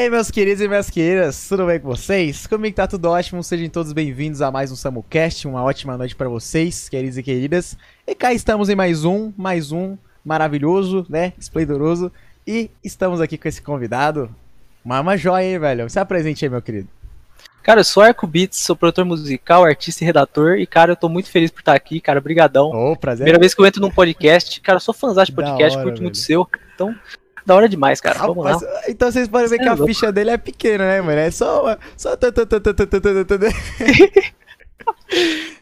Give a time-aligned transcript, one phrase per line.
[0.00, 2.46] aí, meus queridos e minhas queridas, tudo bem com vocês?
[2.46, 6.26] Comigo tá tudo ótimo, sejam todos bem-vindos a mais um SamuCast, uma ótima noite pra
[6.26, 7.76] vocês, queridos e queridas.
[8.06, 12.10] E cá estamos em mais um, mais um maravilhoso, né, esplendoroso,
[12.46, 14.34] e estamos aqui com esse convidado,
[14.82, 15.90] uma joia, hein, velho?
[15.90, 16.88] Se apresente aí, meu querido.
[17.62, 21.10] Cara, eu sou Arco Beats, sou produtor musical, artista e redator, e cara, eu tô
[21.10, 22.70] muito feliz por estar aqui, cara, brigadão.
[22.70, 23.24] Ô, prazer.
[23.24, 26.00] Primeira vez que eu entro num podcast, cara, eu sou fãzão de podcast, hora, curto
[26.00, 26.24] muito velho.
[26.24, 26.94] seu, então,
[27.50, 28.56] da hora demais, cara, vamos lá.
[28.88, 31.18] Então vocês podem ver que é a ficha dele é pequena, né, mano?
[31.18, 31.76] É só.
[31.96, 32.16] Só.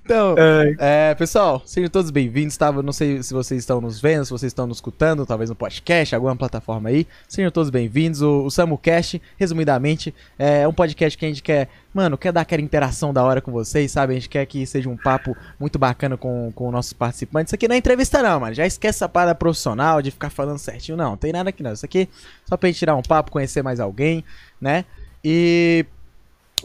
[0.08, 1.10] Então, é.
[1.10, 2.68] é, pessoal, sejam todos bem-vindos, tá?
[2.68, 5.54] Eu não sei se vocês estão nos vendo, se vocês estão nos escutando, talvez no
[5.54, 7.06] podcast, alguma plataforma aí.
[7.28, 8.22] Sejam todos bem-vindos.
[8.22, 12.62] O, o SamuCast, resumidamente, é um podcast que a gente quer, mano, quer dar aquela
[12.62, 14.12] interação da hora com vocês, sabe?
[14.12, 17.50] A gente quer que seja um papo muito bacana com, com nossos participantes.
[17.50, 18.54] Isso aqui não é entrevista, não, mano.
[18.54, 21.10] Já esquece essa parada profissional de ficar falando certinho, não.
[21.10, 21.74] Não tem nada aqui, não.
[21.74, 24.24] Isso aqui é só pra gente tirar um papo, conhecer mais alguém,
[24.58, 24.86] né?
[25.22, 25.84] E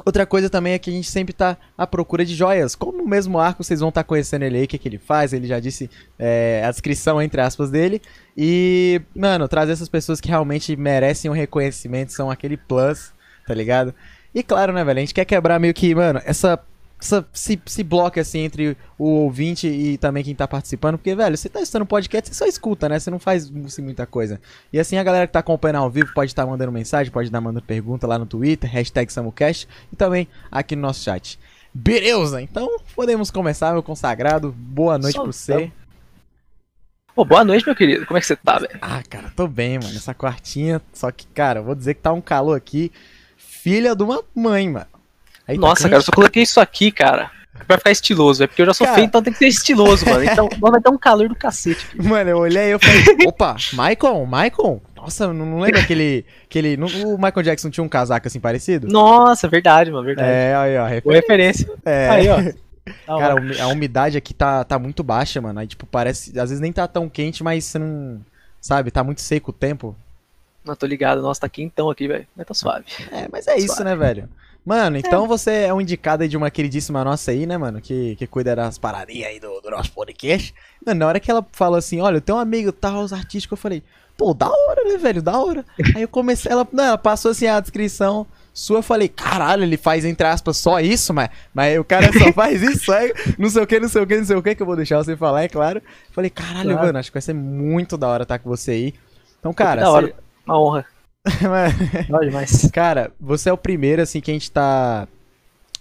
[0.06, 2.74] Outra coisa também é que a gente sempre tá à procura de joias.
[2.74, 5.34] Como o mesmo arco, vocês vão estar conhecendo ele aí, o que, que ele faz.
[5.34, 8.02] Ele já disse é, a descrição, entre aspas, dele.
[8.36, 13.14] E, mano, trazer essas pessoas que realmente merecem um reconhecimento, são aquele plus,
[13.46, 13.94] tá ligado?
[14.34, 16.60] E claro, né, velho, a gente quer quebrar meio que, mano, essa.
[17.04, 21.38] Essa se, se bloque assim entre o ouvinte e também quem tá participando, porque, velho,
[21.38, 22.98] você tá estudando podcast, você só escuta, né?
[22.98, 24.40] Você não faz assim, muita coisa.
[24.72, 27.42] E assim, a galera que tá acompanhando ao vivo pode estar mandando mensagem, pode estar
[27.42, 31.38] mandando pergunta lá no Twitter, hashtag SamuCast, e também aqui no nosso chat.
[31.74, 34.52] Beleza, então podemos começar, meu consagrado.
[34.52, 35.72] Boa noite Só pra você.
[37.16, 38.80] Pô, boa noite, meu querido, como é que você tá, velho?
[38.82, 39.96] Ah, cara, tô bem, mano.
[39.96, 42.92] Essa quartinha, só que, cara, eu vou dizer que tá um calor aqui.
[43.36, 44.88] Filha de uma mãe, mano.
[45.48, 47.30] Aí tá Nossa, cara, eu só coloquei isso aqui, cara,
[47.68, 48.96] pra ficar estiloso, velho, porque eu já sou Cara.
[48.96, 52.08] feio, então tem que ser estiloso, mano, então vai dar um calor do cacete aqui.
[52.08, 54.82] Mano, eu olhei e eu falei, opa, Michael, Michael?
[54.96, 56.26] Nossa, não, não lembro aquele.
[56.46, 58.88] aquele não- o Michael Jackson tinha um casaco assim parecido?
[58.88, 60.30] Nossa, verdade, mano, verdade.
[60.32, 61.68] É, aí, ó, Boa referência.
[61.68, 61.70] referência.
[61.86, 62.10] É.
[62.10, 62.38] Aí, ó.
[62.38, 62.54] Da
[63.20, 65.60] Cara, a umidade aqui tá, tá muito baixa, mano.
[65.60, 66.30] Aí, tipo, parece.
[66.40, 68.22] Às vezes nem tá tão quente, mas você não.
[68.62, 69.94] Sabe, tá muito seco o tempo.
[70.64, 72.86] Não, tô ligado, nossa, tá quentão aqui, velho, mas tá suave.
[73.12, 74.30] É, mas é isso, né, velho?
[74.66, 77.82] Mano, então você é um indicado aí de uma queridíssima nossa aí, né, mano?
[77.82, 80.54] Que, que cuida das paradinhas aí do, do nosso podcast.
[80.86, 83.58] Mano, na hora que ela falou assim, olha, eu tenho um amigo tal, os artísticos,
[83.58, 83.84] eu falei,
[84.18, 85.22] pô, da hora, né, velho?
[85.22, 85.66] Da hora.
[85.94, 89.78] Aí eu comecei, ela, não, ela passou assim a descrição sua, eu falei, caralho, ele
[89.78, 93.64] faz, entre aspas, só isso, mas, mas o cara só faz isso, é, não sei
[93.64, 95.18] o que, não sei o que, não sei o que, que eu vou deixar você
[95.18, 95.82] falar, é claro.
[96.12, 96.86] Falei, caralho, Claro.
[96.86, 98.94] mano, acho que vai ser muito da hora estar com você aí.
[99.40, 100.14] Então, cara, da hora, você-
[100.46, 100.86] uma honra.
[102.24, 102.70] Demais.
[102.72, 105.08] Cara, você é o primeiro, assim, que a gente tá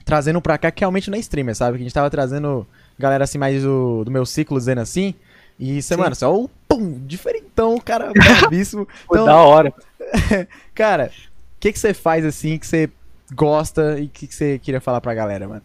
[0.05, 1.79] trazendo pra cá, que realmente não é streamer, sabe?
[1.79, 2.67] Que a gente tava trazendo
[2.99, 5.15] galera, assim, mais do, do meu ciclo, dizendo assim.
[5.59, 6.01] E você, Sim.
[6.01, 8.87] mano, você é o pum, diferentão, cara, bravíssimo.
[9.07, 9.73] Pô, Então, da hora.
[10.75, 11.11] cara,
[11.57, 12.91] o que que você faz, assim, que você
[13.35, 15.63] gosta e o que que você queria falar pra galera, mano?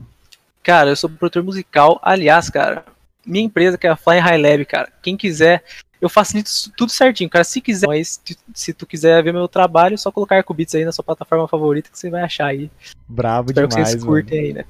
[0.64, 2.00] Cara, eu sou produtor musical.
[2.04, 2.84] Aliás, cara,
[3.26, 4.90] minha empresa que é a Fly High Lab, cara.
[5.02, 5.64] Quem quiser,
[6.00, 7.44] eu facilito tudo certinho, cara.
[7.44, 8.22] Se quiser, mas
[8.54, 11.90] se- tu quiser ver meu trabalho, é só colocar Arcubits aí na sua plataforma favorita
[11.92, 12.70] que você vai achar aí.
[13.08, 14.16] Brabo Espero que demais, vocês mano.
[14.16, 14.66] curtem aí, né?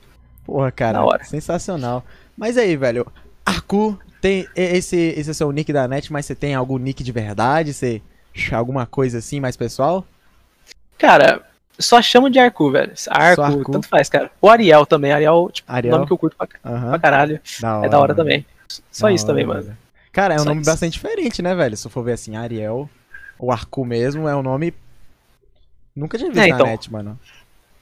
[0.45, 1.23] Porra, cara, hora.
[1.25, 2.05] sensacional.
[2.37, 3.05] Mas aí, velho,
[3.45, 7.03] Arcu, tem esse, esse é o seu nick da net, mas você tem algum nick
[7.03, 7.73] de verdade?
[7.73, 8.01] Você
[8.51, 10.05] alguma coisa assim mais pessoal?
[10.97, 11.41] Cara,
[11.79, 12.93] só chamo de Arcu, velho.
[13.09, 13.71] Arco, Arcu.
[13.71, 14.31] tanto faz, cara.
[14.41, 15.11] O Ariel também.
[15.11, 15.93] Ariel, tipo, Ariel?
[15.95, 17.39] nome que eu curto pra, pra caralho.
[17.59, 18.15] Da é da hora mano.
[18.15, 18.45] também.
[18.91, 19.77] Só Da isso também, hora, mano.
[20.17, 20.71] Cara, é um Só nome isso.
[20.71, 21.77] bastante diferente, né, velho?
[21.77, 22.89] Se eu for ver assim, Ariel,
[23.37, 24.73] o Arcu mesmo, é um nome.
[25.95, 26.65] Nunca tinha visto É, na então.
[26.65, 27.19] net, mano.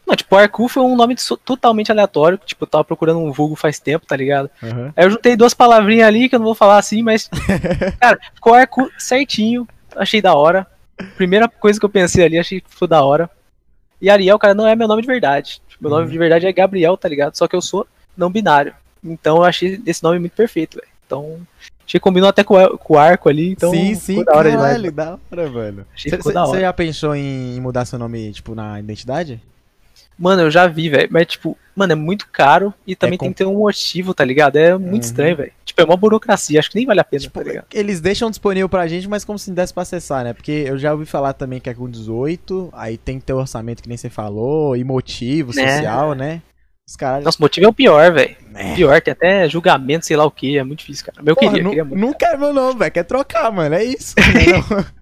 [0.06, 2.38] Não, tipo, o Arcu foi um nome totalmente aleatório.
[2.38, 4.50] que, Tipo, eu tava procurando um vulgo faz tempo, tá ligado?
[4.62, 4.91] Aham.
[4.97, 7.29] Aí eu juntei duas palavrinhas ali que eu não vou falar assim, mas.
[8.01, 9.66] cara, ficou arco certinho.
[9.95, 10.68] Achei da hora.
[11.16, 13.29] Primeira coisa que eu pensei ali, achei que foi da hora.
[14.01, 15.62] E Ariel, cara, não é meu nome de verdade.
[15.69, 16.00] Tipo, Meu Uhum.
[16.00, 17.35] nome de verdade é Gabriel, tá ligado?
[17.38, 17.88] Só que eu sou
[18.18, 18.75] não binário.
[19.01, 20.88] Então eu achei esse nome muito perfeito, velho.
[21.06, 21.40] Então.
[21.88, 23.71] Achei que combinou até com, o- arco ali, então.
[23.71, 24.68] sim, sim, da hora demais.
[24.68, 29.39] caralho, da hora, da Você já pensou em mudar seu nome, tipo, na identidade?
[30.18, 31.09] Mano, eu já vi, velho.
[31.12, 34.24] Mas, tipo, mano, é muito caro e também É tem que ter um motivo, tá
[34.24, 34.56] ligado?
[34.56, 35.00] É muito Uhum.
[35.00, 35.51] estranho, velho.
[35.65, 37.65] Tipo, é uma burocracia, acho que nem vale a pena, Tipo, tá ligado?
[37.74, 40.33] eles deixam disponível pra gente, mas como se não desse pra acessar, né?
[40.33, 43.83] Porque eu já ouvi falar também que é com 18, aí tem que ter orçamento
[43.83, 45.68] que nem você falou, e motivo Né.
[45.75, 46.42] social, né?
[46.87, 47.23] Os caras.
[47.23, 48.35] Nossa, o motivo é o pior, velho.
[48.53, 48.75] É.
[48.75, 51.17] Pior, tem até julgamento, sei lá o que, é muito difícil, cara.
[51.19, 51.99] Mas eu Porra, queria, nu- queria muito.
[51.99, 52.91] Nunca é meu nome, velho.
[52.91, 53.75] Quer trocar, mano.
[53.75, 54.13] É isso.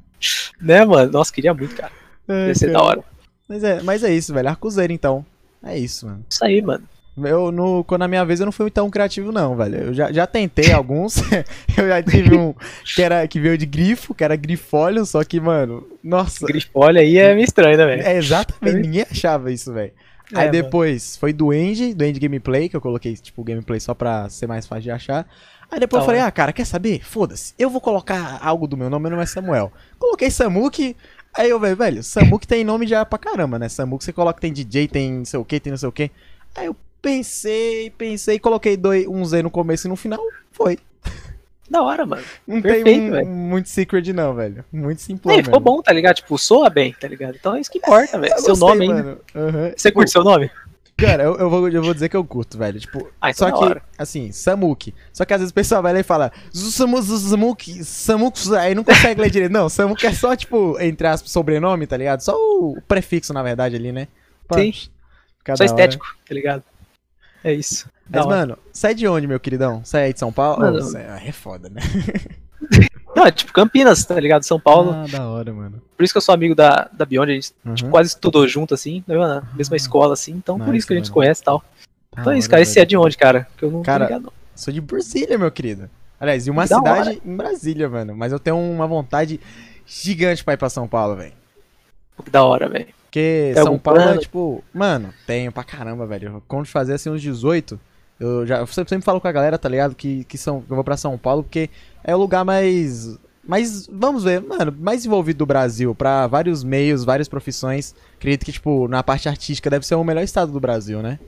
[0.61, 1.11] Né, mano?
[1.11, 1.91] Nossa, queria muito, cara.
[2.29, 2.77] É, Ia ser cara.
[2.77, 3.03] da hora.
[3.49, 4.47] Mas é, mas é isso, velho.
[4.47, 5.25] Arcuseiro, então.
[5.61, 6.25] É isso, mano.
[6.29, 6.87] Isso aí, mano.
[7.17, 9.75] Eu, no, quando na minha vez, eu não fui tão criativo, não, velho.
[9.75, 11.17] Eu já, já tentei alguns.
[11.77, 12.55] eu já tive um
[12.95, 16.45] que, era, que veio de grifo, que era grifólio, só que, mano, nossa.
[16.47, 18.01] Grifólio aí é meio estranho, né, velho?
[18.01, 19.91] É, exatamente, ninguém achava isso, velho.
[20.33, 20.51] É, Aí mano.
[20.51, 24.47] depois foi do End, do End Gameplay, que eu coloquei, tipo, gameplay só pra ser
[24.47, 25.27] mais fácil de achar.
[25.71, 26.27] Aí depois Da eu falei, hora.
[26.29, 27.03] ah, cara, quer saber?
[27.03, 29.71] Foda-se, eu vou colocar algo do meu nome, meu nome é Samuel.
[29.99, 30.95] Coloquei Samuk,
[31.33, 33.69] aí eu, velho, velho, Samuk tem nome já pra caramba, né?
[33.69, 36.11] Samuk você coloca, tem DJ, tem não sei o que, tem não sei o que.
[36.55, 40.21] Aí eu pensei, pensei, coloquei dois, um Z no começo e no final,
[40.51, 40.77] foi.
[41.69, 42.21] Da hora, mano.
[42.45, 43.27] Não Perfeito, tem velho.
[43.27, 44.63] muito secret não, velho.
[44.71, 46.15] Muito simplão Aí, ficou bom, tá ligado?
[46.17, 47.35] Tipo, soa bem, tá ligado?
[47.39, 48.33] Então é isso que importa, velho.
[48.33, 49.17] Eu Seu gostei, nome ainda.
[49.33, 49.71] Aham.
[49.75, 50.51] Você curte seu nome?
[50.95, 52.79] Cara, eu, eu, vou, eu vou dizer que eu curto, velho.
[52.79, 54.93] Tipo, Ah, então só da que, assim, Samuki.
[55.11, 58.83] Só que às vezes o pessoal vai lá e fala Samu- Samuki, Samuki, aí não
[58.83, 59.51] consegue ler direito.
[59.51, 62.19] Não, Samuki é só, tipo, entre aspas, sobrenome, tá ligado?
[62.21, 64.07] Só o prefixo, na verdade, ali, né?
[64.47, 64.71] Pá, Sim.
[65.57, 66.63] Só estético, tá ligado?
[67.43, 67.87] É isso.
[68.09, 68.35] Mas, hora.
[68.35, 69.83] mano, você é de onde, meu queridão?
[69.83, 70.61] Você é aí de São Paulo?
[70.61, 71.81] Mano, Oh, é, é foda, né?
[73.15, 74.43] Não, é tipo Campinas, tá ligado?
[74.43, 74.91] São Paulo.
[74.91, 75.81] Ah, da hora, mano.
[75.95, 77.89] Por isso que eu sou amigo da, da Beyond, a gente Uhum.
[77.91, 80.31] quase estudou junto, assim, né, na mesma escola, assim.
[80.31, 81.63] Então por Nice, isso que a gente se conhece e tal.
[82.15, 82.61] Da Então é isso, hora, cara.
[82.63, 83.47] Esse é de onde, cara?
[83.57, 84.33] Que eu não Cara, tô ligado.
[84.55, 85.89] Sou de Brasília, meu querido.
[86.19, 88.15] Aliás, de uma Da cidade em Brasília, mano.
[88.15, 89.39] Mas eu tenho uma vontade
[89.85, 91.33] gigante pra ir pra São Paulo, velho.
[92.23, 92.87] Que da hora, velho.
[93.13, 94.19] Porque Tem São Paulo é plano?
[94.19, 94.63] tipo.
[94.73, 96.41] Mano, tenho pra caramba, velho.
[96.47, 97.79] Quando fazer assim uns 18,
[98.19, 99.93] eu já eu sempre, falo com a galera, tá ligado?
[99.93, 101.69] Que, que, são, eu vou pra São Paulo, porque
[102.03, 103.15] é o lugar mais.
[103.45, 107.93] Mais, vamos ver, mano, mais envolvido do Brasil, pra vários meios, várias profissões.
[108.15, 111.19] Acredito que, tipo, na parte artística deve ser o melhor estado do Brasil, né?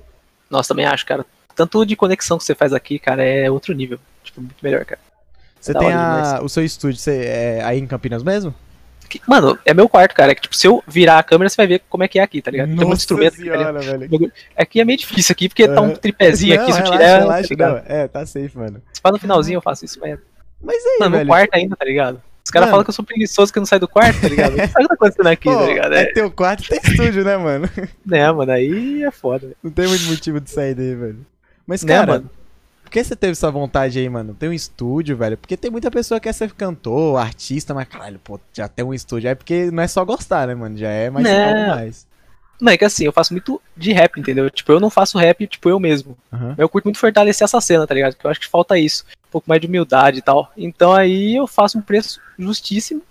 [0.50, 1.24] Nossa, também acho, cara.
[1.56, 4.00] Tanto de conexão que você faz aqui, cara, é outro nível.
[4.24, 5.02] Tipo, muito melhor, cara.
[5.60, 8.56] Você Da tem a- o seu estúdio você é aí em Campinas mesmo?
[9.08, 10.32] Que- Mano, é meu quarto, cara.
[10.32, 12.24] É que, tipo, se eu virar a câmera, você vai ver como é que é
[12.24, 12.68] aqui, tá ligado?
[12.68, 13.80] Tem muito instrumento aqui, tá ligado?
[13.82, 14.32] velho.
[14.58, 15.96] Aqui é meio difícil aqui, porque tá um Aham.
[15.96, 17.82] tripézinho Não, aqui, se eu tirar, relaxa, tá não.
[17.86, 18.82] É, tá safe, mano.
[18.94, 20.18] Se pá no finalzinho eu faço isso, mas...
[20.62, 21.26] Mas aí, Mano, velho.
[21.26, 22.22] no quarto ainda, tá ligado?
[22.44, 24.56] Os caras falam que eu sou preguiçoso, que eu não saio do quarto, tá ligado?
[24.56, 25.94] Sabe o que tá acontecendo aqui, Pô, tá ligado?
[25.96, 27.68] é É, teu quarto e tem estúdio, né, mano?
[28.06, 29.58] né, mano, aí é foda, velho.
[29.64, 31.26] Não tem muito motivo de sair daí, velho.
[31.66, 32.30] Mas, cara, mano?
[32.86, 34.36] Por que você teve essa vontade aí, mano?
[34.36, 35.36] Tem um estúdio, velho?
[35.36, 38.94] Porque tem muita pessoa que quer ser cantor, artista, mas caralho, pô, já tem um
[38.94, 39.28] estúdio.
[39.28, 40.78] É porque não é só gostar, né, mano?
[40.78, 42.08] Já é mais algo mais.
[42.62, 44.50] Não, é que assim, eu faço muito de rap, entendeu?
[44.50, 46.16] Tipo, eu não faço rap, tipo, eu mesmo.
[46.32, 46.56] Aham.
[46.58, 48.14] Eu curto muito fortalecer essa cena, tá ligado?
[48.14, 49.04] Porque eu acho que falta isso.
[49.28, 50.52] Um pouco mais de humildade e tal.
[50.56, 53.02] Então aí eu faço um preço justíssimo.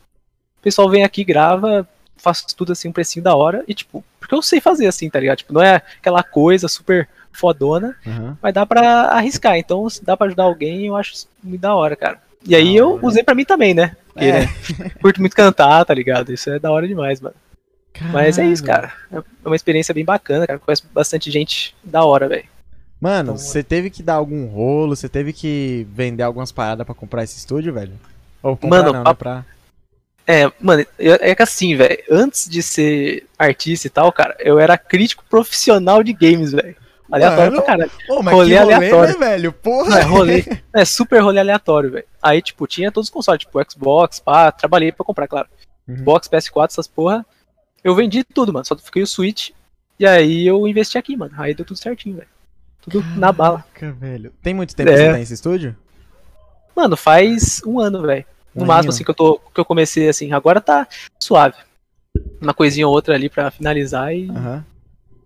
[0.58, 1.86] O pessoal vem aqui, grava,
[2.16, 3.64] faço tudo assim, um precinho da hora.
[3.68, 5.38] E tipo, porque eu sei fazer assim, tá ligado?
[5.38, 8.38] Tipo, não é aquela coisa super fodona, Aham.
[8.42, 9.56] mas dá pra arriscar.
[9.58, 12.18] Então, se dá pra ajudar alguém, eu acho isso muito da hora, cara.
[12.46, 13.96] E aí Da eu usei pra mim também, né?
[14.12, 14.40] Porque, É.
[14.40, 14.46] né,
[15.02, 16.32] curto muito cantar, tá ligado?
[16.32, 17.34] Isso é da hora demais, mano.
[18.12, 18.92] Mas é isso, cara.
[19.12, 20.58] É uma experiência bem bacana, cara.
[20.58, 22.44] Conheço bastante gente da hora, velho.
[23.00, 26.94] Mano, Então, você teve que dar algum rolo, você teve que vender algumas paradas pra
[26.94, 27.92] comprar esse estúdio, velho?
[28.42, 29.14] Ou comprar Mano, não, né?
[29.14, 29.44] Pra...
[30.26, 34.58] É, mano, eu- é que assim, velho, antes de ser artista e tal, cara, eu
[34.58, 36.74] era crítico profissional de games, velho.
[37.14, 37.90] Aleatório Mano, pra caralho.
[38.08, 39.18] Ô, mas Rolê que rolê, aleatório.
[39.20, 39.52] né, velho?
[39.52, 39.98] Porra!
[39.98, 40.44] É rolê.
[40.72, 42.04] É super rolê aleatório, velho.
[42.22, 45.48] Aí, tipo, tinha todos os consoles, tipo, Xbox, pá, trabalhei pra comprar, claro.
[45.86, 45.96] Uhum.
[45.98, 47.24] Xbox, PS4, essas porra.
[47.82, 49.50] Eu vendi tudo, mano, só fiquei o Switch.
[49.98, 51.32] E aí eu investi aqui, mano.
[51.38, 52.28] Aí deu tudo certinho, velho.
[52.80, 53.64] Tudo na bala.
[53.74, 54.32] Caraca, velho.
[54.42, 55.06] Tem muito tempo que É.
[55.06, 55.76] você tem esse estúdio?
[56.74, 58.24] Mano, faz um ano, velho.
[58.54, 60.86] No Um máximo, assim, que eu, tô, que eu comecei, assim, agora tá
[61.20, 61.56] suave.
[62.40, 64.64] Uma coisinha ou outra ali pra finalizar e Aham.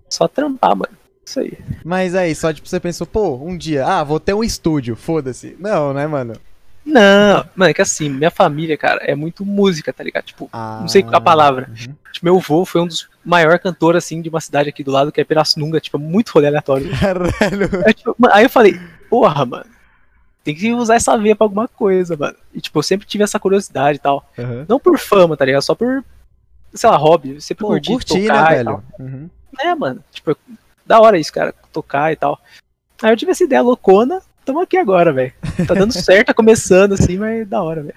[0.09, 0.98] só trampar, mano.
[1.29, 1.53] Isso aí.
[1.85, 5.55] Mas aí, só tipo, você pensou, pô, um dia, ah, vou ter um estúdio, foda-se.
[5.61, 6.35] Não, né, mano?
[6.87, 10.25] Não, mano, é que assim, minha família, cara, é muito música, tá ligado?
[10.25, 11.69] Tipo, Ah, Não sei a palavra.
[11.69, 11.95] uhum.
[12.11, 15.13] tipo, meu avô foi um dos maiores cantores, assim, de uma cidade aqui do lado,
[15.13, 16.89] que é Pirassununga, tipo, muito rolê aleatório.
[16.99, 17.85] Caralho.
[17.87, 18.81] Aí, tipo, aí eu falei,
[19.11, 19.67] porra, mano,
[20.43, 22.37] tem que usar essa veia pra alguma coisa, mano.
[22.55, 24.27] E, tipo, eu sempre tive essa curiosidade e tal.
[24.39, 24.65] Uhum.
[24.67, 25.61] Não por fama, tá ligado?
[25.61, 26.03] Só por,
[26.73, 27.35] sei lá, hobby.
[27.35, 28.83] Eu sempre Pô, curti curti, tocar né, e tal.
[28.99, 29.13] velho?
[29.13, 29.31] Uhum.
[29.61, 30.35] É, mano, tipo,
[30.89, 32.41] da hora isso, cara, tocar e tal.
[33.03, 35.33] Aí eu tive essa ideia loucona, tamo aqui agora, velho.
[35.67, 37.95] Tá dando certo, tá começando assim, mas da hora, velho.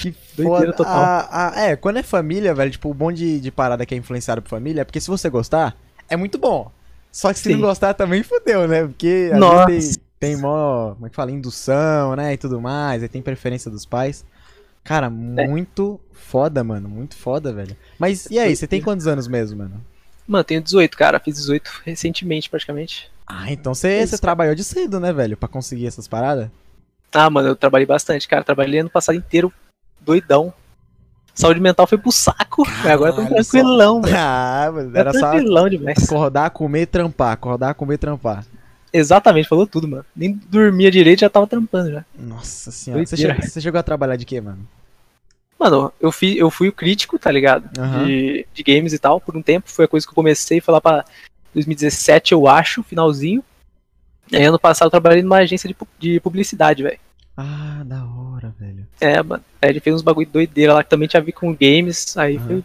[0.00, 0.96] Que Doideira total.
[0.96, 3.98] Ah, ah, é, quando é família, velho, tipo, o bom de, de parada que é
[3.98, 5.76] influenciado por família é porque se você gostar,
[6.08, 6.72] é muito bom.
[7.12, 7.54] Só que se Sim.
[7.54, 8.86] não gostar também fodeu, né?
[8.86, 9.66] Porque Nossa.
[9.66, 13.20] vezes tem, tem mó, como é que fala, indução, né, e tudo mais, aí tem
[13.22, 14.24] preferência dos pais.
[14.82, 15.10] Cara, É.
[15.46, 17.76] muito foda, mano, muito foda, velho.
[17.98, 19.84] Mas e aí, você tem quantos anos mesmo, mano?
[20.30, 21.18] Mano, tenho 18, cara.
[21.18, 23.10] Fiz 18 recentemente, praticamente.
[23.26, 26.48] Ah, então você, trabalhou de cedo, né, velho, pra conseguir essas paradas?
[27.12, 28.44] Ah, mano, eu trabalhei bastante, cara.
[28.44, 29.52] Trabalhei ano passado inteiro
[30.00, 30.54] doidão.
[31.34, 32.62] Saúde mental foi pro saco.
[32.64, 34.16] mas agora eu tô Caralho, tranquilão, velho.
[34.16, 36.04] Ah, mano, Era só tranquilão demais.
[36.04, 38.44] acordar, comer, trampar, acordar, comer, trampar.
[38.92, 40.04] Exatamente, falou tudo, mano.
[40.14, 42.04] Nem dormia direito, já tava trampando já.
[42.16, 43.04] Nossa senhora.
[43.04, 44.66] Você chegou, você chegou a trabalhar de quê, mano?
[45.60, 47.68] Mano, eu, fui, eu fui o crítico, tá ligado?
[47.78, 48.06] Aham.
[48.06, 49.68] De, de games e tal, por um tempo.
[49.70, 51.04] Foi a coisa que eu comecei, foi lá pra
[51.52, 53.44] 2017, eu acho, finalzinho.
[54.32, 56.98] E aí, ano passado, eu trabalhei numa agência de, de publicidade, velho.
[57.36, 58.86] Ah, da hora, velho.
[58.98, 59.44] É, mano.
[59.60, 62.16] Aí ele fez uns bagulho doideira lá que também tinha a ver com games.
[62.16, 62.46] Aí Aham.
[62.46, 62.64] foi.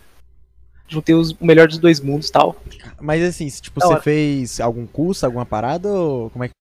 [0.87, 2.55] Juntei os, o melhor dos dois mundos e tal.
[3.01, 4.01] Mas assim, tipo, Da você hora.
[4.01, 6.53] fez algum curso, alguma parada ou como é que.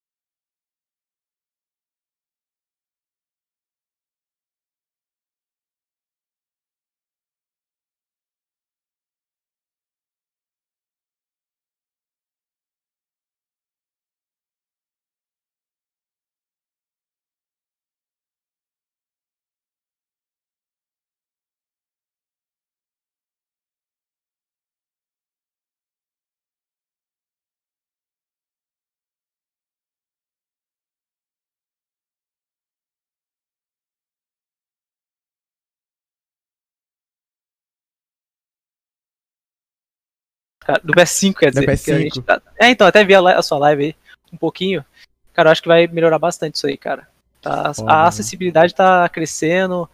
[40.64, 41.60] Cara, do PS5, quer dizer.
[41.60, 41.98] Do que a PS5.
[41.98, 43.96] gente tá- É, então, até vi a, a sua live aí
[44.32, 44.84] um pouquinho.
[45.32, 47.06] Cara, eu acho que vai melhorar bastante isso aí, cara.
[47.42, 48.08] Tá- a né?
[48.08, 49.88] acessibilidade tá crescendo.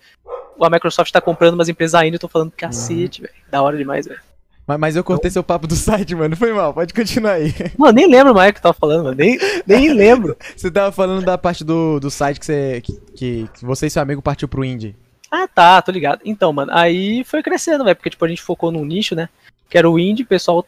[0.60, 3.32] A Microsoft tá comprando umas empresas ainda, eu tô falando cacete, velho.
[3.50, 4.20] Da hora demais, velho.
[4.66, 6.36] Mas, mas eu cortei seu papo do site, mano.
[6.36, 7.52] Foi mal, pode continuar aí.
[7.76, 9.16] Mano, nem lembro mais o que eu tava falando, mano.
[9.16, 9.36] Nem,
[9.66, 10.36] nem lembro.
[10.56, 12.80] Você tava falando da parte do, do site que você.
[12.80, 14.94] Que, que, que você e seu amigo partiu pro indie.
[15.28, 16.20] Ah, tá, tô ligado.
[16.24, 19.28] Então, mano, aí foi crescendo, velho, porque, tipo, a gente focou num nicho, né,
[19.70, 20.66] que era o indie, o pessoal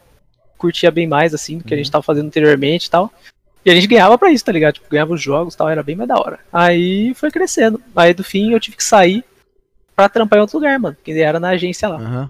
[0.57, 3.11] curtia bem mais, assim, do que a gente tava fazendo anteriormente e tal.
[3.65, 4.73] E a gente ganhava pra isso, tá ligado?
[4.75, 6.39] Tipo, ganhava os jogos e tal, era bem mais da hora.
[6.51, 7.79] Aí foi crescendo.
[7.95, 9.23] Aí, do fim, eu tive que sair
[9.95, 11.97] pra trampar em outro lugar, mano, que era na agência lá.
[11.97, 12.29] Aham.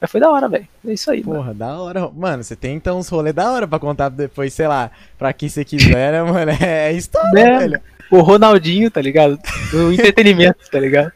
[0.00, 0.66] Mas foi da hora, velho.
[0.84, 1.36] É isso aí, mano.
[1.36, 2.08] Porra, da hora.
[2.10, 5.48] Mano, você tem então uns rolês da hora pra contar depois, sei lá, pra quem
[5.48, 6.50] você quiser, né, mano?
[6.50, 7.58] É, é história, Né?
[7.58, 7.80] velho.
[8.10, 9.38] O Ronaldinho, tá ligado?
[9.70, 11.12] Do entretenimento, tá ligado?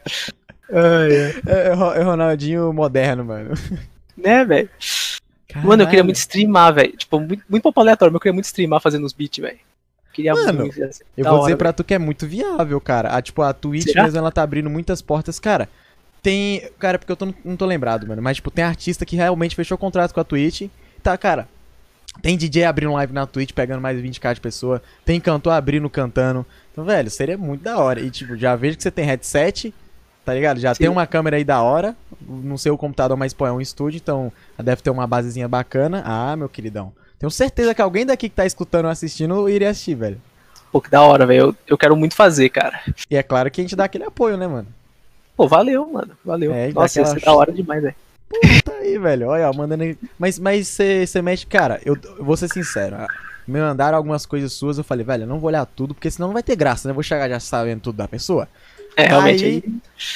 [0.71, 1.11] Ai.
[1.45, 3.51] É, é Ro- é Ronaldinho moderno, mano.
[4.17, 4.69] Né, velho?
[5.63, 6.95] Mano, eu queria muito streamar, velho.
[6.97, 9.59] Tipo, muito, muito papo aleatório, mas eu queria muito streamar fazendo os beats, velho.
[10.13, 10.73] Queria Mano, muito.
[10.73, 13.09] ser Eu vou hora, dizer pra tu que é muito viável, cara.
[13.09, 14.03] A, tipo, a Twitch Será?
[14.03, 15.39] mesmo, ela tá abrindo muitas portas.
[15.39, 15.69] Cara,
[16.21, 16.69] tem...
[16.79, 18.21] Cara, porque eu tô, não tô lembrado, mano.
[18.21, 20.63] Mas, tipo, tem artista que realmente fechou contrato com a Twitch.
[21.01, 21.47] Tá, cara...
[22.21, 24.81] Tem DJ abrindo live na Twitch, pegando mais de 20k de pessoa.
[25.05, 26.43] Tem cantor abrindo, cantando.
[26.71, 27.99] Então, velho, seria muito da hora.
[27.99, 29.71] E, tipo, já vejo que você tem headset,
[30.27, 30.59] tá ligado?
[30.59, 30.79] Já Sim.
[30.79, 31.95] tem uma câmera aí da hora.
[32.21, 34.29] No seu computador, mas, pô, é um estúdio, então
[34.61, 36.03] deve ter uma basezinha bacana.
[36.05, 36.91] Ah, meu queridão.
[37.17, 40.21] Tenho certeza que alguém daqui que tá escutando ou assistindo iria assistir, velho.
[40.69, 41.39] Pô, que da hora, velho.
[41.39, 42.77] Eu, eu quero muito fazer, cara.
[43.09, 44.67] E é claro que a gente dá aquele apoio, né, mano?
[45.37, 46.11] Pô, valeu, mano.
[46.25, 46.53] Valeu.
[46.53, 47.95] É, Nossa, aquela ser da hora demais, velho.
[48.65, 49.29] Tá aí, velho.
[49.29, 49.97] Olha, ó, mandando.
[50.19, 51.45] Mas mas você mexe.
[51.45, 52.97] Cara, eu, eu vou ser sincero.
[52.97, 53.07] ah,
[53.47, 56.27] Me mandaram algumas coisas suas, eu falei, velho, eu não vou olhar tudo, porque senão
[56.27, 56.91] não vai ter graça, né?
[56.91, 58.49] Eu vou chegar já sabendo tudo da pessoa.
[58.97, 59.63] É, realmente Aí-.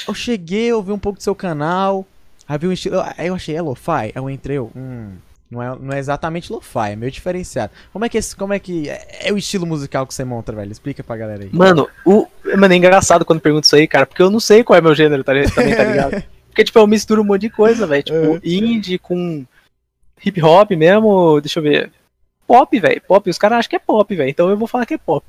[0.08, 2.06] Eu cheguei, eu vi um pouco do seu canal,
[2.48, 3.02] aí vi um estilo.
[3.18, 3.92] Aí eu achei, é lo-fi?
[3.92, 5.12] Aí eu entrei, eu, hum.
[5.50, 7.74] Não é, não é exatamente lo-fi, é meio diferenciado.
[7.92, 10.54] Como é que, esse, como é, que é, é o estilo musical que você monta,
[10.54, 10.72] velho?
[10.72, 11.50] Explica pra galera aí.
[11.52, 12.26] Mano, o.
[12.58, 14.96] Mano, é engraçado quando pergunto isso aí, cara, porque eu não sei qual é meu
[14.96, 16.24] gênero, tá, também, tá ligado?
[16.48, 18.02] Porque, tipo, eu misturo um monte de coisa, velho.
[18.02, 18.40] Tipo, Uhum.
[18.44, 19.46] indie com
[20.26, 21.92] hip hop mesmo, deixa eu ver.
[22.52, 23.02] Pop, velho.
[23.08, 24.30] Pop, os caras acham que é pop, velho.
[24.30, 25.26] Então eu vou falar que é pop.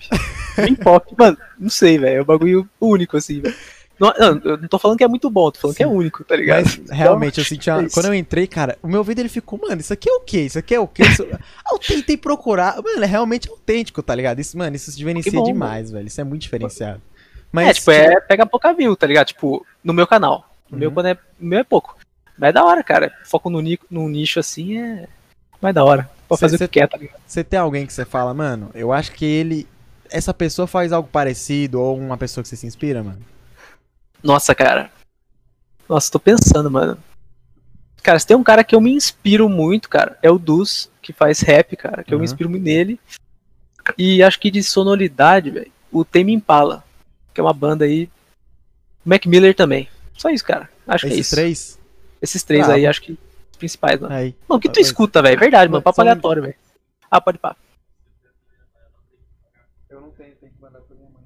[0.57, 1.37] Bem pop, mano.
[1.59, 2.19] Não sei, velho.
[2.19, 3.55] É um bagulho único, assim, velho.
[4.00, 6.25] Não, não, eu não tô falando que é muito bom, tô falando que é único,
[6.25, 6.64] tá ligado?
[6.64, 7.88] Mas realmente, eu senti uma- é.
[7.88, 10.41] Quando eu entrei, cara, o meu ouvido ele ficou, mano, isso aqui é o quê?
[10.41, 11.02] Isso aqui é o quê?
[11.05, 11.23] Isso...
[11.71, 12.83] eu tentei procurar.
[12.83, 14.41] Mano, é realmente autêntico, tá ligado?
[14.41, 16.09] Isso, mano, isso se diferencia bom, demais, velho.
[16.09, 17.00] Isso é muito diferenciado.
[17.59, 19.29] é, tipo, é pega pouca view, tá ligado?
[19.29, 20.50] Tipo, no meu canal.
[20.69, 20.95] No meu, Uhum.
[20.95, 21.97] quando é, meu é pouco.
[22.37, 23.12] Mas é da hora, cara.
[23.25, 25.07] Foco no, no nicho assim é
[25.62, 26.11] mais da hora.
[26.28, 27.21] Pra Cê- fazer cê- o que quer, tá ligado?
[27.26, 29.66] Você tem alguém que você fala, mano, eu acho que ele.
[30.11, 33.21] Essa pessoa faz algo parecido, ou uma pessoa que você se inspira, mano?
[34.23, 34.90] Nossa, cara.
[35.88, 36.99] Nossa, tô pensando, mano.
[38.02, 41.12] Cara, se tem um cara que eu me inspiro muito, cara, é o Dus, que
[41.12, 42.21] faz rap, cara, que eu Uhum.
[42.21, 42.99] me inspiro muito nele.
[43.97, 46.85] E acho que de sonoridade, velho, o Tame Impala,
[47.33, 48.09] que é uma banda aí.
[49.04, 49.88] Mac Miller também.
[50.16, 50.69] Só isso, cara.
[50.87, 51.35] Acho que é Esses isso.
[51.37, 51.78] três?
[52.21, 52.76] Esses três Bravo.
[52.78, 53.19] aí, acho que
[53.62, 54.12] principais, mano.
[54.14, 54.35] Aí.
[54.49, 55.38] Mano, o que tu Pois- escuta, velho?
[55.38, 55.83] Verdade, mano.
[55.83, 56.54] Papo aleatório, velho.
[57.11, 57.54] Ah, pode pá.
[59.88, 61.23] Eu não tenho, tenho que mandar pra minha mãe.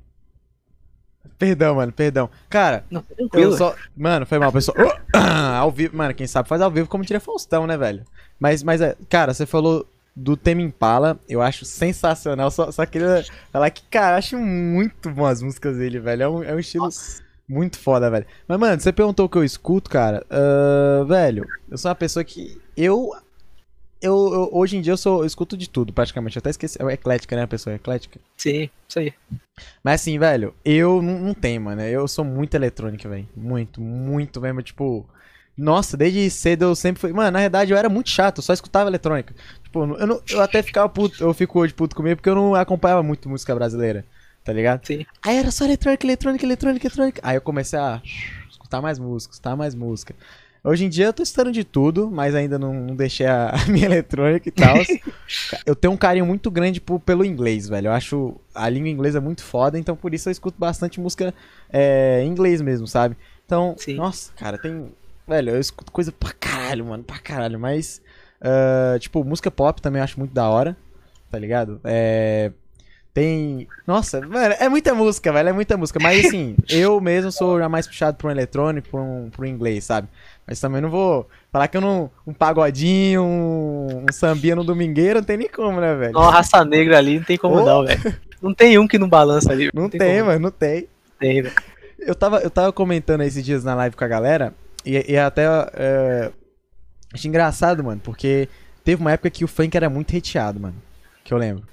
[1.38, 2.30] Perdão, mano, perdão.
[2.48, 3.56] Cara, Não, eu tranquilo.
[3.56, 3.74] só.
[3.96, 4.76] Mano, foi mal, pessoal.
[5.60, 8.04] ao vivo, mano, quem sabe faz ao vivo como tira Faustão, né, velho?
[8.38, 12.50] Mas, mas é, cara, você falou do Temi Impala, eu acho sensacional.
[12.50, 16.22] Só, só queria falar que, cara, eu acho muito bom as músicas dele, velho.
[16.22, 17.22] É um, é um estilo Nossa.
[17.48, 18.26] Muito foda, velho.
[18.48, 20.24] Mas, mano, você perguntou o que eu escuto, cara.
[20.30, 22.60] ah, velho, eu sou uma pessoa que.
[22.76, 23.10] Eu.
[24.00, 26.36] eu, eu- hoje em dia eu sou eu escuto de tudo, praticamente.
[26.36, 26.78] Eu até esqueci.
[26.82, 27.42] É eclética, né?
[27.42, 28.20] A pessoa é eclética.
[28.36, 29.14] Sim, isso aí.
[29.82, 31.82] Mas assim, velho, eu não, não tenho, mano.
[31.82, 33.28] Eu sou muito eletrônica, velho.
[33.36, 34.62] Muito, muito mesmo.
[34.62, 35.06] Tipo,
[35.56, 37.12] nossa, desde cedo eu sempre fui.
[37.12, 39.34] Mano, na verdade eu era muito chato, eu só escutava eletrônica.
[39.64, 42.54] Tipo, eu, não, eu até ficava puto, eu fico hoje puto comigo porque eu não
[42.54, 44.04] acompanhava muito música brasileira,
[44.46, 44.86] tá ligado?
[44.86, 45.04] Sim.
[45.24, 47.20] Aí era só eletrônica, eletrônica, eletrônica, eletrônica.
[47.22, 48.00] Aí eu comecei a
[48.48, 50.14] escutar mais música, escutar mais música.
[50.64, 53.66] Hoje em dia eu tô escutando de tudo, mas ainda não, não deixei a, a
[53.70, 54.76] minha eletrônica e tal.
[55.66, 57.88] eu tenho um carinho muito grande por- pelo inglês, velho.
[57.88, 61.32] Eu acho a língua inglesa muito foda, então por isso eu escuto bastante música
[61.72, 63.16] é, em inglês mesmo, sabe?
[63.44, 63.94] Então, Sim.
[63.96, 64.92] nossa, cara, tem.
[65.28, 68.00] Velho, eu escuto coisa pra caralho, mano, pra caralho, mas.
[68.40, 70.76] ah, tipo, música pop também eu acho muito da hora,
[71.30, 71.80] tá ligado?
[71.84, 72.50] É.
[73.16, 73.66] Tem.
[73.86, 75.48] Nossa, mano, é muita música, velho.
[75.48, 75.98] É muita música.
[75.98, 79.46] Mas assim, eu mesmo sou já mais puxado pra um eletrônico, pra um, pra um
[79.46, 80.06] inglês, sabe?
[80.46, 82.10] Mas também não vou falar que eu não.
[82.26, 86.14] Um pagodinho, um, um sambinha no domingueiro, não tem nem como, né, velho?
[86.14, 87.64] Uma raça negra ali, não tem como Ô.
[87.64, 88.16] não, velho.
[88.42, 89.70] Não tem um que não balança ali.
[89.72, 90.26] não tem, como.
[90.26, 90.86] mano, não tem.
[91.18, 91.54] Tem, velho.
[91.98, 94.52] Eu tava, eu tava comentando esses dias na live com a galera,
[94.84, 95.46] e, e até.
[95.72, 96.30] É,
[97.14, 98.46] achei engraçado, mano, porque
[98.84, 100.76] teve uma época que o funk era muito hateado, mano.
[101.24, 101.64] Que eu lembro.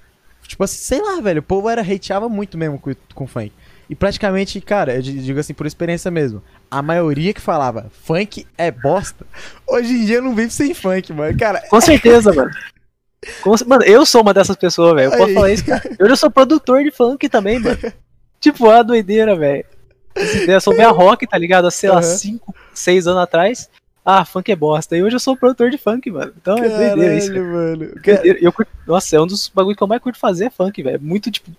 [0.46, 3.52] Tipo assim, sei lá, velho, o povo era hateava muito mesmo com, com funk.
[3.88, 8.46] E praticamente, cara, eu di- digo assim por experiência mesmo, a maioria que falava funk
[8.56, 9.26] é bosta,
[9.66, 11.36] hoje em dia não vive sem funk, mano.
[11.38, 12.50] Cara, Com certeza, mano.
[13.42, 15.06] Com Mano, eu sou uma dessas pessoas, velho.
[15.12, 15.34] Eu posso Aí.
[15.34, 15.82] falar isso, cara.
[15.98, 17.78] Eu já sou produtor de funk também, mano.
[18.38, 19.64] Tipo, a doideira, velho.
[20.14, 21.66] Essa ideia, Eu sou meia rock, tá ligado?
[21.66, 22.02] Há, sei lá, Aham.
[22.02, 23.70] 5, 6 anos atrás.
[24.04, 24.96] Ah, funk é bosta.
[24.96, 26.32] E hoje eu sou produtor de funk, mano.
[26.40, 27.44] Então é doideira isso, velho.
[27.44, 27.92] caralho, mano.
[28.02, 28.38] Doideira.
[28.40, 31.00] Eu curto- Nossa, é um dos bagulho que eu mais curto fazer é funk, velho.
[31.00, 31.50] Muito, tipo,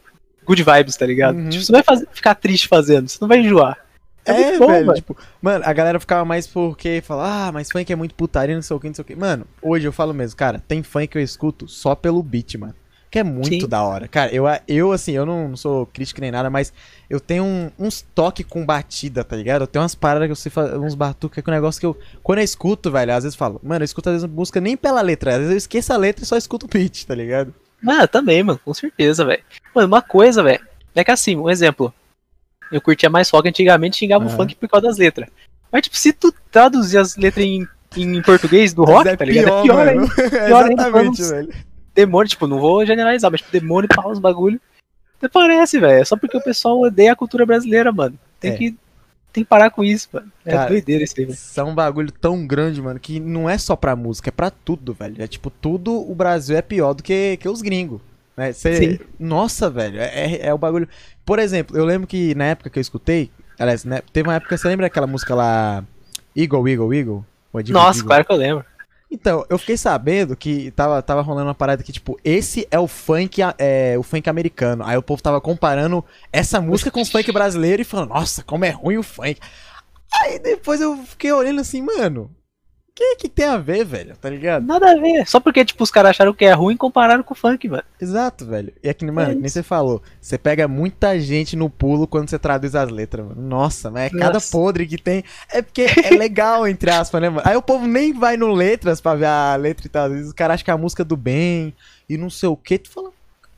[0.46, 1.36] good vibes, tá ligado?
[1.38, 1.50] Uhum.
[1.50, 3.80] Tipo, você não vai fazer- ficar triste fazendo, você não vai enjoar.
[4.24, 4.96] É, É, muito bom, velho, velho.
[4.96, 8.62] tipo, mano, a galera ficava mais porque fala, ah, mas funk é muito putaria, não
[8.62, 9.16] sei o que, não sei o que.
[9.16, 12.74] Mano, hoje eu falo mesmo, cara, tem funk que eu escuto só pelo beat, mano.
[13.16, 13.66] Que é muito Sim.
[13.70, 14.10] da hora.
[14.10, 16.74] Cara, eu, eu assim, eu não, não sou crítico nem nada, mas
[17.10, 19.62] eu tenho um- uns toques com batida, tá ligado?
[19.62, 21.98] Eu tenho umas paradas que eu sei fazer, uns batuques com um negócio que eu,
[22.22, 25.00] quando eu escuto, velho, às vezes falo, mano, eu escuto às vezes música nem pela
[25.01, 27.54] letra, às vezes eu esqueço a letra e só escuto o beat, tá ligado?
[27.88, 29.42] Ah, também, mano, com certeza, velho.
[29.74, 30.60] Mano, uma coisa, velho,
[30.94, 31.94] é que assim, um exemplo.
[32.70, 34.36] Eu curtia mais rock antigamente xingava o Aham.
[34.36, 35.30] funk por causa das letras.
[35.72, 39.60] Mas, tipo, se tu traduzir as letras em, em português do rock, tá ligado?
[39.60, 40.01] é pior mano.
[40.01, 40.16] ainda.
[40.46, 41.54] Pior ainda, Exatamente, vamos- velho.
[41.96, 44.60] Demônio, tipo, não vou generalizar, mas tipo, demônio, pau, os bagulho.
[45.18, 46.01] Até parece, velho.
[46.01, 48.18] É só porque o pessoal odeia a cultura brasileira, mano.
[48.40, 48.58] Tem É.
[48.58, 48.75] que.
[49.31, 50.31] Tem que parar com isso, mano.
[50.46, 51.34] É Cara, doideira isso aí, velho.
[51.36, 54.50] Isso é um bagulho tão grande, mano, que não é só pra música, é pra
[54.50, 55.22] tudo, velho.
[55.22, 58.00] É tipo, tudo o Brasil é pior do que, que os gringos.
[58.38, 58.53] Né?
[58.53, 59.00] Cê- Sim.
[59.20, 60.88] Nossa, velho, é, é- é o bagulho.
[61.25, 63.29] Por exemplo, eu lembro que na época que eu escutei,
[63.60, 65.84] aliás, né, teve uma época, você lembra aquela música lá,
[66.36, 67.25] Eagle, Eagle, Eagle?
[67.53, 68.08] É Eagle, Nossa, Eagle?
[68.08, 68.66] claro que eu lembro.
[69.09, 72.87] Então, eu fiquei sabendo que tava, tava rolando uma parada que, tipo, esse é o
[72.87, 74.83] funk, é, o funk americano.
[74.83, 78.65] Aí o povo tava comparando essa música com o funk brasileiro e falando, nossa, como
[78.65, 79.39] é ruim o funk.
[80.22, 82.29] Aí depois eu fiquei olhando assim, mano,
[82.96, 84.16] que que tem a ver, velho?
[84.16, 84.66] Tá ligado?
[84.66, 85.27] Nada a ver.
[85.27, 87.84] Só porque, tipo, os caras acharam que é ruim e compararam com o funk, mano.
[88.00, 88.72] Exato, velho.
[88.81, 92.29] E aqui, mano, É que nem você falou, você pega muita gente no pulo quando
[92.29, 93.42] você traduz as letras, mano.
[93.42, 94.50] Nossa, mas é cada Nossa.
[94.50, 95.25] podre que tem.
[95.51, 97.42] É porque é legal, entre aspas, né, mano?
[97.44, 100.05] Aí o povo nem vai no letras pra ver a letra e tal.
[100.05, 101.74] Às vezes o cara acha que é a música do bem
[102.08, 102.77] e não sei o que.
[102.77, 103.10] Tu fala,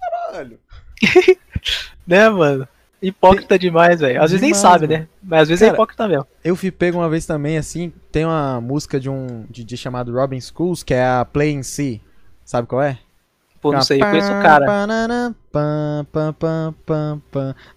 [0.02, 0.60] caralho.
[2.08, 2.66] Né, mano?
[3.02, 4.22] Hipócrita demais, velho.
[4.22, 5.00] Às vezes nem Demais, sabe, mano.
[5.02, 5.08] né?
[5.22, 6.28] Mas às vezes Cara, é hipócrita mesmo.
[6.44, 10.40] Eu fui pego uma vez também, assim, tem uma música de um DJ chamado Robin
[10.42, 12.02] Schools, que é a Play in C.
[12.44, 12.98] Sabe qual é?
[13.62, 14.66] Pô, não sei, eu conheço o cara.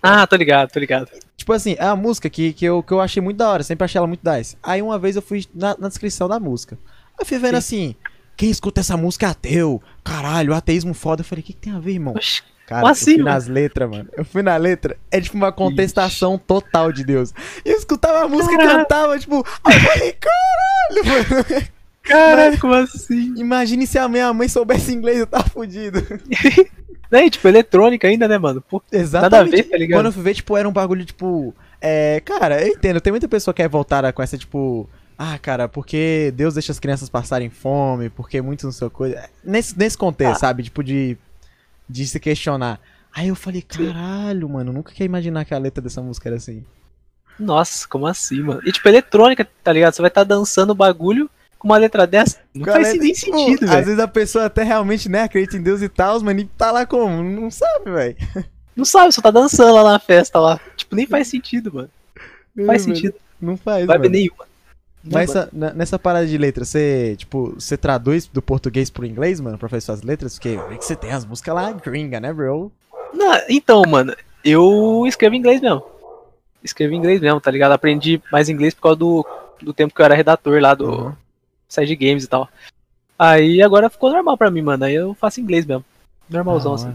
[0.02, 1.10] Ah, tô ligado, tô ligado.
[1.36, 3.84] Tipo assim, é uma música que, que, eu, que eu achei muito da hora, sempre
[3.84, 4.58] achei ela muito 10.
[4.62, 6.78] Aí uma vez eu fui na, na descrição da música.
[6.84, 7.94] Aí eu fui vendo assim,
[8.36, 11.22] quem escuta essa música é ateu, caralho, ateísmo foda.
[11.22, 12.14] Eu falei, o que, que tem a ver, irmão?
[12.14, 14.08] Oxi, Cara, assim, eu fui nas letras, mano.
[14.16, 17.34] Eu fui na letra, é tipo uma contestação total de Deus.
[17.64, 18.78] E eu escutava a música e Caralho.
[18.78, 21.24] cantava, tipo, aí eu falei, caralho,
[22.48, 22.58] mano.
[22.60, 23.34] Como assim?
[23.36, 26.00] Imagine se a minha mãe soubesse inglês, eu tava fudido.
[27.10, 28.62] Né, e, tipo, eletrônica ainda, né, mano?
[28.70, 29.32] Pô, Exatamente.
[29.32, 29.98] Nada a ver, tá ligado?
[29.98, 31.52] Quando eu fui ver, tipo, era um bagulho, tipo.
[31.80, 34.88] É, cara, eu entendo, tem muita pessoa que é voltada com essa, tipo.
[35.18, 39.28] Ah, cara, porque Deus deixa as crianças passarem fome, porque muito não sei o coisa.
[39.42, 40.38] Nesse, nesse contexto, Ah.
[40.38, 40.62] sabe?
[40.62, 41.18] Tipo, de,
[41.90, 42.80] de se questionar.
[43.12, 46.64] Aí eu falei, caralho, mano, nunca queria imaginar que a letra dessa música era assim.
[47.38, 48.60] Nossa, como assim, mano?
[48.64, 49.94] E tipo, eletrônica, tá ligado?
[49.94, 52.38] Você vai estar dançando o bagulho com uma letra dessa.
[52.54, 53.84] Não Com faz letra- nem tipo, sentido, Às velho.
[53.86, 56.86] vezes a pessoa até realmente, né, acredita em Deus e tal, mas nem tá lá
[56.86, 57.22] como?
[57.22, 58.16] Não sabe, velho.
[58.76, 60.58] Não sabe, só tá dançando lá na festa lá.
[60.76, 61.90] Tipo, nem faz sentido, mano.
[62.54, 63.14] Não faz Mano, sentido.
[63.40, 64.12] Não faz, Não vai ver mano.
[64.18, 64.44] nenhuma.
[65.02, 69.56] Nessa, na- nessa parada de letra, você, tipo, você traduz do português pro inglês, mano,
[69.56, 70.34] pra fazer suas letras?
[70.34, 72.70] Porque é que você tem as músicas lá gringa, né, bro?
[73.14, 75.82] Não, então, mano, eu escrevo em inglês mesmo.
[76.62, 77.72] Escrevo em inglês mesmo, tá ligado?
[77.72, 79.26] Aprendi mais inglês por causa do,
[79.62, 81.12] do tempo que eu era redator lá do Uhum.
[81.66, 82.46] site de games e tal.
[83.18, 84.84] Aí agora ficou normal pra mim, mano.
[84.84, 85.84] Aí eu faço inglês mesmo.
[86.28, 86.94] Normalzão, Ah, assim.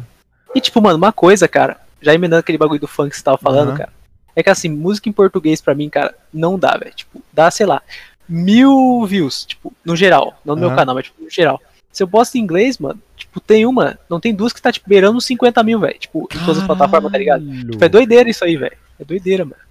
[0.53, 3.37] E tipo, mano, uma coisa, cara, já emendando aquele bagulho do funk que você tava
[3.37, 3.77] falando, Aham.
[3.77, 3.93] cara,
[4.35, 6.93] é que assim, música em português pra mim, cara, não dá, velho.
[6.93, 7.81] Tipo, dá, sei lá,
[8.27, 10.39] mil views, tipo, no geral.
[10.43, 10.77] Não no meu Aham.
[10.77, 11.61] canal, mas tipo, no geral.
[11.91, 14.89] Se eu posto em inglês, mano, tipo, tem uma, não tem duas que tá, tipo,
[14.89, 15.97] beirando uns 50 mil, velho.
[15.97, 17.45] Tipo, em todas as plataformas, tá ligado?
[17.71, 18.75] Tipo, é doideira isso aí, velho.
[18.99, 19.61] É doideira, mano.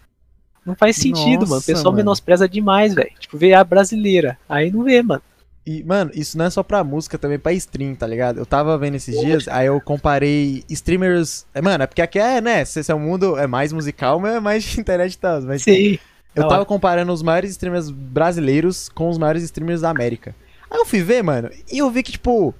[0.65, 1.53] Não faz sentido, mano.
[1.53, 1.97] O Nossa, pessoal mano.
[1.99, 3.11] menospreza demais, velho.
[3.21, 4.39] Tipo, vê a brasileira.
[4.49, 5.21] Aí não vê, mano.
[5.67, 8.39] E, mano, isso não é só pra música, também pra stream, tá ligado?
[8.39, 11.47] Eu tava vendo esses dias, aí eu comparei streamers.
[11.55, 12.65] é, Mano, é porque aqui é, né?
[12.67, 15.41] Se esse é um mundo é mais musical, mas é mais de internet e tal.
[15.41, 15.99] Mas Sim.
[16.35, 16.65] eu tava hora.
[16.67, 20.35] comparando os maiores streamers brasileiros com os maiores streamers da América.
[20.71, 22.55] Aí eu fui ver, mano, e eu vi que, tipo,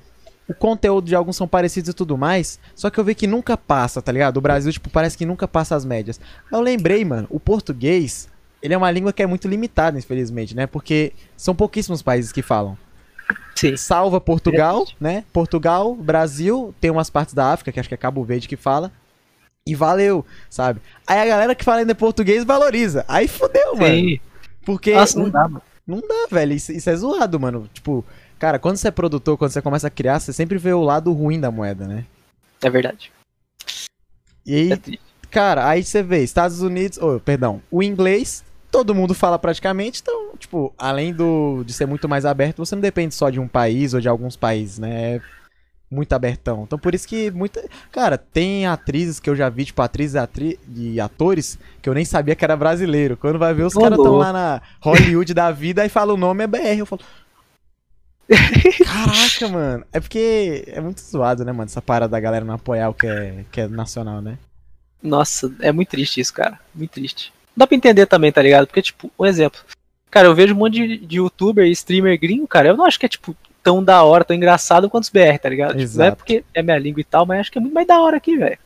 [0.49, 3.55] o conteúdo de alguns são parecidos e tudo mais, só que eu vi que nunca
[3.55, 4.39] passa, tá ligado?
[4.39, 6.19] O Brasil, tipo, parece que nunca passa as médias.
[6.51, 8.29] Aí eu lembrei, mano, o português,
[8.63, 10.67] ele é uma língua que é muito limitada, infelizmente, né?
[10.67, 12.79] Porque são pouquíssimos países que falam
[13.55, 13.77] Sim.
[13.77, 15.25] salva Portugal, né?
[15.33, 18.93] Portugal, Brasil, tem umas partes da África, que acho que é Cabo Verde que fala.
[19.67, 20.81] E valeu, sabe?
[21.07, 23.05] Aí a galera que fala ainda português valoriza.
[23.09, 23.95] Aí fudeu, mano.
[23.95, 24.21] Sim.
[24.65, 25.63] Porque Nossa, não não, dá, mano.
[25.87, 26.53] não dá, velho.
[26.53, 27.69] Isso, isso é zoado, mano.
[27.73, 28.05] Tipo,
[28.39, 31.13] cara, quando você é produtor, quando você começa a criar, você sempre vê o lado
[31.13, 32.05] ruim da moeda, né?
[32.63, 33.11] É verdade.
[34.45, 34.79] E aí, É
[35.31, 38.45] cara, aí você vê Estados Unidos, oh, perdão, o inglês,
[38.75, 42.83] todo mundo fala praticamente, então, tipo, além do de ser muito mais aberto, você não
[42.83, 45.15] depende só de um país ou de alguns países, né?
[45.15, 45.21] É
[45.89, 46.65] muito abertão.
[46.65, 50.59] Então por isso que muita, cara, tem atrizes que eu já vi, tipo, atrizes atri...
[50.75, 53.17] e atores que eu nem sabia que era brasileiro.
[53.17, 56.43] Quando vai ver os caras estão lá na Hollywood da vida e fala o nome
[56.43, 57.03] é BR, eu falo
[58.85, 59.85] Caraca, mano.
[59.93, 61.67] É porque é muito zoado, né, mano?
[61.67, 64.37] Essa parada da galera não apoiar o que é, que é nacional, né?
[65.01, 66.59] Nossa, é muito triste isso, cara.
[66.75, 67.33] Muito triste.
[67.57, 68.67] Dá pra entender também, tá ligado?
[68.67, 69.61] Porque, tipo, um exemplo.
[70.11, 72.69] Cara, eu vejo um monte de, de youtuber e streamer gringo, cara.
[72.69, 75.49] Eu não acho que é, tipo, tão da hora, tão engraçado quanto os BR, tá
[75.49, 75.77] ligado?
[75.77, 77.87] Tipo, não é porque é minha língua e tal, mas acho que é muito mais
[77.87, 78.59] da hora aqui, velho.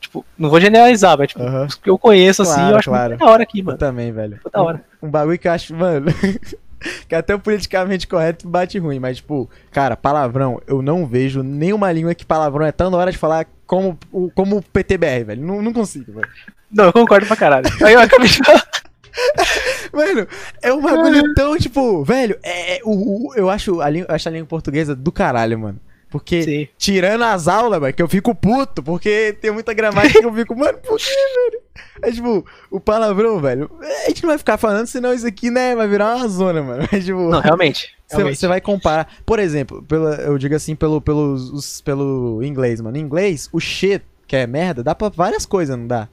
[0.00, 1.66] Tipo, não vou generalizar, mas, tipo, Aham.
[1.66, 3.08] os que eu conheço, assim, Claro, eu acho claro.
[3.10, 3.78] muito da hora aqui, Eu mano.
[3.78, 4.32] também, velho.
[4.32, 4.84] Muito da hora.
[5.02, 6.06] Um bagulho que eu acho, mano.
[7.08, 11.90] que até o politicamente correto bate ruim, mas, tipo, cara, palavrão, eu não vejo nenhuma
[11.92, 15.42] língua que palavrão é tão da hora de falar como o como o PTBR, velho.
[15.46, 16.28] Não, não consigo, velho.
[16.70, 17.66] Não, eu concordo pra caralho.
[17.84, 18.62] Aí eu acabei de falar.
[19.92, 20.26] Mano,
[20.60, 24.14] é um bagulho tão, tipo, velho, é, é- o, o- eu, acho a língua, eu
[24.14, 25.78] acho a língua portuguesa do caralho, mano.
[26.14, 26.68] Porque, Sim.
[26.78, 30.54] tirando as aulas, velho, que eu fico puto, porque tem muita gramática que eu fico,
[30.54, 31.60] mano, por que, velho?
[32.02, 35.74] É tipo, o palavrão, velho, a gente não vai ficar falando, senão isso aqui, né,
[35.74, 36.84] vai virar uma zona, mano.
[36.92, 37.92] É tipo, Não, realmente.
[38.06, 39.08] Você você vai comparar.
[39.26, 42.96] Por exemplo, pela, eu digo assim pelo, pelo, os- pelo inglês, mano.
[42.96, 46.06] Em inglês, o shit, que é merda, dá pra várias coisas, não dá?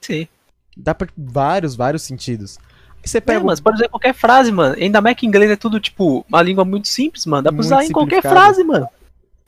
[0.00, 0.26] Sim.
[0.74, 2.58] Dá pra vários, vários sentidos.
[3.02, 3.40] Aí você pega.
[3.40, 4.76] É, mas pode usar qualquer frase, mano.
[4.80, 7.42] Ainda mais que inglês é tudo, tipo, uma língua muito simples, mano.
[7.42, 8.88] Dá pra Muito usar em qualquer frase, mano.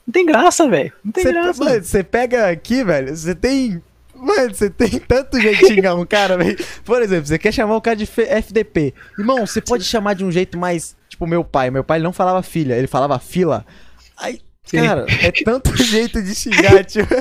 [0.09, 0.91] Não tem graça, velho.
[1.05, 1.63] Não tem você, graça.
[1.63, 3.79] mano, você pega aqui, velho, você tem.
[4.15, 6.57] Mano, você tem tanto jeito de xingar um cara, velho.
[6.83, 8.93] Por exemplo, você quer chamar o cara de FDP.
[9.17, 10.95] Irmão, você pode chamar de um jeito mais.
[11.07, 11.69] Tipo, meu pai.
[11.69, 13.63] Meu pai não falava filha, ele falava fila.
[14.17, 14.77] Aí, Sim.
[14.83, 17.13] cara, é tanto jeito de xingar, tipo.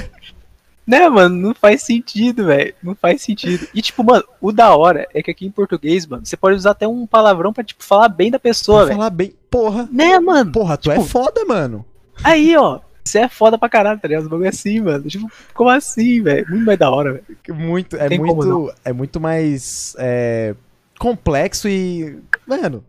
[0.87, 1.37] Né, mano?
[1.37, 2.75] Não faz sentido, velho.
[2.83, 3.69] Não faz sentido.
[3.75, 6.71] E, tipo, mano, o da hora é que aqui em português, mano, você pode usar
[6.71, 8.97] até um palavrão pra, tipo, falar bem da pessoa, velho.
[8.97, 9.35] falar bem.
[9.51, 9.87] Porra.
[9.93, 10.51] Né, mano?
[10.51, 11.85] Porra, tu é Tipo- foda, mano.
[12.23, 12.81] Aí, ó.
[13.05, 14.25] Você é foda pra caralho, tá ligado?
[14.25, 15.09] Os bagulho é assim, mano.
[15.09, 16.47] Tipo, como assim, velho?
[16.51, 17.25] Muito mais da hora, velho.
[17.59, 20.55] Muito, é Tem muito, é muito mais é,
[20.99, 22.85] complexo e, mano,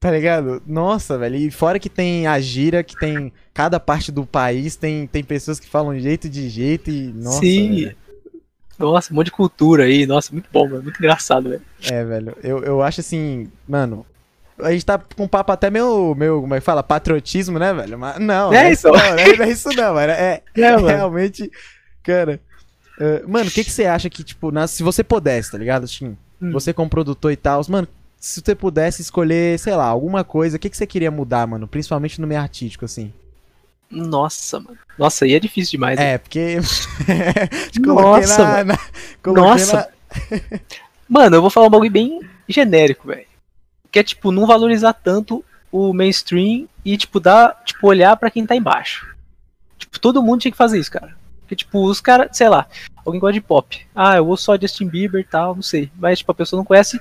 [0.00, 0.60] tá ligado?
[0.66, 5.06] Nossa, velho, e fora que tem a gira, que tem cada parte do país, tem,
[5.06, 7.84] tem pessoas que falam jeito de jeito e, nossa, Sim.
[7.84, 7.96] velho.
[8.76, 10.04] Nossa, um monte de cultura aí.
[10.04, 10.82] Nossa, muito bom, mano.
[10.82, 11.62] Muito engraçado, velho.
[11.88, 14.04] é, velho, eu, eu acho assim, mano,
[14.58, 17.72] a gente tá com um papo até meio, meio, como é que fala, patriotismo, né,
[17.72, 17.98] velho?
[17.98, 18.88] Mas não, não É é isso.
[18.88, 21.50] isso não, não é, não é isso não, mano, é, É, realmente,
[22.02, 22.40] cara...
[23.00, 25.86] é, mano, o que que você acha que, tipo, na- se você pudesse, tá ligado,
[25.86, 26.16] Tim?
[26.40, 26.52] Hum.
[26.52, 27.88] Você como produtor e tal, mano,
[28.18, 31.66] se você pudesse escolher, sei lá, alguma coisa, o que que você queria mudar, mano?
[31.66, 33.12] Principalmente no meio artístico, assim.
[33.90, 34.78] Nossa, mano.
[34.98, 35.98] Nossa, aí é difícil demais.
[35.98, 36.14] né?
[36.14, 36.58] É, porque...
[37.78, 38.78] Nossa, na, na-
[39.26, 39.88] Nossa.
[41.08, 43.26] Mano, eu vou falar um bagulho bem genérico, velho.
[43.92, 48.44] Que é, tipo, não valorizar tanto o mainstream e, tipo, dar, tipo, olhar pra quem
[48.44, 49.14] tá embaixo.
[49.78, 51.14] Tipo, todo mundo tinha que fazer isso, cara.
[51.40, 52.66] Porque, tipo, os caras, sei lá,
[53.04, 53.86] alguém gosta de pop.
[53.94, 55.90] Ah, eu ouço só Justin Bieber e tal, não sei.
[55.96, 56.98] Mas, tipo, a pessoa não conhece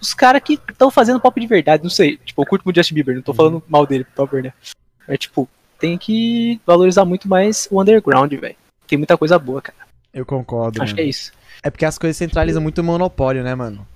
[0.00, 2.16] os caras que estão fazendo pop de verdade, não sei.
[2.16, 3.36] Tipo, eu curto muito Justin Bieber, não tô Uhum.
[3.36, 4.52] falando mal dele, por favor, né?
[5.06, 5.46] É tipo,
[5.78, 8.56] tem que valorizar muito mais o underground, velho.
[8.86, 9.78] Tem muita coisa boa, cara.
[10.14, 10.80] Eu concordo.
[10.82, 10.96] Acho mano.
[10.96, 11.32] que é isso.
[11.62, 13.86] É porque as coisas centralizam muito o monopólio, né, mano?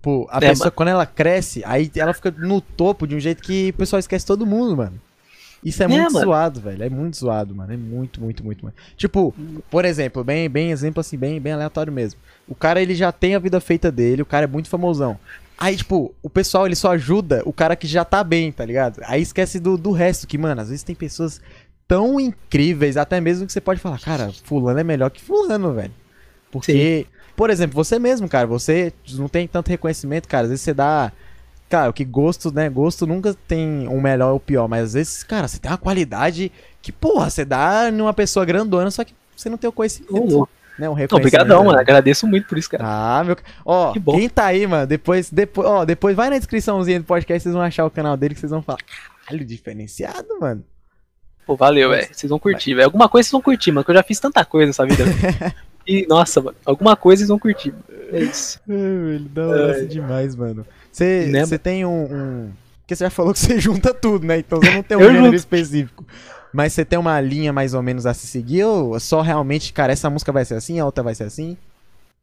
[0.00, 0.72] Pô, a É, pessoa, mano.
[0.72, 4.24] quando ela cresce, aí ela fica no topo de um jeito que o pessoal esquece
[4.24, 5.00] todo mundo, mano.
[5.64, 6.24] Isso é, muito mano.
[6.24, 6.84] zoado, velho.
[6.84, 7.72] É muito zoado, mano.
[7.72, 8.76] É muito, muito, muito, muito.
[8.96, 9.34] Tipo,
[9.68, 12.20] por exemplo, bem, bem exemplo assim, bem, bem aleatório mesmo.
[12.46, 15.18] O cara, ele já tem a vida feita dele, o cara é muito famosão.
[15.58, 19.00] Aí, tipo, o pessoal, ele só ajuda o cara que já tá bem, tá ligado?
[19.04, 21.40] Aí esquece do, do resto, que, mano, às vezes tem pessoas
[21.88, 25.92] tão incríveis, até mesmo que você pode falar, cara, fulano é melhor que fulano, velho.
[26.52, 27.06] Porque,
[27.38, 30.42] por exemplo, você mesmo, cara, você não tem tanto reconhecimento, cara.
[30.42, 31.12] Às vezes você dá.
[31.70, 32.68] Cara, o que gosto, né?
[32.68, 35.78] Gosto nunca tem um melhor ou o pior, mas às vezes, cara, você tem uma
[35.78, 36.50] qualidade
[36.82, 40.50] que, porra, você dá numa pessoa grandona, só que você não tem o conhecimento, louco.
[40.76, 40.90] né?
[40.90, 40.96] Um.
[41.12, 41.78] Obrigadão, mano.
[41.78, 42.82] Agradeço muito por isso, cara.
[42.84, 43.36] Ah, meu.
[43.64, 44.16] Ó, Que bom.
[44.16, 47.62] quem tá aí, mano, depois, depois, ó, depois vai na descriçãozinha do podcast, vocês vão
[47.62, 48.80] achar o canal dele que vocês vão falar,
[49.24, 50.64] caralho, diferenciado, mano.
[51.46, 52.08] Pô, valeu, velho.
[52.12, 52.86] Vocês vão curtir, velho.
[52.86, 55.04] Alguma coisa vocês vão curtir, mano, que eu já fiz tanta coisa nessa vida.
[55.88, 57.74] e, nossa, mano, alguma coisa vocês vão curtir.
[58.12, 58.60] É isso.
[59.32, 59.86] Da hora Ai.
[59.86, 60.66] demais, mano.
[60.92, 62.50] Você Né, tem um, um-
[62.82, 64.38] Porque você já falou que você junta tudo, né?
[64.38, 65.34] Então você não tem um gênero junto.
[65.36, 66.04] específico.
[66.52, 69.72] Mas você tem uma linha mais ou menos a se seguir ou é só realmente,
[69.72, 71.56] cara, essa música vai ser assim, a outra vai ser assim?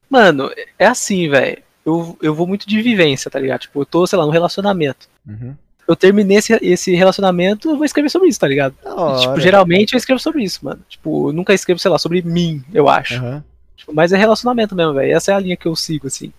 [0.10, 0.49] Mano,
[0.80, 1.58] é assim, velho.
[1.86, 3.62] Eu, eu vou muito de vivência, tá ligado?
[3.62, 5.08] Tipo, eu tô, sei lá, num relacionamento.
[5.28, 5.54] Uhum.
[5.88, 8.73] Eu terminei esse, esse relacionamento, eu vou escrever sobre isso, tá ligado?
[9.21, 10.82] Tipo, geralmente eu escrevo sobre isso, mano.
[10.89, 13.15] Tipo, eu nunca escrevo, sei lá, sobre mim, eu acho.
[13.17, 13.43] Aham.
[13.86, 15.15] Tipo, mas é relacionamento mesmo, velho.
[15.15, 16.34] Essa é a linha que eu sigo, assim.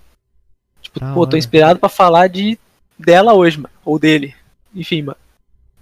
[0.83, 2.59] Tipo, Da pô, tô inspirado pra falar de
[2.99, 3.71] dela hoje, mano.
[3.85, 4.35] Ou dele.
[4.75, 5.17] Enfim, mano.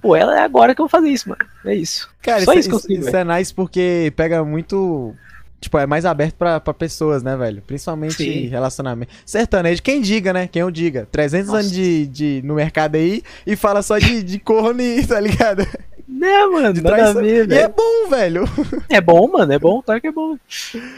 [0.02, 1.40] Pô, ela é agora que eu vou fazer isso, mano.
[1.64, 2.10] É isso.
[2.20, 5.14] Cara, Só isso, isso que eu sigo, isso é nice porque pega muito.
[5.58, 7.62] Tipo, é mais aberto pra, pra pessoas, né, velho?
[7.62, 8.48] Principalmente Sim.
[8.48, 9.14] relacionamento.
[9.24, 10.46] Sertanejo, quem diga, né?
[10.46, 11.08] Quem eu diga.
[11.10, 11.60] 300 Nossa.
[11.60, 15.66] anos de, de, no mercado aí e fala só de, de corno e, tá ligado?
[16.06, 16.72] Né, mano?
[16.72, 18.44] De Nada ver, E é bom, velho.
[18.88, 19.52] É bom, mano.
[19.52, 20.36] É bom, claro que é bom.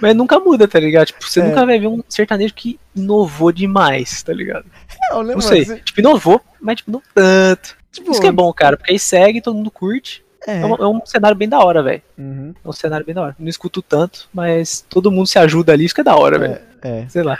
[0.01, 1.07] Mas nunca muda, tá ligado?
[1.07, 1.45] Tipo, você É.
[1.45, 4.67] nunca vai ver um sertanejo que inovou demais, tá ligado?
[5.11, 5.65] Não, né, Não sei.
[5.65, 7.77] Você- Tipo, inovou, mas tipo, não tanto.
[7.93, 10.25] Tipo, Isso que é bom, cara, porque aí segue, todo mundo curte.
[10.47, 10.61] É.
[10.61, 12.03] É, um, é um cenário bem da hora, velho.
[12.19, 12.55] Uhum.
[12.65, 13.37] É um cenário bem da hora.
[13.39, 16.59] Não escuto tanto, mas todo mundo se ajuda ali, isso que é da hora, velho.
[16.83, 17.07] É.
[17.09, 17.37] Sei lá.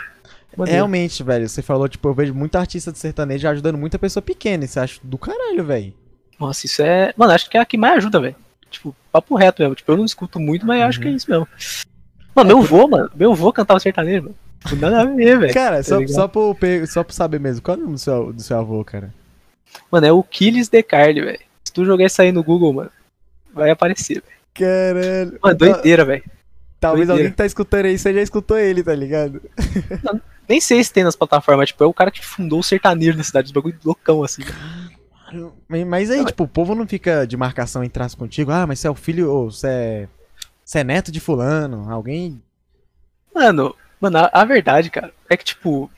[0.57, 0.75] Maneiro.
[0.77, 4.65] Realmente, velho, você falou, tipo, eu vejo muita artista de sertanejo ajudando muita pessoa pequena.
[4.65, 5.93] Isso eu acho do caralho, velho.
[6.39, 7.13] Nossa, isso é.
[7.17, 8.35] Mano, acho que é a que mais ajuda, velho.
[8.69, 9.75] Tipo, papo reto mesmo.
[9.75, 11.03] Tipo, eu não escuto muito, mas acho Uhum.
[11.03, 11.47] que é isso mesmo.
[12.35, 13.09] Mano, meu vô, mano.
[13.15, 14.35] Meu vô cantava sertanejo, mano.
[14.65, 15.53] Tipo, Nada a ver, velho.
[15.53, 16.13] Cara, só, ligado?
[16.15, 18.57] só, por, pe- só por saber mesmo, qual é o nome do seu, do seu
[18.59, 19.13] avô, cara?
[19.91, 21.39] Mano, é o Killis de Carly, velho.
[21.63, 22.91] Se tu jogar isso aí no Google, mano,
[23.53, 24.37] vai aparecer, velho.
[24.53, 25.39] Caralho.
[25.41, 26.23] Mano, doideira, velho.
[26.79, 27.13] Talvez doideira.
[27.13, 29.41] alguém que tá escutando aí, você já escutou ele, tá ligado?
[30.47, 33.23] Nem sei se tem nas plataformas, tipo, é o cara que fundou o sertanejo na
[33.23, 34.43] cidade, os bagulho loucão, assim.
[35.87, 38.51] Mas aí, tipo, o povo não fica de marcação em traço contigo.
[38.51, 40.07] Ah, mas você é o filho, ou você é,
[40.63, 41.91] você é neto de fulano.
[41.91, 42.41] Alguém.
[43.33, 45.89] Mano, mano, a, a verdade, cara, é que, tipo.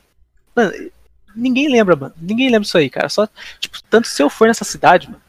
[0.55, 0.71] Mano,
[1.35, 2.13] ninguém lembra, mano.
[2.19, 3.09] Ninguém lembra disso aí, cara.
[3.09, 3.27] Só,
[3.59, 5.21] tipo, tanto se eu for nessa cidade, mano,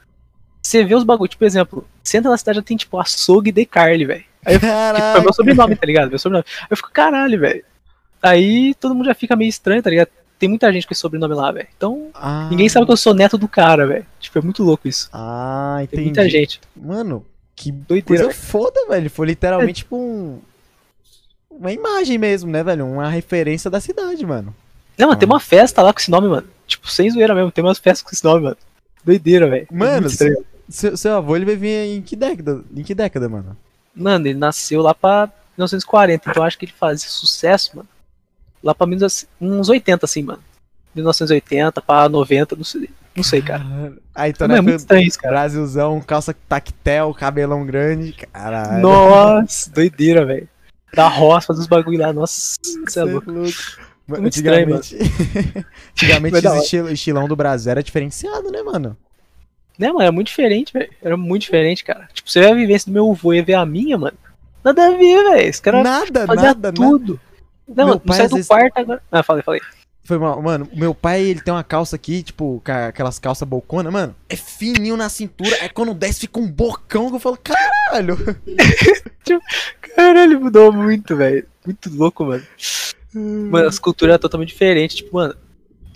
[0.62, 3.64] você vê os bagulho, tipo, exemplo, você entra na cidade já tem, tipo, açougue de
[3.64, 4.24] Carly, velho.
[4.44, 6.10] Aí eu tipo, é meu sobrenome, tá ligado?
[6.10, 6.46] Meu sobrenome.
[6.62, 7.64] Aí eu fico, caralho, velho.
[8.22, 10.10] Aí todo mundo já fica meio estranho, tá ligado?
[10.40, 11.68] Tem muita gente com esse sobrenome lá, velho.
[11.76, 14.06] Então, Ah, ninguém sabe que eu sou neto do cara, velho.
[14.18, 15.08] Tipo, é muito louco isso.
[15.12, 16.04] Ah, Tem entendi.
[16.06, 16.60] muita gente.
[16.74, 17.24] Mano,
[17.54, 19.08] que Doideira, coisa foda, velho.
[19.10, 20.40] Foi literalmente, tipo, um.
[21.50, 22.86] Uma imagem mesmo, né, velho?
[22.86, 24.54] Uma referência da cidade, mano.
[24.96, 25.20] Não, mano, Ah.
[25.20, 26.48] tem uma festa lá com esse nome, mano.
[26.66, 28.56] Tipo, sem zoeira mesmo, tem umas festas com esse nome, mano.
[29.04, 29.66] Doideira, velho.
[29.70, 30.42] É Mano, estranho.
[30.70, 32.62] Seu, seu avô, ele vivia em que década?
[32.74, 33.54] Em que década, mano?
[33.94, 37.88] Mano, ele nasceu lá pra 1940, então eu acho que ele fazia sucesso, mano.
[38.62, 40.42] Lá pra menos uns 80, assim, mano.
[40.94, 43.64] 1980 pra 90, não sei, não sei cara.
[44.14, 45.34] Aí, então, Não, é muito estranho isso, cara.
[45.34, 48.12] Brasilzão, calça tactel, cabelão grande.
[48.32, 48.82] Caralho.
[48.82, 50.48] Nossa, doideira, velho.
[50.92, 53.30] Da roça, fazer os bagulho lá, nossa, você é é louco.
[53.30, 53.52] louco.
[54.08, 54.96] Mano, Muito estranho, antigamente,
[55.92, 56.58] antigamente da esse hora.
[56.58, 58.96] estilo, estilão do Brasil era diferenciado, né, mano?
[59.78, 60.90] Né, mano, era muito diferente, velho.
[61.00, 62.08] Era muito diferente, cara.
[62.12, 64.16] Tipo, você vê a vivência do meu avô e ver a minha, mano.
[64.64, 65.48] Nada a ver, velho.
[65.48, 67.20] Esse cara Nada, fazia nada, nada.
[67.74, 69.02] Não, Meu pai, não sai do vezes- quarto agora.
[69.12, 69.60] Ah, falei, falei.
[70.02, 70.42] Foi mal.
[70.42, 74.14] Mano, o meu pai, ele tem uma calça aqui, tipo, aquelas calças bocona, mano.
[74.28, 75.56] É fininho na cintura.
[75.62, 78.16] É quando desce, fica um bocão que eu falo, caralho.
[79.94, 81.46] Caralho, mudou muito, velho.
[81.64, 82.42] Muito louco, mano.
[83.14, 84.96] Mano, as culturas eram totalmente diferentes.
[84.96, 85.34] Tipo, mano,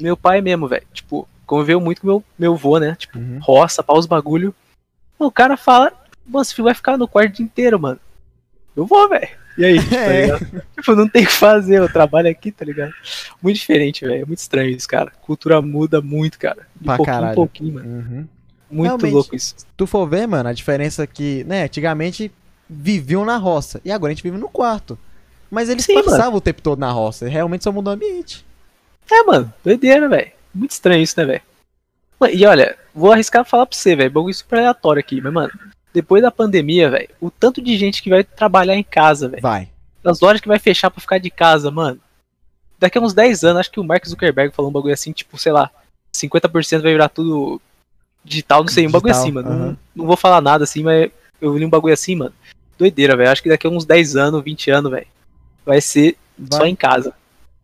[0.00, 0.87] meu pai mesmo, velho.
[0.92, 2.94] Tipo, conviveu muito com meu, meu vô, né?
[2.98, 3.38] Tipo, Uhum.
[3.40, 4.54] roça, pau os bagulho.
[5.18, 5.92] O cara fala,
[6.26, 8.00] mano, esse filho vai ficar no quarto o dia inteiro, mano.
[8.76, 9.28] Eu vou, velho.
[9.57, 10.23] E aí, tá É.
[10.23, 10.62] ligado?
[10.77, 12.93] Tipo, não tem o que fazer, eu trabalho aqui, tá ligado?
[13.43, 14.23] Muito diferente, velho.
[14.23, 15.12] É muito estranho isso, cara.
[15.23, 16.67] Cultura muda muito, cara.
[16.77, 17.35] De Pra pouquinho caralho.
[17.35, 17.88] pouquinho, mano.
[17.88, 18.29] Uhum.
[18.71, 19.12] Muito Realmente.
[19.12, 19.55] louco isso.
[19.57, 22.33] Se tu for ver, mano, a diferença é que, né, antigamente
[22.69, 24.99] viviam na roça e agora a gente vive no quarto.
[25.51, 28.45] Mas eles Sim, passavam o tempo todo na roça, realmente só mudou o ambiente.
[29.12, 30.33] É, mano, doideira, velho.
[30.53, 31.43] Muito estranho isso, né, velho?
[32.19, 34.11] Mano, E olha, vou arriscar falar pra você, velho.
[34.11, 35.53] Bagulho super aleatório aqui, mas, mano,
[35.94, 39.40] depois da pandemia, velho, o tanto de gente que vai trabalhar em casa, velho.
[39.40, 39.68] Vai.
[40.04, 41.98] As lojas que vai fechar pra ficar de casa, mano.
[42.78, 45.38] Daqui a uns 10 anos, acho que o Mark Zuckerberg falou um bagulho assim, tipo,
[45.38, 45.70] sei lá,
[46.14, 47.61] 50% vai virar tudo
[48.24, 49.48] digital, não sei, um bagulho assim, mano.
[49.48, 49.59] aham.
[49.66, 52.35] Não, não vou falar nada assim, mas eu li um bagulho assim, mano.
[52.76, 53.30] Doideira, velho.
[53.30, 55.07] Acho que daqui a uns 10 anos, 20 anos, velho,
[55.64, 56.16] vai ser
[56.50, 56.68] só Vai.
[56.68, 57.14] em casa.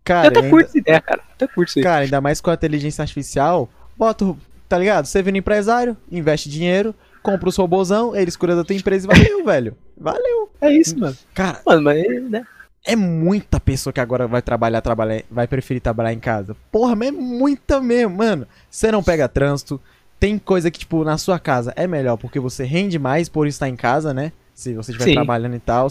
[0.05, 1.21] Cara, eu até ainda- curto essa ideia, cara.
[1.33, 1.83] Até curto isso aí.
[1.83, 4.39] Cara, ainda mais com a inteligência artificial, bota, o-
[4.69, 5.07] tá ligado?
[5.07, 9.45] Você vira empresário, investe dinheiro, compra os robôzão, eles cuidam da tua empresa e valeu,
[9.47, 9.77] velho.
[9.97, 10.51] Valeu.
[10.61, 11.17] É isso, mano.
[11.35, 12.45] Cara, Mano, mas, né?
[12.85, 16.57] é muita pessoa que agora vai trabalhar, trabalhar, vai preferir trabalhar em casa.
[16.71, 18.47] Porra, mas é muita mesmo, mano.
[18.71, 19.81] Você não pega trânsito,
[20.19, 23.69] tem coisa que, tipo, na sua casa é melhor, porque você rende mais por estar
[23.69, 24.33] em casa, né?
[24.55, 25.15] Se você estiver Sim.
[25.15, 25.89] trabalhando e tal.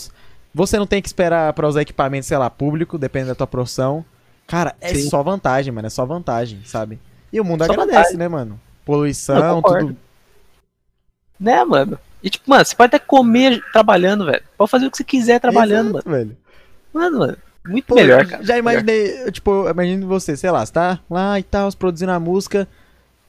[0.53, 4.03] Você não tem que esperar pra usar equipamento, sei lá, público, depende da tua profissão.
[4.47, 5.09] Cara, é Sim.
[5.09, 5.87] só vantagem, mano.
[5.87, 6.99] É só vantagem, sabe?
[7.31, 8.17] E o mundo Só agradece, vantagem.
[8.17, 8.59] né, mano?
[8.83, 9.95] Poluição, tudo.
[11.39, 11.97] Né, mano?
[12.21, 14.43] E tipo, mano, você pode até comer trabalhando, velho.
[14.57, 16.27] Pode fazer o que você quiser trabalhando, Exato, velho.
[16.27, 16.37] mano.
[16.93, 17.37] Mano, mano.
[17.65, 18.43] Muito Pô, melhor, cara.
[18.43, 22.19] Já imaginei, eu, tipo, imagino você, sei lá, você tá lá e tal, produzindo a
[22.19, 22.67] música,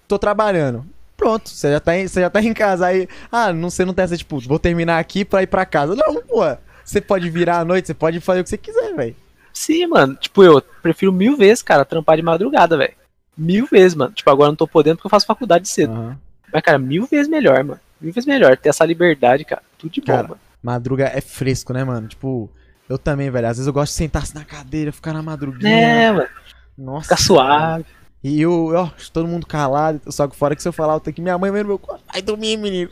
[0.09, 0.85] tô trabalhando.
[1.17, 3.07] Pronto, você já tá em, você já tá em casa aí.
[3.31, 5.95] Ah, não, você não tem essa, tipo, vou terminar aqui pra ir pra casa.
[5.95, 6.41] Não, pô.
[6.85, 9.15] Você pode virar à noite, você pode fazer o que você quiser, velho.
[9.53, 10.17] Sim, mano.
[10.17, 12.95] Tipo, eu prefiro mil vezes, cara, trampar de madrugada, velho.
[13.37, 14.13] Mil vezes, mano.
[14.13, 15.93] Tipo, agora não tô podendo porque eu faço faculdade cedo.
[15.93, 16.19] Aham.
[16.53, 17.81] Mas, cara, mil vezes melhor, mano.
[18.01, 18.57] Mil vezes melhor.
[18.57, 19.63] Ter essa liberdade, cara.
[19.79, 20.41] Tudo de bom, Cara, mano.
[20.63, 22.09] Madruga é fresco, né, mano?
[22.09, 22.51] Tipo,
[22.89, 23.47] eu também, velho.
[23.47, 25.71] Às vezes eu gosto de sentar-se na cadeira, ficar na madruguinha.
[25.75, 26.29] É, mano.
[26.77, 27.05] Nossa.
[27.05, 27.85] Ficar suave.
[28.23, 30.01] E eu, ó, todo mundo calado.
[30.13, 31.79] Só que fora que se eu falar, eu tenho que minha mãe vem no meu
[31.79, 32.03] quarto.
[32.13, 32.91] Vai dormir, menino.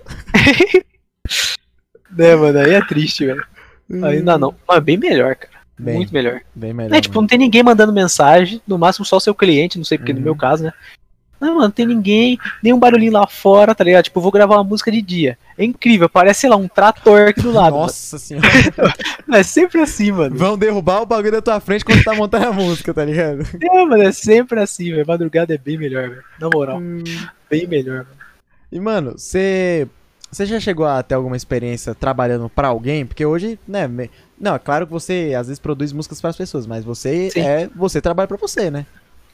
[2.11, 2.59] Né, mano?
[2.59, 3.45] Aí é triste, velho.
[4.05, 4.55] Ainda não.
[4.67, 5.59] Mas bem melhor, cara.
[5.79, 6.41] Bem, Muito melhor.
[6.55, 6.91] bem melhor.
[6.91, 7.23] Né, tipo, mano.
[7.23, 10.19] não tem ninguém mandando mensagem, no máximo só o seu cliente, não sei porque no
[10.19, 10.25] Uhum.
[10.25, 10.73] meu caso, né?
[11.41, 14.05] Não, mano, não tem ninguém, nenhum barulhinho lá fora, tá ligado?
[14.05, 15.39] Tipo, eu vou gravar uma música de dia.
[15.57, 17.77] É incrível, parece, sei lá, um trator aqui do lado.
[17.77, 18.49] Nossa senhora.
[18.77, 18.93] mano.
[19.39, 20.35] É sempre assim, mano.
[20.37, 23.47] Vão derrubar o bagulho da tua frente quando tá montando a música, tá ligado?
[23.63, 25.07] É, mano, é sempre assim, velho.
[25.07, 26.25] Madrugada é bem melhor, velho.
[26.41, 26.81] Na moral,
[27.51, 28.09] bem melhor, mano.
[28.73, 29.87] E, mano, você.
[30.31, 33.07] Você já chegou a ter alguma experiência trabalhando pra alguém?
[33.07, 33.87] Porque hoje, né?
[33.89, 37.41] me- Não, é claro que você às vezes produz músicas pras pessoas, mas você Sim.
[37.41, 37.71] é.
[37.77, 38.85] Você trabalha pra você, né?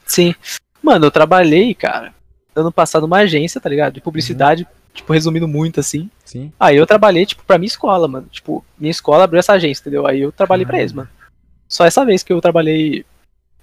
[0.07, 0.35] Sim.
[0.85, 2.12] Mano, eu trabalhei, cara,
[2.55, 3.94] ano passado numa agência, tá ligado?
[3.94, 6.11] De publicidade, tipo, resumindo muito assim.
[6.25, 6.53] Sim.
[6.61, 8.27] Aí eu trabalhei, tipo, pra minha escola, mano.
[8.31, 10.07] Tipo, minha escola abriu essa agência, entendeu?
[10.07, 10.81] Aí eu trabalhei pra Ah.
[10.81, 11.09] eles, mano.
[11.66, 13.05] Só essa vez que eu trabalhei,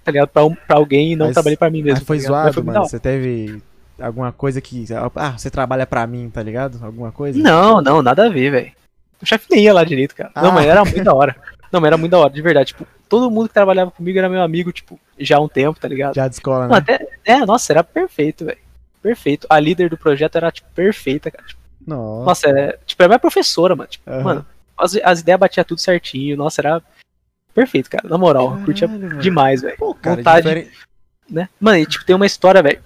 [0.04, 0.28] tá ligado?
[0.30, 1.98] Pra, um, pra alguém e não Mas- trabalhei pra mim mesmo.
[2.00, 2.80] Mas foi tá zoado, foi mano.
[2.80, 3.62] Você teve
[4.00, 4.84] alguma coisa que.
[5.14, 6.84] Ah, você trabalha pra mim, tá ligado?
[6.84, 7.38] Alguma coisa?
[7.38, 8.72] Não, não, nada a ver, velho.
[9.22, 10.32] O chefe nem ia lá direito, cara.
[10.34, 10.52] Não, Ah.
[10.52, 11.36] mas era muito da hora.
[11.72, 12.68] Não, mas era muito da hora, de verdade.
[12.68, 15.88] Tipo, todo mundo que trabalhava comigo era meu amigo, tipo, já há um tempo, tá
[15.88, 16.14] ligado?
[16.14, 16.78] Já de escola, Não, né?
[16.78, 18.58] até, é, nossa, era perfeito, velho.
[19.02, 19.46] Perfeito.
[19.50, 21.44] A líder do projeto era, tipo, perfeita, cara.
[21.44, 22.24] Tipo, Nossa.
[22.26, 23.88] nossa, é, tipo, era minha professora, mano.
[23.88, 24.22] Tipo, Aham.
[24.22, 26.36] mano, as, as ideias batiam tudo certinho.
[26.36, 26.82] Nossa, era
[27.54, 28.06] perfeito, cara.
[28.08, 29.20] Na moral, eu curtia Caralho, mano.
[29.22, 29.76] demais, velho.
[29.78, 30.42] Pô, cara, vontade.
[30.42, 30.70] diferen-
[31.30, 31.48] Né?
[31.58, 32.82] Mano, e tipo, tem uma história, velho.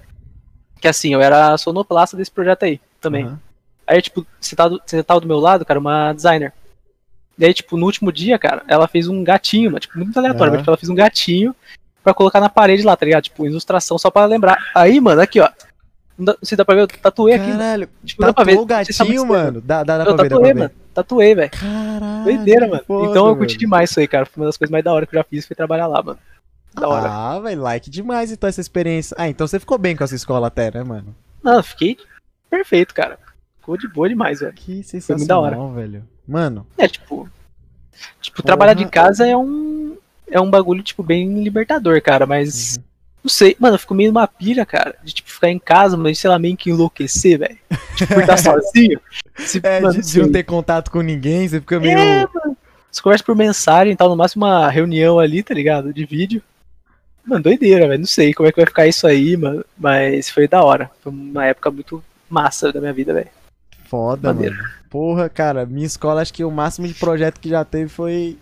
[0.80, 3.24] Que assim, eu era sonoplasta desse projeto aí também.
[3.24, 3.40] Aham.
[3.86, 6.52] Aí, tipo, você tava, você tava do meu lado, cara, uma designer.
[7.38, 10.44] E aí, tipo, no último dia, cara, ela fez um gatinho, mano, tipo, muito aleatório,
[10.46, 10.52] Aham.
[10.52, 11.54] mas tipo, ela fez um gatinho
[12.02, 13.24] pra colocar na parede lá, tá ligado?
[13.24, 14.58] Tipo, ilustração só pra lembrar.
[14.74, 15.48] Aí, mano, aqui, ó.
[16.18, 17.58] Não dá- Você dá pra ver, eu tatuei aqui, mano.
[17.58, 18.52] Caralho, Tipo, dá pra ver.
[18.56, 19.60] tatuou o se gatinho, mano.
[19.60, 20.54] Dá, dá, dá Eu pra ver, dá pra ver.
[20.54, 20.70] mano.
[20.94, 21.50] Tatuei, velho.
[21.50, 22.24] Caralho.
[22.24, 22.82] Doideira, mano.
[22.86, 23.58] foda, então eu curti velho.
[23.60, 24.24] demais isso aí, cara.
[24.24, 26.18] Foi uma das coisas mais da hora que eu já fiz, foi trabalhar lá, mano.
[26.74, 27.08] Da hora.
[27.10, 29.14] Ah, velho, like demais então essa experiência.
[29.18, 31.14] Ah, então você ficou bem com essa escola até, né, mano?
[31.42, 31.98] Não, eu fiquei
[32.48, 33.18] perfeito, cara.
[33.66, 34.52] Ficou de boa demais, velho.
[34.52, 35.74] Que muito da sensacional, hora.
[35.74, 36.04] velho.
[36.26, 37.28] Mano, É, tipo.
[38.20, 38.46] Tipo, Porra.
[38.46, 39.96] trabalhar de casa é um.
[40.30, 42.26] É um bagulho, tipo, bem libertador, cara.
[42.26, 42.78] Mas.
[43.24, 44.94] Não sei, mano, eu fico meio numa pilha, cara.
[45.02, 47.58] De, tipo, ficar em casa, mas, sei lá, meio que enlouquecer, velho.
[47.96, 49.00] Tipo, por estar sozinho.
[49.34, 51.98] Se, é, mano, de, de não ter contato com ninguém, você fica meio.
[51.98, 52.56] É, mano.
[52.92, 55.92] Você conversa por mensagem e tal, no máximo uma reunião ali, tá ligado?
[55.92, 56.40] De vídeo.
[57.26, 57.98] Mano, doideira, velho.
[57.98, 59.64] Não sei como é que vai ficar isso aí, mano.
[59.76, 60.88] Mas foi da hora.
[61.02, 63.28] Foi uma época muito massa da minha vida, velho.
[63.88, 64.56] Foda, Maneiro.
[64.56, 64.68] mano.
[64.90, 68.38] Porra, cara, minha escola, acho que o máximo de projeto que já teve foi.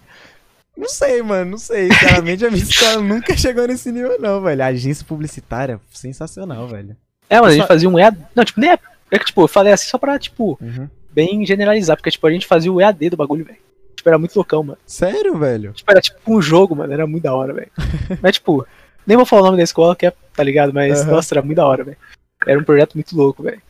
[0.76, 1.90] Não sei, mano, não sei.
[1.92, 4.62] Sinceramente, a minha escola nunca chegou nesse nível, não, velho.
[4.62, 6.96] Agência publicitária, sensacional, velho.
[7.30, 8.18] É, mano, a Só- gente fazia um EAD.
[8.34, 8.78] Não, tipo, nem é.
[9.10, 10.88] É que, tipo, eu falei assim só pra, tipo, Uhum.
[11.12, 13.58] bem generalizar, porque, tipo, a gente fazia o EAD do bagulho, velho.
[13.96, 14.78] Tipo, era muito loucão, mano.
[14.86, 15.72] Sério, velho?
[15.72, 16.92] Tipo, era tipo um jogo, mano.
[16.92, 17.70] Era muito da hora, velho.
[18.20, 18.66] Mas, tipo,
[19.06, 20.72] nem vou falar o nome da escola, que é, tá ligado?
[20.74, 21.12] Mas, Aham.
[21.12, 21.96] nossa, era muito da hora, velho.
[22.46, 23.62] Era um projeto muito louco, velho.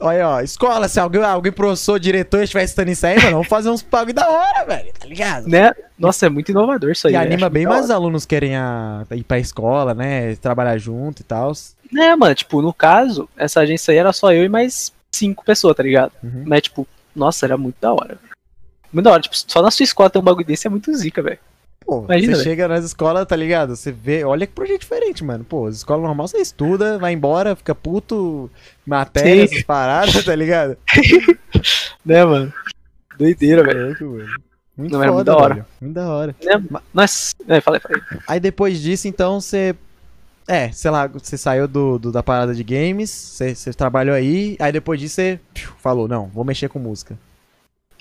[0.00, 3.70] Olha, ó, escola, se alguém, alguém professor, diretor estiver estando isso aí, mano, vamos fazer
[3.70, 5.48] uns bagulho da hora, velho, tá ligado?
[5.48, 5.72] Né?
[5.96, 7.14] Nossa, é muito inovador isso aí.
[7.14, 7.32] E velho.
[7.32, 10.34] anima bem mais alunos querem a, ir pra escola, né?
[10.36, 11.52] Trabalhar junto e tal.
[11.92, 15.76] Né, mano, tipo, no caso, essa agência aí era só eu e mais cinco pessoas,
[15.76, 16.12] tá ligado?
[16.22, 16.42] Uhum.
[16.44, 18.34] Mas, tipo, nossa, era muito da hora, velho.
[18.92, 19.22] Muito da hora.
[19.22, 21.38] Tipo, só na sua escola ter um bagulho desse é muito zica, velho.
[21.86, 22.44] Pô, Imagina, você velho.
[22.44, 23.76] chega nas escolas, tá ligado?
[23.76, 25.44] Você vê, olha que projeto diferente, mano.
[25.44, 28.50] Pô, as escolas normal você estuda, vai embora, fica puto,
[28.86, 30.76] matéria, essas paradas, tá ligado?
[32.04, 32.52] Né, mano?
[33.18, 33.86] Doideira, velho.
[33.88, 34.28] Louco, mano.
[34.76, 35.54] Muito Não, foda, muito da hora.
[35.54, 35.66] velho.
[35.80, 36.36] Muito da hora.
[36.42, 36.80] Né?
[36.92, 37.34] Nós.
[37.48, 38.02] É, falei, falei.
[38.26, 39.74] Aí depois disso, então, você.
[40.46, 44.56] É, sei lá, você saiu do, do- da parada de games, você, você trabalhou aí,
[44.60, 45.40] aí depois disso você
[45.78, 47.16] falou, não, vou mexer com música.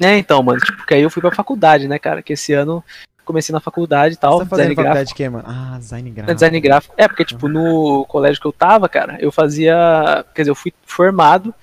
[0.02, 2.22] É, então, mano, tipo, que aí eu fui pra faculdade, né, cara?
[2.22, 2.84] Que esse ano
[3.26, 5.46] comecei na faculdade e tal, você tá fazendo faculdade de quê, mano?
[5.48, 6.34] Ah, design É, gráfico.
[6.36, 6.94] design gráfico.
[6.98, 10.26] É, porque, tipo, no colégio que eu tava, cara, eu fazia.
[10.36, 11.54] Quer dizer, eu fui formado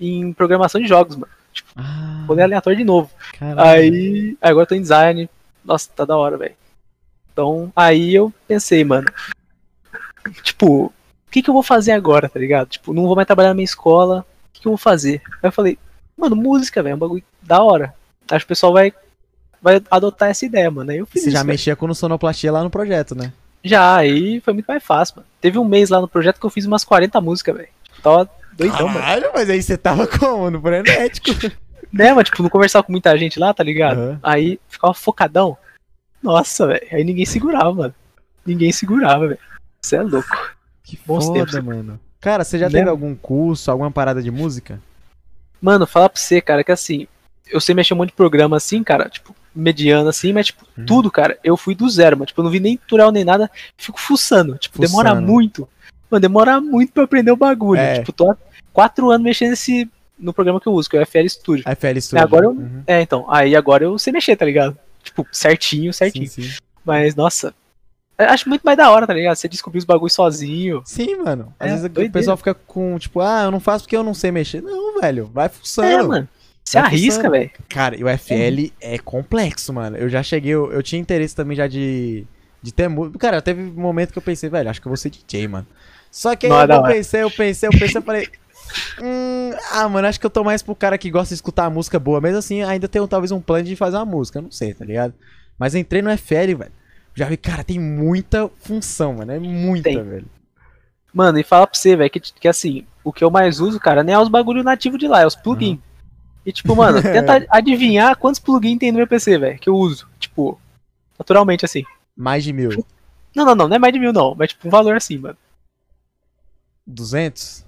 [0.00, 1.32] em programação de jogos, mano.
[1.76, 3.10] Ah, Rolê aleatório de novo.
[3.38, 3.60] caralho.
[3.68, 4.36] Aí.
[4.40, 5.28] Agora eu tô em design.
[5.64, 6.54] Nossa, tá da hora, velho.
[7.32, 9.06] Então, aí eu pensei, mano.
[10.42, 10.92] Tipo, o
[11.30, 12.68] que que eu vou fazer agora, tá ligado?
[12.68, 14.20] Tipo, não vou mais trabalhar na minha escola.
[14.20, 15.20] O que que eu vou fazer?
[15.42, 15.78] Aí eu falei,
[16.16, 17.94] mano, música, velho, é um bagulho da hora.
[18.30, 18.92] Acho que o pessoal vai,
[19.64, 20.90] vai adotar essa ideia, mano.
[20.90, 21.54] Aí eu fiz Você já isso, velho.
[21.54, 23.32] mexia com sonoplastia lá no projeto, né?
[23.64, 25.28] Já, aí foi muito mais fácil, mano.
[25.40, 27.68] Teve um mês lá no projeto que eu fiz umas 40 músicas, velho.
[28.02, 29.00] Tava doidão, mano.
[29.00, 30.50] Caralho, mas aí você tava como?
[30.50, 31.30] No frenético?
[31.92, 33.98] Né, mas tipo, não conversava com muita gente lá, tá ligado?
[34.00, 34.18] Aham.
[34.20, 35.56] Aí ficava focadão.
[36.20, 36.84] Nossa, velho.
[36.90, 37.94] Aí ninguém segurava, mano.
[38.44, 39.38] Ninguém segurava, velho.
[39.80, 40.54] Você é louco.
[40.82, 41.60] Que Bons foda, tempos.
[41.64, 42.00] mano.
[42.20, 42.80] Cara, você já Lembra?
[42.80, 44.80] teve algum curso, alguma parada de música?
[45.62, 47.06] Mano, falar pra você, cara, que assim,
[47.48, 50.84] eu sei mexer um monte de programa assim, cara, tipo, mediano assim, mas tipo, Uhum.
[50.86, 52.26] tudo, cara, eu fui do zero, mano.
[52.26, 54.56] Tipo, eu não vi nem tutorial nem nada, fico fuçando.
[54.58, 55.26] Tipo, demora Fuçando.
[55.32, 55.68] muito.
[56.10, 57.80] Mano, demora muito pra aprender o bagulho.
[57.80, 57.98] É.
[57.98, 58.36] Tipo, tô há
[58.72, 59.88] quatro anos mexendo nesse,
[60.18, 61.64] no programa que eu uso, que é o FL Studio.
[61.66, 62.22] FL Studio.
[62.24, 62.82] agora eu- Uhum.
[62.86, 64.76] É, então, aí agora eu sei mexer, tá ligado?
[65.02, 66.26] Tipo, certinho, certinho.
[66.28, 66.56] Sim, sim.
[66.84, 67.54] Mas, nossa,
[68.18, 69.34] acho muito mais da hora, tá ligado?
[69.36, 70.82] Você descobrir os bagulhos sozinho.
[70.84, 71.52] Sim, mano.
[71.58, 72.12] Às É, vezes o doideira.
[72.12, 74.62] pessoal fica com, tipo, ah, eu não faço porque eu não sei mexer.
[74.62, 75.88] Não, velho, vai fuçando.
[75.88, 76.28] É, mano.
[76.64, 77.50] Você Vai arrisca, velho.
[77.68, 79.96] Cara, e o FL é complexo, mano.
[79.96, 82.26] Eu já cheguei, eu, eu tinha interesse também já de,
[82.62, 83.18] de ter música.
[83.18, 85.66] Cara, teve um momento que eu pensei, velho, acho que eu vou ser DJ, mano.
[86.10, 86.94] Só que aí Não, eu, não, é.
[86.94, 88.28] pensei, eu pensei, eu pensei, eu falei.
[89.00, 91.70] Hum, ah, mano, acho que eu tô mais pro cara que gosta de escutar a
[91.70, 92.20] música boa.
[92.20, 94.84] Mesmo assim, ainda tenho talvez um plano de fazer uma música, eu não sei, tá
[94.84, 95.12] ligado?
[95.58, 96.72] Mas entrei no FL, velho.
[97.14, 99.32] Já vi, cara, tem muita função, mano.
[99.32, 100.02] É muita, Tem.
[100.02, 100.26] velho.
[101.12, 104.02] Mano, e fala pra você, velho, que, que assim, o que eu mais uso, cara,
[104.02, 105.78] nem é os bagulho nativo de lá, é os plugins.
[106.44, 110.06] E tipo, mano, tenta adivinhar quantos plugins tem no meu PC, velho, que eu uso.
[110.18, 110.60] Tipo,
[111.18, 111.84] naturalmente assim.
[112.16, 112.84] Mais de mil.
[113.34, 115.36] Não, não, não, não é mais de mil, não, mas tipo, um valor assim, mano.
[116.86, 117.64] 200?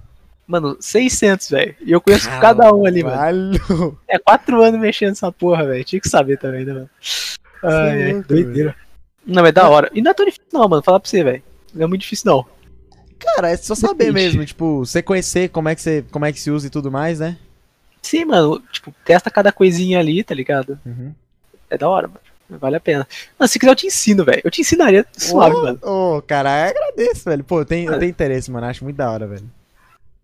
[0.47, 1.75] Mano, 600, velho.
[1.81, 3.51] E eu conheço cada um ali, mano.
[4.07, 5.83] É quatro anos mexendo nessa porra, velho.
[5.83, 6.89] Tinha que saber também, né, mano?
[7.63, 8.75] Ai, ai, louco, doideira.
[9.25, 9.91] Não, mas da hora.
[9.93, 10.81] E não é tão difícil, não, mano.
[10.81, 11.43] Falar pra você, velho.
[11.73, 12.45] Não é muito difícil, não.
[13.19, 14.13] Cara, é só saber Depende.
[14.13, 16.89] mesmo, tipo, você conhecer como é que você, como é que se usa e tudo
[16.89, 17.37] mais, né?
[18.01, 18.61] Sim, mano.
[18.71, 20.79] Tipo, testa cada coisinha ali, tá ligado?
[20.85, 21.13] Uhum.
[21.69, 22.19] É da hora, mano.
[22.49, 23.05] Vale a pena.
[23.37, 24.41] Mano, se quiser eu te ensino, velho.
[24.43, 25.79] Eu te ensinaria suave, Ô, mano.
[25.81, 27.43] Ô, cara, eu agradeço, velho.
[27.43, 28.67] Pô, eu tenho, eu tenho interesse, mano.
[28.67, 29.43] Acho muito da hora, velho.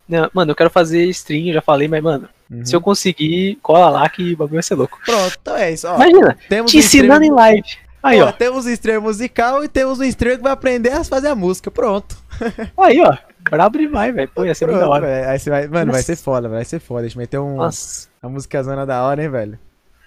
[0.07, 2.65] Não, Mano, eu quero fazer stream, eu já falei, mas, mano, Uhum.
[2.65, 4.99] se eu conseguir, cola lá que o bagulho vai ser louco.
[5.03, 5.87] Pronto, então é isso.
[5.87, 7.63] Ó, Imagina, temos te um ensinando em live.
[8.03, 8.31] Aí, Pô, ó.
[8.31, 11.71] Temos um stream musical e temos um stream que vai aprender a fazer a música.
[11.71, 12.15] Pronto.
[12.77, 13.17] Aí, ó.
[13.49, 14.29] Brabo demais, velho.
[14.33, 15.29] Pô, ia ser muito da Pronto, hora.
[15.31, 15.67] Aí você vai.
[15.67, 17.01] Mano, vai ser foda, vai ser foda.
[17.01, 18.07] A gente meteu um, Nossa.
[18.21, 19.59] uma música zona da hora, hein, velho?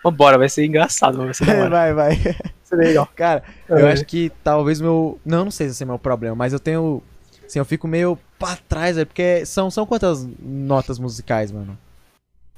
[0.03, 1.18] Vambora, vai ser engraçado.
[1.18, 1.70] Vai ser da hora.
[1.70, 2.16] vai, vai.
[2.16, 2.34] Vai
[2.64, 3.09] ser legal.
[3.14, 3.93] Cara, eu É.
[3.93, 5.18] acho que talvez meu.
[5.24, 7.03] Não, não sei se esse é meu problema, mas eu tenho.
[7.47, 11.78] Assim, eu fico meio pra trás, velho, porque são, são quantas notas musicais, mano?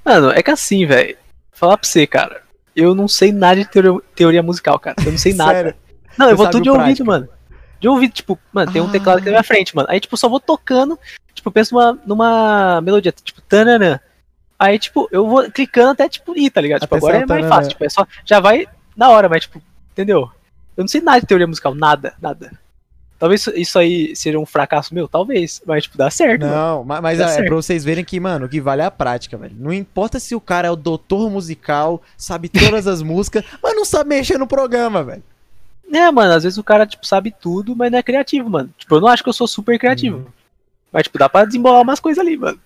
[0.05, 1.16] Mano, é que assim, velho.
[1.53, 2.41] Falar pra você, cara.
[2.74, 4.97] Eu não sei nada de teoria, teoria musical, cara.
[5.05, 5.53] Eu não sei nada.
[5.53, 5.74] Sério?
[6.16, 7.29] Não, eu vou tudo de ouvido, mano.
[7.81, 8.91] De ouvido, tipo, mano, tem um Ah.
[8.93, 9.89] teclado aqui na minha frente, mano.
[9.91, 10.99] Aí, tipo, só vou tocando,
[11.35, 14.01] tipo, penso numa, numa melodia, tipo, tananã.
[14.59, 16.81] Aí, tipo, eu vou clicando até, tipo, ir, tá ligado?
[16.81, 18.66] Tipo, Até agora é mais fácil, tipo, é só, já vai
[18.97, 19.62] na hora, mas, tipo,
[19.93, 20.29] entendeu?
[20.76, 22.51] Eu não sei nada de teoria musical, nada, nada.
[23.20, 26.55] Talvez isso- aí seja um fracasso meu, talvez, mas, tipo, dá certo, mano.
[26.55, 27.47] Não, ma- mas Dá é, é certo.
[27.47, 29.55] pra vocês verem que, mano, o que vale é a prática, velho.
[29.59, 33.85] Não importa se o cara é o doutor musical, sabe todas as músicas, mas não
[33.85, 35.22] sabe mexer no programa, velho.
[35.93, 38.70] É, mano, às vezes o cara, tipo, sabe tudo, mas não é criativo, mano.
[38.76, 40.18] Tipo, eu não acho que eu sou super criativo.
[40.18, 40.26] Uhum.
[40.93, 42.59] Mas, tipo, dá pra desembolar umas coisas ali, mano.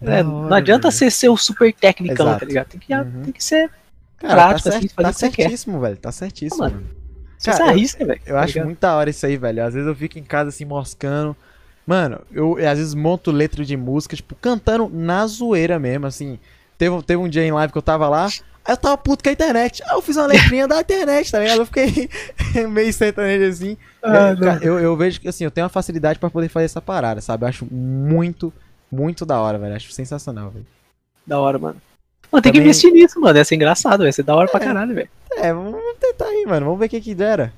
[0.00, 1.10] É, hora, não adianta velho.
[1.10, 2.40] ser, o super técnico, Exato.
[2.40, 2.66] tá ligado?
[2.68, 3.22] Tem que, Uhum.
[3.24, 3.70] tem que ser
[4.18, 5.42] Cara, prático, tá, assim, fazer tá o que você quer.
[5.42, 5.96] certíssimo, velho.
[5.96, 6.86] Tá certíssimo, Mano, mano.
[7.38, 8.20] Você Cara, se eu- arrisca, velho.
[8.26, 8.64] Eu tá acho ligado?
[8.66, 9.64] muito da hora isso aí, velho.
[9.64, 11.36] Às vezes eu fico em casa assim, moscando.
[11.86, 16.38] Mano, eu, eu às vezes monto letra de música, tipo, cantando na zoeira mesmo, assim.
[16.78, 18.28] Teve, teve um dia em live que eu tava lá,
[18.64, 19.82] aí eu tava puto com a internet.
[19.84, 21.58] Aí eu fiz uma letrinha da internet, tá ligado?
[21.60, 22.08] Eu fiquei
[22.68, 23.76] meio sertanejo assim.
[24.02, 26.66] Ah, eu, cara, eu, eu vejo que, assim, eu tenho uma facilidade pra poder fazer
[26.66, 27.44] essa parada, sabe?
[27.44, 28.52] Eu acho muito,
[28.90, 29.74] muito da hora, velho.
[29.76, 30.66] Acho sensacional, velho.
[31.26, 31.80] Da hora, mano.
[32.30, 33.36] Mano, tem que Também- investir nisso, mano.
[33.38, 35.08] Ia ser engraçado, vai ser da hora pra caralho, velho.
[35.36, 36.66] É, vamos tentar aí, mano.
[36.66, 37.52] Vamos ver o que que dera.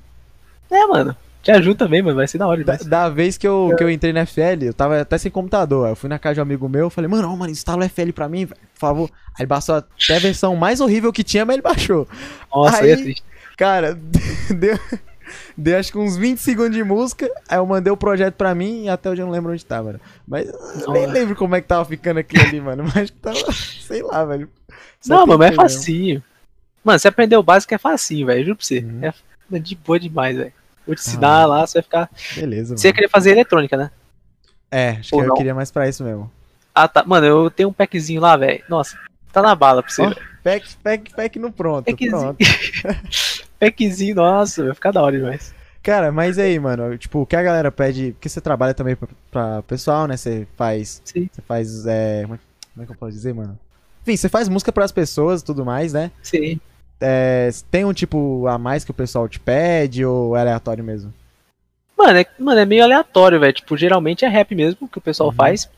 [0.69, 1.15] É, mano.
[1.45, 2.15] Te ajuda também, mano.
[2.17, 4.73] Vai ser da hora Da, da vez que eu, que eu entrei na FL, eu
[4.73, 5.85] tava até sem computador.
[5.85, 7.89] Aí Eu fui na casa de um amigo meu, falei, mano, ó, mano, instala o
[7.89, 9.09] FL pra mim, por favor.
[9.27, 12.07] Aí ele baixou até a versão mais horrível que tinha, mas ele baixou.
[12.53, 13.23] Nossa, aí- aí é triste.
[13.55, 13.93] Cara,
[14.57, 14.77] deu,
[15.55, 18.85] deu acho que uns 20 segundos de música, aí eu mandei o projeto pra mim
[18.85, 19.99] e até hoje eu não lembro onde tá, mano.
[20.27, 21.13] Mas eu nem Nossa.
[21.13, 22.83] lembro como é que tava ficando aquilo ali, mano.
[22.83, 23.37] Mas acho que tava,
[23.87, 24.49] sei lá, velho.
[24.99, 25.77] Só Não, mano, mas é tentei mesmo.
[25.79, 26.23] facinho.
[26.83, 28.43] Mano, você aprender o básico é facinho, velho.
[28.45, 28.79] Juro pra você.
[28.79, 29.01] Uhum.
[29.53, 30.53] É de boa demais, velho.
[30.85, 32.09] Vou te ensinar lá, você vai ficar.
[32.35, 32.77] Beleza, mano.
[32.77, 33.91] Você ia querer fazer eletrônica, né?
[34.71, 35.35] É, acho que Ou eu não.
[35.35, 36.31] queria mais pra isso mesmo.
[36.73, 37.03] Ah, tá.
[37.05, 38.63] Mano, eu tenho um packzinho lá, velho.
[38.69, 38.97] Nossa,
[39.31, 40.01] tá na bala pra você.
[40.03, 40.17] Velho.
[40.43, 42.11] Pack, pack, pack no pronto, Packzinho.
[42.11, 42.37] pronto.
[43.59, 45.53] packzinho, nossa, vai ficar da hora demais.
[45.81, 49.07] Cara, mas aí, mano, tipo, o que a galera pede, porque você trabalha também pra,
[49.31, 50.17] pra pessoal, né?
[50.17, 52.39] Você faz, Sim, você faz, é, como é
[52.73, 53.57] como é que eu posso dizer, mano?
[54.01, 56.11] Enfim, você faz música pras pessoas e tudo mais, né?
[56.21, 56.59] sim.
[56.99, 61.13] É, tem um tipo a mais que o pessoal te pede ou é aleatório mesmo?
[61.97, 63.53] Mano, é, mano, é meio aleatório, velho.
[63.53, 65.35] Tipo, geralmente é rap mesmo que o pessoal Uhum.
[65.35, 65.69] faz.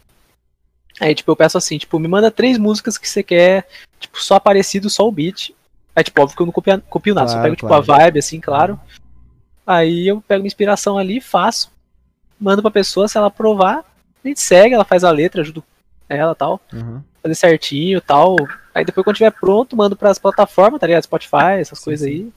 [0.99, 3.68] Aí, tipo, eu peço assim, tipo, me manda três músicas que você quer,
[3.99, 5.51] tipo, só parecido, só o beat.
[5.95, 7.84] Aí, tipo, óbvio que eu não copio, copio nada, só Claro, pego, tipo, claro.
[7.84, 8.80] a vibe, assim, claro.
[9.65, 11.72] Aí eu pego uma inspiração ali, faço,
[12.39, 13.84] mando pra pessoa, se ela aprovar,
[14.24, 15.63] a gente segue, ela faz a letra, ajudo
[16.09, 17.01] ela e tal, Uhum.
[17.22, 18.36] fazer certinho e tal.
[18.78, 21.01] Aí depois quando tiver pronto, mando pras plataformas, tá ligado?
[21.01, 22.32] Spotify, essas coisas aí.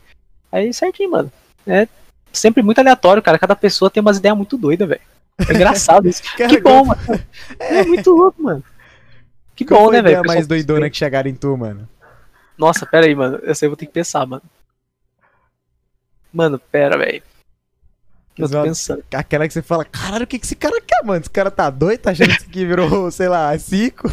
[0.51, 1.31] Aí certinho, mano.
[1.67, 1.87] É
[2.33, 3.39] sempre muito aleatório, cara.
[3.39, 5.03] Cada pessoa tem umas ideias muito doidas, velho.
[5.39, 6.23] É engraçado isso.
[6.39, 7.01] Cara, que bom, mano.
[7.59, 8.65] É muito louco, mano.
[9.55, 10.23] Que Qual bom, né, velho?
[10.25, 11.87] mais doidona que chegaram em tu, mano?
[12.57, 13.39] Nossa, pera aí, mano.
[13.43, 14.43] Eu sei, eu vou ter que pensar, mano.
[16.33, 17.23] Mano, pera, velho.
[18.39, 19.05] Eu tô pensando.
[19.13, 21.21] Aquela que você fala, caralho, o que que esse cara quer, mano?
[21.21, 24.09] Esse cara tá doido, tá achando que virou, sei lá, cinco?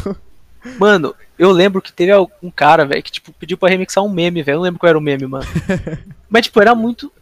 [0.78, 2.12] Mano, eu lembro que teve
[2.42, 4.56] um cara, velho, que, tipo, pediu pra remixar um meme, velho.
[4.56, 5.46] Eu não lembro qual era o meme, mano.
[6.28, 7.12] Mas, tipo, era muito.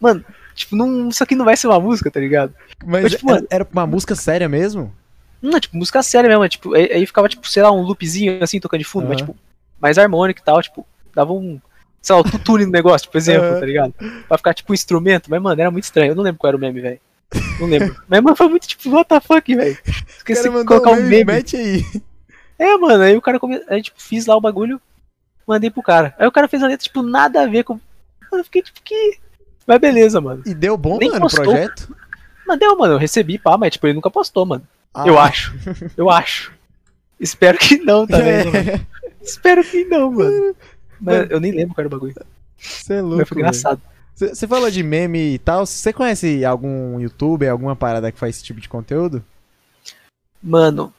[0.00, 2.54] Mano, tipo, não, isso aqui não vai ser uma música, tá ligado?
[2.84, 4.92] Mas Mas, tipo, era, mano- era uma música séria mesmo?
[5.40, 6.48] Não, tipo, música séria mesmo.
[6.48, 9.26] Tipo, aí, aí ficava, tipo, sei lá, um loopzinho assim, tocando de fundo, mas, Aham.
[9.26, 9.36] tipo,
[9.80, 11.60] mais harmônico e tal, tipo, dava um.
[12.02, 13.60] Sei lá, o tutune no negócio, tipo, exemplo, Aham.
[13.60, 13.94] tá ligado?
[14.28, 15.30] Pra ficar, tipo, um instrumento.
[15.30, 16.12] Mas, mano, era muito estranho.
[16.12, 17.00] Eu não lembro qual era o meme, velho.
[17.58, 17.96] Não lembro.
[18.08, 19.76] mas, mano, foi muito, tipo, what the fuck, velho.
[20.18, 21.24] Esqueci de colocar um um meme, meme.
[21.32, 21.84] mete aí.
[22.58, 23.60] É, mano, aí o cara come...
[23.68, 24.80] aí, tipo, fiz lá o bagulho,
[25.46, 26.14] mandei pro cara.
[26.18, 27.74] Aí o cara fez a letra, tipo, nada a ver com.
[27.74, 29.18] Mano, eu fiquei, tipo, que.
[29.66, 30.42] Mas beleza, mano.
[30.46, 31.94] E deu bom, Nem mano, o projeto?
[32.46, 34.66] Mas deu, mano, eu recebi, pá, mas, tipo, ele nunca postou, mano.
[34.92, 35.54] Ah, Eu acho.
[35.96, 36.52] Eu acho.
[37.18, 38.70] Espero que não, tá vendo, mano?
[38.70, 38.80] É,
[39.22, 40.54] Espero que não, mano.
[41.00, 41.32] Mas Mano.
[41.32, 42.14] eu nem lembro qual era o bagulho.
[42.56, 43.80] Você é Mas louco, foi engraçado.
[44.14, 48.44] Você falou de meme e tal, você conhece algum youtuber, alguma parada que faz esse
[48.44, 49.24] tipo de conteúdo?
[50.40, 50.94] Mano.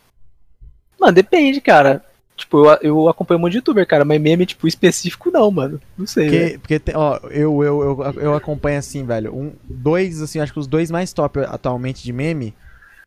[0.99, 2.03] Mano, depende, cara.
[2.35, 5.79] Tipo, eu, eu acompanho um monte de youtuber, cara, mas meme, tipo, específico não, mano.
[5.97, 6.25] Não sei.
[6.29, 9.33] Porque, porque tem- ó, eu, eu, eu, eu acompanho assim, velho.
[9.33, 12.53] Um, dois, assim, acho que os dois mais top atualmente de meme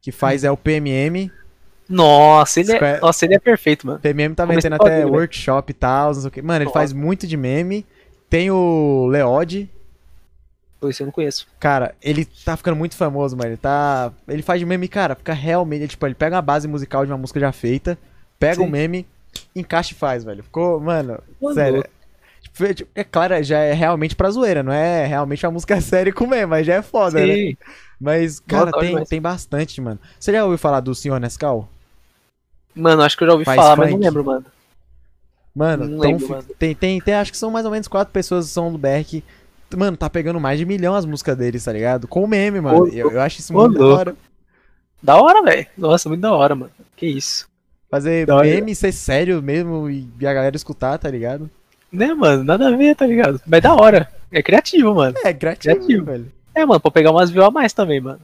[0.01, 1.31] que faz é o PMM.
[1.89, 3.99] Nossa, ele é, nossa, ele é perfeito, mano.
[3.99, 6.43] PMM tá falar até workshop e tal, não sei o que.
[6.43, 6.79] Mano, ele Nossa.
[6.79, 7.87] faz muito de meme.
[8.29, 9.69] Tem o Leod.
[10.81, 11.47] Pô, Esse eu não conheço.
[11.59, 13.51] Cara, ele tá ficando muito famoso, mano.
[13.51, 14.13] Ele tá.
[14.29, 15.89] Ele faz meme, cara, fica realmente.
[15.89, 17.99] Tipo, ele pega a base musical de uma música já feita,
[18.39, 18.71] pega o Sim.
[18.71, 19.07] meme,
[19.55, 20.43] encaixa e faz, velho.
[20.43, 21.85] Ficou, mano, Pô, sério.
[22.41, 25.81] Tipo, é, tipo, é claro, já é realmente pra zoeira, não é realmente uma música
[25.83, 27.35] séria com meme, mas já é foda, né?
[27.35, 27.57] Sim.
[28.01, 29.99] Mas, cara, tem, tem bastante, mano.
[30.19, 31.69] Você já ouviu falar do Senhor Nescau?
[32.73, 34.47] Mano, acho que eu já ouvi Faz falar, mas não lembro, mano.
[35.53, 36.45] Mano, Não tão lembro, mano.
[36.57, 39.21] Tem, tem, tem, acho que são mais ou menos quatro pessoas do São do BR
[39.77, 42.09] Mano, tá pegando mais de milhão as músicas deles, tá ligado?
[42.09, 42.85] Com meme, mano.
[42.85, 44.17] Ô, eu, eu acho isso ô, muito da hora.
[45.03, 45.67] Da hora, velho.
[45.77, 46.73] Nossa, muito da hora, mano.
[46.97, 47.47] Que isso.
[47.91, 48.47] Fazer Da hora.
[48.47, 51.49] meme ser sério mesmo e a galera escutar, tá ligado?
[51.93, 52.45] Né, mano?
[52.45, 53.41] Nada a ver, tá ligado?
[53.47, 54.09] Mas da hora.
[54.31, 55.17] É criativo, mano.
[55.25, 56.05] É, criativo, Criativo.
[56.05, 56.33] velho.
[56.55, 58.21] É, mano, pra pegar umas views a mais também, mano.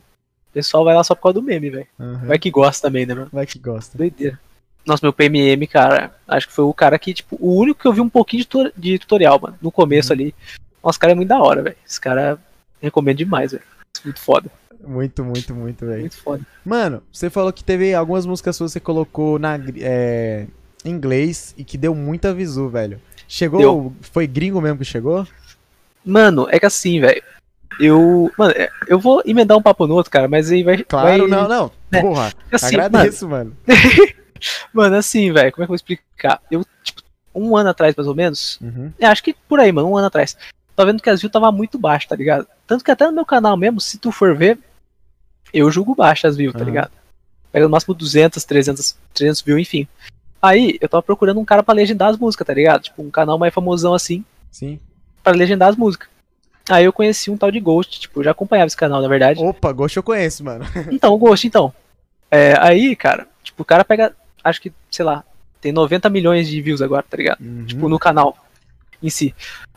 [0.50, 1.86] O pessoal vai lá só por causa do meme, velho.
[1.98, 2.26] Uhum.
[2.26, 3.28] Vai que gosta também, né, mano?
[3.32, 3.96] Vai que gosta.
[3.96, 4.38] Doideira.
[4.86, 7.92] Nossa, meu PMM, cara, acho que foi o cara que, tipo, o único que eu
[7.92, 9.56] vi um pouquinho de, tu- de tutorial, mano.
[9.62, 10.18] No começo Uhum.
[10.20, 10.34] ali.
[10.84, 11.76] Nossa, cara é muito da hora, velho.
[11.86, 12.38] Esse cara
[12.80, 13.64] recomendo demais, velho.
[14.04, 14.50] Muito foda.
[14.86, 16.00] Muito, muito, muito, velho.
[16.00, 16.42] Muito foda.
[16.64, 20.46] Mano, você falou que teve algumas músicas suas que você colocou na, é,
[20.84, 23.00] em inglês e que deu muita visu, velho.
[23.26, 23.96] Chegou, Deu.
[24.02, 25.26] foi gringo mesmo que chegou?
[26.04, 27.22] Mano, é que assim, velho.
[27.80, 28.30] Eu.
[28.38, 30.84] Mano, é, eu vou emendar um papo no outro, cara, mas aí vai.
[30.84, 31.70] Claro, vai- não, não.
[31.90, 32.00] É.
[32.00, 33.56] Porra, Assim, agradeço, mano.
[34.72, 36.40] Mano, assim, velho, como é que eu vou explicar?
[36.50, 37.02] Eu, tipo,
[37.34, 38.58] um ano atrás, mais ou menos.
[38.60, 38.92] Uhum.
[38.98, 40.36] É, acho que por aí, mano, um ano atrás.
[40.76, 42.46] Tava vendo que as views tava muito baixo, tá ligado?
[42.66, 44.58] Tanto que até no meu canal mesmo, se tu for ver,
[45.52, 46.66] eu julgo baixo as views, tá Aham.
[46.66, 46.90] ligado?
[47.52, 49.86] Pega no máximo 200, 300, 300 views, enfim.
[50.42, 52.82] Aí, eu tava procurando um cara pra legendar as músicas, tá ligado?
[52.82, 54.78] Tipo, um canal mais famosão assim, Sim.
[55.22, 56.08] pra legendar as músicas.
[56.68, 59.42] Aí eu conheci um tal de Ghost, tipo, eu já acompanhava esse canal, na verdade.
[59.42, 60.64] Opa, Ghost eu conheço, mano.
[60.90, 61.72] Então, o Ghost, então.
[62.30, 65.22] É, aí, cara, tipo, o cara pega, acho que, sei lá,
[65.60, 67.40] tem 90 milhões de views agora, tá ligado?
[67.40, 67.64] Uhum.
[67.64, 68.36] Tipo, no canal
[69.02, 69.34] em si.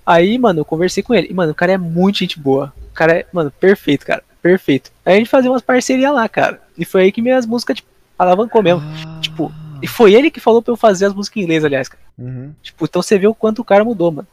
[0.07, 1.27] Aí, mano, eu conversei com ele.
[1.29, 2.73] E, mano, o cara é muito gente boa.
[2.89, 4.23] O cara é, mano, perfeito, cara.
[4.41, 4.89] Perfeito.
[5.05, 6.61] Aí a gente fazia umas parcerias lá, cara.
[6.77, 8.81] E foi aí que minhas músicas, tipo, alavancou mesmo.
[8.81, 9.19] Ah.
[9.19, 9.51] tipo,
[9.81, 12.01] E foi ele que falou pra eu fazer as músicas em inglês, aliás, cara.
[12.17, 12.53] Uhum.
[12.63, 14.27] Tipo, então você vê o quanto o cara mudou, mano.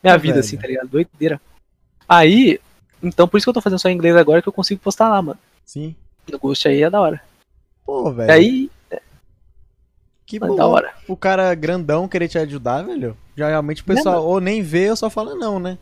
[0.00, 0.44] Minha Pô, vida, velho.
[0.46, 0.88] assim, tá ligado?
[0.88, 1.40] Doideira.
[2.08, 2.60] Aí,
[3.02, 5.08] então por isso que eu tô fazendo só em inglês agora que eu consigo postar
[5.08, 5.38] lá, mano.
[5.66, 5.96] Sim.
[6.30, 7.20] No Ghost aí é da hora.
[7.84, 8.30] Pô, velho.
[8.30, 8.70] E aí,
[10.28, 10.54] que bom.
[10.54, 10.90] da hora.
[11.08, 13.16] O cara grandão querer te ajudar, velho.
[13.36, 15.78] Já realmente o pessoal ou nem vê ou só fala não, né?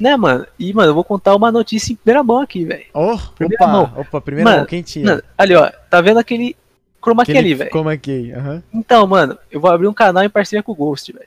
[0.00, 0.46] Né, mano?
[0.58, 2.84] E, mano, eu vou contar uma notícia em primeira mão aqui, velho.
[2.94, 3.92] Oh, Primeira opa, mão.
[3.96, 5.04] opa, primeira Mano, mão, quem tinha?
[5.04, 6.56] Mano, ali, ó, tá vendo aquele
[7.02, 7.70] chroma key ali, velho?
[7.70, 8.32] Como aqui?
[8.32, 8.62] Aham.
[8.72, 11.26] Então, mano, eu vou abrir um canal em parceria com o Ghost, velho.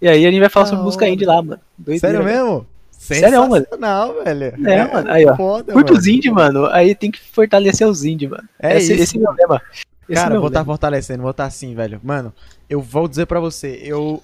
[0.00, 1.60] E aí a gente vai falar Da sobre música indie lá, mano.
[1.78, 2.44] Doideira, Sério velho.
[2.46, 2.66] mesmo?
[2.90, 3.54] Sério, mano.
[3.56, 4.44] Sensacional, velho.
[4.68, 5.34] É, mano, aí, ó.
[5.36, 5.98] Foda, Curta mano.
[6.00, 6.66] os indie, mano.
[6.66, 8.46] Aí tem que fortalecer os indie, mano.
[8.60, 9.62] É esse, isso, esse é o meu lema.
[9.72, 10.72] Esse é Cara, vou estar lema.
[10.72, 12.00] fortalecendo, vou estar assim, velho.
[12.02, 12.32] Mano,
[12.68, 14.22] eu vou dizer pra você, eu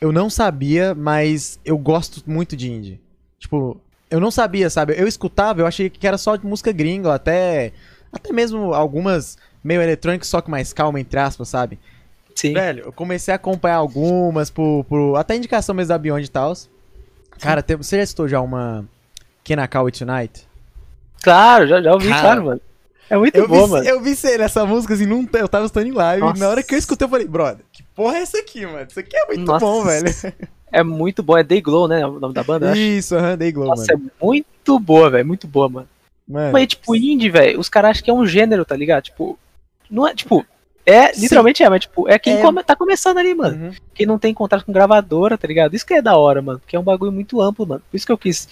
[0.00, 3.00] eu não sabia, mas eu gosto muito de indie.
[3.38, 3.80] Tipo,
[4.10, 4.94] eu não sabia, sabe?
[4.96, 7.72] Eu escutava, eu achei que era só de música gringa, até
[8.12, 11.78] até mesmo algumas meio eletrônicas, só que mais calma entre aspas, sabe?
[12.34, 12.52] Sim.
[12.54, 16.52] Velho, eu comecei a acompanhar algumas por, por até indicação mesmo da Beyond e tal.
[17.40, 18.84] Cara, tem- você já citou já uma
[19.50, 20.48] It Tonight?
[21.22, 22.60] Claro, já, já ouvi, Cara, claro, mano.
[23.10, 23.84] É muito Eu boa, vi, mano.
[23.88, 26.20] eu vi ser essa música assim, eu tava estando em live.
[26.20, 26.40] Nossa.
[26.40, 28.86] Na hora que eu escutei, eu falei, brother, que porra é essa aqui, mano?
[28.88, 29.64] Isso aqui é muito Nossa.
[29.64, 30.06] bom, velho.
[30.70, 31.40] É muito boa.
[31.40, 32.06] É Day Glow, né?
[32.06, 32.76] O nome da banda.
[32.76, 34.10] Isso, aham, Day Glow, Nossa, mano.
[34.20, 35.26] é muito boa, velho.
[35.26, 35.88] Muito boa, mano.
[36.28, 39.04] Mano, Mas, tipo, indie, velho, os caras acham que é um gênero, tá ligado?
[39.04, 39.38] Tipo,
[39.90, 40.44] não é, tipo,
[40.84, 41.22] é, Sim.
[41.22, 42.42] literalmente é, mas, tipo, é quem É.
[42.42, 43.64] come- tá começando ali, mano.
[43.68, 43.72] uhum.
[43.94, 45.74] Quem não tem contato com gravadora, tá ligado?
[45.74, 46.58] Isso que é da hora, mano.
[46.58, 47.82] Porque é um bagulho muito amplo, mano.
[47.90, 48.46] Por isso que eu quis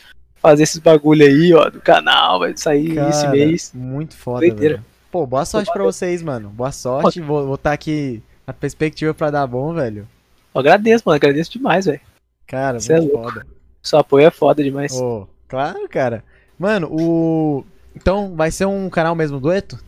[0.51, 3.73] fazer esses bagulho aí, ó, do canal, vai sair esse Cara, mês.
[3.75, 4.75] Muito foda, Doideira.
[4.77, 4.87] velho.
[5.11, 6.49] Pô, boa sorte pra vocês, mano.
[6.51, 7.21] Boa sorte.
[7.21, 10.07] Vou estar aqui na perspectiva pra dar bom, velho.
[10.55, 11.17] Eu agradeço, mano.
[11.17, 12.01] Agradeço demais, velho.
[12.47, 13.23] Cara, Cê é louco.
[13.25, 13.47] foda.
[13.83, 14.93] Seu apoio é foda demais.
[14.93, 16.23] Ô, claro, cara.
[16.59, 17.65] Mano, o.
[17.95, 19.79] Então, vai ser um canal mesmo dueto?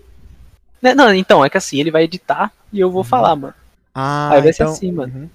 [0.82, 3.04] Né, Não, então, é que assim, ele vai editar e eu vou Uhum.
[3.04, 3.54] falar, mano.
[3.94, 4.72] Ah, Aí vai ser então...
[4.72, 5.12] assim, mano.
[5.14, 5.28] Uhum.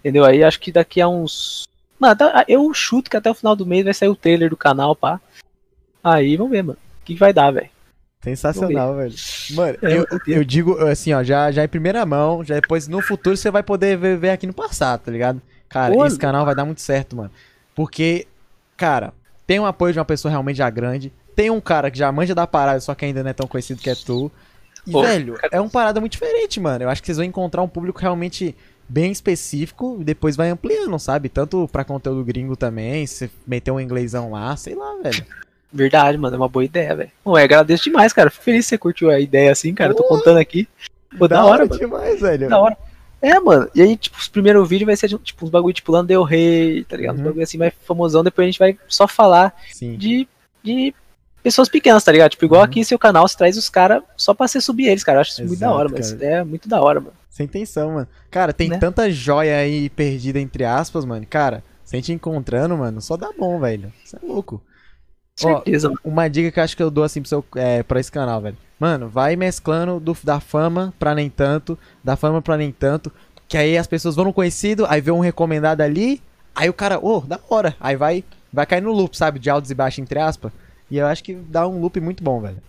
[0.00, 0.24] Entendeu?
[0.24, 1.68] Aí acho que daqui a uns.
[2.04, 4.56] Mano, até- eu chuto que até o final do mês vai sair o trailer do
[4.56, 5.18] canal, pá.
[6.02, 6.78] Aí vamos ver, mano.
[7.00, 7.68] O que vai dar, velho?
[8.22, 9.14] Sensacional, velho.
[9.52, 13.00] Mano, É, eu, eu- digo assim, ó, já, já em primeira mão, já depois no
[13.00, 15.40] futuro você vai poder ver, ver aqui no passado, tá ligado?
[15.68, 17.30] Cara, esse canal vai dar muito certo, mano.
[17.74, 18.26] Porque,
[18.76, 19.12] cara,
[19.46, 22.34] tem um apoio de uma pessoa realmente já grande, tem um cara que já manja
[22.34, 24.30] da parada, só que ainda não é tão conhecido que é tu.
[24.86, 26.84] E, Pô, velho, cara- é uma parada muito diferente, mano.
[26.84, 28.54] Eu acho que vocês vão encontrar um público realmente
[28.88, 31.28] bem específico e depois vai ampliando, sabe?
[31.28, 35.24] Tanto pra conteúdo gringo também, se meter um inglêsão lá, sei lá, velho.
[35.72, 36.36] Verdade, mano.
[36.36, 37.10] É uma boa ideia, velho.
[37.24, 38.30] Pô, eu agradeço demais, cara.
[38.30, 39.92] Fico feliz que você curtiu a ideia assim, cara.
[39.92, 40.10] Eu tô Pô.
[40.10, 40.68] contando aqui.
[41.18, 41.78] Pô, da, hora, mano.
[41.78, 42.48] demais, velho.
[42.48, 42.76] Da hora.
[43.20, 43.68] É, mano.
[43.74, 46.96] E aí, tipo, os primeiros vídeos vai ser tipo uns bagulho tipo Del Rey, tá
[46.96, 47.14] ligado?
[47.14, 47.24] Uns Uhum.
[47.24, 48.22] bagulho assim mais famosão.
[48.22, 49.96] Depois a gente vai só falar Sim.
[49.96, 50.28] de,
[50.62, 50.94] de
[51.42, 52.32] pessoas pequenas, tá ligado?
[52.32, 52.66] Tipo, igual Uhum.
[52.66, 55.18] aqui seu canal, você traz os caras só pra você subir eles, cara.
[55.18, 56.02] Eu acho isso muito da Exato, hora, mano.
[56.02, 56.14] cara.
[56.14, 57.12] Ideia é muito da hora, mano.
[57.34, 58.08] Sem intenção, mano.
[58.30, 58.78] Cara, tem Né?
[58.78, 61.26] tanta joia aí perdida entre aspas, mano.
[61.28, 63.92] Cara, se a gente encontrando, mano, só dá bom, velho.
[64.04, 64.62] Isso é louco.
[65.42, 66.00] Ó, Certeza, mano.
[66.04, 68.40] Uma dica que eu acho que eu dou assim pro seu, é, pra esse canal,
[68.40, 68.56] velho.
[68.78, 73.10] Mano, vai mesclando do, da fama pra nem tanto, da fama pra nem tanto.
[73.48, 76.22] Que aí as pessoas vão no conhecido, aí vê um recomendado ali,
[76.54, 77.74] aí o cara, ô, da hora.
[77.80, 78.22] Aí vai,
[78.52, 79.40] vai cair no loop, sabe?
[79.40, 80.52] De altos e baixos, entre aspas.
[80.88, 82.62] E eu acho que dá um loop muito bom, velho.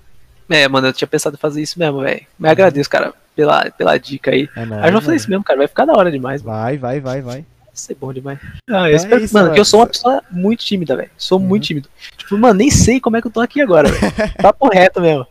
[0.49, 2.26] É, mano, eu tinha pensado em fazer isso mesmo, velho.
[2.39, 4.50] Mas agradeço, cara, pela, pela dica aí.
[4.56, 5.16] É nóis, Aí eu fazer mano.
[5.18, 5.58] isso mesmo, cara.
[5.60, 6.58] Vai ficar da hora demais, mano.
[6.58, 7.36] Vai, vai, vai, vai.
[7.42, 8.40] Vai ser bom demais.
[8.70, 9.54] Ah, eu é espero, isso, mano, mano.
[9.56, 11.10] que eu sou uma pessoa muito tímida, velho.
[11.18, 11.46] Sou Uhum.
[11.46, 11.90] muito tímido.
[12.18, 14.14] Tipo, mano, nem sei como é que eu tô aqui agora, velho.
[14.42, 15.28] Papo reto mesmo.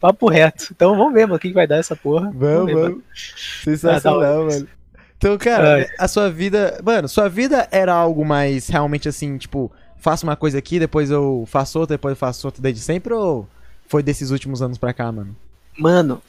[0.00, 0.68] Papo reto.
[0.70, 2.30] Então vamos ver, mano, o que que vai dar essa porra.
[2.32, 2.80] Vamos, mano.
[2.90, 3.02] vamos.
[3.64, 4.68] Sensacional, mano.
[5.16, 5.86] Então, cara, Ai.
[5.98, 6.80] a sua vida.
[6.84, 11.44] Mano, sua vida era algo mais realmente assim, tipo, faço uma coisa aqui, depois eu
[11.48, 13.48] faço outra, depois eu faço outra desde sempre, ou
[13.88, 15.34] foi desses últimos anos pra cá, mano?
[15.76, 16.22] Mano,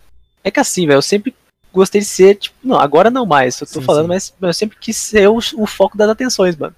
[0.44, 1.36] é que assim, velho, eu sempre
[1.74, 4.08] gostei de ser, tipo, não, agora não mais, eu tô Sim, falando, sim.
[4.10, 6.76] mas mas eu sempre quis ser o, o foco das atenções, mano.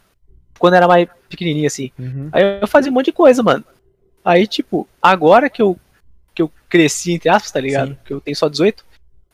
[0.60, 1.92] Quando era mais pequenininho, assim.
[1.98, 2.30] Uhum.
[2.32, 3.64] Aí eu fazia um monte de coisa, mano.
[4.24, 5.78] Aí, tipo, agora que eu,
[6.36, 7.90] que eu cresci, entre aspas, tá ligado?
[7.90, 7.98] Sim.
[8.06, 8.86] Que eu tenho só 18.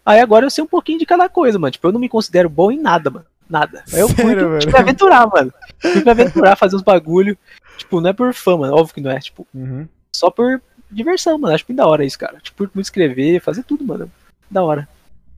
[0.05, 1.71] Aí agora eu sei um pouquinho de cada coisa, mano.
[1.71, 3.25] Tipo, eu não me considero bom em nada, mano.
[3.49, 3.83] Nada.
[3.91, 5.53] Aí eu fui Sério, tipo, pra aventurar, mano.
[5.81, 7.37] Fui pra aventurar, fazer uns bagulho.
[7.77, 8.73] Tipo, não é por fã, mano.
[8.73, 9.19] Óbvio que não é.
[9.19, 9.85] Tipo, Uhum.
[10.15, 10.61] só por
[10.91, 11.53] diversão, mano.
[11.55, 12.37] Acho muito da hora isso, cara.
[12.41, 14.11] Tipo, muito escrever, fazer tudo, mano.
[14.49, 14.87] Da hora.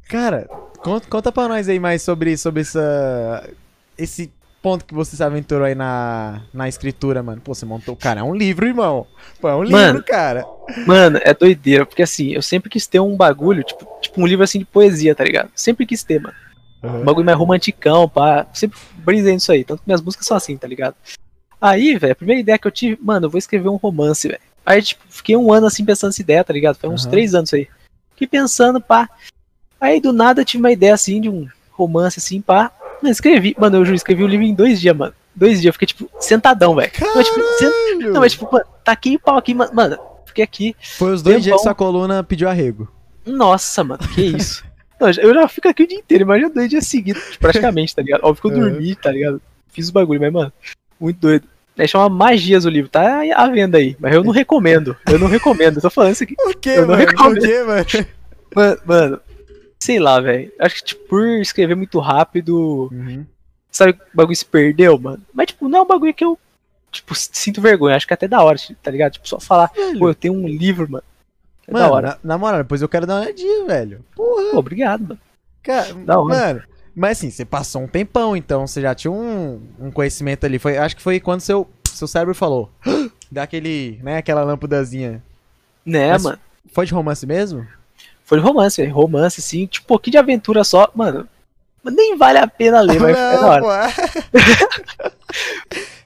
[0.08, 0.48] Cara,
[0.78, 3.50] conta, conta pra nós aí mais sobre, sobre essa,
[3.98, 4.32] esse
[4.62, 7.42] ponto que você se aventurou aí na, na escritura, mano.
[7.42, 7.96] Pô, você montou.
[7.96, 9.06] Cara, é um livro, irmão.
[9.40, 10.04] Pô, é um livro, Mano.
[10.04, 10.46] cara.
[10.86, 11.86] Mano, é doideira.
[11.86, 15.16] Porque assim, eu sempre quis ter um bagulho, tipo, tipo um livro assim de poesia,
[15.16, 15.52] tá ligado?
[15.56, 16.36] Sempre quis ter, mano.
[16.84, 18.48] Um bagulho mais romanticão, pá.
[18.54, 19.64] Sempre brisei nisso aí.
[19.64, 20.96] Tanto que minhas músicas são assim, tá ligado?
[21.62, 24.40] Aí, velho, a primeira ideia que eu tive, mano, eu vou escrever um romance, velho.
[24.66, 26.78] Aí, tipo, fiquei um ano assim pensando nessa ideia, tá ligado?
[26.78, 27.12] Foi uns Aham.
[27.12, 27.68] três anos aí.
[28.12, 29.10] Fiquei pensando, pá.
[29.80, 32.72] Aí do nada eu tive uma ideia assim de um romance assim, pá.
[33.02, 33.56] Mano, escrevi.
[33.58, 35.14] Mano, eu juro, escrevi o livro em dois dias, mano.
[35.34, 36.92] Dois dias, eu fiquei, tipo, sentadão, velho.
[37.16, 38.14] Mas, tipo, sen- Caralho!
[38.14, 39.72] Não, mas tipo, mano, taquei o pau aqui, mano.
[39.74, 40.76] Mano, fiquei aqui.
[40.98, 41.42] Foi os dois tempão.
[41.44, 42.88] dias que sua coluna pediu arrego.
[43.26, 44.64] Nossa, mano, que isso.
[45.00, 48.22] Não, eu já fico aqui o dia inteiro, imagina dois dias seguidos, praticamente, tá ligado?
[48.26, 48.70] Óbvio que eu Uhum.
[48.72, 49.42] dormi, tá ligado?
[49.70, 50.52] Fiz os bagulho, mas, mano,
[51.00, 51.48] muito doido.
[51.80, 54.96] Aí chama Magias o livro, tá à venda aí, mas eu não recomendo.
[55.10, 56.36] Eu não recomendo, eu tô falando isso aqui.
[56.36, 57.06] Por quê, Eu não mano?
[57.06, 57.42] Por recomendo.
[57.42, 57.86] quê, mano?
[58.56, 59.22] Mano, mano
[59.80, 60.52] sei lá, velho.
[60.60, 63.26] Acho que, tipo, por escrever muito rápido, Uhum.
[63.72, 65.22] sabe, o bagulho se perdeu, mano.
[65.34, 66.38] Mas, tipo, não é um bagulho que eu,
[66.92, 67.96] tipo, sinto vergonha.
[67.96, 69.14] Acho que é até da hora, tá ligado?
[69.14, 71.04] Tipo, só falar, pô, eu tenho um livro, mano.
[71.66, 72.08] É da Mano, hora.
[72.08, 74.04] na, na moral, depois eu quero dar uma olhadinha, velho.
[74.16, 75.20] Porra, Pô, obrigado, mano.
[75.64, 75.94] cara.
[75.94, 76.36] da hora.
[76.36, 76.64] Mano,
[77.00, 80.60] mas assim, você passou um tempão, então você já tinha um, um conhecimento ali.
[80.60, 82.70] Foi, acho que foi quando seu, seu cérebro falou.
[83.32, 85.24] Dá aquele, né, aquela lâmpadazinha.
[85.86, 86.40] Né, Mas- mano.
[86.74, 87.66] Foi de romance mesmo?
[88.26, 88.94] Foi de romance, velho.
[88.94, 90.92] Romance, assim, tipo, um pouquinho de aventura só.
[90.94, 91.28] Mano,
[91.84, 93.64] nem vale a pena ler, mas é da hora.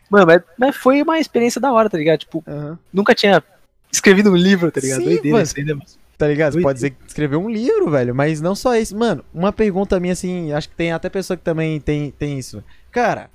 [0.10, 2.20] Mano, mas, mas foi uma experiência da hora, tá ligado?
[2.20, 2.78] Tipo, Aham.
[2.94, 3.44] nunca tinha
[3.92, 5.00] escrevido um livro, tá ligado?
[5.00, 5.44] Sim, Doideira mano.
[5.44, 5.86] isso aí, né, mano?
[6.18, 6.54] Tá ligado?
[6.54, 8.96] Você pode dizer que escreveu um livro, velho, mas não só isso.
[8.96, 12.64] Mano, uma pergunta minha, assim, acho que tem até pessoa que também tem, tem isso.
[12.92, 13.30] Cara,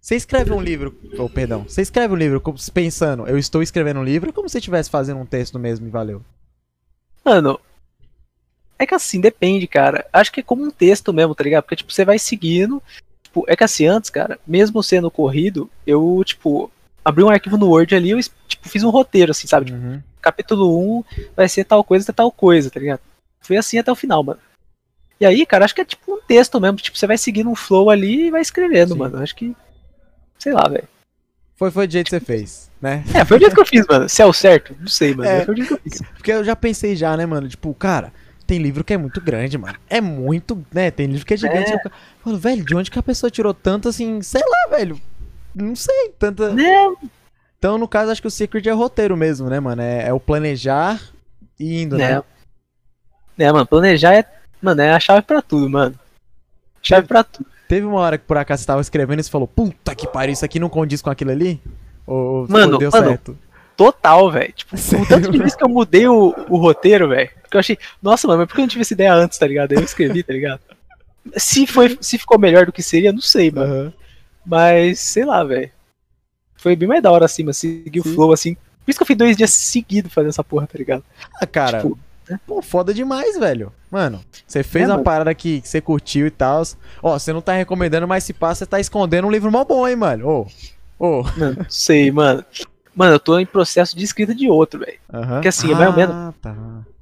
[0.00, 2.42] você escreve um livro, ou perdão, você escreve um livro
[2.72, 5.86] pensando, eu estou escrevendo um livro, ou como se você estivesse fazendo um texto mesmo
[5.86, 6.22] e valeu?
[7.24, 7.60] Mano,
[8.78, 10.06] é que assim, depende, cara.
[10.12, 11.64] Acho que é como um texto mesmo, tá ligado?
[11.64, 12.82] Porque, tipo, você vai seguindo.
[13.22, 16.70] Tipo, é que assim, antes, cara, mesmo sendo corrido, eu, tipo,
[17.04, 19.66] abri um arquivo no Word ali, eu, tipo, fiz um roteiro, assim, sabe?
[19.66, 20.02] Tipo, Uhum.
[20.20, 21.04] Capítulo 1
[21.36, 23.00] vai ser tal coisa até tal coisa, tá ligado?
[23.40, 24.40] Foi assim até o final, mano.
[25.20, 26.76] E aí, cara, acho que é tipo um texto mesmo.
[26.76, 28.98] Tipo, você vai seguindo um flow ali e vai escrevendo, Sim.
[28.98, 29.18] mano.
[29.18, 29.54] Acho que.
[30.38, 30.86] Sei lá, velho.
[31.56, 33.02] Foi, foi do jeito que você fez, né?
[33.12, 34.08] É, foi o jeito que eu fiz, mano.
[34.08, 35.28] Se é o certo, não sei, mano.
[35.28, 35.44] É.
[35.44, 36.02] Foi o jeito que eu fiz.
[36.14, 37.48] Porque eu já pensei já, né, mano?
[37.48, 38.12] Tipo, cara,
[38.46, 39.76] tem livro que é muito grande, mano.
[39.90, 40.90] É muito, né?
[40.92, 41.72] Tem livro que é gigante.
[41.72, 41.80] É.
[42.22, 45.00] Falo, velho, de onde que a pessoa tirou tanto assim, sei lá, velho.
[45.52, 46.54] Não sei, tanta.
[46.54, 46.94] Né?
[47.58, 49.82] Então, no caso, acho que o secret é roteiro mesmo, né, mano?
[49.82, 51.00] É, é o planejar
[51.58, 52.16] e indo, né?
[52.16, 52.22] Né?
[53.36, 54.24] Né, mano, planejar é.
[54.62, 55.94] Mano, é a chave pra tudo, mano.
[56.82, 57.46] Chave pra tudo.
[57.68, 60.32] Teve uma hora que por acaso você tava escrevendo e você falou, puta que pariu,
[60.32, 61.60] isso aqui não condiz com aquilo ali?
[62.06, 63.38] Ou ou Mano, deu mano, certo?
[63.76, 64.52] Total, velho.
[64.52, 65.04] Tipo, Sério?
[65.04, 67.30] o tanto de vezes que eu mudei o, o roteiro, velho.
[67.42, 69.46] Porque eu achei, nossa, mano, mas por que eu não tive essa ideia antes, tá
[69.46, 69.72] ligado?
[69.72, 70.60] Aí eu escrevi, tá ligado?
[71.36, 73.72] Se, foi, se ficou melhor do que seria, não sei, mano.
[73.72, 73.92] Aham.
[74.46, 75.70] Mas, sei lá, velho.
[76.58, 78.54] Foi bem mais da hora assim, mas seguir o flow assim.
[78.54, 81.02] Por isso que eu fiz dois dias seguidos fazendo essa porra, tá ligado?
[81.40, 81.98] Ah, cara, Tipo,
[82.46, 83.72] pô, foda demais, velho.
[83.90, 85.04] Mano, você fez É, uma mano.
[85.04, 86.62] parada que, que você curtiu e tal.
[87.02, 89.86] Ó, você não tá recomendando, mas se passa, você tá escondendo um livro mó bom,
[89.88, 90.28] hein, mano?
[90.28, 90.46] Ô,
[90.98, 91.22] ô.
[91.36, 92.44] Mano, não sei, mano.
[92.94, 94.98] Mano, eu tô em processo de escrita de outro, velho.
[95.12, 95.34] Aham.
[95.34, 96.56] Porque assim, é mais ou menos- Ah, tá.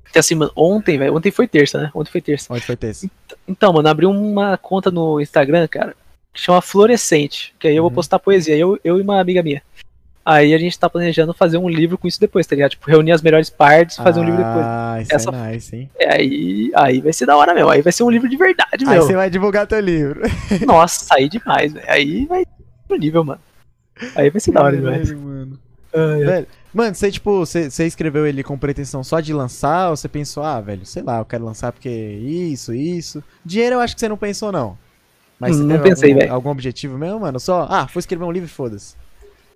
[0.05, 1.15] Porque assim, mano, ontem, velho.
[1.17, 1.91] Ontem foi terça, né?
[1.95, 2.53] Ontem foi terça.
[2.53, 3.11] Onde foi esse?
[3.49, 5.97] Então, mano, abri uma conta no Instagram, cara,
[6.37, 7.55] que chama Florescente.
[7.59, 7.95] Que aí eu vou Uhum.
[7.95, 8.57] postar poesia.
[8.57, 9.63] Eu, eu e uma amiga minha.
[10.25, 12.73] Aí a gente tá planejando fazer um livro com isso depois, tá ligado?
[12.73, 14.65] Tipo, reunir as melhores partes e fazer um livro depois.
[14.67, 15.91] Ah, isso Essa- é nice, hein?
[15.99, 17.71] É, aí, aí vai ser da hora mesmo.
[17.71, 19.03] Aí vai ser um livro de verdade, Aí meu.
[19.03, 20.21] você vai divulgar teu livro.
[20.67, 21.87] Nossa, aí demais, velho.
[21.89, 22.45] Aí vai
[22.89, 23.41] pro nível, mano.
[24.17, 25.11] Aí vai ser da hora demais.
[25.13, 25.59] Mano.
[25.95, 26.25] Ai, ai.
[26.25, 30.09] Velho, mano, você, tipo, você, você escreveu ele com pretensão só de lançar ou você
[30.09, 33.23] pensou, ah, velho, sei lá, eu quero lançar porque isso, isso.
[33.45, 34.77] Dinheiro eu acho que você não pensou, não.
[35.39, 37.39] Mas Não pensei, algum, algum objetivo mesmo, mano?
[37.39, 38.95] Só, ah, vou escrever um livro e foda-se.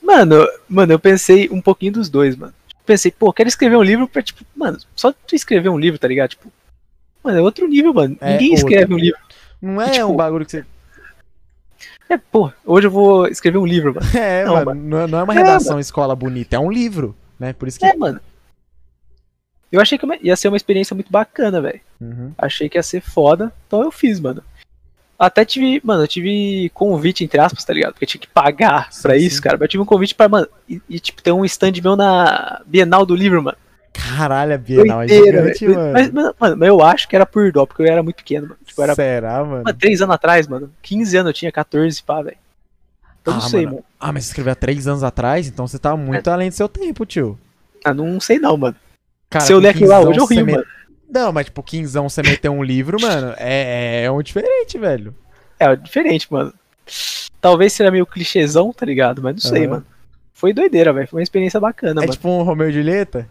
[0.02, 2.52] Mano, mano, eu pensei um pouquinho dos dois, mano.
[2.84, 6.08] Pensei, pô, quero escrever um livro pra, tipo, mano, só tu escrever um livro, tá
[6.08, 6.30] ligado?
[6.30, 6.50] Tipo,
[7.22, 8.16] mano, é outro nível, mano.
[8.20, 8.66] É Ninguém outro.
[8.68, 9.18] escreve um livro.
[9.60, 10.64] Não é tipo, um bagulho que você.
[12.08, 14.06] É, pô, hoje eu vou escrever um livro, mano.
[14.18, 17.14] É, Não, mano, não é, não é uma É, redação escola bonita, é um livro,
[17.38, 17.52] né?
[17.52, 17.86] Por isso que.
[17.86, 18.20] É, mano.
[19.70, 21.80] Eu achei que ia ser uma experiência muito bacana, velho.
[22.00, 22.32] Uhum.
[22.36, 24.42] Achei que ia ser foda, então eu fiz, mano.
[25.22, 27.92] Até tive, mano, eu tive convite, entre aspas, tá ligado?
[27.92, 29.26] Porque eu tinha que pagar Sim, pra sim.
[29.26, 29.56] isso, cara.
[29.58, 32.62] Mas eu tive um convite pra, mano, e, e, tipo, ter um stand meu na
[32.66, 33.58] Bienal do Livro, mano.
[33.92, 35.78] Caralho, a Bienal é Doideira, gigante, velho.
[35.78, 35.92] mano.
[36.40, 38.58] Mas, mano, eu acho que era por dó, porque eu era muito pequeno, mano.
[38.64, 39.64] Tipo, era, Será, mano?
[39.64, 40.72] mano, 3 anos atrás, mano.
[40.80, 42.36] 15 anos eu tinha, 14, pá, velho.
[43.26, 43.74] Eu não Ah, sei, mano.
[43.76, 43.84] mano.
[44.00, 46.66] Ah, mas você escreveu há três anos atrás, então você tá muito além do seu
[46.68, 47.38] tempo, tio.
[47.84, 48.74] Ah, não sei não, mano.
[49.28, 50.64] Cara, Se eu ler aquilo lá 15 hoje, eu rio, mano.
[51.10, 55.14] Não, mas tipo, 15 você meter um livro, mano, é, é um diferente, velho.
[55.58, 56.52] É, diferente, mano.
[57.40, 59.22] Talvez seja meio clichêzão, tá ligado?
[59.22, 59.70] Mas não sei, Aham.
[59.70, 59.86] mano.
[60.32, 61.06] Foi doideira, velho.
[61.08, 62.12] Foi uma experiência bacana, é mano.
[62.12, 63.28] tipo um Romeu e Julieta?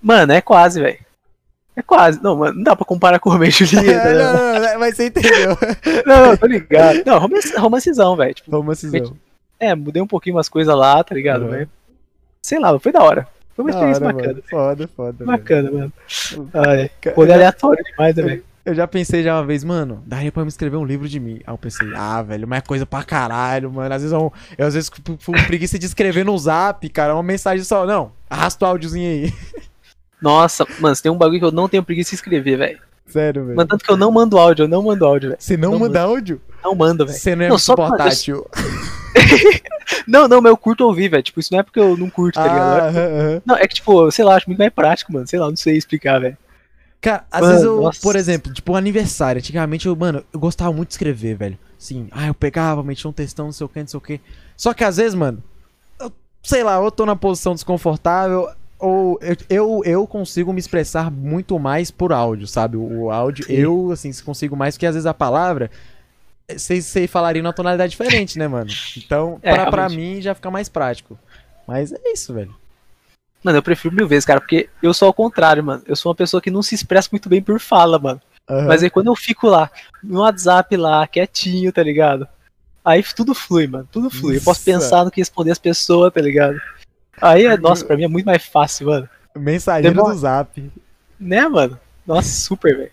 [0.00, 0.98] Mano, é quase, velho.
[1.76, 2.22] É quase.
[2.22, 4.32] Não, mano, não dá pra comparar com o Romeo e Julieta, É, né?
[4.32, 5.56] não, não, não, mas você entendeu.
[6.06, 7.02] Não, não, tô ligado.
[7.06, 8.34] Não, romance, romancezão, velho.
[8.34, 9.16] Tipo, Romancezão.
[9.58, 11.50] é, mudei um pouquinho umas coisas lá, tá ligado, Uhum.
[11.50, 11.70] velho?
[12.42, 13.28] Sei lá, foi da hora.
[13.62, 14.32] Foi uma Da experiência hora, bacana.
[14.32, 14.44] mano.
[14.48, 15.24] Foda, foda.
[15.24, 15.92] Bacana, mano.
[16.54, 16.90] Ai,
[17.32, 18.44] aleatório demais, né, velho?
[18.64, 21.40] eu já pensei já uma vez, mano, daria pra me escrever um livro de mim.
[21.46, 23.94] Aí eu pensei, ah, velho, mas é coisa pra caralho, mano.
[23.94, 27.22] Às vezes eu, eu às vezes fico com preguiça de escrever no zap, cara, uma
[27.22, 27.86] mensagem só.
[27.86, 29.32] Não, arrasta o áudiozinho aí.
[30.20, 32.89] Nossa, mano, tem um bagulho que eu não tenho preguiça de escrever, velho.
[33.10, 33.56] Sério, velho.
[33.56, 35.40] Mano, tanto que eu não mando áudio, eu não mando áudio, velho.
[35.40, 36.40] Você não, não manda áudio?
[36.62, 37.18] Não mando, velho.
[37.18, 38.46] Você não é Não, só portátil.
[40.06, 41.22] Não, não, mas eu curto ouvir, velho.
[41.22, 42.68] Tipo, isso não é porque eu não curto, tá ligado?
[42.68, 43.42] Ah, aham, aham.
[43.44, 45.26] Não, é que, tipo, sei lá, acho muito mais prático, mano.
[45.26, 46.36] Sei lá, não sei explicar, velho.
[47.00, 48.00] Cara, às Mano, vezes eu, nossa.
[48.00, 49.38] por exemplo, tipo, aniversário.
[49.38, 51.58] Antigamente eu, mano, eu gostava muito de escrever, velho.
[51.78, 54.20] Sim, ah, eu pegava, metia um textão, não sei o que, não sei o que.
[54.56, 55.42] Só que às vezes, mano,
[55.98, 58.48] eu, sei lá, eu tô na posição desconfortável,
[58.80, 62.76] ou eu, eu, eu consigo me expressar muito mais por áudio, sabe?
[62.76, 63.52] O, áudio, Sim.
[63.52, 65.70] eu, assim, consigo mais, porque às vezes a palavra.
[66.50, 68.70] Vocês falariam numa tonalidade diferente, né, mano?
[68.96, 71.16] Então, É, pra, pra mim já fica mais prático.
[71.66, 72.52] Mas é isso, velho.
[73.44, 75.82] Mano, eu prefiro mil vezes, cara, porque eu sou ao contrário, mano.
[75.86, 78.20] Eu sou uma pessoa que não se expressa muito bem por fala, mano.
[78.48, 78.66] Aham.
[78.66, 79.70] Mas aí quando eu fico lá,
[80.02, 82.26] no WhatsApp lá, quietinho, tá ligado?
[82.84, 83.88] Aí tudo flui, mano.
[83.92, 84.36] Tudo flui.
[84.36, 86.60] Eu posso pensar no que responder as pessoas, tá ligado?
[87.20, 89.08] Aí, é, nossa, pra mim é muito mais fácil, mano.
[89.36, 90.70] Mensageiro Demora- do zap.
[91.18, 91.78] Né, mano?
[92.06, 92.90] Nossa, super, velho.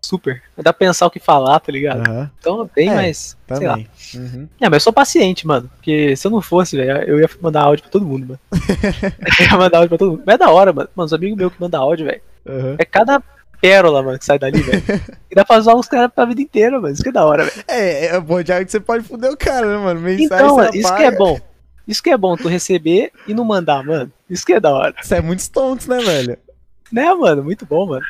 [0.00, 0.42] Super.
[0.56, 2.08] Dá pra pensar o que falar, tá ligado?
[2.08, 3.36] Aham, Então, bem É, mais.
[3.48, 3.72] Sei lá.
[3.74, 3.88] também.
[4.14, 4.48] Uhum.
[4.60, 5.68] É, mas eu sou paciente, mano.
[5.76, 8.40] Porque se eu não fosse, velho, eu ia mandar áudio pra todo mundo, mano.
[9.40, 10.22] eu ia mandar áudio pra todo mundo.
[10.24, 10.88] Mas é da hora, mano.
[10.94, 12.20] Mano, os amigos meus que mandam áudio, velho.
[12.48, 12.76] Aham.
[12.78, 13.22] É cada
[13.60, 14.82] pérola, mano, que sai dali, velho.
[15.30, 16.94] E dá pra usar os caras pra vida inteira, mano.
[16.94, 17.64] Isso que é da hora, velho.
[17.68, 20.00] É, é bom já que você pode foder o cara, né, mano?
[20.00, 21.38] Mensagem Então, mano, isso que é bom.
[21.88, 24.12] Isso que é bom, tu receber e não mandar, mano.
[24.28, 24.94] Isso que é da hora.
[25.02, 26.38] Isso é muito stonks, né, velho?
[26.92, 27.42] Né, mano?
[27.42, 28.04] Muito bom, mano.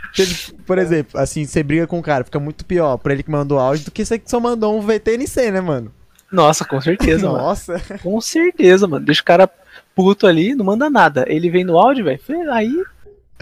[0.66, 3.58] Por exemplo, assim, você briga com o cara, fica muito pior pra ele que mandou
[3.58, 5.92] áudio do que você que só mandou um VTNC, né, mano?
[6.30, 7.38] Nossa, com certeza, mano.
[7.44, 7.80] Nossa.
[8.02, 9.04] Com certeza, mano.
[9.06, 9.48] Deixa o cara
[9.94, 11.24] puto ali, não manda nada.
[11.28, 12.20] Ele vem no áudio, velho.
[12.52, 12.82] Aí,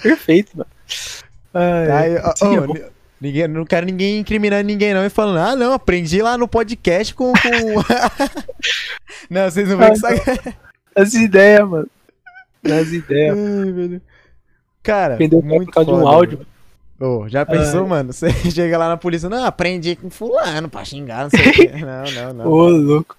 [0.01, 0.71] perfeito, mano.
[1.55, 2.75] Ai, ó, sim, ó, é bom.
[2.75, 2.83] ni-
[3.21, 7.15] ninguém, não quero ninguém incriminando ninguém, não, e falando, ah, não, aprendi lá no podcast
[7.15, 7.33] com.
[7.33, 7.49] com...
[9.31, 10.55] não, vocês não vão Ah, que saca.
[10.95, 11.89] As ideias, mano.
[12.65, 13.37] As ideias.
[13.37, 14.01] Ai.
[14.83, 16.39] Cara, Aprendeu por muito causa de um áudio.
[16.39, 16.51] velho.
[16.99, 17.89] Ô, já pensou, Ai.
[17.89, 18.13] mano?
[18.15, 21.73] Você chega lá na polícia, não, aprendi com fulano pra xingar, não sei o quê.
[21.85, 22.47] Não, não, não.
[22.51, 23.17] Ô, louco.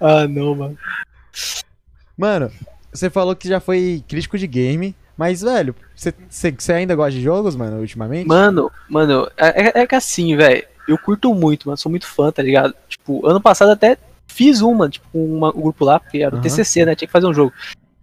[0.00, 0.76] Ah, não, mano.
[2.18, 2.50] Mano,
[2.92, 6.14] você falou que já foi crítico de game, mas, velho, você-
[6.72, 8.26] ainda gosta de jogos, mano, ultimamente?
[8.26, 10.64] Mano, mano, é, é- é que assim, velho.
[10.88, 11.76] Eu curto muito, mano.
[11.76, 12.74] Sou muito fã, tá ligado?
[12.88, 13.96] Tipo, ano passado até
[14.26, 16.42] fiz uma, tipo, uma, um grupo lá, porque era o Aham.
[16.42, 16.94] TCC, né?
[16.96, 17.52] Tinha que fazer um jogo.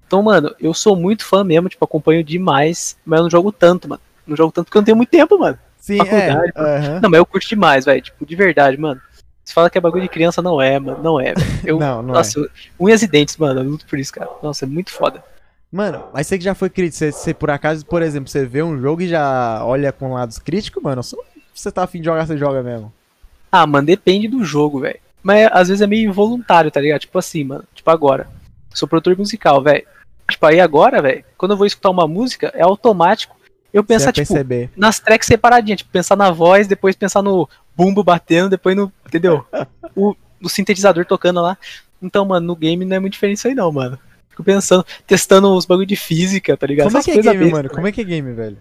[0.07, 3.87] Então, mano, eu sou muito fã mesmo, tipo, acompanho demais, mas eu não jogo tanto,
[3.89, 4.01] mano.
[4.25, 5.57] Não jogo tanto porque eu não tenho muito tempo, mano.
[5.77, 6.61] Sim, faculdade, é.
[6.61, 6.99] aham.
[7.01, 8.01] Não, mas eu curto demais, velho.
[8.01, 9.01] Tipo, de verdade, mano.
[9.43, 10.99] Você fala que é bagulho de criança, não é, mano.
[11.01, 11.47] Não é, velho.
[11.65, 12.49] Eu, Não, não nossa, eu-
[12.79, 13.59] unhas e dentes, mano.
[13.61, 14.29] Eu luto por isso, cara.
[14.41, 15.23] Nossa, é muito foda.
[15.71, 18.63] Mano, mas você que já foi crítico, você, você, por acaso, por exemplo, você vê
[18.63, 21.03] um jogo e já olha com lados críticos, mano?
[21.03, 21.15] Só
[21.53, 22.91] você tá afim de jogar, você joga mesmo.
[23.51, 24.99] Ah, mano, depende do jogo, velho.
[25.21, 27.01] Mas às vezes é meio involuntário, tá ligado?
[27.01, 27.63] Tipo assim, mano.
[27.73, 28.27] Tipo agora.
[28.73, 29.85] Sou produtor musical, velho.
[30.29, 33.35] Tipo, aí agora, velho, quando eu vou escutar uma música, é automático
[33.73, 34.69] eu pensar, tipo, perceber.
[34.75, 35.79] nas tracks separadinhas.
[35.79, 38.91] Tipo, pensar na voz, depois pensar no bumbo batendo, depois no.
[39.05, 39.45] Entendeu?
[39.95, 41.57] o, no sintetizador tocando lá.
[42.01, 43.99] Então, mano, no game não é muito diferente isso aí, não, mano.
[44.39, 46.87] Fico pensando, testando os bagulho de física, tá ligado?
[46.87, 47.69] Como é que é game, mano?
[47.69, 48.57] Como é que é game, velho?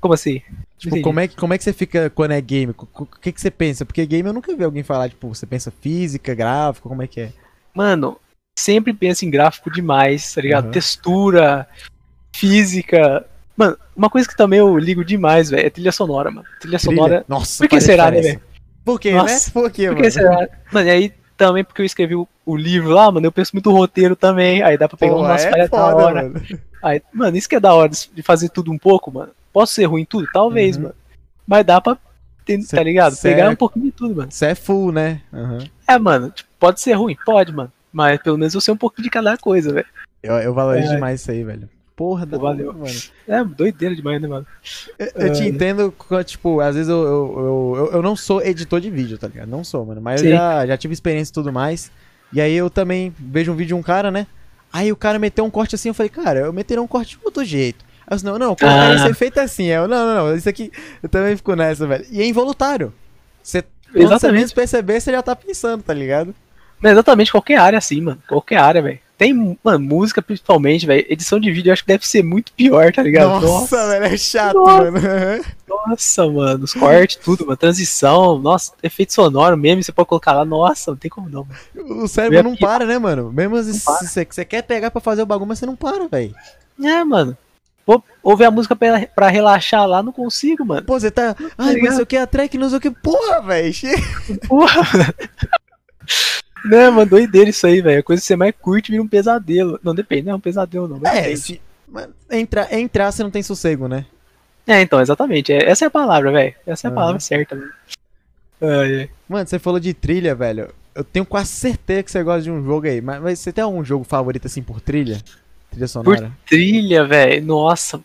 [0.00, 0.42] Como assim?
[0.76, 2.74] Tipo, como é, que, como é que você fica quando é game?
[2.76, 3.84] O que, que você pensa?
[3.84, 7.20] Porque game eu nunca vi alguém falar, tipo, você pensa física, gráfico, como é que
[7.20, 7.32] é?
[7.72, 8.18] Mano,
[8.58, 10.64] sempre penso em gráfico demais, tá ligado?
[10.64, 10.72] Aham.
[10.72, 11.68] Textura,
[12.34, 13.24] física.
[13.56, 16.48] Mano, uma coisa que também eu ligo demais, velho, é trilha sonora, mano.
[16.60, 17.20] Trilha sonora.
[17.20, 17.24] Trilha?
[17.28, 18.42] Nossa, Por que será, né, diferença.
[18.84, 19.52] Por quê, Nossa, né?
[19.52, 20.02] Por quê, Por mano?
[20.04, 20.48] que será?
[20.72, 23.70] Mano, e aí também porque eu escrevi o, o livro lá, mano, eu penso muito
[23.72, 24.62] roteiro também.
[24.62, 26.22] Aí dá pra pegar umas é falhas da hora.
[26.22, 26.40] mano.
[26.82, 29.32] Aí, mano, isso que é da hora de fazer tudo um pouco, mano.
[29.52, 30.26] Posso ser ruim em tudo?
[30.32, 30.84] Talvez, Uhum.
[30.84, 30.94] mano.
[31.46, 31.96] Mas dá pra,
[32.44, 33.16] ter- Cê- tá ligado?
[33.20, 34.30] Pegar é- um pouquinho de tudo, mano.
[34.30, 35.20] Você é full, né?
[35.32, 35.58] Aham.
[35.88, 37.16] É, mano, tipo, pode ser ruim?
[37.26, 37.72] Pode, mano.
[37.92, 39.86] Mas pelo menos eu sei um pouquinho de cada coisa, velho.
[40.22, 40.94] Eu, eu valorizo É.
[40.94, 41.68] demais isso aí, velho.
[41.96, 42.74] Porra, da valeu.
[42.74, 42.84] mano.
[43.26, 44.46] É, doideira demais, né, mano?
[44.98, 45.48] Eu, eu te É.
[45.48, 45.94] entendo,
[46.26, 49.48] tipo, às vezes eu, eu, eu, eu- eu não sou editor de vídeo, tá ligado?
[49.48, 50.00] Não sou, mano.
[50.02, 50.36] Mas eu Sim.
[50.36, 51.90] já, já tive experiência e tudo mais.
[52.32, 54.26] E aí eu também vejo um vídeo de um cara, né?
[54.72, 57.24] Aí o cara meteu um corte assim, eu falei, cara, eu meteria um corte de
[57.24, 57.84] outro jeito.
[58.00, 58.98] Aí eu disse, não, não, o corte Ah.
[58.98, 59.66] ser feito assim.
[59.66, 60.70] Eu, não, não, não, isso aqui,
[61.02, 62.04] eu também fico nessa, velho.
[62.10, 62.92] E é involuntário.
[63.42, 64.36] Você, quando você Exatamente.
[64.36, 66.34] menos perceber, você já tá pensando, tá ligado?
[66.82, 68.22] Não, exatamente qualquer área assim, mano.
[68.28, 68.98] Qualquer área, velho.
[69.18, 69.32] Tem,
[69.64, 71.06] mano, música principalmente, velho.
[71.08, 73.40] Edição de vídeo eu acho que deve ser muito pior, tá ligado?
[73.40, 74.90] Nossa, velho, é chato, Nossa.
[74.90, 75.44] mano.
[75.66, 76.64] Nossa, mano.
[76.64, 77.56] Os cortes, tudo, mano.
[77.56, 80.44] Transição, nossa, efeito sonoro mesmo, você pode colocar lá.
[80.44, 82.04] Nossa, não tem como não, mano.
[82.04, 83.32] O cérebro não para, né, mano?
[83.32, 83.80] Mesmo se
[84.26, 86.34] você quer pegar pra fazer o bagulho, mas você não para, velho.
[86.82, 87.36] É, mano.
[87.86, 90.84] Vou ouvir a música pra, pra relaxar lá, não consigo, mano.
[90.84, 91.34] Pô, você tá.
[91.38, 91.94] Ai, mas ligado?
[91.94, 92.90] sei o que, a track, não sei o que.
[92.90, 93.72] Porra, velho.
[94.46, 95.14] Porra.
[96.68, 98.00] Não, mano, doideira isso aí, velho.
[98.00, 99.78] A coisa que você mais curte vira um pesadelo.
[99.82, 100.96] Não, depende, não é um pesadelo, não.
[101.08, 101.36] É, depende.
[101.40, 101.60] se.
[101.88, 104.04] Mano, entra, entrar, você não tem sossego, né?
[104.66, 105.52] É, então, exatamente.
[105.52, 106.54] É- essa é a palavra, velho.
[106.66, 106.96] Essa é a Aham.
[106.96, 107.56] palavra certa.
[108.60, 109.10] Ai, ai.
[109.28, 110.74] Mano, você falou de trilha, velho.
[110.94, 113.00] Eu tenho quase certeza que você gosta de um jogo aí.
[113.00, 115.20] Mas, mas você tem algum jogo favorito assim por trilha?
[115.70, 116.32] Trilha sonora?
[116.46, 117.44] Trilha, velho.
[117.44, 118.00] Nossa.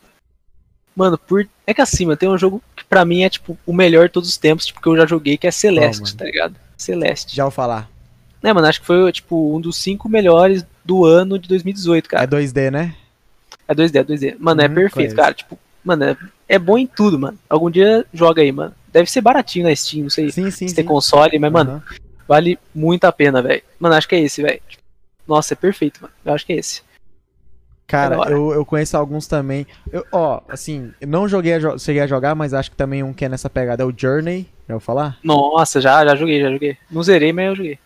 [0.96, 1.48] Mano, por.
[1.66, 4.14] É que assim, mano, tem um jogo que pra mim é, tipo, o melhor de
[4.14, 6.18] todos os tempos, tipo, que eu já joguei, que é Celeste, mano?
[6.18, 6.56] tá ligado?
[6.78, 7.34] Celeste.
[7.36, 7.90] Já vou falar.
[8.42, 12.10] Né, mano, acho que foi, tipo, um dos cinco melhores do ano de 2018, É
[12.10, 12.28] cara.
[12.28, 12.96] 2D, né?
[13.68, 14.36] É 2D, é 2D.
[14.40, 15.16] Mano, é Uhum, perfeito, conheço.
[15.16, 15.34] cara.
[15.34, 16.18] Tipo, mano, é,
[16.50, 17.38] é bom em tudo, mano.
[17.50, 18.74] Algum dia joga aí, mano.
[18.92, 20.88] Deve ser baratinho na Steam, não sei Sim, sim, se tem sim.
[20.90, 21.84] console, mas, mano, Aham.
[22.28, 23.62] vale muito a pena, velho.
[23.80, 24.60] Mano, acho que é esse, velho.
[25.28, 26.14] Nossa, é perfeito, mano.
[26.26, 26.82] Eu acho que é esse.
[27.88, 29.68] Cara, eu, eu conheço alguns também.
[29.92, 33.26] Eu, ó, assim, não joguei a cheguei a jogar, mas acho que também um que
[33.26, 34.48] é nessa pegada é o Journey.
[34.68, 35.18] Já vou falar?
[35.22, 36.78] Nossa, já, já joguei, já joguei.
[36.90, 37.80] Não zerei, mas eu joguei.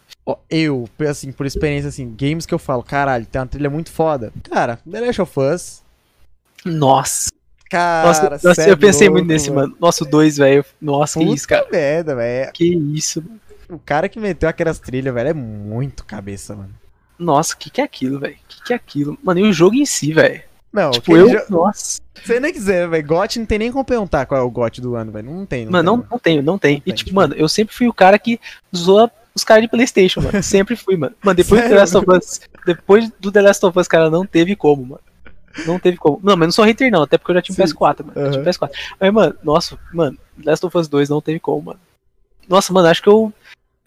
[0.50, 4.34] Eu, assim, por experiência, assim, games que eu falo, caralho, tem uma trilha muito foda.
[4.50, 5.84] Cara, The Last of Us.
[6.66, 7.30] Nossa,
[7.70, 9.76] Cara, nossa, nossa é eu pensei louco, muito nesse, mano.
[9.80, 10.64] Nossa, o 2, velho.
[10.80, 11.68] Nossa, que Puta isso, cara.
[11.72, 12.52] merda, velho.
[12.54, 13.40] Que isso, mano.
[13.70, 16.70] O cara que meteu aquelas trilhas, velho, é muito cabeça, mano.
[17.18, 18.36] Nossa, que que é aquilo, velho?
[18.48, 19.18] Que que é aquilo?
[19.24, 20.42] Mano, e o jogo em si, velho?
[20.72, 21.46] Não, Tipo, eu.
[21.50, 22.00] Nossa.
[22.24, 23.06] Você nem quiser, velho.
[23.08, 25.30] GOT não tem nem como perguntar qual é o GOT do ano, velho.
[25.32, 26.72] Não tem, não Mano, tem, não, não tem, não tem.
[26.74, 28.40] Não E tem, tipo, tipo- mano, eu sempre fui o cara que
[28.76, 30.42] zoa os caras de Playstation, mano.
[30.44, 31.16] Sempre fui, mano.
[31.22, 32.42] Mano, depois do The Last of Us.
[32.66, 35.02] Depois do The Last of Us, cara, não teve como, mano.
[35.66, 36.20] Não teve como.
[36.24, 37.74] Não, mas não sou hater, não, até porque eu já tinha um Sim.
[37.74, 38.12] PS4, mano.
[38.16, 38.52] Eu tinha um Aham.
[38.52, 38.70] PS4.
[39.00, 41.80] Mas, mano, nossa, mano, The Last of Us 2 não teve como, mano.
[42.48, 43.32] Nossa, mano, acho que eu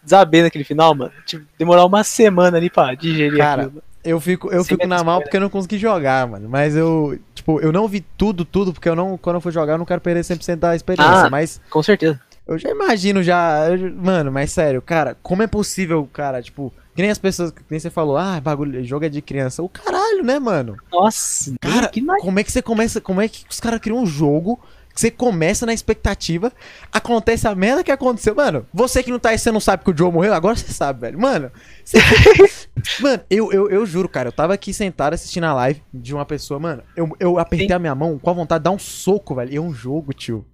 [0.02, 1.12] desabei naquele final, mano.
[1.26, 3.74] Tipo, demorar uma semana ali pra digerir Cara, aquilo.
[3.76, 3.82] mano.
[4.04, 6.48] Eu fico, eu Sem fico na mal porque eu não consegui jogar, mano.
[6.48, 9.74] Mas eu, tipo, eu não vi tudo, tudo, porque eu não, quando eu for jogar,
[9.74, 11.26] eu não quero perder 100% da experiência.
[11.26, 11.30] Ah.
[11.30, 12.18] Mas Com certeza.
[12.48, 13.68] Eu já imagino, já.
[13.70, 17.62] eu- mano, mas sério, cara, como é possível, cara, tipo, que nem as pessoas, que
[17.70, 19.62] nem você falou, ah, bagulho, jogo é de criança.
[19.62, 20.76] O caralho, né, mano?
[20.90, 22.22] Nossa, Cara, que mais.
[22.22, 24.58] Como é que você começa, como é que os caras criam um jogo
[24.94, 26.52] que você começa na expectativa,
[26.92, 28.66] acontece a merda que aconteceu, mano.
[28.74, 31.02] Você que não tá aí, você não sabe que o Joe morreu, agora você sabe,
[31.02, 31.16] velho.
[31.20, 31.52] Mano,
[31.84, 31.98] você-
[33.00, 36.24] mano, eu, eu, eu juro, cara, eu tava aqui sentado assistindo a live de uma
[36.26, 37.74] pessoa, mano, eu, eu apertei Sim.
[37.74, 39.52] a minha mão com a vontade de dar um soco, velho.
[39.52, 40.44] E é um jogo, tio.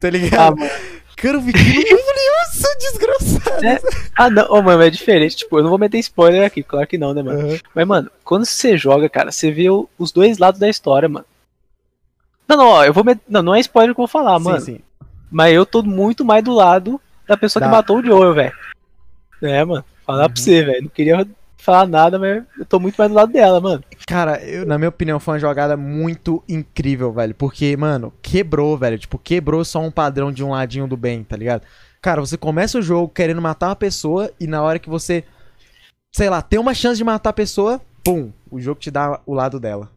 [0.00, 0.56] Tá Ah, ligado?
[0.56, 0.70] mano.
[1.24, 1.60] Cara, eu fiquei,
[1.92, 3.64] eu falei, nossa, desgraçado.
[3.66, 3.80] É,
[4.16, 5.36] Ah, não, ô, mano, é diferente.
[5.36, 7.40] Tipo, eu não vou meter spoiler aqui, claro que não, né, mano?
[7.48, 7.58] Aham.
[7.74, 11.24] Mas, mano, quando você joga, cara, você vê o- os dois lados da história, mano.
[12.46, 13.20] Não, não, ó, eu vou met...
[13.28, 14.60] Não, não é spoiler que eu vou falar, sim, mano.
[14.60, 14.80] sim.
[15.30, 18.52] Mas eu tô muito mais do lado da pessoa que matou o Joel, velho.
[19.42, 19.84] É, mano.
[20.06, 20.30] Falar Uhum.
[20.30, 20.82] pra você, velho.
[20.82, 21.26] Não queria
[21.64, 23.82] falar nada, mas eu tô muito mais do lado dela, mano.
[24.06, 27.34] Cara, eu, na minha opinião, foi uma jogada muito incrível, velho.
[27.34, 28.98] Porque, mano, quebrou, velho.
[28.98, 31.62] Tipo, quebrou só um padrão de um ladinho do bem, tá ligado?
[32.02, 35.24] Cara, você começa o jogo querendo matar uma pessoa e na hora que você,
[36.14, 39.32] sei lá, tem uma chance de matar a pessoa, pum, o jogo te dá o
[39.32, 39.90] lado dela.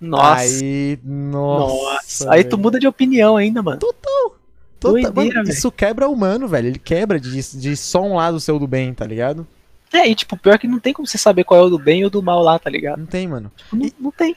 [0.00, 0.42] Nossa.
[0.42, 1.94] Aí, nossa.
[1.94, 2.32] nossa.
[2.32, 3.78] Aí tu muda de opinião ainda, mano.
[3.78, 4.32] Tota-
[4.80, 6.66] doideira, mano, isso quebra o humano, velho.
[6.66, 9.46] Ele quebra de, de só um lado seu do bem, tá ligado?
[9.92, 12.02] É, e tipo, pior que não tem como você saber qual é o do bem
[12.04, 12.98] ou do mal lá, tá ligado?
[12.98, 13.52] Não tem, mano.
[13.72, 14.34] Não, não tem.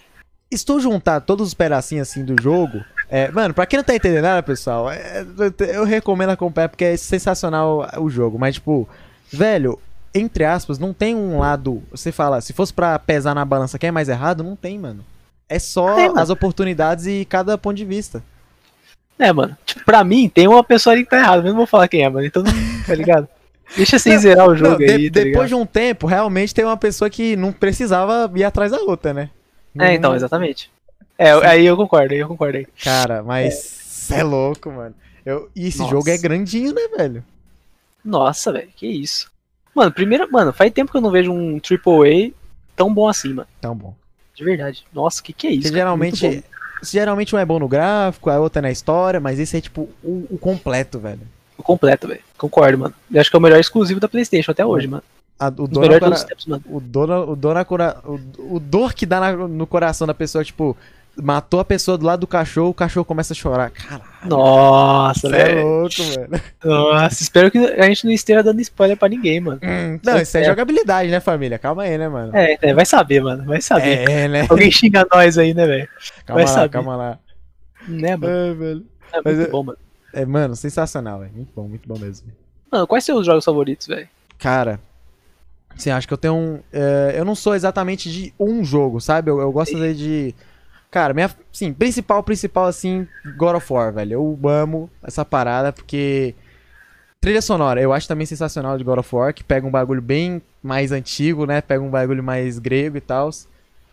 [0.52, 3.84] E se tu juntar todos os pedacinhos assim do jogo, é, mano, pra quem não
[3.84, 5.26] tá entendendo nada, pessoal, é,
[5.74, 8.88] eu recomendo acompanhar porque é sensacional o jogo, mas tipo,
[9.32, 9.80] velho,
[10.14, 13.90] entre aspas, não tem um lado, você fala, se fosse pra pesar na balança quem
[13.90, 15.04] é mais errado, não tem, mano.
[15.48, 16.20] É só mano.
[16.20, 18.24] as oportunidades e cada ponto de vista.
[19.18, 19.58] É, mano.
[19.66, 22.04] Tipo, pra mim, tem uma pessoa ali que tá errada, mas não vou falar quem
[22.04, 22.26] é, mano.
[22.26, 22.44] Então,
[22.86, 23.28] tá ligado?
[23.76, 25.48] Deixa sem zerar o jogo Não, de- aí, tá depois ligado?
[25.48, 29.30] de um tempo, realmente tem uma pessoa que não precisava ir atrás da outra, né?
[29.80, 30.72] É, então, exatamente.
[31.18, 31.46] É, Sim.
[31.46, 32.68] aí eu concordo, aí eu concordo aí.
[32.84, 34.94] Cara, mas Cê é louco, mano.
[35.26, 35.92] Eu, e esse Nossa.
[35.92, 37.24] jogo é grandinho, né, velho?
[38.04, 39.30] Nossa, velho, que isso.
[39.74, 42.32] Mano, primeiro, mano, faz tempo que eu não vejo um AAA
[42.76, 43.48] tão bom assim, mano.
[43.60, 43.94] Tão bom.
[44.36, 44.86] De verdade.
[44.94, 45.64] Nossa, que que é isso?
[45.64, 46.44] Porque geralmente,
[46.84, 49.90] geralmente um é bom no gráfico, a outra é na história, mas esse é tipo
[50.04, 51.22] o, o completo, velho.
[51.64, 52.22] Completo, velho.
[52.38, 52.94] Concordo, mano.
[53.12, 55.04] Eu acho que é o melhor exclusivo da PlayStation até hoje, mano.
[55.40, 56.64] A- o dor, na de todos cora- os tempos, mano.
[56.68, 58.20] o dor, o dor na cora- o,
[58.56, 60.78] o dor que dá na- no coração da pessoa, tipo,
[61.22, 63.70] matou a pessoa do lado do cachorro, o cachorro começa a chorar.
[63.72, 65.68] Caralho, Nossa, é velho.
[65.68, 66.42] louco, velho.
[66.64, 69.60] Nossa, espero que a gente não esteja dando spoiler pra ninguém, mano.
[69.64, 70.44] Hum, não, isso é É.
[70.46, 71.58] jogabilidade, né, família?
[71.60, 72.36] Calma aí, né, mano?
[72.36, 73.44] É, é, vai saber, mano.
[73.46, 74.10] Vai saber.
[74.10, 74.46] É, né?
[74.50, 75.88] Alguém xinga nós aí, né, velho?
[76.26, 76.70] Calma vai lá, saber.
[76.70, 77.20] calma lá.
[77.88, 78.34] Né, mano?
[78.34, 78.86] É, velho.
[79.14, 79.78] É mas muito é- bom, mano.
[80.16, 81.34] É, mano, sensacional, velho.
[81.36, 82.32] Muito bom, muito bom mesmo.
[82.72, 84.08] Mano, quais são os jogos favoritos, velho?
[84.40, 84.80] Cara,
[85.76, 86.60] assim, acho que eu tenho um.
[86.72, 89.30] é, eu não sou exatamente de um jogo, sabe?
[89.30, 89.94] Eu, eu gosto Sim.
[89.94, 90.34] de.
[90.90, 91.30] Cara, minha.
[91.52, 93.06] Sim, principal, principal, assim,
[93.36, 94.14] God of War, velho.
[94.14, 96.34] Eu amo essa parada porque.
[97.20, 100.42] Trilha sonora, eu acho também sensacional de God of War, que pega um bagulho bem
[100.64, 101.60] mais antigo, né?
[101.60, 103.30] Pega um bagulho mais grego e tal.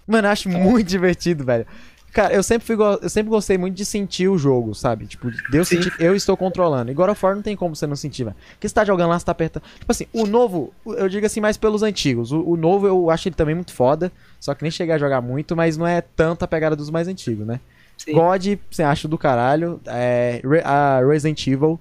[0.06, 1.66] Mano, eu acho muito divertido, velho.
[2.12, 5.06] Cara, eu sempre, fui, eu sempre gostei muito de sentir o jogo, sabe?
[5.06, 5.82] Tipo, de eu Sim.
[5.82, 6.90] sentir, eu estou controlando.
[6.90, 8.36] E God of War não tem como você não sentir, velho.
[8.50, 9.62] Porque você tá jogando lá, você tá apertando.
[9.78, 12.30] Tipo assim, o novo, eu digo assim mais pelos antigos.
[12.30, 14.12] O, o novo eu acho ele também muito foda.
[14.38, 17.46] Só que nem cheguei a jogar muito, mas não é tanta pegada dos mais antigos,
[17.46, 17.60] né?
[17.96, 18.12] Sim.
[18.12, 19.80] God, você acha do caralho.
[19.86, 21.80] É, a Resident Evil.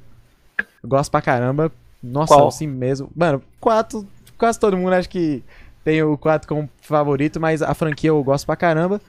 [0.57, 1.69] eu Gosto pra caramba.
[2.01, 2.47] Nossa, Qual?
[2.47, 3.09] assim mesmo.
[3.13, 4.07] Mano, 4.
[4.37, 5.43] Quase todo mundo acho que
[5.83, 9.01] tem o 4 como favorito, mas a franquia eu gosto pra caramba.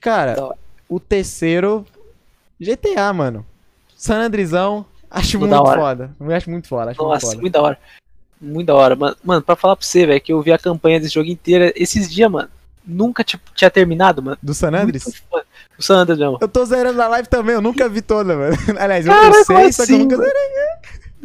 [0.00, 0.50] Cara,
[0.88, 1.84] o terceiro.
[2.60, 3.44] GTA, mano.
[3.96, 4.84] San Andrizão.
[5.10, 6.10] Acho Muito muito foda.
[6.18, 6.90] Eu acho muito foda.
[6.90, 7.40] Acho muito Nossa, foda.
[7.40, 7.78] muito da hora.
[8.40, 9.16] Muito da hora, mano.
[9.24, 12.10] Mano, pra falar pra você, velho, que eu vi a campanha desse jogo inteira esses
[12.10, 12.48] dias, mano.
[12.86, 14.38] Nunca tipo, tinha terminado, mano.
[14.42, 15.04] Do San Andres?
[15.04, 15.44] Muito foda.
[15.78, 16.38] O San Andreas mesmo.
[16.40, 18.56] Eu tô zerando na live também, eu nunca vi toda, mano.
[18.78, 20.16] Aliás, eu- Cara, eu sei, como só que eu assim, nunca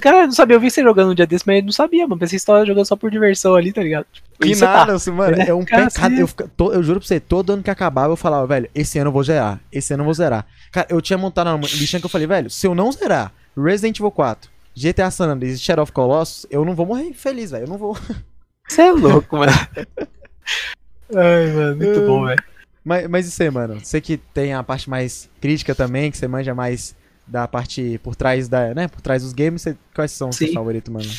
[0.02, 2.08] Cara, eu não sabia, eu vi você jogando um dia desse, mas eu não sabia,
[2.08, 2.20] mano.
[2.20, 4.06] Pensei que você tava jogando só por diversão ali, tá ligado?
[4.12, 4.94] Tipo, Que nada, tá.
[4.94, 5.42] assim, mano.
[5.42, 6.16] É um Cara, pecado.
[6.16, 6.22] sim.
[6.22, 6.28] Eu,
[6.58, 9.14] to- eu juro pra você, todo ano que acabava, eu falava, velho, esse ano eu
[9.14, 9.60] vou zerar.
[9.72, 10.46] Esse ano eu vou zerar.
[10.72, 13.98] Cara, eu tinha montado uma bichinha que eu falei, velho, se eu não zerar Resident
[14.00, 17.66] Evil 4, GTA San Andreas e Shadow of Colossus, eu não vou morrer feliz, velho.
[17.66, 17.96] Eu não vou.
[18.68, 19.52] Você é louco, mano.
[21.14, 22.42] Ai, mano, muito bom, velho.
[22.84, 23.80] Mas, mas isso aí, mano.
[23.84, 26.96] Você que tem a parte mais crítica também, que você manja mais
[27.32, 29.66] da parte por trás da, né, por trás dos games,
[29.96, 31.10] quais são os seus favoritos, mano?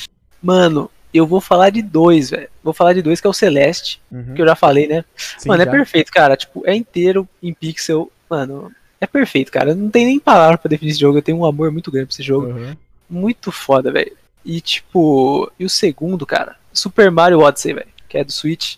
[0.42, 2.48] Mano, eu vou falar de dois, velho.
[2.62, 4.34] Vou falar de dois, que é o Celeste, Uhum.
[4.34, 5.04] que eu já falei, né?
[5.16, 5.68] Sim, mano, já.
[5.70, 6.36] é perfeito, cara.
[6.36, 8.12] Tipo, é inteiro em pixel.
[8.28, 9.74] Mano, é perfeito, cara.
[9.74, 11.16] Não tem nem palavra pra definir esse jogo.
[11.18, 12.48] Eu tenho um amor muito grande pra esse jogo.
[12.48, 12.76] Uhum.
[13.08, 14.12] Muito foda, velho.
[14.44, 18.76] E tipo, e o segundo, cara, Super Mario Odyssey, velho, que é do Switch.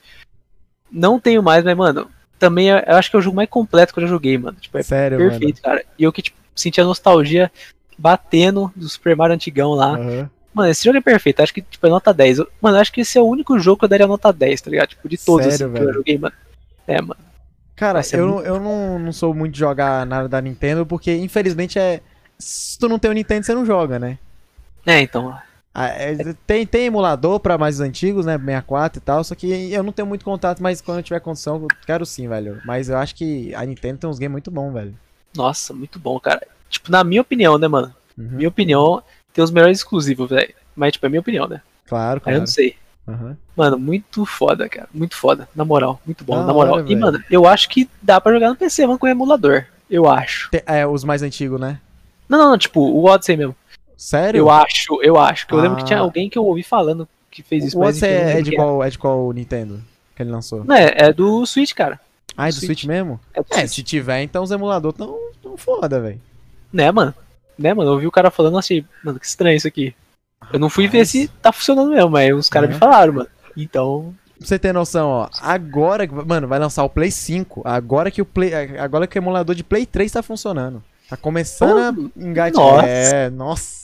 [0.90, 2.08] Não tenho mais, mas, mano,
[2.38, 4.56] também é- eu acho que é o jogo mais completo que eu já joguei, mano.
[4.60, 5.84] Tipo, é Sério, perfeito, cara.
[5.98, 7.50] E eu que, tipo, senti a nostalgia
[7.98, 9.92] batendo do Super Mario antigão lá.
[9.92, 10.10] mano.
[10.10, 10.28] Uhum.
[10.52, 11.40] Mano, esse jogo é perfeito.
[11.40, 12.38] Acho que, tipo, é nota 10.
[12.38, 14.70] Eu- Mano, acho que esse é o único jogo que eu daria nota 10, tá
[14.70, 14.90] ligado?
[14.90, 16.34] Tipo, de todos Sério, assim, que eu joguei, mano.
[16.86, 17.20] É, mano.
[17.74, 20.86] Cara, Nossa, é eu, muito eu não, não sou muito de jogar nada da Nintendo,
[20.86, 22.00] porque infelizmente é.
[22.38, 24.18] Se tu não tem o Nintendo, você não joga, né?
[24.86, 25.36] É, então.
[25.74, 28.38] Ah, é, tem, tem emulador pra mais antigos, né?
[28.38, 31.56] 64 e tal, só que eu não tenho muito contato, mas quando eu tiver condição,
[31.56, 32.60] eu quero sim, velho.
[32.64, 34.94] Mas eu acho que a Nintendo tem uns games muito bons, velho.
[35.36, 36.46] Nossa, muito bom, cara.
[36.68, 37.94] Tipo, na minha opinião, né, mano?
[38.16, 38.28] Uhum.
[38.32, 40.54] Minha opinião, tem os melhores exclusivos, velho.
[40.76, 41.60] Mas, tipo, é minha opinião, né?
[41.86, 42.38] Claro, Aí eu claro.
[42.40, 42.76] não sei.
[43.06, 43.36] Uhum.
[43.56, 44.88] Mano, muito foda, cara.
[44.92, 45.48] Muito foda.
[45.54, 46.74] Na moral, muito bom, Da na moral.
[46.76, 49.66] hora, e, mano, eu acho que dá pra jogar no PC, mano, com emulador.
[49.90, 50.48] Eu acho.
[50.66, 51.78] É, os mais antigos, né?
[52.28, 53.54] Não, não, não, tipo, o Odyssey mesmo.
[53.96, 54.38] Sério?
[54.38, 55.46] Eu acho, eu acho.
[55.46, 55.86] Que eu lembro que Ah.
[55.86, 57.78] tinha alguém que eu ouvi falando que fez isso.
[57.78, 59.82] o Odyssey é, é de qual, é de qual Nintendo
[60.16, 60.64] que ele lançou?
[60.64, 62.00] Não, é, é do Switch, cara.
[62.36, 62.66] Ah, é do Switch.
[62.66, 63.20] Switch mesmo?
[63.32, 63.70] É do É, Switch.
[63.74, 66.20] se tiver, então os emuladores tão, tão foda, velho.
[66.72, 67.14] Né, mano?
[67.58, 67.90] Né, mano?
[67.90, 69.94] Eu ouvi o cara falando assim, mano, que estranho isso aqui.
[70.52, 71.10] Eu não fui ver Rapaz.
[71.10, 72.72] se tá funcionando mesmo, mas os caras É.
[72.72, 73.28] me falaram, mano.
[73.56, 78.10] Então, Pra você ter noção, ó, agora, que- mano, vai lançar o Play 5, agora
[78.10, 80.82] que o Play, agora que o emulador de Play 3 tá funcionando.
[81.08, 82.52] Tá começando a engatear.
[82.64, 82.86] nossa.
[82.86, 83.83] É, nossa.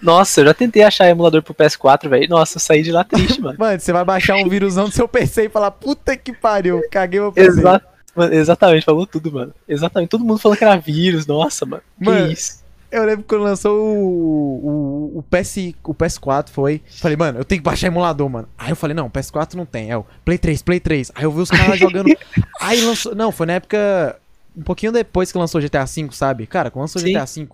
[0.00, 2.28] Nossa, eu já tentei achar emulador pro PS4, velho.
[2.28, 3.56] Nossa, eu saí de lá triste, mano.
[3.58, 7.20] Mano, você vai baixar um vírusão do seu PC e falar, puta que pariu, caguei
[7.20, 7.60] meu PC.
[7.60, 7.82] Exa
[8.14, 9.54] mano, exatamente, falou tudo, mano.
[9.68, 10.10] Exatamente.
[10.10, 11.82] Todo mundo falou que era vírus, nossa, mano.
[11.98, 12.64] Que Mano, isso?
[12.90, 16.80] Eu lembro quando lançou o, o, o, PS, o PS4 foi.
[16.98, 18.48] Falei, mano, eu tenho que baixar emulador, mano.
[18.56, 19.90] Aí eu falei, não, PS4 não tem.
[19.90, 21.12] É o Play 3, Play 3.
[21.14, 22.08] Aí eu vi os caras jogando.
[22.60, 23.14] Aí lançou.
[23.14, 24.18] Não, foi na época.
[24.56, 26.46] Um pouquinho depois que lançou GTA V, sabe?
[26.46, 27.12] Cara, quando lançou Sim.
[27.12, 27.48] GTA V.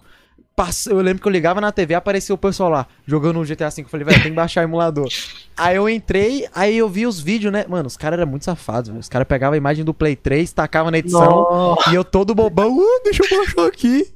[0.64, 3.68] pass- Eu lembro que eu ligava na TV apareceu o pessoal lá jogando o GTA
[3.70, 3.82] V.
[3.82, 5.08] Eu falei, velho, tem que baixar o emulador.
[5.56, 7.66] Aí eu entrei, aí eu vi os vídeos, né?
[7.68, 9.00] Mano, os caras eram muito safados, velho.
[9.00, 11.24] Os caras pegavam a imagem do Play 3, tacavam na edição.
[11.26, 11.90] Nossa.
[11.90, 14.06] E eu todo bobão, uh, deixa eu baixar aqui.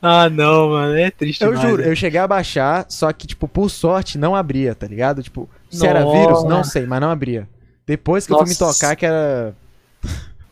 [0.00, 0.96] Ah, não, mano.
[0.96, 1.88] É triste Eu demais, juro, né?
[1.90, 5.22] eu cheguei a baixar, só que, tipo, por sorte, não abria, tá ligado?
[5.22, 6.18] Tipo, se era Nossa.
[6.18, 7.48] vírus, não sei, mas não abria.
[7.86, 8.80] Depois que eu fui me Nossa.
[8.80, 9.54] tocar, que era.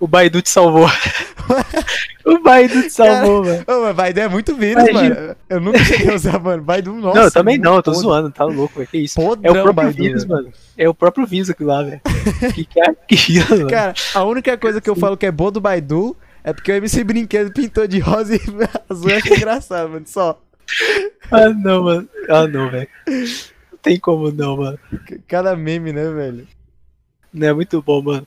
[0.01, 0.87] O Baidu te salvou.
[2.25, 3.65] o Baidu te salvou, mano.
[3.67, 5.15] Ô, Baidu é muito vírus, Imagina.
[5.15, 5.37] mano.
[5.49, 6.63] Eu nunca cheguei a usar, mano.
[6.63, 7.19] Baidu, nossa.
[7.19, 8.89] não, eu também não, eu tô podre- zoando, tá louco, velho.
[8.89, 9.21] Que isso?
[9.21, 10.35] É o Podrão próprio Baidu, vírus, velho.
[10.45, 10.53] mano.
[10.79, 12.01] É o próprio vírus aquilo lá, velho.
[12.55, 13.69] que que é aquilo, mano?
[13.69, 16.75] Cara, a única coisa que eu falo que é boa do Baidu é porque o
[16.77, 18.41] MC Brinquedo pintou de rosa e
[18.89, 19.15] azul.
[19.15, 20.07] Achei engraçado, mano.
[20.07, 20.41] Só.
[21.31, 22.09] Ah, não, mano.
[22.29, 22.89] Ah, não, velho.
[23.07, 24.79] Não tem como não, mano.
[25.29, 26.49] Cada meme, né, velho?
[27.35, 28.27] Não é muito bom, mano.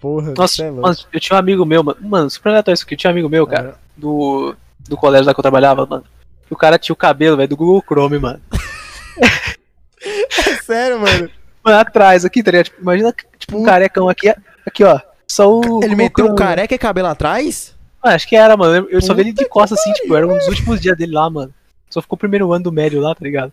[0.00, 1.98] Porra, Nossa, é mano, eu tinha um amigo meu, mano.
[2.00, 2.94] Mano, super aleatório isso aqui.
[2.94, 4.54] Eu tinha um amigo meu, cara, do,
[4.88, 6.04] do colégio lá que eu trabalhava, mano.
[6.46, 8.40] Que o cara tinha o cabelo, velho, do Google Chrome, mano.
[10.00, 11.28] É sério, mano.
[11.64, 12.66] Mano, atrás aqui, tá ligado?
[12.66, 14.32] Tipo, imagina, tipo, um carecão aqui,
[14.64, 15.00] aqui, ó.
[15.26, 15.82] Só o.
[15.82, 16.38] Ele meteu o Chrome.
[16.38, 17.74] careca e cabelo atrás?
[18.02, 18.86] Mano, acho que era, mano.
[18.90, 21.28] Eu só vi ele de costas, assim, tipo, era um dos últimos dias dele lá,
[21.28, 21.52] mano.
[21.90, 23.52] Só ficou o primeiro ano do médio lá, tá ligado?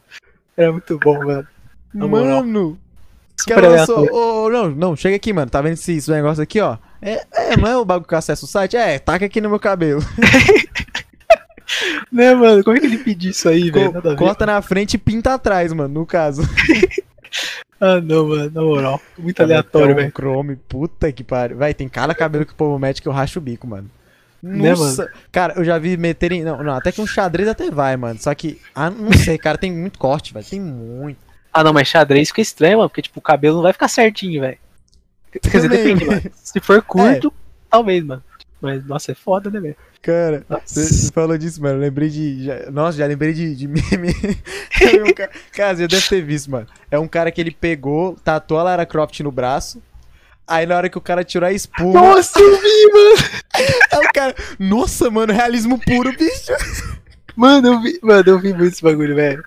[0.55, 1.47] Era muito bom, mano.
[1.93, 2.43] Na moral.
[2.43, 2.69] Mano.
[2.72, 2.85] Os
[3.48, 3.98] Caras lançou.
[3.98, 4.16] aleatório.
[4.16, 5.49] Ô, não, não, chega aqui, mano.
[5.49, 6.78] Tá vendo esse, esse negócio aqui, ó?
[7.02, 8.76] É, é, não é o bagulho que acessa o site?
[8.78, 10.02] É, taca aqui no meu cabelo.
[12.12, 12.64] Né, mano?
[12.64, 13.91] Como é que ele pediu isso aí, velho?
[13.91, 14.18] Nada a ver.
[14.18, 16.41] Corta na frente e pinta atrás, mano, no caso.
[17.82, 18.49] Ah, não, mano.
[18.53, 19.02] Na moral.
[19.18, 20.10] Muito Tá aleatório, velho.
[20.10, 21.57] Chrome, puta que pariu.
[21.57, 23.90] Vai, tem cada cabelo que o povo mete que eu racho o bico, mano.
[24.41, 26.41] Né, Nossa, cara, eu já vi meterem.
[26.41, 28.18] Não, não, até que um xadrez até vai, mano.
[28.18, 30.45] Só que, ah, não sei, cara, tem muito corte, velho.
[30.45, 31.18] Tem muito.
[31.57, 34.41] Ah, não, mas xadrez fica estranho, mano, porque, tipo, o cabelo não vai ficar certinho,
[34.41, 34.57] velho.
[35.32, 36.22] Quer dizer, depende, mano.
[36.36, 37.32] Se for curto,
[37.69, 38.22] talvez, mano.
[38.60, 39.76] Mas, nossa, é foda, né, velho?
[40.02, 41.76] Cara, você falou disso, mano.
[41.77, 42.44] Eu lembrei de.
[42.44, 44.14] já- nossa, já lembrei de, de meme.
[44.94, 46.68] Eu um cara, cara, você deve ter visto, mano.
[46.91, 49.82] É um cara que ele pegou, tatuou a Lara Croft no braço.
[50.45, 51.99] Aí na hora que o cara tirou a espuma.
[52.02, 53.30] Nossa, eu vi, mano!
[53.94, 54.36] Aí o cara.
[54.60, 56.53] Nossa, mano, realismo puro, bicho.
[57.36, 59.44] Mano, eu vi, mano, eu vi muito esse bagulho, velho.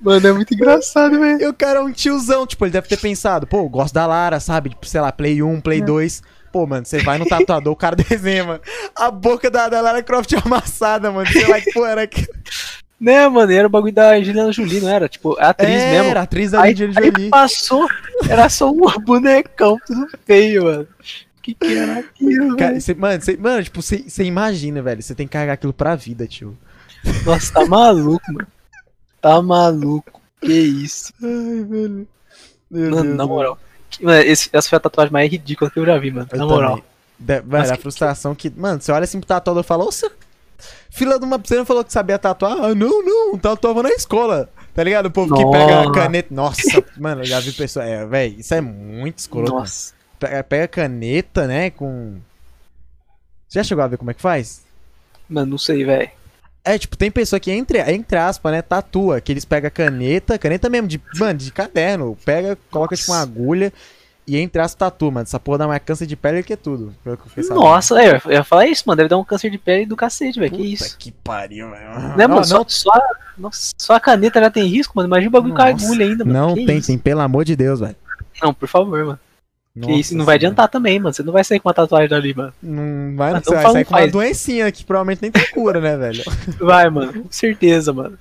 [0.00, 1.40] Mano, é muito engraçado, velho.
[1.42, 4.38] E o cara é um tiozão, tipo, ele deve ter pensado, pô, gosto da Lara,
[4.40, 4.70] sabe?
[4.70, 6.22] Tipo, sei lá, Play 1, Play 2.
[6.52, 8.60] Pô, mano, você vai no tatuador, o cara desenha, mano.
[8.94, 11.26] A boca da, da Lara Croft amassada, mano.
[11.30, 12.26] Sei lá que porra era que.
[12.98, 15.06] Né, mano, era o bagulho da Angelina Jolie, não era?
[15.06, 16.18] Tipo, a atriz Era, mesmo.
[16.18, 17.28] a atriz da Aí, Angelina aí Jolie.
[17.28, 17.86] passou,
[18.26, 20.88] era só um bonecão, tudo feio, mano.
[21.42, 25.02] Que que era aquilo, Cara, cê- mano, cê- mano, tipo, você imagina, velho.
[25.02, 26.56] Você tem que carregar aquilo pra vida, tio.
[27.26, 28.46] Nossa, tá maluco, mano.
[29.26, 30.20] Tá maluco.
[30.40, 31.12] Que isso.
[31.22, 32.08] Ai, velho.
[32.70, 33.58] Meu Mano, Deus, na moral.
[34.00, 36.28] Mano, esse- essa foi a tatuagem mais ridícula que eu já vi, mano.
[36.30, 36.80] Eu na moral.
[37.18, 38.50] De- Mas a que- frustração que.
[38.50, 40.10] Mano, você olha assim pro tatuador e fala, você.
[40.90, 41.38] Fila de uma.
[41.38, 42.52] Você não falou que sabia tatuar?
[42.52, 44.48] Ah, não, não, tatuava na escola.
[44.74, 45.06] Tá ligado?
[45.06, 45.92] O povo que pega a Nossa.
[46.00, 46.28] caneta.
[46.34, 47.84] Nossa, mano, eu já vi pessoa.
[47.84, 49.48] É, velho, isso é muito mano.
[49.48, 49.92] Nossa.
[50.20, 51.70] Pega, pega caneta, né?
[51.70, 52.18] Com.
[53.48, 54.62] Você já chegou a ver como é que faz?
[55.28, 56.10] Mano, não sei, velho.
[56.66, 60.68] É, tipo, tem pessoa que, entre, entre aspas, né, tatua, que eles pegam caneta, caneta
[60.68, 63.72] mesmo, de, mano, de caderno, pega, coloca, tipo, uma agulha
[64.26, 65.22] e entre aspas, tatua, mano.
[65.22, 66.92] Essa porra dá mais câncer de pele que é tudo.
[67.34, 67.48] que.
[67.50, 68.96] Nossa, é, eu ia falar isso, mano.
[68.96, 70.50] Deve dar um câncer de pele do cacete, velho.
[70.52, 70.98] Que isso.
[70.98, 72.16] que pariu, velho.
[72.16, 72.40] Né, mano?
[72.40, 75.08] Não, Só, só, a- nossa, só a caneta já tem risco, mano.
[75.08, 76.38] Imagina o bagulho com a Nossa, agulha ainda, mano.
[76.38, 77.94] Não Que tem, tem, pelo amor de Deus, velho.
[78.42, 79.20] Não, por favor, mano.
[79.76, 81.12] Nossa isso não vai adiantar também, mano.
[81.12, 82.52] Você não vai sair com uma tatuagem dali, mano.
[82.62, 84.12] Não vai, Ah, você não vai sair não com uma faz.
[84.12, 86.24] doencinha que provavelmente nem tem cura, né, velho?
[86.58, 87.22] Vai, mano.
[87.24, 88.18] Com certeza, mano.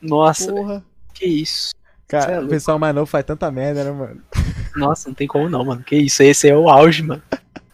[0.00, 0.84] Nossa, Porra.
[1.14, 1.70] que isso.
[1.70, 4.20] Cê é Cara, o pessoal mais novo faz tanta merda, né, mano?
[4.76, 5.82] Nossa, não tem como não, mano.
[5.82, 6.22] Que isso.
[6.22, 7.22] Esse é o auge, mano.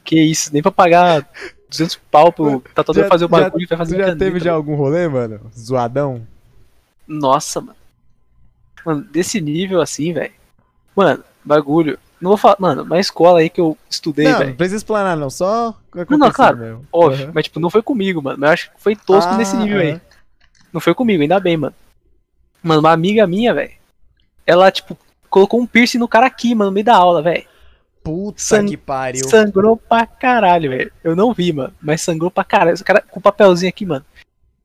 [0.04, 0.52] Que isso.
[0.52, 1.28] Nem pra pagar
[1.68, 4.38] 200 pau pro tatuador Já- fazer o já- bagulho vai fazer Tu já caneta, teve
[4.38, 4.56] já mano.
[4.56, 5.40] algum rolê, mano?
[5.58, 6.26] Zoadão?
[7.08, 7.76] Nossa, mano.
[8.86, 10.32] Mano, desse nível assim, velho.
[10.94, 11.98] Mano, bagulho.
[12.24, 12.56] Não vou falar.
[12.58, 14.54] Mano, na escola aí que eu estudei, não, não velho.
[14.56, 15.28] precisa explanar, não.
[15.28, 15.74] Só
[16.08, 16.86] Não, não, claro, mesmo.
[16.90, 17.26] Óbvio.
[17.26, 17.32] Uhum.
[17.34, 18.38] Mas, tipo, não foi comigo, mano.
[18.40, 19.90] Mas eu acho que foi tosco Ah, nesse nível aí.
[19.90, 20.00] aham.
[20.72, 21.74] Não foi comigo, ainda bem, mano.
[22.62, 23.72] Mano, uma amiga minha, velho.
[24.46, 24.96] Ela, tipo,
[25.28, 27.44] colocou um piercing no cara aqui, mano, no meio da aula, velho.
[28.02, 29.28] Puta Sang- que pariu.
[29.28, 30.92] Sangrou pra caralho, velho.
[31.04, 31.72] Eu não vi, mano.
[31.80, 32.72] Mas sangrou pra caralho.
[32.74, 34.04] Esse cara com o papelzinho aqui, mano.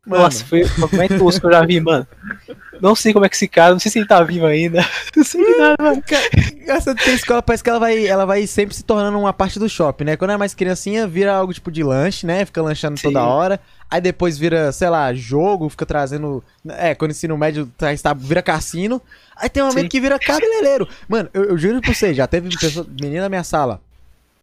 [0.08, 0.24] Mano.
[0.24, 2.08] Nossa, foi o mais tosco que eu já vi, mano.
[2.82, 4.86] Não sei como é que esse cara, não sei se ele tá vivo ainda.
[5.16, 6.02] Não sei de nada, mano.
[6.02, 9.60] Ca- Essa tem escola, parece que ela vai, ela vai sempre se tornando uma parte
[9.60, 10.16] do shopping, né?
[10.18, 12.46] Quando é mais criancinha, vira algo tipo de lanche, né?
[12.46, 13.08] Fica lanchando Sim.
[13.08, 13.60] toda hora.
[13.92, 16.44] Aí depois vira, sei lá, jogo, fica trazendo.
[16.68, 19.02] É, quando ensino médio tá, vira cassino.
[19.36, 19.90] Aí tem um momento Sim.
[19.90, 20.88] que vira cabeleireiro.
[21.08, 23.82] Mano, eu, eu juro pra você, já teve pessoa, menina na minha sala.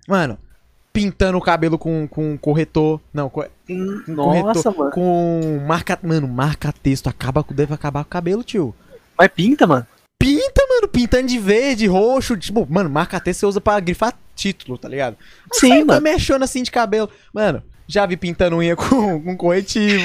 [0.08, 0.38] Mano,
[0.96, 3.00] pintando o cabelo com, com corretor.
[3.12, 4.78] Não, co- Hum, com Nossa, corretor.
[4.78, 4.90] mano.
[4.92, 5.98] Com marca.
[6.02, 7.08] Mano, marca texto.
[7.08, 8.74] Acaba, com- deve acabar com o cabelo, tio.
[9.18, 9.86] Mas pinta, mano.
[10.18, 14.78] Pinta, mano, pintando de verde, roxo, tipo, mano, marca texto você usa pra grifar título,
[14.78, 15.16] tá ligado?
[15.52, 16.00] Sim, uma mano.
[16.02, 17.10] mexona assim de cabelo.
[17.34, 20.02] Mano, Já vi pintando unha com, com corretivo.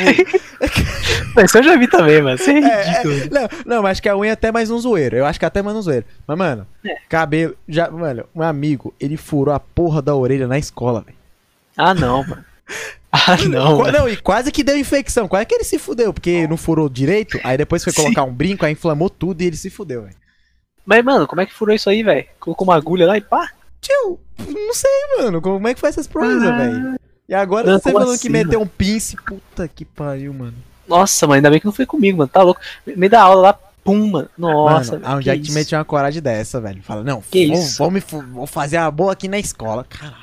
[1.36, 2.36] Mas eu já vi também, mano.
[2.36, 3.14] Isso é É, ridículo.
[3.14, 5.16] é, não, não, mas acho que a unha é até mais um zoeiro.
[5.16, 6.06] Eu acho que é até mais um zoeiro.
[6.28, 6.95] Mas, mano, É.
[7.10, 7.56] cabelo.
[7.68, 11.18] Já, mano, um amigo, ele furou a porra da orelha na escola, velho.
[11.78, 12.45] Ah, não, mano.
[13.14, 13.80] Ah, não.
[13.80, 13.91] Mano.
[13.91, 15.28] Não, e quase que deu infecção.
[15.28, 17.38] Quase que ele se fudeu, porque não furou direito.
[17.44, 18.03] Aí depois foi Sim.
[18.03, 20.16] colocar um brinco, aí inflamou tudo e ele se fudeu, velho.
[20.86, 22.26] Mas, mano, como é que furou isso aí, velho?
[22.40, 23.49] Colocou uma agulha lá e pá?
[23.82, 25.41] Tio, não sei, mano.
[25.41, 26.58] Como é que foi essas proezas, Ah.
[26.58, 26.95] velho?
[27.32, 29.16] E agora Não, você falando que assim, meteu um pince.
[29.26, 30.53] Puta que pariu, mano.
[30.86, 32.28] Nossa, mano, ainda bem que não foi comigo, mano.
[32.28, 32.60] Tá louco.
[32.86, 33.53] Meio da aula lá,
[33.86, 34.30] pum, mano.
[34.38, 35.53] Nossa, mano, onde é que te isso?
[35.58, 36.84] mete uma coragem dessa, velho?
[36.84, 37.78] Fala, não, Que vou, isso?
[37.78, 39.86] Vou, me vou fazer a boa aqui na escola.
[39.88, 40.20] Caralho.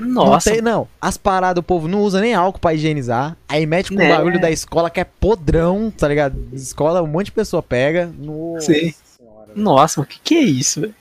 [0.00, 0.88] Nossa, Não tem, não.
[1.00, 3.36] As paradas, o povo não usa nem álcool pra higienizar.
[3.48, 4.08] Aí mete com o Né?
[4.08, 6.36] bagulho da escola que é podrão, tá ligado?
[6.52, 8.10] Escola, um monte de pessoa pega.
[8.18, 8.92] Nossa Sim.
[9.16, 9.50] senhora.
[9.54, 10.94] Nossa, mano, que que é isso, velho?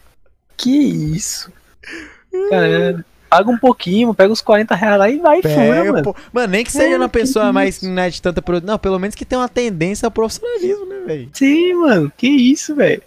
[0.56, 1.52] Que isso?
[2.52, 6.04] Cara, paga um pouquinho, pega uns 40 reais lá e vai e fura, mano.
[6.04, 6.16] pô.
[6.34, 8.74] Mano, nem que seja É, na que pessoa mais que não é de tanta produção.
[8.74, 11.30] Não, pelo menos que tenha uma tendência ao profissionalismo, né, velho?
[11.34, 13.02] Sim, mano, que isso, velho?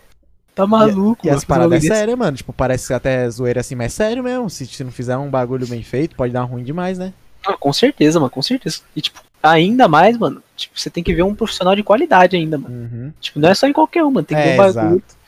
[0.54, 2.36] Tá maluco, E mano, as paradas é sério, mano.
[2.36, 4.48] Tipo, parece até zoeira assim, mas sério mesmo.
[4.50, 7.12] Se, se não fizer um bagulho bem feito, pode dar ruim demais, né?
[7.46, 8.80] Ah, com certeza, mano, com certeza.
[8.94, 12.58] E, tipo, ainda mais, mano, tipo, você tem que ver um profissional de qualidade ainda,
[12.58, 12.74] mano.
[12.74, 13.12] Uhum.
[13.20, 14.96] Tipo, não é só em qualquer um, mano, tem que É, ver um bagulho.
[14.96, 15.22] exato.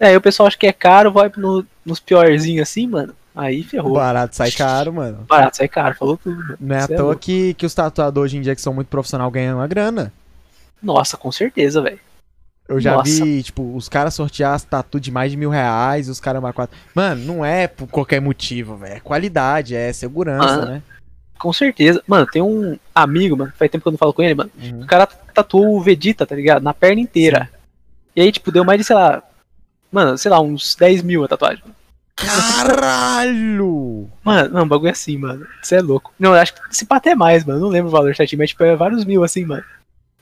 [0.00, 3.14] É, aí o pessoal acha que é caro, vai no, nos piorzinhos assim, mano.
[3.38, 3.94] Aí ferrou.
[3.94, 5.24] barato sai caro, mano.
[5.28, 6.36] Barato, sai caro, falou tudo.
[6.36, 6.56] Mano.
[6.60, 8.88] Não é à é toa que, que os tatuadores hoje em dia que são muito
[8.88, 10.12] profissional ganham uma grana.
[10.82, 12.00] Nossa, com certeza, velho.
[12.68, 13.24] Eu já Nossa.
[13.24, 16.76] vi, tipo, os caras sortear as tatu de mais de mil reais, os caramba quatro.
[16.94, 18.96] Mano, não é por qualquer motivo, velho.
[18.96, 20.82] É qualidade, é segurança, Ah, né?
[21.38, 22.02] Com certeza.
[22.06, 24.50] Mano, tem um amigo, mano, faz tempo que eu não falo com ele, mano.
[24.60, 24.82] Uhum.
[24.82, 26.62] O cara tatuou o Vegeta, tá ligado?
[26.62, 27.48] Na perna inteira.
[28.14, 29.22] E aí, tipo, deu mais de, sei lá.
[29.90, 31.62] Mano, sei lá, uns 10 mil a tatuagem.
[32.18, 34.08] Caralho!
[34.24, 35.46] Mano, não, o bagulho é assim, mano.
[35.62, 36.12] Você é louco.
[36.18, 37.60] Não, acho que se pá até mais, mano.
[37.60, 39.64] Não lembro o valor certinho, mas tipo, é vários mil assim, mano.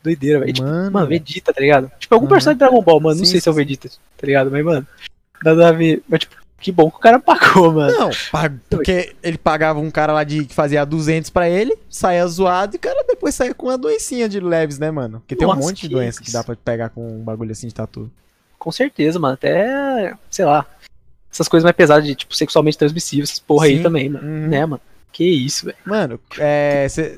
[0.03, 0.53] Doideira, velho.
[0.53, 1.91] Tipo, Mano, Vegeta, tá ligado?
[1.99, 3.19] Tipo, algum personagem de Dragon Ball, mano.
[3.19, 4.51] Não Sim, sei se é o sim, Vegeta, tá ligado?
[4.51, 4.87] Mas, mano,
[5.45, 6.03] nada a ver.
[6.09, 7.93] Mas, tipo, que bom que o cara pagou, mano.
[7.99, 8.11] Não,
[8.71, 12.79] porque ele pagava um cara lá de que fazia 200 pra ele, saía zoado e
[12.79, 15.21] o cara depois saía com uma doencinha de leves, né, mano?
[15.21, 16.37] Porque tem um Nossa, monte de que doença que isso.
[16.37, 18.11] dá pra pegar com um bagulho assim de tatu.
[18.59, 19.35] Com certeza, mano.
[19.35, 20.67] Até, sei lá.
[21.33, 23.83] Essas coisas mais pesadas de, tipo, sexualmente transmissíveis, essas porra aí Sim.
[23.83, 24.27] também, mano.
[24.27, 24.49] Uhum.
[24.49, 24.81] Né, mano?
[25.13, 25.79] Que isso, velho.
[25.87, 26.21] Mano,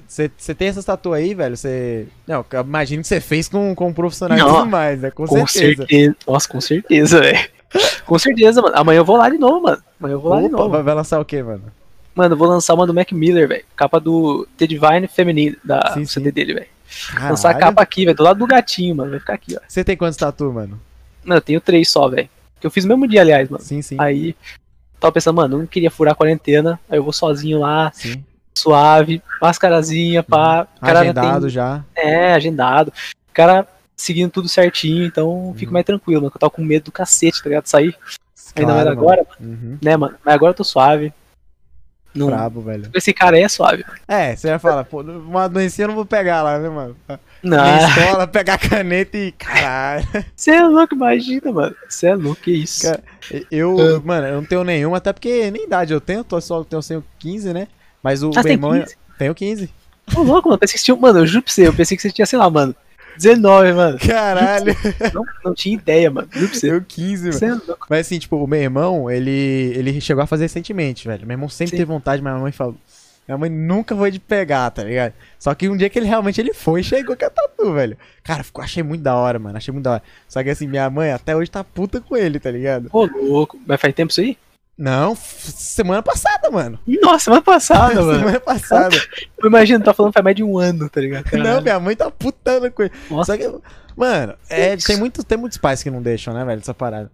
[0.07, 1.57] você tem essas tatu aí, velho?
[1.57, 2.07] Você.
[2.27, 5.11] Não, eu imagino que você fez com, com profissionais e Não, tudo mais, né?
[5.11, 5.77] Com, Com certeza.
[5.79, 6.17] certeza.
[6.27, 7.49] Nossa, com certeza, velho.
[8.07, 8.77] Com certeza, mano.
[8.77, 9.83] Amanhã eu vou lá de novo, mano.
[10.01, 10.83] Amanhã eu vou lá de Opa, novo.
[10.83, 11.65] vai, lançar o quê, mano?
[12.15, 13.65] Mano, eu vou lançar uma do Mac Miller, velho.
[13.77, 16.33] Capa do The Divine Feminine, da Sim, CD sim.
[16.35, 16.67] dele, velho.
[17.21, 18.17] Lançar a capa aqui, velho.
[18.17, 19.11] Do lado do gatinho, mano.
[19.11, 19.61] Vai ficar aqui, ó.
[19.67, 20.81] Você tem quantos tatu, mano?
[21.25, 22.29] Mano, eu tenho três só, velho.
[22.61, 23.63] Que eu fiz no mesmo dia, aliás, mano.
[23.63, 23.97] Sim, sim.
[23.99, 24.35] Aí,
[24.99, 26.79] tava pensando, mano, não queria furar a quarentena.
[26.89, 28.25] Aí eu vou sozinho lá, Sim.
[28.57, 30.67] suave, mascarazinha, pá.
[30.81, 31.85] Cara já Agendado tem- já.
[31.95, 32.89] É, agendado.
[33.31, 33.67] O cara
[33.97, 35.75] seguindo tudo certinho, então eu fico Uhum.
[35.75, 36.31] mais tranquilo, mano.
[36.31, 37.65] que Eu tava com medo do cacete, tá ligado?
[37.65, 37.97] De sair.
[38.57, 39.53] Ainda mais Claro, agora, mano.
[39.53, 39.79] Uhum.
[39.83, 40.17] né, mano?
[40.25, 41.13] Mas agora eu tô suave.
[42.15, 42.91] Não, Brabo, velho.
[42.95, 43.85] esse cara aí é suave.
[44.09, 46.97] É, você vai falar, pô, uma doencinha eu não vou pegar lá, né, mano?
[47.43, 49.33] Não, Na escola, pegar caneta e.
[49.33, 50.07] Caralho.
[50.35, 51.75] você é louco, imagina, mano.
[51.89, 52.83] Você é louco, que isso.
[52.83, 53.03] Cara,
[53.51, 53.99] Eu, É.
[54.05, 57.05] mano, eu não tenho nenhuma, até porque nem idade eu tenho, tô só tenho, tenho
[57.19, 57.69] 15, né?
[58.03, 58.73] Mas o Ah, meu tem irmão.
[58.73, 58.97] 15?
[59.19, 59.71] Tenho 15.
[60.17, 60.59] Ô, louco, mano.
[60.59, 60.97] Pensei que você tinha.
[60.97, 62.75] Mano, eu juro pra você, eu pensei que você tinha, sei lá, mano.
[63.17, 63.99] 19, mano.
[63.99, 64.77] Caralho,
[65.13, 66.29] Não, não tinha ideia, mano.
[66.33, 66.71] Juro pra você.
[66.73, 67.33] eu 15, mano.
[67.33, 67.87] Você é louco.
[67.91, 71.27] Mas assim, tipo, o meu irmão, ele, ele chegou a fazer recentemente, velho.
[71.27, 71.77] Meu irmão sempre Sim.
[71.79, 72.77] teve vontade, mas minha mãe falou.
[73.29, 75.13] Minha mãe nunca foi de pegar, tá ligado?
[75.39, 77.95] Só que um dia que ele realmente ele foi, chegou com a tatu, velho.
[78.25, 79.59] Cara, ficou, achei muito da hora, mano.
[79.59, 80.03] Achei muito da hora.
[80.27, 82.89] Só que assim, minha mãe até hoje tá puta com ele, tá ligado?
[82.91, 83.59] Ô, louco.
[83.67, 84.39] Mas faz tempo isso aí?
[84.79, 86.79] Não, semana passada, mano.
[87.03, 88.19] Nossa, semana passada, mano.
[88.19, 88.97] semana passada.
[89.37, 91.25] Eu imagino, tá falando faz mais de um ano, tá ligado?
[91.33, 91.63] Não, Caralho.
[91.63, 92.93] minha mãe tá putando com ele.
[93.11, 93.33] Nossa.
[93.33, 93.61] Só que,
[93.95, 97.11] mano, é, tem, muito, tem muitos pais que não deixam, né, velho, essa parada.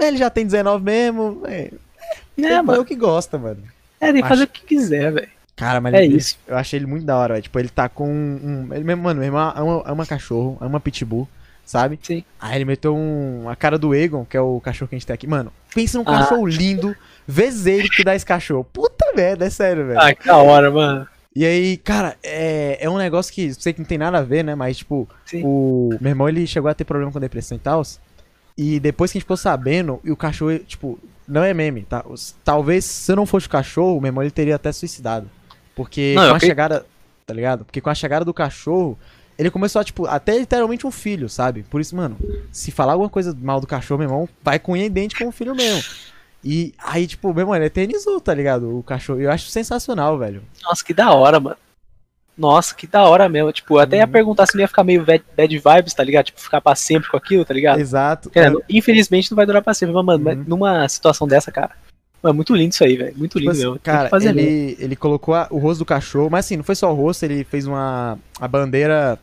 [0.00, 1.70] Ele já tem 19 mesmo, é,
[2.40, 2.80] É, é mano.
[2.80, 3.62] o que gosta, mano.
[4.00, 5.28] É, tem que fazer o que quiser, velho.
[5.56, 6.38] Cara, mas É ele- isso.
[6.46, 7.42] eu achei ele muito da hora, velho.
[7.42, 8.68] Tipo, ele tá com um.
[8.72, 11.28] Ele mesmo, mano, meu irmão ama, ama cachorro, ama pitbull,
[11.64, 11.98] sabe?
[12.02, 12.22] Sim.
[12.40, 15.06] Aí ele meteu um, a cara do Egon, que é o cachorro que a gente
[15.06, 15.26] tem aqui.
[15.26, 16.18] Mano, pensa num Ah.
[16.20, 16.94] cachorro lindo,
[17.26, 18.64] vezes ele que dá esse cachorro.
[18.72, 20.00] Puta merda, é sério, velho.
[20.00, 21.08] Ah, que da hora, mano.
[21.34, 24.44] E aí, cara, é, é um negócio que sei que não tem nada a ver,
[24.44, 24.54] né?
[24.54, 25.42] Mas, tipo, Sim.
[25.44, 27.82] o meu irmão ele chegou a ter problema com depressão e tal.
[28.56, 30.98] E depois que a gente ficou sabendo, e o cachorro, tipo,
[31.28, 32.04] não é meme, tá?
[32.42, 35.30] Talvez se não fosse o cachorro, o meu irmão ele teria até suicidado.
[35.74, 36.86] Porque Não, com a chegada.
[37.26, 37.64] Tá ligado?
[37.64, 38.98] Porque com a chegada do cachorro,
[39.38, 41.62] ele começou a, tipo, até literalmente um filho, sabe?
[41.62, 42.16] Por isso, mano,
[42.50, 45.32] se falar alguma coisa mal do cachorro, meu irmão vai com e dente com o
[45.32, 45.84] filho mesmo.
[46.42, 48.78] E aí, tipo, meu irmão, ele eternizou, tá ligado?
[48.78, 49.20] O cachorro.
[49.20, 50.42] Eu acho sensacional, velho.
[50.62, 51.56] Nossa, que da hora, mano.
[52.38, 53.50] Nossa, que da hora mesmo.
[53.52, 54.10] Tipo, eu até ia Uhum.
[54.12, 55.24] perguntar se não ia ficar meio bad,
[55.58, 56.26] vibes, tá ligado?
[56.26, 57.80] Tipo, ficar pra sempre com aquilo, tá ligado?
[57.80, 58.30] Exato.
[58.30, 60.44] Querendo, infelizmente não vai durar pra sempre, mas, mano, Uhum.
[60.46, 61.72] numa situação dessa, cara.
[62.22, 63.14] Mano, muito lindo isso aí, velho.
[63.16, 63.78] Muito Tipo lindo assim, mesmo.
[63.80, 64.28] Cara, mesmo.
[64.40, 67.24] ele, ele colocou a- o rosto do cachorro, mas assim, não foi só o rosto,
[67.24, 69.18] ele fez uma a bandeira,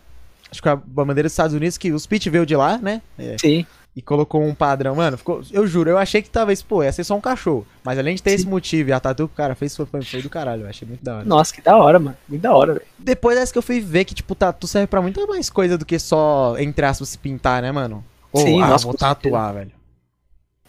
[0.51, 3.01] acho que a, bandeira dos Estados Unidos, que os Pete veio de lá, né?
[3.17, 3.65] É, Sim.
[3.95, 4.95] E colocou um padrão.
[4.95, 7.65] Mano, ficou, eu juro, eu achei que talvez, pô, ia ser só um cachorro.
[7.83, 8.35] Mas além de ter Sim.
[8.35, 10.69] esse motivo e a tatu que o cara fez, foi, foi, foi do caralho, eu
[10.69, 11.25] achei muito da hora.
[11.25, 12.17] Nossa, que da hora, mano.
[12.27, 12.85] Muito da hora, velho.
[12.99, 15.85] Depois dessa que eu fui ver que, tipo, tatu serve pra muita mais coisa do
[15.85, 18.03] que só, entre aspas, se pintar, né, mano?
[18.33, 19.15] Ou, Sim, ah, nossa, vou certeza.
[19.15, 19.71] tatuar, velho.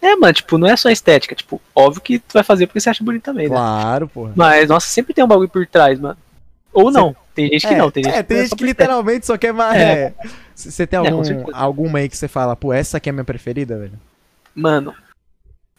[0.00, 1.34] É, mano, tipo, não é só estética.
[1.34, 3.56] Tipo, óbvio que tu vai fazer porque você acha bonito também, né?
[3.56, 4.32] Claro, porra.
[4.36, 6.16] Mas, nossa, sempre tem um bagulho por trás, mano.
[6.76, 7.16] Ou não.
[7.34, 7.90] Tem gente que é, não.
[7.90, 9.80] Tem gente é, que tem é gente que literalmente só quer mais.
[9.80, 9.92] É.
[10.04, 10.14] É.
[10.54, 11.22] Você tem É, algum,
[11.54, 13.98] alguma aí que você fala, pô, essa aqui é a minha preferida, velho?
[14.54, 14.94] Mano.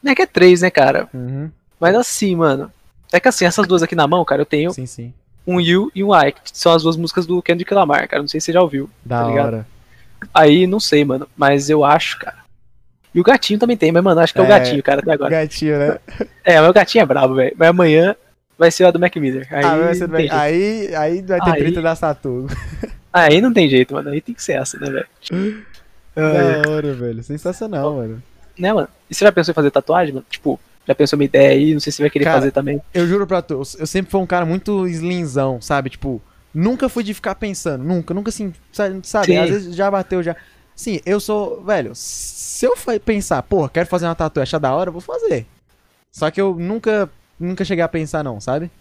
[0.01, 1.07] Não é que é três, né, cara?
[1.13, 1.49] Uhum.
[1.79, 2.71] Mas assim, mano.
[3.11, 5.13] É que assim, essas duas aqui na mão, cara, eu tenho Sim, sim.
[5.45, 8.21] um You e um I, que são as duas músicas do Kendrick Lamar, cara.
[8.21, 8.89] Não sei se você já ouviu.
[9.05, 9.45] Da Tá ligado?
[9.47, 9.67] hora.
[10.33, 11.27] Aí, não sei, mano.
[11.37, 12.37] Mas eu acho, cara.
[13.15, 14.49] E o gatinho também tem, mas, mano, acho que é, o É.
[14.49, 15.29] gatinho, cara, até agora.
[15.31, 15.99] Gatinho, né?
[16.43, 17.55] É, mas o gatinho é brabo, velho.
[17.57, 18.15] Mas amanhã
[18.57, 19.47] vai ser a do Mac Miller.
[19.51, 20.33] Aí, ah, vai ser tem jeito.
[20.35, 22.47] aí, aí vai ter Aí- treta da Satu.
[23.13, 24.09] aí não tem jeito, mano.
[24.09, 25.07] Aí tem que ser essa, né, velho?
[26.15, 27.23] Da hora, velho.
[27.23, 28.23] Sensacional, mano.
[28.57, 28.87] né, mano?
[29.09, 30.25] E você já pensou em fazer tatuagem, mano?
[30.29, 31.73] Tipo, já pensou uma ideia aí?
[31.73, 32.81] Não sei se você vai querer Cara, fazer também.
[32.91, 35.91] Eu juro pra tu, eu sempre fui um cara muito slinzão, sabe?
[35.91, 36.19] Tipo,
[36.51, 39.27] nunca fui de ficar pensando, nunca, nunca assim, sa- sabe?
[39.27, 39.37] Sim.
[39.37, 40.35] Às vezes já bateu, já.
[40.75, 42.73] Sim, eu sou, velho, se eu
[43.05, 45.45] pensar, porra, quero fazer uma tatuagem, achar da hora, eu vou fazer.
[46.11, 47.07] Só que eu nunca,
[47.39, 48.71] nunca cheguei a pensar não, sabe?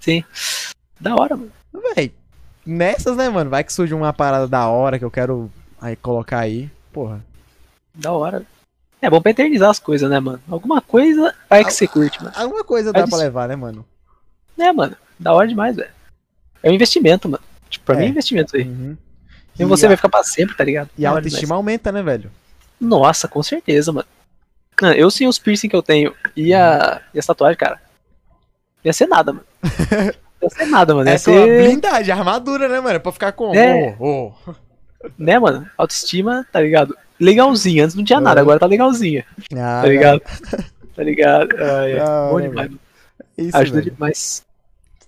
[0.00, 0.24] Sim.
[1.00, 1.52] Da hora, mano.
[1.94, 2.12] Véi,
[2.64, 3.50] nessas, né, mano?
[3.50, 5.50] Vai que surge uma parada da hora que eu quero
[5.80, 7.24] aí colocar aí, porra.
[7.94, 8.44] Da hora.
[9.00, 10.40] É bom pra eternizar as coisas, né, mano?
[10.48, 12.34] Alguma coisa vai que você curte, mano.
[12.36, 13.84] Alguma coisa dá Aí pra levar, né, mano?
[14.56, 14.96] É, mano.
[15.18, 15.90] Da hora demais, velho.
[16.62, 17.42] É um investimento, mano.
[17.68, 17.98] Tipo, pra É.
[17.98, 18.62] mim é investimento aí.
[18.62, 18.96] Uhum.
[19.58, 20.88] E você a, vai ficar pra sempre, tá ligado?
[20.96, 22.30] E a autoestima aumenta, né, velho?
[22.80, 24.06] Nossa, com certeza, mano.
[24.96, 27.80] Eu sem os piercing que eu tenho e a, e as tatuagens, cara.
[28.84, 29.44] Ia ser nada, mano.
[30.42, 31.08] Ia ser nada, mano.
[31.08, 31.62] Ia É ser.
[31.64, 32.98] blindagem, armadura, né, mano?
[33.00, 33.54] Pra ficar com.
[33.54, 33.96] É.
[33.98, 34.54] Oh, oh.
[35.18, 35.68] Né, mano?
[35.78, 36.96] Autoestima, tá ligado?
[37.18, 37.84] Legalzinha.
[37.84, 38.42] Antes não tinha nada, É.
[38.42, 39.24] agora tá legalzinha.
[39.54, 40.20] Ah, Tá ligado?
[40.96, 41.56] Tá ligado?
[41.58, 41.96] Ai, é.
[41.98, 42.80] Da Bom demais, mano.
[43.38, 43.90] Isso, Ajuda velho.
[43.92, 44.44] demais.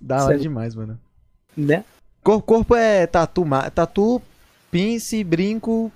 [0.00, 0.40] Da hora Sério.
[0.42, 0.98] demais, mano.
[1.56, 1.84] Né?
[2.22, 3.44] Cor- corpo é tatu,
[3.74, 4.22] tatu,
[4.70, 5.90] pince, brinco.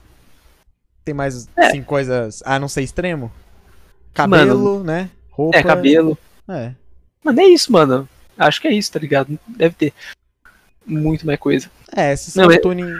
[1.04, 1.66] Tem mais, É.
[1.66, 3.30] assim, coisas, a não ser extremo?
[4.12, 5.10] Cabelo, né?
[5.30, 5.56] Roupa.
[5.58, 6.18] É, cabelo.
[6.48, 6.72] É.
[7.22, 8.08] Mano, é isso, mano.
[8.36, 9.38] Acho que é isso, tá ligado?
[9.46, 9.92] Deve ter
[10.86, 11.70] muito mais coisa.
[11.94, 12.92] É, esses Não, é- tuning...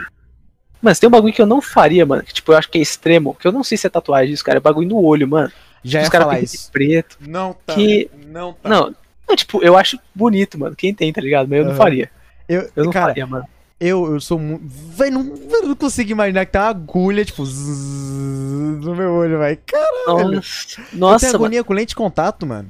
[0.81, 2.23] Mas tem um bagulho que eu não faria, mano.
[2.23, 3.35] Que, tipo, eu acho que é extremo.
[3.35, 4.59] Que eu não sei se é tatuagem isso, cara.
[4.59, 5.51] É bagulho no olho, mano.
[5.83, 6.71] Já Os caras isso.
[6.71, 7.17] preto.
[7.19, 7.75] Não tá.
[7.75, 8.69] Que- Não tá.
[8.69, 8.95] Não,
[9.27, 10.75] não, tipo, eu acho bonito, mano.
[10.77, 11.47] Quem tem, tá ligado?
[11.49, 11.77] Mas eu não Aham.
[11.77, 12.09] faria.
[12.47, 13.45] Eu, Eu não cara, faria, mano.
[13.79, 14.63] eu, eu sou muito...
[14.65, 15.21] Véi, não,
[15.51, 19.57] eu não consigo imaginar que tem uma agulha, tipo, zzz, no meu olho, vai.
[19.57, 20.35] Caralho.
[20.35, 21.35] Nossa, eu tenho nossa, mano.
[21.35, 22.69] agonia com lente de contato, mano.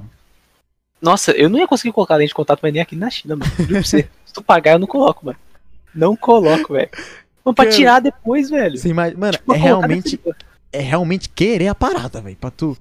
[1.00, 3.50] Nossa, eu não ia conseguir colocar lente de contato, mas nem aqui na China, mano.
[3.84, 5.38] Se tu pagar, eu não coloco, mano.
[5.94, 6.90] Não coloco, velho.
[7.44, 8.76] Vamos pra tirar depois, velho.
[8.78, 9.18] Você imagina...
[9.18, 10.20] Mano, Tipo, é realmente,
[10.72, 12.76] é realmente querer a parada, velho, pra tu...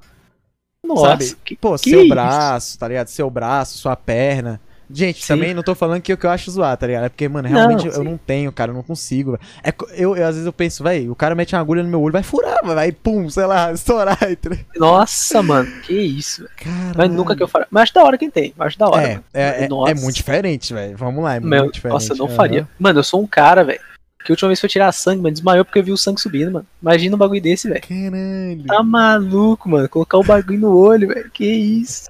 [0.85, 1.35] Nossa, sabe?
[1.43, 2.09] que- Pô, que seu isso?
[2.09, 3.07] braço, tá ligado?
[3.07, 4.59] Seu braço, sua perna.
[4.91, 5.27] Gente, Sim.
[5.33, 7.05] também não tô falando que o que eu acho zoar, tá ligado?
[7.05, 8.03] É porque, mano, Não, realmente eu sim.
[8.03, 9.31] não tenho, cara, eu não consigo.
[9.31, 9.43] velho.
[9.63, 12.01] É, eu, eu, às vezes eu penso, velho, o cara mete uma agulha no meu
[12.01, 14.17] olho, vai furar, vai, vai pum, sei lá, estourar.
[14.17, 14.49] tá?
[14.77, 16.53] Nossa, mano, que isso, velho.
[16.57, 16.93] Caralho.
[16.97, 17.67] Mas nunca que eu faria.
[17.69, 18.53] Mas acho da hora quem tem.
[18.59, 19.01] Acho da hora.
[19.01, 19.23] É, mano.
[19.33, 20.97] é, é, é muito diferente, velho.
[20.97, 21.93] Vamos lá, é Meu, muito diferente.
[21.93, 22.35] nossa, eu não aham.
[22.35, 22.67] faria.
[22.79, 23.79] Mano, eu sou um cara, velho.
[24.25, 26.51] Que a última vez foi tirar sangue, mano, desmaiou porque eu vi o sangue subindo,
[26.51, 26.65] mano.
[26.81, 27.81] Imagina um bagulho desse, velho.
[27.81, 28.63] Caralho.
[28.67, 29.87] Tá maluco, mano.
[29.87, 31.29] Colocar o bagulho no olho, velho.
[31.31, 32.09] Que isso.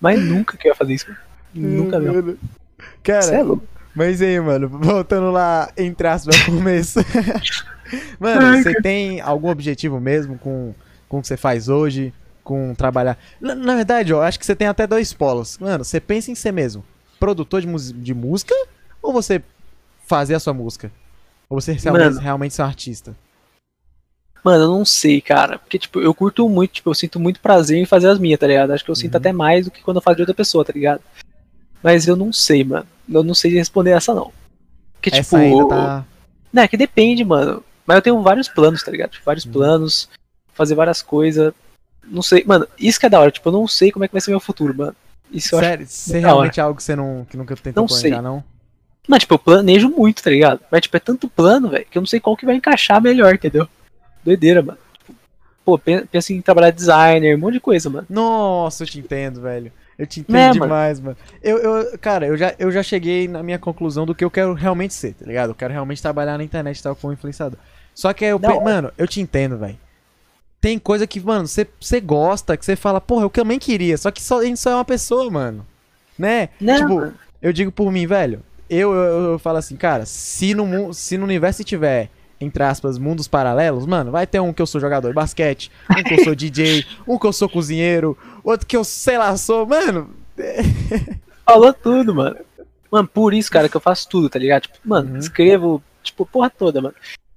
[0.00, 1.20] Mas nunca que eu ia fazer isso, mano.
[1.54, 1.98] Nunca.
[2.00, 2.38] Mano.
[3.02, 3.64] Cara, é louco.
[3.94, 6.98] Mas aí, mano, voltando lá, entre aspas, ao começo.
[8.18, 10.74] mano, Ai, você tem algum objetivo mesmo com,
[11.08, 12.12] com o que você faz hoje?
[12.42, 13.16] Com trabalhar.
[13.40, 15.56] Na, na verdade, ó, eu acho que você tem até dois polos.
[15.58, 16.84] Mano, você pensa em ser mesmo
[17.20, 18.54] produtor de, de música
[19.00, 19.40] ou você
[20.06, 20.90] fazer a sua música?
[21.48, 22.20] Ou você realmente, Mano.
[22.20, 23.16] realmente ser um artista?
[24.44, 25.58] Mano, eu não sei, cara.
[25.58, 28.46] Porque, tipo, eu curto muito, tipo, eu sinto muito prazer em fazer as minhas, tá
[28.46, 28.72] ligado?
[28.72, 29.18] Acho que eu sinto Uhum.
[29.20, 31.00] até mais do que quando eu faço de outra pessoa, tá ligado?
[31.84, 32.86] Mas eu não sei, mano.
[33.08, 34.32] Eu não sei responder essa, não.
[34.94, 36.04] Porque, tipo, Essa ainda tá.
[36.50, 37.62] Não, é que depende, mano.
[37.86, 39.10] Mas eu tenho vários planos, tá ligado?
[39.10, 39.52] Tipo, vários Uhum.
[39.52, 40.08] planos,
[40.54, 41.52] fazer várias coisas.
[42.06, 43.30] Não sei, mano, isso que é da hora.
[43.30, 44.96] Tipo, eu não sei como é que vai ser meu futuro, mano.
[45.30, 45.58] Isso.
[45.58, 48.22] Sério, você realmente é algo que você não, que nunca tentou Não planejar, sei.
[48.22, 48.42] não?
[49.06, 50.60] Mas, tipo, eu planejo muito, tá ligado?
[50.72, 53.34] Mas, tipo, é tanto plano, velho, que eu não sei qual que vai encaixar melhor,
[53.34, 53.68] entendeu?
[54.24, 54.78] Doideira, mano.
[54.98, 55.14] Tipo,
[55.62, 58.06] pô, pen- pensa em trabalhar designer, um monte de coisa, mano.
[58.08, 59.70] Nossa, eu te entendo, velho.
[59.98, 61.16] Eu te entendo Né, demais, mano.
[61.42, 64.52] Eu, eu, cara, eu já, eu já cheguei na minha conclusão do que eu quero
[64.52, 65.50] realmente ser, tá ligado?
[65.50, 67.58] Eu quero realmente trabalhar na internet e tal como influenciador.
[67.94, 68.60] Só que aí eu, pe- hora.
[68.60, 69.78] mano, eu te entendo, velho.
[70.60, 74.22] Tem coisa que, mano, você gosta, que você fala, porra, eu também queria, só que
[74.22, 75.66] só, a gente só é uma pessoa, mano.
[76.18, 76.48] Né?
[76.60, 77.12] Né, tipo,
[77.42, 78.42] eu digo por mim, velho.
[78.70, 82.08] Eu, eu, eu falo assim, cara, se no, se no universo tiver,
[82.40, 86.02] entre aspas, mundos paralelos, mano, vai ter um que eu sou jogador de basquete, um
[86.02, 89.66] que eu sou DJ, um que eu sou cozinheiro, outro que eu, sei lá, sou,
[89.66, 90.10] mano.
[91.44, 92.36] Falou tudo, mano.
[92.90, 94.62] Mano, por isso, cara, que eu faço tudo, tá ligado?
[94.62, 95.18] Tipo, mano, Uhum.
[95.18, 96.94] escrevo, tipo, porra toda, mano.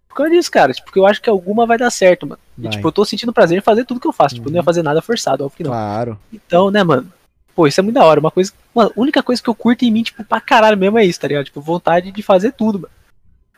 [0.08, 2.40] Por causa disso, cara, tipo, porque eu acho que alguma vai dar certo, mano.
[2.58, 4.36] E, tipo, eu tô sentindo prazer em fazer tudo que eu faço.
[4.36, 4.66] Tipo, eu não ia Uhum.
[4.66, 5.72] fazer nada forçado, óbvio que não.
[5.72, 6.20] Claro.
[6.32, 7.12] Então, né, mano?
[7.56, 8.20] Pô, isso é muito da hora.
[8.20, 8.52] Uma coisa.
[8.74, 11.20] Mano, a única coisa que eu curto em mim, tipo, pra caralho mesmo é isso,
[11.20, 11.46] tá ligado?
[11.46, 12.94] Tipo, vontade de fazer tudo, mano.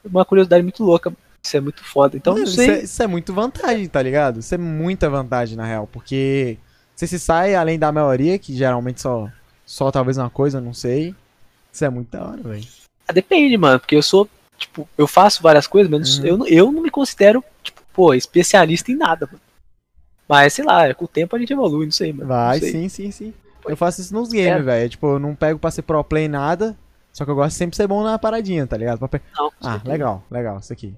[0.04, 1.12] Uma curiosidade muito louca.
[1.44, 2.16] Isso é muito foda.
[2.18, 2.70] Então, Mano, não isso, sei.
[2.72, 4.40] é, isso é muito vantagem, tá ligado?
[4.40, 6.58] Isso é muita vantagem, na real, porque
[7.00, 9.30] você se sai além da maioria, que geralmente só,
[9.66, 11.16] só talvez uma coisa, não sei.
[11.72, 12.68] Isso é muito da hora, velho.
[13.08, 14.28] Ah, Depende, mano, porque eu sou,
[14.58, 16.26] tipo, eu faço várias coisas, mas Uhum.
[16.26, 19.40] eu, não- eu não me considero, tipo, pô, especialista em nada, mano.
[20.28, 22.28] Mas, sei lá, com o tempo a gente evolui, não sei, mano.
[22.28, 22.72] Vai, sei.
[22.72, 23.34] sim, sim, sim.
[23.62, 24.90] Pô, Eu faço isso nos games, velho.
[24.90, 26.78] Tipo, eu não pego pra ser pro play em nada,
[27.14, 29.00] só que eu gosto de sempre ser bom na paradinha, tá ligado?
[29.08, 30.94] Pra Não, Ah, legal, legal, isso aqui.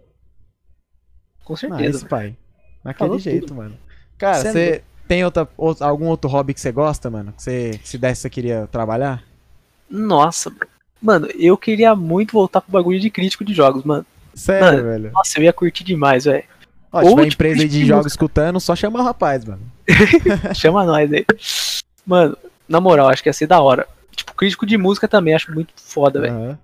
[1.45, 1.98] Com Ah, certeza.
[1.99, 2.36] esse pai.
[2.84, 3.56] Naquele Falou jeito, tudo.
[3.57, 3.78] mano.
[4.18, 7.33] Cara, Cê é você tem outra, outro- algum outro hobby que você gosta, mano?
[7.33, 9.21] Que você, se desse, você queria trabalhar?
[9.89, 10.49] Nossa,
[11.01, 11.27] mano.
[11.38, 14.05] Eu queria muito voltar pro bagulho de crítico de jogos, mano.
[14.33, 15.11] Sério, Mano, velho.
[15.11, 16.45] Nossa, eu ia curtir demais, velho.
[16.93, 19.61] Ó, ou, tipo, empresa aí de de jogos escutando, só chama o rapaz, mano.
[20.55, 21.25] Chama nós aí.
[22.05, 22.38] Mano,
[22.69, 23.85] na moral, acho que ia ser da hora.
[24.15, 26.33] Tipo, crítico de música também, acho muito foda, velho.
[26.33, 26.59] Aham.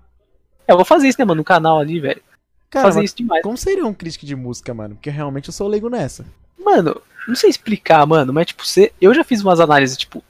[0.66, 2.22] É, eu vou fazer isso, né, mano, no canal ali, velho.
[2.70, 3.42] Cara, Fazer isso demais.
[3.42, 4.94] como seria um crítico de música, mano?
[4.94, 6.24] Porque realmente eu sou leigo nessa.
[6.62, 10.22] Mano, não sei explicar, mano, mas tipo, você, eu já fiz umas análises, tipo,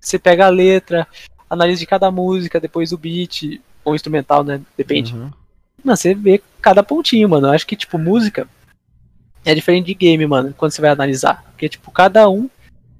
[0.00, 1.06] você pega a letra,
[1.48, 4.60] analisa de cada música, depois o beat, ou instrumental, né?
[4.76, 5.14] Depende.
[5.14, 5.30] Uhum.
[5.82, 7.46] Mano, você vê cada pontinho, mano.
[7.48, 8.46] Eu acho que, tipo, música
[9.44, 11.42] é diferente de game, mano, quando você vai analisar.
[11.52, 12.48] Porque, tipo, cada um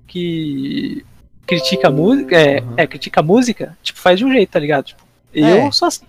[0.07, 1.05] que
[1.47, 2.75] critica a música, é, Uhum.
[2.77, 4.85] é, critica a música, tipo, faz de um jeito, tá ligado?
[4.87, 5.03] Tipo,
[5.35, 5.67] É.
[5.67, 6.05] eu sou assim.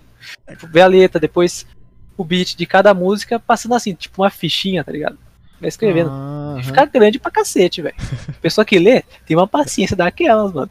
[0.48, 1.66] Tipo, vê a letra, depois
[2.16, 5.18] o beat de cada música passando assim, tipo uma fichinha, tá ligado?
[5.62, 6.10] Vai escrevendo.
[6.58, 7.94] E fica grande pra cacete, velho.
[8.42, 10.70] Pessoa que lê tem uma paciência daquelas, mano.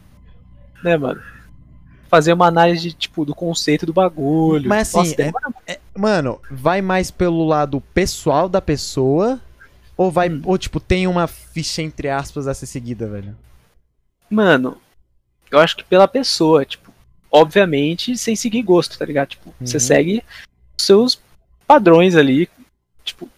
[0.84, 1.20] Né, mano?
[2.08, 4.68] Fazer uma análise, tipo, do conceito do bagulho.
[4.68, 5.52] Mas, assim, Nossa, é- demora
[5.96, 9.40] Mano, vai mais pelo lado pessoal da pessoa?
[9.96, 10.28] Ou vai.
[10.28, 10.42] Hum.
[10.44, 13.34] Ou, tipo, tem uma ficha entre aspas a ser seguida, velho?
[14.28, 14.76] Mano,
[15.50, 16.92] eu acho que pela pessoa, tipo,
[17.30, 19.28] obviamente sem seguir gosto, tá ligado?
[19.30, 19.80] Tipo, você Uhum.
[19.80, 20.24] segue
[20.78, 21.20] os seus
[21.66, 22.48] padrões ali,
[23.04, 23.28] tipo,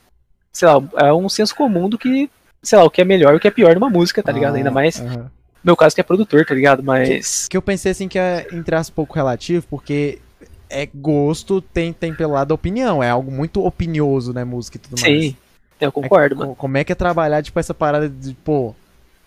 [0.54, 2.30] sei lá, é um senso comum do que,
[2.62, 4.54] sei lá, o que é melhor e o que é pior numa música, tá ligado?
[4.54, 5.30] Ah, Ainda mais, aham.
[5.62, 6.82] meu caso que é produtor, tá ligado?
[6.82, 10.18] Mas, Que eu pensei assim que é, entre aspas, pouco relativo, porque
[10.70, 13.02] é gosto, tem, tem pelo lado da opinião.
[13.02, 15.24] É algo muito opinioso, né, música e tudo mais.
[15.24, 15.36] sim,
[15.80, 16.50] eu concordo, É, mano.
[16.52, 18.74] co- Como é que é trabalhar, tipo, essa parada de, pô.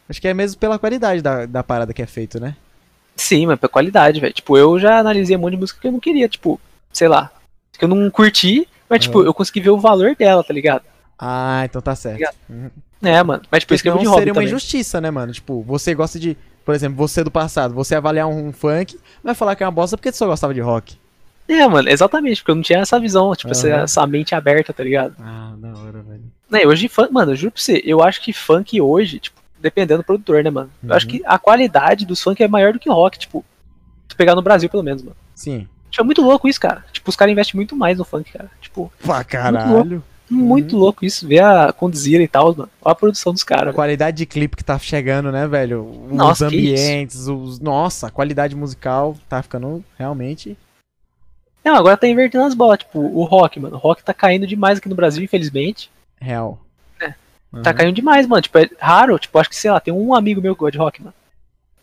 [0.10, 2.56] Acho que é mesmo pela qualidade da, da parada que é feito, né?
[3.18, 4.34] Sim, mas pra qualidade, velho.
[4.34, 6.60] Tipo, eu já analisei um monte de música que eu não queria, tipo,
[6.94, 7.32] sei lá,
[7.78, 9.28] que eu não curti, mas, tipo, Aham.
[9.28, 10.84] eu consegui ver o valor dela, tá ligado?
[11.20, 12.16] Ah, então tá certo.
[12.16, 12.36] Obrigado.
[12.50, 12.70] Uhum.
[13.02, 13.42] É, mano.
[13.52, 14.48] Mas, tipo, escrevo senão de hobby seria uma também.
[14.48, 15.32] injustiça, né, mano?
[15.34, 16.38] Tipo, você gosta de.
[16.66, 19.96] Por exemplo, você do passado, você avaliar um, funk, vai falar que é uma bosta
[19.96, 20.98] porque você só gostava de rock.
[21.48, 23.84] É, mano, exatamente, porque eu não tinha essa visão, tipo, essa, Aham.
[23.84, 25.16] essa mente aberta, tá ligado?
[25.18, 26.24] Ah, da hora, velho.
[26.52, 30.02] Né, hoje, funk, mano, eu juro pra você, eu acho que funk hoje, tipo, dependendo
[30.02, 30.70] do produtor, né, mano?
[30.84, 31.12] Eu acho Uhum.
[31.14, 33.46] que a qualidade dos funk é maior do que rock, tipo,
[34.10, 35.16] se pegar no Brasil, pelo menos, mano.
[35.34, 35.70] Sim.
[35.90, 36.84] Tipo, é muito louco isso, cara.
[36.92, 38.52] Tipo, os caras investem muito mais no funk, cara.
[38.60, 40.04] Tipo, Pra caralho.
[40.30, 40.80] Muito Uhum.
[40.82, 42.70] louco isso, ver a conduzir e tal, mano.
[42.82, 43.76] Olha a produção dos A caras, velho.
[43.76, 45.84] qualidade de clipe que tá chegando, né, velho?
[46.10, 47.60] Os Nossa, ambientes, os.
[47.60, 50.58] Nossa, a qualidade musical tá ficando realmente.
[51.64, 53.76] Não, agora tá invertendo as bolas, tipo, o rock, mano.
[53.76, 55.90] O rock tá caindo demais aqui no Brasil, infelizmente.
[56.20, 56.58] real.
[57.02, 57.14] É.
[57.54, 57.62] Uhum.
[57.62, 58.42] Tá caindo demais, mano.
[58.42, 60.78] Tipo, é raro, tipo, acho que, sei lá, tem um amigo meu que gosta de
[60.78, 61.14] rock, mano.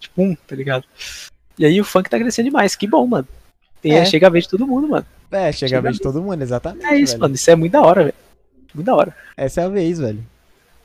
[0.00, 0.84] Tipo, um, tá ligado?
[1.58, 3.26] E aí o funk tá crescendo demais, que bom, mano.
[3.82, 4.04] Tem, É.
[4.06, 5.06] Chega a vez de todo mundo, mano.
[5.30, 6.86] É, chega a Chega vez de todo mundo, exatamente.
[6.86, 7.22] É isso, velho.
[7.22, 7.34] mano.
[7.34, 8.14] Isso é muito da hora, velho.
[8.74, 9.14] Muito da hora.
[9.36, 10.24] Essa é a vez, velho.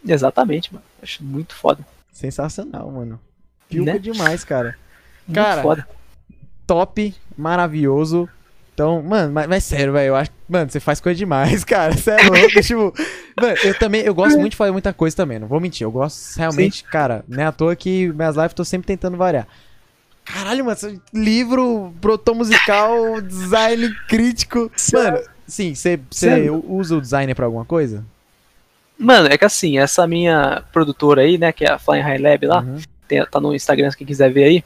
[0.07, 0.85] Exatamente, mano.
[1.01, 1.85] Acho muito foda.
[2.11, 3.19] Sensacional, mano.
[3.67, 3.99] Piuca Né?
[3.99, 4.75] demais, cara.
[5.27, 5.87] Muito Cara, foda.
[6.65, 8.27] top, maravilhoso.
[8.73, 10.31] Então, mano, mas, mas sério, velho, eu acho.
[10.47, 11.95] Mano, você faz coisa demais, cara.
[11.95, 12.61] Você é louco.
[12.63, 12.93] tipo,
[13.39, 15.83] mano, eu também, eu gosto muito de fazer muita coisa também, não vou mentir.
[15.83, 19.17] Eu gosto realmente, cara, não é à toa que minhas lives eu tô sempre tentando
[19.17, 19.47] variar.
[20.23, 20.77] Caralho, mano,
[21.13, 24.71] livro, produtor musical, design crítico.
[24.93, 25.19] Mano,
[25.49, 25.99] sim, você
[26.67, 28.05] usa o designer pra alguma coisa?
[28.97, 32.45] Mano, é que assim, essa minha produtora aí, né, que é a Flying High Lab
[32.45, 32.77] lá, Uhum.
[33.07, 34.63] tem- tá no Instagram se quem quiser ver aí.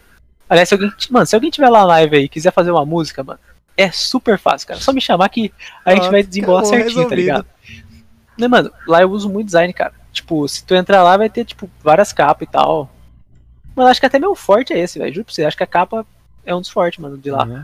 [0.50, 2.86] Aliás, se alguém, mano, se alguém tiver lá na live aí e quiser fazer uma
[2.86, 3.40] música, mano,
[3.78, 4.80] é super fácil, cara.
[4.80, 5.52] Só me chamar que
[5.86, 7.10] a gente Pronto, vai desembolar certinho, resolvido.
[7.10, 7.46] tá ligado?
[8.38, 9.94] Né, mano, lá eu uso muito design, cara.
[10.12, 12.90] Tipo, se tu entrar lá, vai ter, tipo, várias capas e tal.
[13.76, 15.14] Mano, acho que até meu forte é esse, velho.
[15.14, 16.06] Juro pra você, acho que a capa
[16.46, 17.46] é um dos fortes, mano, de lá.
[17.46, 17.64] Uhum.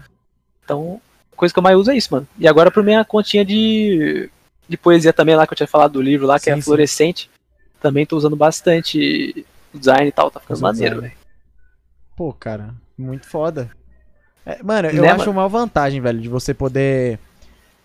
[0.64, 1.02] Então,
[1.40, 2.28] coisa que eu mais uso é isso, mano.
[2.38, 4.30] E agora pra minha continha de,
[4.68, 6.62] de poesia também lá, que eu tinha falado do livro lá, que Sim, é sim.
[6.62, 7.30] fluorescente.
[7.82, 11.14] Também tô usando bastante design e tal, tá ficando maneiro, velho.
[12.16, 13.70] Pô, cara, muito foda.
[14.46, 15.32] É, mano, eu Né, acho mano?
[15.32, 17.18] uma vantagem, velho, de você poder,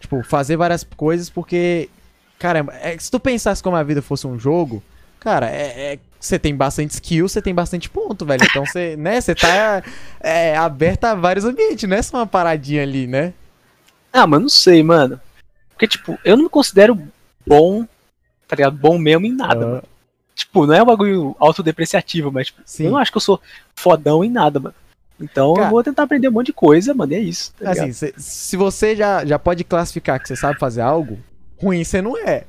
[0.01, 1.89] tipo, fazer várias coisas, porque,
[2.39, 4.83] cara, é, se tu pensasse como a vida fosse um jogo,
[5.21, 8.45] cara, é, é- você tem bastante skill, você tem bastante ponto, velho.
[8.45, 9.83] Então você, né, você tá
[10.21, 13.35] é, aberto a vários ambientes, não é só uma paradinha ali, né?
[14.15, 15.21] Ah, mas não sei, mano.
[15.71, 16.97] Porque, tipo, eu não me considero
[17.45, 17.85] bom,
[18.47, 18.77] tá ligado?
[18.77, 19.83] Bom mesmo em nada, Ah, mano.
[20.37, 22.85] Tipo, não é um bagulho autodepreciativo, mas, tipo, Sim.
[22.85, 23.41] eu não acho que eu sou
[23.75, 24.75] fodão em nada, mano.
[25.21, 27.53] Então Cara- eu vou tentar aprender um monte de coisa, mano, e é isso.
[27.55, 27.71] Tá?
[27.73, 31.19] Assim, cê- se você já, já pode classificar que você sabe fazer algo,
[31.61, 32.45] ruim você não é.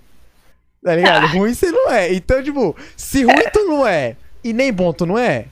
[0.83, 1.25] Tá ligado?
[1.37, 2.13] Ruim você não é.
[2.13, 5.47] Então, tipo, se ruim tu não é e nem bom tu não é,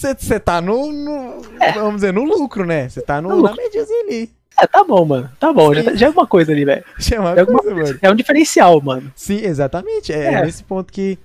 [0.00, 1.40] você tá no, no-
[1.74, 2.88] Vamos dizer, no lucro, né?
[2.88, 4.30] Você tá no, No na mediazinha ali.
[4.58, 5.30] É, tá bom, mano.
[5.40, 6.84] Tá bom, já, tá- já é uma coisa ali, velho.
[6.98, 7.98] Chama É alguma coisa, mano.
[8.02, 9.10] É um diferencial, mano.
[9.14, 10.12] Sim, exatamente.
[10.12, 10.44] É, É.
[10.44, 11.18] nesse ponto que,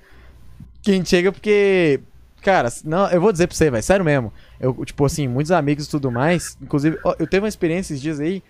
[0.81, 1.99] que a gente chega, porque.
[2.41, 4.31] Cara, não, eu vou dizer pra você, velho, sério mesmo.
[4.59, 6.55] Eu, tipo assim, muitos amigos e tudo mais.
[6.61, 8.43] Inclusive, ó, eu teve uma experiência esses dias aí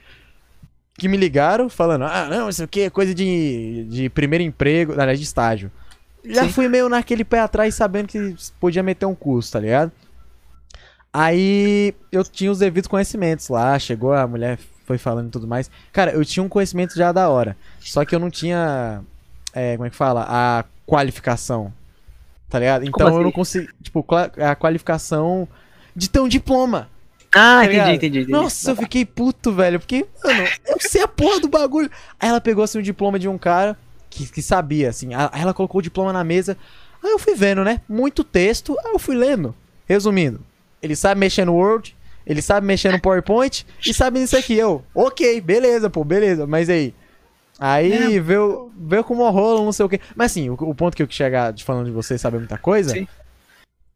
[0.98, 4.98] que me ligaram falando: ah, não, isso aqui é coisa de, de primeiro emprego, na
[5.00, 5.72] verdade, de estágio.
[6.26, 6.50] Já Sim.
[6.50, 9.92] fui meio naquele pé atrás sabendo que podia meter um curso, tá ligado?
[11.18, 15.72] Aí eu tinha os devidos conhecimentos lá, chegou a mulher, foi falando e tudo mais.
[15.94, 17.56] Cara, eu tinha um conhecimento já da hora.
[17.80, 19.02] Só que eu não tinha.
[19.54, 20.26] é, como é que fala?
[20.28, 21.72] A qualificação.
[22.50, 22.84] Tá ligado?
[22.84, 23.24] Então eu assim?
[23.24, 23.70] não consegui.
[23.82, 25.48] Tipo, a qualificação
[25.96, 26.90] de ter um diploma.
[27.34, 28.32] Ah, Tá entendi, entendi, entendi.
[28.34, 29.80] Nossa, eu fiquei puto, velho.
[29.80, 31.90] Porque, mano, eu sei a porra do bagulho.
[32.20, 33.78] Aí ela pegou assim o diploma de um cara
[34.10, 35.14] que, que sabia, assim.
[35.14, 36.58] Aí ela colocou o diploma na mesa.
[37.02, 37.80] Aí eu fui vendo, né?
[37.88, 38.78] Muito texto.
[38.84, 39.56] Aí eu fui lendo.
[39.88, 40.42] Resumindo,
[40.86, 41.96] ele sabe mexer no Word,
[42.26, 44.56] ele sabe mexer no PowerPoint e sabe nisso aqui.
[44.56, 46.46] Eu, ok, beleza, pô, beleza.
[46.48, 46.94] Mas aí.
[47.58, 50.00] Aí veio, veio com uma rola, não sei o quê.
[50.16, 52.58] Mas assim, o, o ponto que eu quis chegar de falando de você saber muita
[52.58, 52.92] coisa.
[52.92, 53.08] Sim.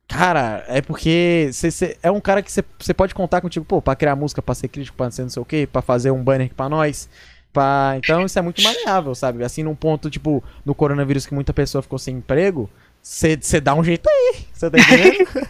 [0.07, 4.15] Cara, é porque você é um cara que você pode contar contigo, pô, pra criar
[4.15, 6.67] música, pra ser crítico, pra ser não sei o quê, pra fazer um banner pra
[6.67, 7.07] nós.
[7.53, 7.93] Pra...
[7.97, 9.43] Então isso é muito maleável, sabe?
[9.43, 12.69] Assim, num ponto, tipo, no coronavírus que muita pessoa ficou sem emprego,
[13.01, 14.35] você dá um jeito aí.
[14.53, 15.25] Você tá entendendo?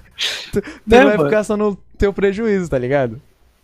[0.52, 1.30] tu Né, não vai mano?
[1.30, 3.22] ficar só no teu prejuízo, tá ligado?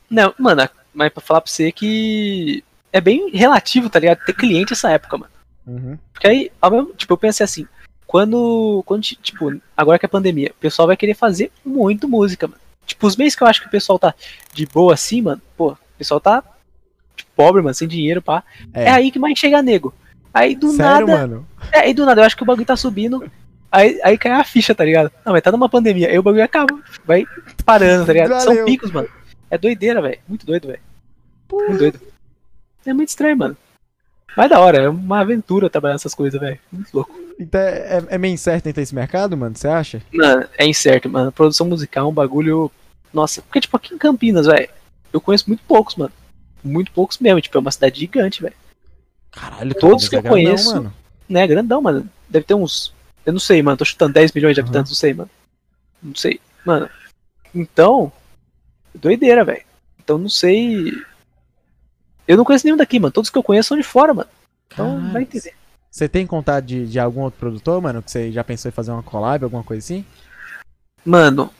[0.09, 4.19] Não, mano, mas pra falar pra você que é bem relativo, tá ligado?
[4.25, 5.31] Ter cliente essa época, mano.
[5.67, 5.97] Uhum.
[6.13, 7.67] Porque aí, ao mesmo, tipo, eu pensei assim,
[8.05, 12.59] quando, quando, tipo, agora que é pandemia, o pessoal vai querer fazer muito música, mano.
[12.85, 14.13] Tipo, os meses que eu acho que o pessoal tá
[14.53, 16.43] de boa assim, mano, pô, o pessoal tá
[17.15, 18.43] tipo, pobre, mano, sem dinheiro, pá.
[18.73, 18.85] É.
[18.85, 18.89] É.
[18.91, 19.93] aí que mais chega nego.
[20.33, 21.19] Aí do Sério, nada.
[21.27, 21.47] mano?
[21.71, 23.29] É, aí do nada, eu acho que o bagulho tá subindo.
[23.75, 25.11] Aí, aí cai a ficha, tá ligado?
[25.25, 26.79] Não, mas tá numa pandemia, aí o bagulho acaba.
[27.05, 27.25] Vai
[27.65, 28.29] parando, tá ligado?
[28.29, 28.55] Valeu.
[28.55, 29.09] São picos, mano.
[29.51, 30.17] É doideira, velho.
[30.29, 30.79] Muito doido, velho.
[31.51, 31.99] Muito doido.
[32.85, 33.57] É muito estranho, mano.
[34.37, 36.57] Mas da hora, é uma aventura trabalhar nessas coisas, velho.
[36.71, 37.13] Muito louco.
[37.37, 39.57] Então é, é meio incerto entrar esse mercado, mano?
[39.57, 40.01] Você acha?
[40.13, 41.29] Mano, é incerto, mano.
[41.33, 42.71] Produção musical é um bagulho.
[43.13, 44.69] Nossa, porque, tipo, aqui em Campinas, velho,
[45.11, 46.13] eu conheço muito poucos, mano.
[46.63, 47.41] Muito poucos mesmo.
[47.41, 48.55] Tipo, é uma cidade gigante, velho.
[49.31, 50.73] Caralho, Todos que eu é grandão, conheço.
[50.75, 50.93] mano.
[51.27, 52.09] Né, grandão, mano.
[52.29, 52.94] Deve ter uns.
[53.25, 53.77] Eu não sei, mano.
[53.77, 54.67] Tô chutando 10 milhões de Uhum.
[54.67, 55.29] habitantes, não sei, mano.
[56.01, 56.39] Não sei.
[56.65, 56.89] Mano.
[57.53, 58.11] Então.
[58.93, 59.63] Doideira, velho.
[60.03, 60.91] Então não sei.
[62.27, 63.11] Eu não conheço nenhum daqui, mano.
[63.11, 64.29] Todos que eu conheço são de fora, mano.
[64.67, 65.13] Então Caralho.
[65.13, 65.53] vai entender.
[65.91, 68.01] Você tem contato de, de algum outro produtor, mano?
[68.03, 70.05] Que você já pensou em fazer uma collab, alguma coisa assim?
[71.03, 71.51] Mano.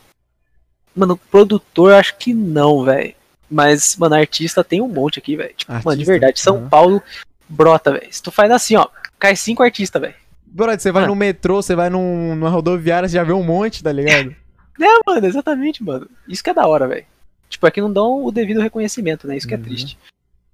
[0.96, 3.14] Mano, produtor eu acho que não, velho.
[3.50, 5.54] Mas, mano, artista tem um monte aqui, velho.
[5.56, 6.12] Tipo, mano, de Artista?
[6.12, 6.70] verdade, São Aham.
[6.70, 7.04] Paulo
[7.48, 8.08] brota, velho.
[8.12, 8.88] Se tu faz assim, ó,
[9.20, 10.16] cai cinco artistas, velho.
[10.56, 11.08] Brother, você vai Ah.
[11.08, 14.34] no metrô, você vai num, numa rodoviária, você já vê um monte, tá ligado?
[14.82, 16.10] É, mano, exatamente, mano.
[16.28, 17.06] Isso que é da hora, velho.
[17.50, 19.38] Tipo, aqui não dão o devido reconhecimento, né?
[19.38, 19.64] Isso que é Uhum.
[19.64, 19.98] triste.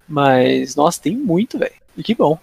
[0.08, 1.72] Mas, nossa, tem muito, velho.
[1.96, 2.38] E que bom.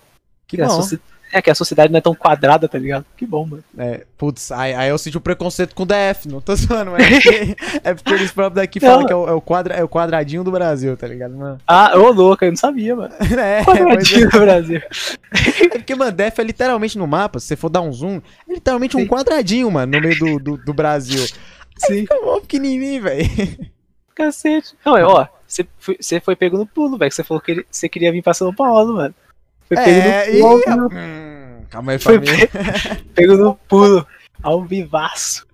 [0.48, 0.76] Que a bom.
[0.81, 0.99] soci-
[1.31, 3.06] É que a sociedade não é tão quadrada, tá ligado?
[3.15, 3.64] Que bom, mano.
[3.77, 7.03] É, putz, aí, aí eu senti o preconceito com o DF, não tô zoando, mas
[7.06, 8.89] é porque, é porque eles próprios daqui Não.
[8.89, 11.60] falam que é o, é, o quadra, é o quadradinho do Brasil, tá ligado, mano?
[11.68, 13.14] Ah, ô louco, eu não sabia, mano.
[13.39, 14.81] É, Quadradinho do Brasil.
[15.72, 18.53] é porque, mano, DF é literalmente no mapa, se você for dar um zoom, é
[18.53, 19.07] literalmente um Sim.
[19.07, 21.26] quadradinho, mano, no meio do, do, do Brasil.
[21.77, 22.01] Sim.
[22.01, 23.30] Fica mó pequenininho, velho.
[24.15, 24.76] Cacete.
[24.85, 27.10] Não, é, ó, você foi, você foi pego no pulo, velho.
[27.10, 29.15] que Você falou que ele- você queria vir pra São Paulo, mano.
[29.70, 30.64] Foi pego É, no e...
[30.64, 30.90] pulo.
[30.91, 32.50] Hum, calma aí, Foi família.
[33.16, 34.06] pego no pulo.
[34.44, 35.48] Ao vivaço.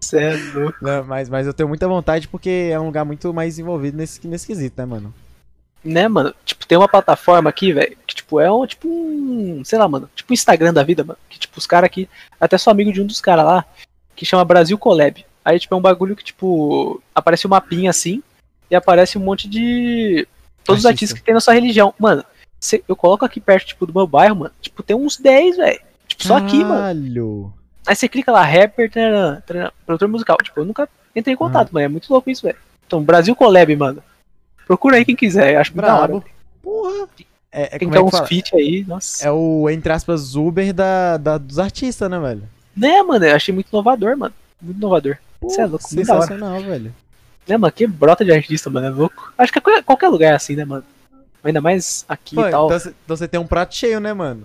[0.00, 0.76] Cê é louco.
[0.82, 4.26] Não, mas, mas eu tenho muita vontade porque é um lugar muito mais envolvido nesse,
[4.26, 5.14] nesse quesito, né, mano?
[5.84, 6.34] Né, mano?
[6.44, 10.08] Tipo, tem uma plataforma aqui, velho, que, tipo, é um, tipo um, sei lá, mano,
[10.14, 12.08] tipo um Instagram da vida, mano, que, tipo, os caras aqui,
[12.40, 13.64] até sou amigo de um dos caras lá,
[14.14, 15.24] que chama Brasil Collab.
[15.44, 18.22] Aí, tipo, é um bagulho que, tipo, aparece um mapinha assim,
[18.70, 20.26] e aparece um monte de...
[20.64, 20.88] Todos os Artista.
[20.88, 21.92] artistas que tem na sua religião.
[21.98, 22.24] Mano,
[22.88, 25.80] eu coloco aqui perto, tipo, do meu bairro, mano, tipo, tem uns 10, velho.
[26.06, 27.52] Tipo, só aqui, mano.
[27.86, 30.36] Aí você clica lá, rapper, taranã, taranã, produtor musical.
[30.42, 31.74] Tipo, eu nunca entrei em contato, Uhum.
[31.74, 31.84] mano.
[31.86, 32.56] É muito louco isso, velho.
[32.86, 34.02] Então, Brasil Collab, mano.
[34.66, 36.22] Procura aí quem quiser, eu acho muito da hora.
[36.62, 37.08] Porra.
[37.50, 38.26] É, é, Tem que é que uns fala?
[38.26, 39.26] feat aí, nossa.
[39.26, 42.42] É o, entre aspas, Uber da, da- dos artistas, né, velho?
[42.74, 44.32] Né, mano, eu achei muito inovador, mano.
[44.60, 45.16] Muito inovador.
[45.40, 46.94] Você é louco, sensacional, velho.
[47.46, 49.32] Né, mano, que brota de artista, mano, é louco.
[49.36, 50.84] Acho que é qualquer lugar é assim, né, mano.
[51.44, 52.66] Ainda mais aqui Pô, e tal.
[52.66, 54.44] então, você- então você tem um prato cheio, né, mano?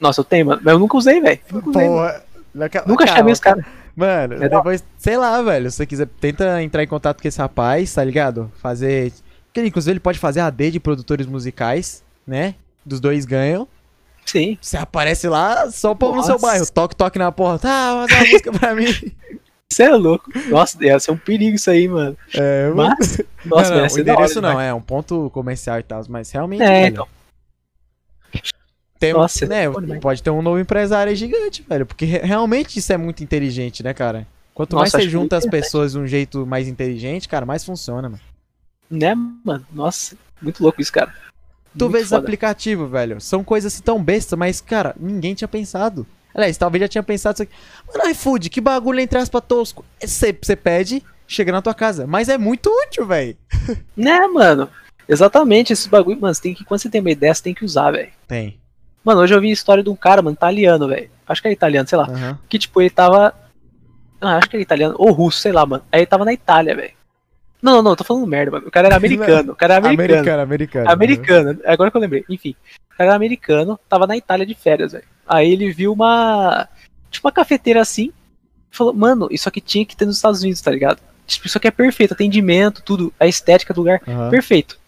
[0.00, 0.60] Nossa, eu tenho, mano.
[0.64, 1.40] Mas eu nunca usei, velho.
[1.50, 1.88] Nunca usei.
[1.88, 1.96] mano.
[1.96, 2.24] Porra.
[2.54, 3.64] Naquela- Nunca chamei os caras.
[3.96, 7.38] Mano, É depois, sei lá, velho, se você quiser, tenta entrar em contato com esse
[7.38, 8.50] rapaz, tá ligado?
[8.60, 9.12] Fazer.
[9.46, 12.56] Porque, inclusive, ele pode fazer AD de produtores musicais, né?
[12.84, 13.66] Dos dois ganham.
[14.26, 14.58] Sim.
[14.60, 16.64] Você aparece lá, só o povo no seu bairro.
[16.72, 17.68] Toque, toque na porta.
[17.70, 18.86] Ah, faz uma música pra mim.
[19.74, 20.30] Você é louco.
[20.48, 22.16] Nossa, ia ser um perigo isso aí, mano.
[22.34, 22.70] É.
[22.70, 26.02] Mas, nossa, não, não, o da hora endereço não, é um ponto comercial e tal,
[26.08, 27.08] mas realmente, É, velho, então.
[28.98, 30.00] tem, Nossa, né, demais.
[30.00, 33.92] pode ter um novo empresário gigante, velho, porque re- realmente isso é muito inteligente, né,
[33.92, 34.26] cara?
[34.54, 38.08] Quanto Nossa, mais você junta as pessoas de um jeito mais inteligente, cara, mais funciona,
[38.08, 38.20] mano.
[38.88, 39.14] Né,
[39.44, 39.66] mano?
[39.72, 41.12] Nossa, muito louco isso, cara.
[41.76, 42.20] Tu Muito vê esses foda.
[42.22, 46.06] aplicativos, velho, são coisas assim tão bestas, mas, cara, ninguém tinha pensado.
[46.34, 47.52] Aliás, talvez já tinha pensado isso aqui.
[47.86, 49.84] Mano, iFood, que bagulho entre aspas tosco.
[50.00, 53.36] Você pede, chega na tua casa, mas é muito útil, velho.
[53.96, 54.68] Né, mano?
[55.08, 57.90] Exatamente, esses bagulho, mano, tem que, quando você tem uma ideia, você tem que usar,
[57.92, 58.10] velho.
[58.26, 58.58] Tem.
[59.04, 61.10] Mano, hoje eu vi a história de um cara, mano, italiano, velho.
[61.28, 62.08] Acho que é italiano, sei lá.
[62.08, 62.38] Aham.
[62.48, 63.34] Que, tipo, ele tava.
[64.20, 65.84] Ah, acho que é italiano, ou russo, sei lá, mano.
[65.92, 66.92] Aí ele tava na Itália, velho.
[67.60, 68.68] Não, não, não, eu tô falando merda, mano.
[68.68, 69.52] O cara era americano.
[69.52, 70.12] O cara era americano.
[70.12, 70.90] Americano, americano.
[70.90, 72.24] Americano, agora que eu lembrei.
[72.28, 72.54] Enfim,
[72.92, 75.04] o cara era americano, tava na Itália de férias, velho.
[75.26, 76.68] Aí ele viu uma.
[77.10, 78.12] Tipo, uma cafeteira assim.
[78.70, 81.00] Falou, mano, isso aqui tinha que ter nos Estados Unidos, tá ligado?
[81.26, 84.30] Tipo, isso aqui é perfeito, atendimento, tudo, a estética do lugar, Aham.
[84.30, 84.78] perfeito.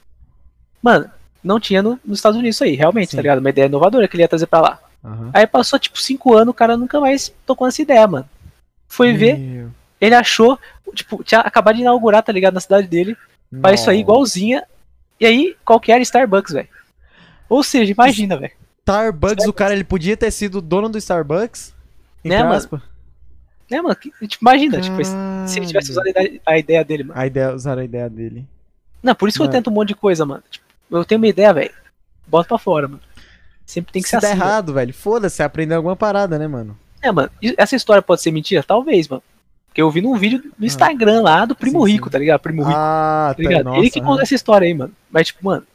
[0.83, 1.09] Mano,
[1.43, 3.17] não tinha no- nos Estados Unidos isso aí, realmente, Sim.
[3.17, 3.39] tá ligado?
[3.39, 4.81] Uma ideia inovadora que ele ia trazer pra lá.
[5.05, 5.31] Aham.
[5.33, 8.29] Aí passou, tipo, cinco anos, o cara nunca mais tocou nessa ideia, mano.
[8.89, 9.71] Foi ver, Meu.
[10.01, 10.59] ele achou,
[10.95, 13.17] tipo, tinha acabado de inaugurar, tá ligado, na cidade dele,
[13.63, 14.65] faz isso aí igualzinha.
[15.21, 16.03] E aí, qual que era?
[16.03, 16.69] Starbucks, velho.
[17.49, 18.53] Ou seja, imagina, velho.
[18.87, 21.75] Starbucks, o cara ele podia ter sido dono do Starbucks.
[22.25, 22.83] Né, mano?
[23.69, 23.97] Né, mano?
[23.97, 26.07] Que- Tipo, imagina, tipo, se ele tivesse usado
[26.47, 27.21] a ideia, dele, mano.
[27.21, 28.47] A ideia, usar a ideia dele.
[29.03, 29.53] Não, por isso que eu Mano.
[29.59, 30.43] tento um monte de coisa, mano.
[30.49, 31.71] Tipo, eu tenho uma ideia, velho.
[32.29, 33.01] Bota pra fora, mano.
[33.65, 34.27] Sempre tem que Se ser assim.
[34.29, 34.41] velho.
[34.41, 36.79] errado, velho, foda-se, aprender alguma parada, né, mano?
[37.03, 37.31] É, mano.
[37.59, 38.63] Essa história pode ser mentira?
[38.63, 39.23] Talvez, mano.
[39.67, 42.13] Porque eu vi num vídeo no Instagram lá do Primo Sim, Rico, sim.
[42.13, 42.41] tá ligado?
[42.41, 43.75] Primo Rico, Ah, tá ligado?
[43.75, 44.93] Ele que contou essa história aí, mano.
[45.11, 45.67] Mas, tipo, mano,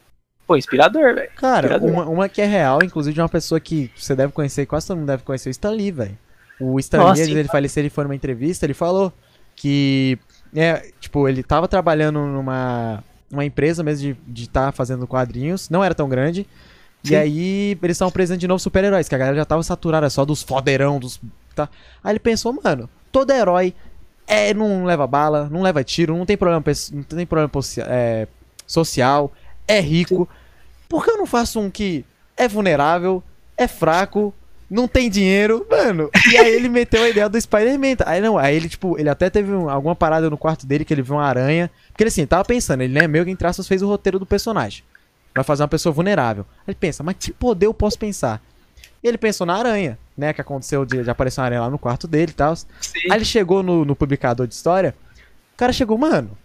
[0.51, 1.29] pô, inspirador, velho.
[1.35, 1.89] Cara, Inspirador.
[1.89, 4.97] uma, uma que é real, inclusive de uma pessoa que você deve conhecer, quase todo
[4.97, 6.17] mundo deve conhecer, o Stan Lee, velho.
[6.59, 7.33] O Stan Lee, Nossa, antes sim.
[7.35, 9.13] dele falecer, ele foi numa entrevista, ele falou
[9.55, 10.19] que,
[10.53, 15.81] é, tipo, ele tava trabalhando numa uma empresa mesmo de estar tá fazendo quadrinhos, não
[15.81, 16.45] era tão grande,
[17.01, 17.13] Sim.
[17.13, 20.25] e aí eles estavam precisando de novos super-heróis, que a galera já tava saturada só
[20.25, 21.21] dos foderão, dos...
[21.55, 21.69] Tá.
[22.03, 23.73] Aí ele pensou, mano, todo herói
[24.27, 26.61] é, não leva bala, não leva tiro, não tem problema,
[26.91, 27.49] não tem problema
[27.87, 28.27] é,
[28.67, 29.31] social,
[29.67, 30.27] é rico.
[30.91, 32.03] Por que eu não faço um que
[32.35, 33.23] é vulnerável,
[33.57, 34.33] é fraco,
[34.69, 36.09] não tem dinheiro, mano?
[36.31, 37.95] E aí ele meteu a ideia do Spider-Man.
[37.95, 38.05] tá?
[38.09, 40.93] Aí não, aí ele, tipo, ele até teve um- alguma parada no quarto dele que
[40.93, 41.71] ele viu uma aranha.
[41.87, 44.25] Porque ele assim, tava pensando, ele, né, meio que entre aspas, fez o roteiro do
[44.25, 44.83] personagem.
[45.33, 46.45] Vai fazer uma pessoa vulnerável.
[46.59, 48.41] Aí ele pensa, mas que poder eu posso pensar?
[49.03, 50.31] E ele pensou na aranha, né?
[50.33, 52.53] Que aconteceu de, de aparecer uma aranha lá no quarto dele e tal.
[53.09, 54.93] Aí ele chegou no, no publicador de história.
[55.53, 56.37] O cara chegou, mano.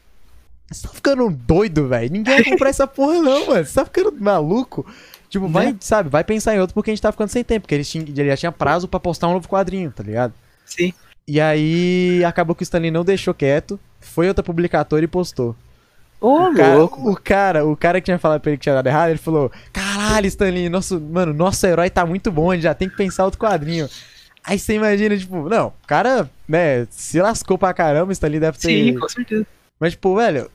[0.71, 2.11] Você tá ficando doido, velho.
[2.13, 3.65] Ninguém vai comprar essa porra, não, mano.
[3.65, 4.85] Você tá ficando maluco.
[5.29, 5.77] Tipo, vai, Né?
[5.81, 7.63] sabe, vai pensar em outro porque a gente tá ficando sem tempo.
[7.63, 10.33] Porque ele, tinha, ele já tinha prazo pra postar um novo quadrinho, tá ligado?
[10.65, 10.93] Sim.
[11.29, 13.79] E aí acabou que o Stanley não deixou quieto.
[14.01, 15.55] Foi outra publicadora e postou.
[16.21, 17.11] Ô, O cara, louco.
[17.11, 19.51] o cara, o cara que tinha falado pra ele que tinha dado errado, ele falou:
[19.73, 23.39] Caralho, Stanley, nosso, mano, nosso herói tá muito bom, gente já tem que pensar outro
[23.41, 23.89] quadrinho.
[24.43, 28.57] Aí você imagina, tipo, não, o cara, né, se lascou pra caramba, o Stanley deve
[28.59, 28.69] ter.
[28.69, 29.47] Sim, com certeza.
[29.79, 30.49] Mas, tipo, velho,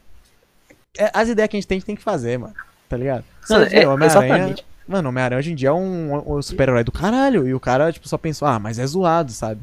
[1.13, 2.53] as ideias que a gente tem, a gente tem que fazer, mano.
[2.89, 3.23] Tá ligado?
[3.41, 4.55] Você Mano, vê, é, Homem-Aranha.
[4.87, 7.47] Mano, Homem-Aranha hoje em dia é um, um super-herói do caralho.
[7.47, 9.61] E o cara, tipo, só pensou, ah, mas é zoado, sabe?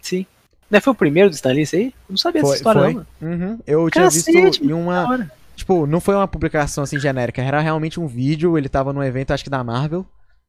[0.00, 0.24] Sim.
[0.70, 1.86] Não foi o primeiro do Stanley isso aí?
[1.86, 3.06] Eu não sabia dessa história, não, mano.
[3.20, 3.58] Uhum.
[3.66, 5.28] Eu tinha Cacete, visto em uma.
[5.56, 8.56] Tipo, não foi uma publicação assim genérica, era realmente um vídeo.
[8.56, 10.06] Ele tava num evento, acho que da Marvel.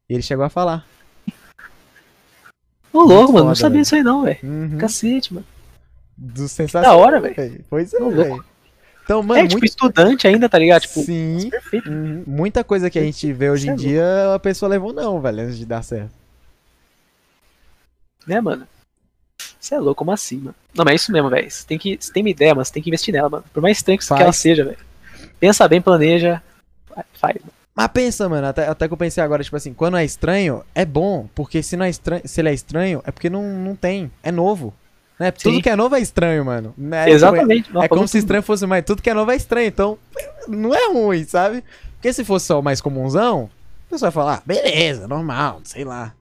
[0.08, 0.86] E ele chegou a falar.
[2.92, 3.48] Ô, louco, mano.
[3.48, 3.82] Não sabia velho.
[3.82, 4.38] disso aí, não, velho.
[4.44, 4.78] Uhum.
[4.78, 5.46] Cacete, mano.
[6.16, 6.98] Do sensacional.
[6.98, 7.64] Da hora, velho.
[7.68, 8.44] Pois é, velho.
[9.04, 9.70] Então, mano, é, tipo, muito...
[9.70, 10.82] estudante ainda, tá ligado?
[10.82, 11.48] Tipo, Sim.
[11.50, 11.90] perfeito.
[11.90, 12.22] Uhum.
[12.26, 15.42] Muita coisa que a gente vê hoje em é dia, a pessoa levou não, velho,
[15.42, 16.12] antes de dar certo.
[18.26, 18.66] Né, mano?
[19.58, 20.54] Você é louco, como assim, mano?
[20.74, 21.50] Não, mas é isso mesmo, velho.
[21.50, 21.96] Você tem que.
[22.00, 23.44] Você tem uma ideia, mas você tem que investir nela, mano.
[23.52, 24.20] Por mais estranho que Faz.
[24.20, 24.78] ela seja, velho.
[25.40, 26.40] Pensa bem, planeja.
[26.86, 27.52] fa- Faz, mano.
[27.74, 30.84] Mas pensa, mano, até, até que eu pensei agora, tipo assim, quando é estranho, é
[30.84, 34.10] bom, porque se não é estranho, se ele é estranho, é porque não, não tem,
[34.22, 34.74] é novo.
[35.18, 35.30] Né?
[35.30, 35.60] Tudo Sim.
[35.60, 36.74] que é novo é estranho, mano.
[37.06, 37.64] Exatamente.
[37.64, 39.98] Tipo, é como se estranho fosse mais, tudo que é novo é estranho, então
[40.48, 41.62] não é ruim, sabe?
[41.94, 43.48] Porque se fosse só o mais comunzão,
[43.86, 46.12] a pessoa vai falar, ah, beleza, normal, sei lá.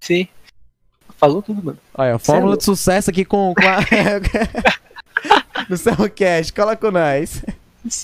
[0.00, 0.26] Sim.
[1.16, 1.78] Falou tudo, mano.
[1.94, 3.78] Olha, é fórmula de sucesso aqui com, com a...
[5.70, 7.44] no Cellcast, cola com nós.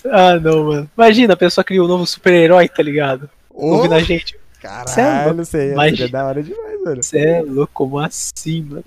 [0.06, 0.90] Ah, não, mano.
[0.96, 3.28] Imagina, a pessoa cria um novo super-herói, tá ligado?
[3.50, 4.38] Ouvindo a gente.
[4.60, 5.44] Cê é Caralho, louco.
[5.44, 5.96] sei, Imagina.
[5.96, 7.02] seria da hora demais, mano.
[7.02, 8.84] Você é louco, como assim, mano?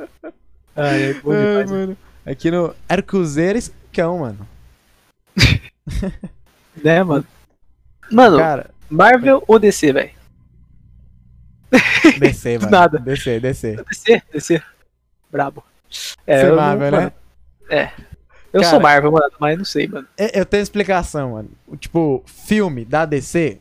[0.76, 1.72] Ai, é bom Ai, demais.
[1.72, 1.82] mano.
[1.88, 1.98] mano.
[2.26, 4.48] Aqui no Arcuzeiros, cão, mano.
[6.84, 7.26] Né, mano?
[8.12, 10.12] Mano, Cara, Marvel ou DC, velho?
[12.20, 12.72] descer, Do mano.
[12.78, 13.00] nada.
[13.00, 13.84] Descer, descer.
[13.84, 14.62] DC, DC.
[15.32, 15.64] Brabo.
[16.28, 16.98] Eu não- Marvel, né?
[16.98, 17.14] mano,
[17.70, 17.92] É.
[18.54, 20.08] Eu Cara- sou Marvel, mano, mas não sei, mano.
[20.18, 21.50] Eu tenho explicação, mano.
[21.78, 23.60] Tipo, filme da DC,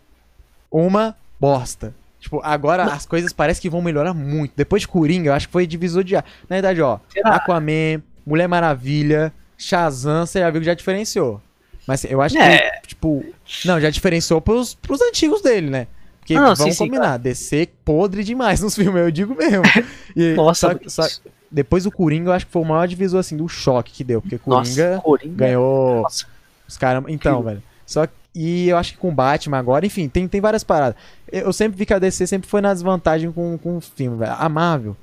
[0.71, 1.95] uma bosta.
[2.21, 4.53] Tipo, agora as coisas parecem que vão melhorar muito.
[4.55, 6.15] Depois de Coringa, eu acho que foi divisor de...
[6.15, 7.37] Na verdade, ó, Será?
[7.37, 11.41] Aquaman, Mulher Maravilha, Shazam, você já viu que já diferenciou.
[11.87, 12.81] Mas eu acho É.
[12.83, 13.25] que, tipo...
[13.65, 15.87] Não, já diferenciou pros, pros antigos dele, né?
[16.21, 19.63] Porque Não, vamos sim, sim, combinar, DC podre demais nos filmes, eu digo mesmo.
[20.15, 21.09] E Nossa, só, que- só-
[21.51, 24.21] depois do Coringa, eu acho que foi o maior divisor, assim, do choque que deu.
[24.21, 25.35] Porque Coringa Nossa, Coringa.
[25.37, 26.27] ganhou Nossa.
[26.69, 27.03] os caras.
[27.09, 27.43] Então, Incrível.
[27.43, 27.63] velho.
[27.87, 28.13] Só que.
[28.33, 30.95] E eu acho que com Batman agora, enfim, tem, tem várias paradas.
[31.33, 34.35] Eu, sempre vi que a DC sempre foi na desvantagem com, com o filme, velho.
[34.39, 34.97] A Marvel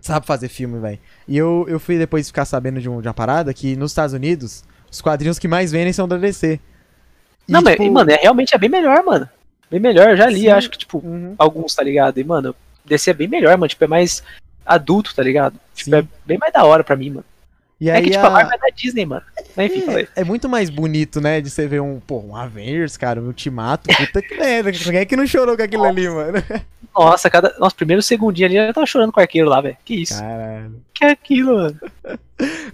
[0.00, 0.98] sabe fazer filme, velho.
[1.28, 4.14] E eu, eu fui depois ficar sabendo de, um- de uma parada que nos Estados
[4.14, 6.58] Unidos, os quadrinhos que mais vendem são da DC.
[7.48, 9.28] E, Não, mas, tipo, e, mano, é, realmente é bem melhor, mano.
[9.70, 10.48] Bem melhor, eu já li, Sim.
[10.48, 11.34] acho que, tipo, uhum.
[11.38, 12.18] alguns, tá ligado?
[12.18, 12.54] E, mano,
[12.84, 13.68] DC é bem melhor, mano.
[13.68, 14.22] Tipo, é mais
[14.64, 15.54] adulto, tá ligado?
[15.74, 15.96] Tipo, Sim.
[15.96, 17.24] é bem mais da hora pra mim, mano.
[17.80, 19.22] E é aí que, tipo, a- Marvel é da Disney, mano.
[19.56, 19.84] Enfim.
[19.90, 21.40] É, é muito mais bonito, né?
[21.40, 23.88] De você ver um, pô, um Avengers, cara, um Ultimato.
[23.96, 24.70] Puta que merda.
[24.70, 26.34] Quem é que não chorou com aquilo ali, mano?
[26.94, 27.54] Nossa, cada.
[27.58, 29.76] Nossa, primeiro segundinho ali eu já tava chorando com o arqueiro lá, velho.
[29.84, 30.18] Que isso?
[30.18, 30.74] Caralho.
[30.92, 31.80] Que é aquilo, mano?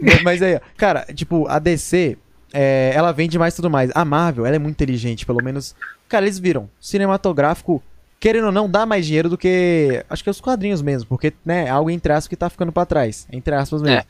[0.00, 2.16] Mas- Mas aí, ó, cara, tipo, a DC,
[2.52, 3.90] é, ela vende mais tudo mais.
[3.94, 5.74] A Marvel, ela é muito inteligente, pelo menos.
[6.08, 6.68] Cara, eles viram.
[6.80, 7.80] Cinematográfico,
[8.18, 10.04] querendo ou não, dá mais dinheiro do que.
[10.10, 12.84] Acho que os quadrinhos mesmo, porque, né, é algo entre aspas que tá ficando pra
[12.86, 13.26] trás.
[13.32, 13.98] Entre aspas mesmo.
[13.98, 14.04] É.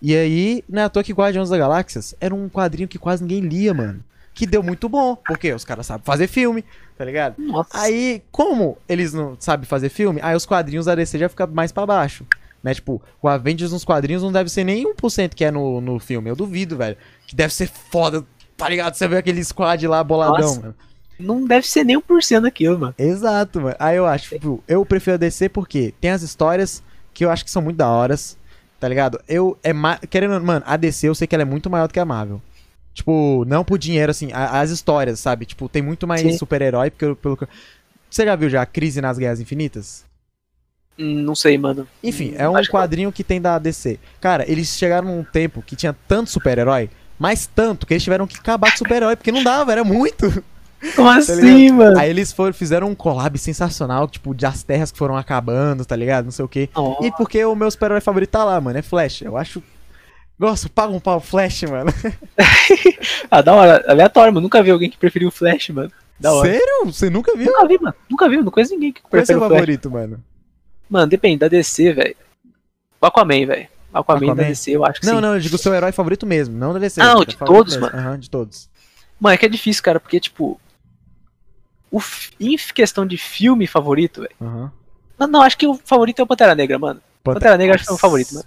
[0.00, 3.22] E aí, não é à toa que Guardiões da Galáxias era um quadrinho que quase
[3.22, 4.04] ninguém lia, mano.
[4.34, 6.62] Que deu muito bom, porque os caras sabem fazer filme,
[6.96, 7.36] tá ligado?
[7.38, 7.70] Nossa.
[7.72, 11.72] Aí, como eles não sabem fazer filme, aí os quadrinhos da DC já ficam mais
[11.72, 12.26] pra baixo.
[12.62, 12.74] Né?
[12.74, 16.28] Tipo, o Avengers nos quadrinhos não deve ser nem 1% que é no, no filme.
[16.28, 16.96] Eu duvido, velho.
[17.26, 18.24] Que deve ser foda,
[18.56, 18.94] tá ligado?
[18.94, 20.60] Você vê aquele squad lá boladão, Nossa.
[20.60, 20.74] mano.
[21.18, 22.94] Não deve ser nem um por cento daquilo, mano.
[22.98, 23.76] Exato, mano.
[23.78, 26.82] Aí eu acho, tipo, eu prefiro a DC porque tem as histórias
[27.14, 28.36] que eu acho que são muito da horas,
[28.80, 29.20] tá ligado?
[29.28, 29.98] Eu, é ma...
[29.98, 32.40] querendo, mano, a DC eu sei que ela é muito maior do que a Marvel.
[32.94, 35.44] Tipo, não por dinheiro, assim, a- as histórias, sabe?
[35.44, 37.46] Tipo, tem muito mais super-herói, porque pelo que...
[38.10, 40.04] Você já viu já a Crise nas Guerras Infinitas?
[40.96, 41.86] Não sei, mano.
[42.02, 43.98] Enfim, é um acho que quadrinho que tem da DC.
[44.18, 46.88] Cara, eles chegaram num tempo que tinha tanto super-herói,
[47.18, 50.42] mas tanto, que eles tiveram que acabar com super-herói, porque não dava, era muito.
[50.94, 51.98] Como Tá assim, mano?
[51.98, 55.96] Aí eles foram, fizeram um collab sensacional, tipo, de as terras que foram acabando, tá
[55.96, 56.26] ligado?
[56.26, 56.68] Não sei o quê.
[56.74, 57.06] Nossa.
[57.06, 59.22] E porque o meu super-herói favorito tá lá, mano, é Flash.
[59.22, 59.62] Eu acho.
[60.38, 61.90] Nossa, paga um pau Flash, mano.
[63.30, 63.84] Ah, da hora.
[63.88, 64.42] Aleatório, mano.
[64.44, 65.90] Nunca vi alguém que preferiu o Flash, mano.
[66.20, 66.48] Da hora.
[66.50, 66.84] Sério?
[66.86, 67.46] Você nunca viu?
[67.46, 67.94] Nunca vi, mano.
[68.08, 69.52] Nunca vi, não conheço ninguém que Qual é o seu prefere o Flash.
[69.60, 70.24] favorito, mano?
[70.88, 72.16] Mano, depende da DC, velho.
[73.00, 73.68] O Aquaman, velho.
[73.92, 74.48] Aquaman, da Aquaman?
[74.48, 75.20] DC, eu acho que Não, sim.
[75.20, 77.00] não, eu digo o seu herói favorito mesmo, não da DC.
[77.00, 77.90] Ah, não, de todos, mesmo.
[77.92, 77.98] mano.
[78.08, 78.68] Aham, de todos.
[79.20, 80.60] Mano, é que é difícil, cara, porque, tipo.
[81.96, 82.00] O
[82.38, 84.34] em questão de filme favorito, velho.
[84.40, 84.72] Aham.
[85.18, 87.00] Não, não, acho que o favorito é o Pantera Negra, mano.
[87.24, 88.46] Pantera Negra acho que é o favorito, mano.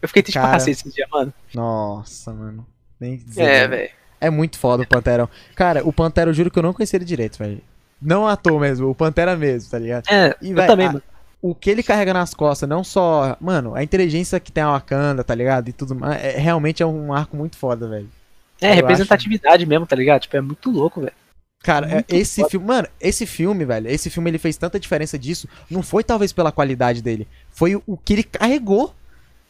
[0.00, 0.52] Eu fiquei triste pra Cara.
[0.58, 1.32] cacete esse dia, mano.
[1.52, 2.64] Nossa, mano.
[3.00, 3.90] Nem dizer, É, velho.
[4.20, 5.28] É muito foda o Panterão.
[5.56, 7.60] Cara, o Pantera, eu juro que eu não conhecia ele direito, velho.
[8.00, 10.04] Não à toa mesmo, o Pantera mesmo, tá ligado?
[10.08, 11.02] É, E, eu véi, também, a- mano.
[11.42, 13.36] O que ele carrega nas costas, não só.
[13.40, 15.68] Mano, a inteligência que tem a Wakanda, tá ligado?
[15.68, 16.20] E tudo mais.
[16.22, 18.08] É, realmente é um arco muito foda, velho.
[18.60, 20.22] É, eu representatividade mesmo, tá ligado?
[20.22, 21.12] Tipo, é muito louco, velho.
[21.62, 22.50] Cara, é- Muito esse foda.
[22.50, 22.66] filme.
[22.66, 23.88] Mano, esse filme, velho.
[23.90, 25.48] Esse filme ele fez tanta diferença disso.
[25.70, 27.26] Não foi talvez pela qualidade dele.
[27.50, 28.94] Foi o, o que ele carregou.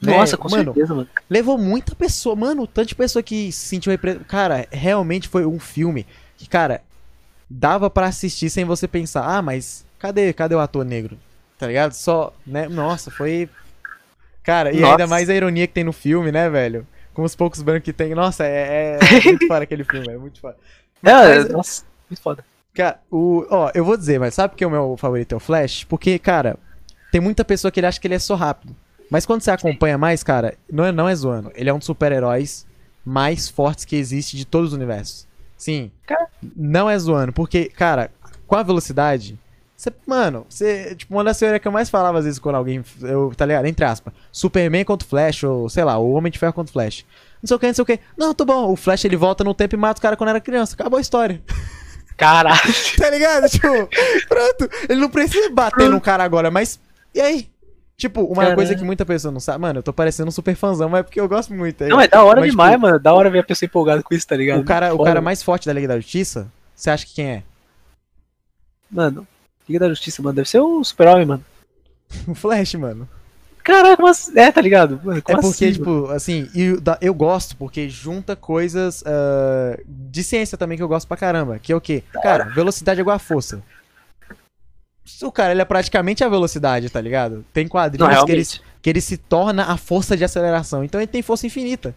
[0.00, 0.16] né?
[0.16, 1.08] Nossa, com mano, certeza, mano.
[1.28, 4.20] levou muita pessoa, mano, o tanto de pessoa que se sentiu repre...
[4.26, 6.06] Cara, realmente foi um filme
[6.36, 6.82] que, cara,
[7.50, 11.18] dava pra assistir sem você pensar, ah, mas cadê, cadê o ator negro?
[11.58, 11.92] Tá ligado?
[11.92, 12.68] Só, né?
[12.68, 13.48] Nossa, foi
[14.42, 14.92] Cara, e Nossa.
[14.92, 16.86] ainda mais a ironia que tem no filme, né, velho?
[17.12, 18.14] Com os poucos brancos que tem.
[18.14, 20.20] Nossa, é, é- é muito foda aquele filme, velho.
[20.20, 20.56] Muito foda.
[21.02, 22.44] É, Mas- muito foda.
[22.74, 23.46] Cara, o.
[23.50, 25.84] Ó, eu vou dizer, mas sabe por que o meu favorito é o Flash?
[25.84, 26.56] Porque, cara,
[27.10, 28.74] tem muita pessoa que ele acha que ele é só rápido.
[29.10, 31.50] Mas quando você acompanha mais, cara, não é, não é zoando.
[31.54, 32.66] Ele é um dos super-heróis
[33.04, 35.26] mais fortes que existe de todos os universos.
[35.56, 35.90] Sim.
[36.06, 36.28] Cara.
[36.54, 37.32] Não é zoando.
[37.32, 38.10] Porque, cara,
[38.46, 39.38] com a velocidade.
[39.74, 40.94] Você, mano, você.
[40.94, 42.84] Tipo, uma das teorias que eu mais falava às vezes quando alguém.
[43.00, 43.66] Eu, tá ligado?
[43.66, 44.12] Entre aspas.
[44.30, 47.04] Superman contra o Flash, ou sei lá, o Homem de Ferro contra o Flash.
[47.42, 48.00] Não sei o que, não sei o que.
[48.16, 48.72] Não, tô bom.
[48.72, 50.74] O Flash ele volta no tempo e mata o cara quando era criança.
[50.74, 51.40] Acabou a história.
[52.18, 52.58] Caralho.
[52.98, 53.48] Tá ligado?
[53.48, 53.88] Tipo,
[54.28, 54.68] pronto.
[54.88, 56.78] Ele não precisa bater no cara agora, mas.
[57.14, 57.48] E aí?
[57.96, 59.60] Tipo, uma coisa que muita pessoa não sabe.
[59.60, 61.84] Mano, eu tô parecendo um super fãzão, mas é porque eu gosto muito.
[61.84, 62.98] Não, é da hora Mas, demais, tipo, mano.
[62.98, 64.60] Da hora ver a pessoa empolgada com isso, tá ligado?
[64.60, 67.42] O cara, o cara mais forte da Liga da Justiça, você acha que quem é?
[68.90, 69.26] Mano,
[69.68, 70.36] Liga da Justiça, mano.
[70.36, 71.44] Deve ser o Super-Homem, mano.
[72.26, 73.08] O Flash, mano.
[73.68, 74.34] Caraca, mas.
[74.34, 74.98] É, tá ligado?
[75.04, 79.78] Mano, É como porque, assim, tipo, assim, e da- eu gosto porque junta coisas ah,
[79.86, 81.58] de ciência também que eu gosto pra caramba.
[81.58, 82.02] Que é o quê?
[82.22, 83.62] Cara, velocidade é igual a força.
[85.22, 87.44] O cara, ele é praticamente a velocidade, tá ligado?
[87.52, 88.46] Tem Não, quadrinhos que ele,
[88.82, 90.84] que ele se torna a força de aceleração.
[90.84, 91.94] Então ele tem força infinita.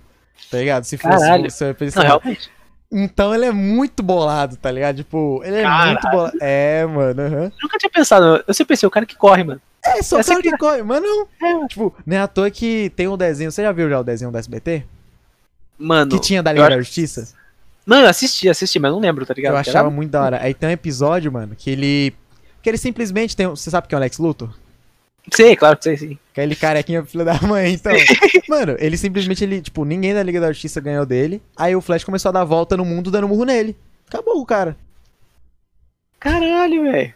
[0.49, 0.83] Tá ligado?
[0.85, 1.19] Se fosse.
[1.19, 1.51] Caralho.
[1.51, 2.49] se eu Não, realmente.
[2.91, 4.97] Então ele é muito bolado, tá ligado?
[4.97, 5.91] Tipo, ele é Caralho.
[5.91, 6.37] muito bolado.
[6.41, 7.21] É, mano.
[7.21, 7.43] aham.
[7.45, 8.43] Eu nunca tinha pensado.
[8.45, 9.61] Eu sempre pensei, o cara que corre, mano.
[9.85, 10.83] É, só Essa cara corre.
[10.83, 11.27] Mas não.
[11.41, 11.67] É, mano.
[11.67, 13.51] Tipo, não é à toa que tem um desenho.
[13.51, 14.83] Você já viu já o desenho do SBT?
[15.77, 16.11] Mano.
[16.11, 17.33] Que tinha da Liga da Justiça?
[17.85, 19.53] Não, eu assisti, assisti, mas não lembro, tá ligado?
[19.53, 20.39] Eu achava Era- muito da hora.
[20.41, 22.13] Aí tem um episódio, mano, que ele.
[22.61, 23.47] Que ele simplesmente tem.
[23.47, 24.53] um- Você sabe quem é o Lex Luthor?
[25.33, 26.17] Sei, claro que sei, sim.
[26.31, 27.91] Aquele carequinha filho da mãe, então.
[28.49, 31.41] mano, ele simplesmente, ele, tipo, ninguém da Liga da Justiça ganhou dele.
[31.57, 33.75] Aí o Flash começou a dar volta no mundo dando murro nele.
[34.07, 34.75] Acabou o cara.
[36.19, 37.13] Caralho, velho.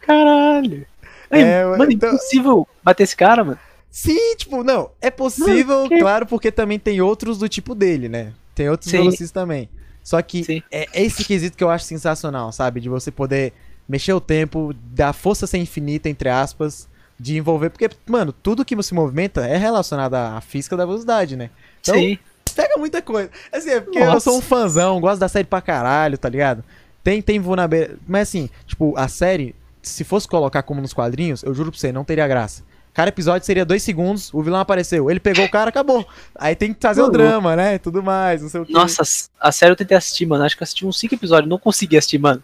[0.00, 0.86] Caralho.
[1.30, 3.58] É, mano, então- impossível bater esse cara, mano.
[3.90, 4.90] Sim, tipo, não.
[5.00, 8.32] É possível, Não, que- claro, porque também tem outros do tipo dele, né?
[8.54, 8.98] Tem outros Sim.
[8.98, 9.68] velocistas também.
[10.02, 10.62] Só que Sim.
[10.70, 12.80] é é esse quesito que eu acho sensacional, sabe?
[12.80, 13.52] De você poder
[13.88, 16.88] mexer o tempo, da força ser infinita, entre aspas,
[17.18, 17.70] de envolver.
[17.70, 21.50] Porque, mano, tudo que se movimenta é relacionado à física da velocidade, né?
[21.80, 22.18] Então, sim.
[22.54, 23.30] pega muita coisa.
[23.52, 24.20] Assim, é porque eu Nossa.
[24.30, 26.62] sou um fãzão, gosto da série pra caralho, tá ligado?
[27.02, 27.98] Tem, tem vulnerabilidade.
[28.06, 31.92] Mas assim, tipo, a série, se fosse colocar como nos quadrinhos, eu juro pra você,
[31.92, 32.62] não teria graça.
[32.94, 36.04] Cada episódio seria dois segundos, o vilão apareceu, ele pegou o cara, acabou.
[36.34, 37.12] Aí tem que fazer o Mano.
[37.16, 37.74] drama, né?
[37.76, 38.72] e Tudo mais, não sei o que.
[38.72, 39.02] Nossa,
[39.38, 40.42] a série eu tentei assistir, mano.
[40.42, 41.48] Acho que eu assisti uns 5 episódios.
[41.48, 42.42] Não consegui assistir, mano.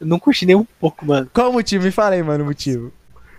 [0.00, 1.28] Eu não curti nem um pouco, mano.
[1.34, 1.84] Qual o motivo?
[1.84, 2.90] Me fala aí, mano, o motivo.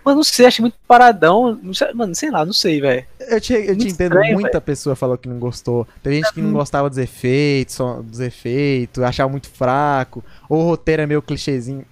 [0.04, 1.58] Mano, não sei, achei muito paradão.
[1.60, 3.04] Não sei- mano, sei lá, não sei, velho.
[3.20, 5.86] Eu te, eu te entendo, estranho, muita pessoa falou que não gostou.
[6.02, 11.02] Tem gente que não gostava dos efeitos, dos efeitos, achava muito fraco, ou o roteiro
[11.02, 11.84] é meio clichêzinho.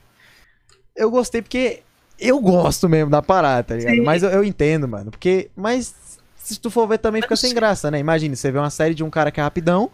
[0.96, 1.82] Eu gostei porque
[2.18, 3.94] eu gosto mesmo da parada, tá ligado?
[3.94, 4.02] Sim.
[4.02, 5.50] Mas eu, eu entendo, mano, porque.
[5.56, 5.94] Mas
[6.36, 7.98] se tu for ver também fica sem graça, né?
[7.98, 9.90] Imagina, você vê uma série de um cara que é rapidão,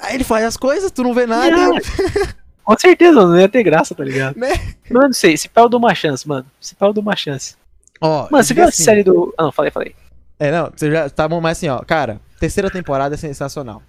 [0.00, 1.50] aí ele faz as coisas, tu não vê nada.
[1.50, 1.76] Não.
[2.64, 4.36] Com certeza, não ia ter graça, tá ligado?
[4.36, 4.50] Né?
[4.90, 6.44] Mano, não sei, esse pau eu dou uma chance, mano.
[6.60, 7.56] Esse pau eu dou uma chance.
[7.98, 9.34] Ó, Mano, você viu a assim, série do.
[9.38, 9.94] Ah, não, falei, falei.
[10.38, 13.82] É, não, você já tá bom, mas assim, ó, cara, terceira temporada é sensacional.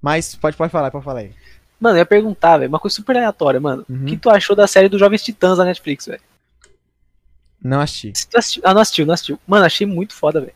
[0.00, 1.32] Mas pode, pode falar, pode falar aí.
[1.80, 3.84] Mano, eu ia perguntar, velho, uma coisa super aleatória, mano.
[3.88, 4.02] Uhum.
[4.02, 6.20] O que tu achou da série dos Jovens Titãs da Netflix, velho?
[7.62, 8.12] Não assisti.
[8.34, 9.38] Assistiu- Ah, não assistiu, não assistiu.
[9.46, 10.52] Mano, achei muito foda, velho.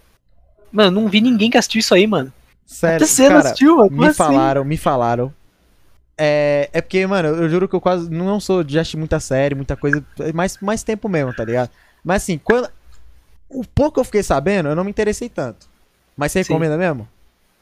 [0.71, 2.33] Mano, não vi ninguém que assistiu isso aí, mano.
[2.65, 3.91] Sério, Até cara, assistiu, mano.
[3.91, 4.15] Me assim?
[4.17, 5.35] falaram, me falaram.
[6.17, 9.55] É, é porque, mano, eu, juro que eu quase não sou de assistir muita série,
[9.55, 11.71] muita coisa, é mais, mais tempo mesmo, tá ligado?
[12.05, 12.69] Mas assim, quando.
[13.49, 15.69] O pouco que eu fiquei sabendo, eu não me interessei tanto.
[16.17, 16.53] Mas você Sim.
[16.53, 17.07] recomenda mesmo?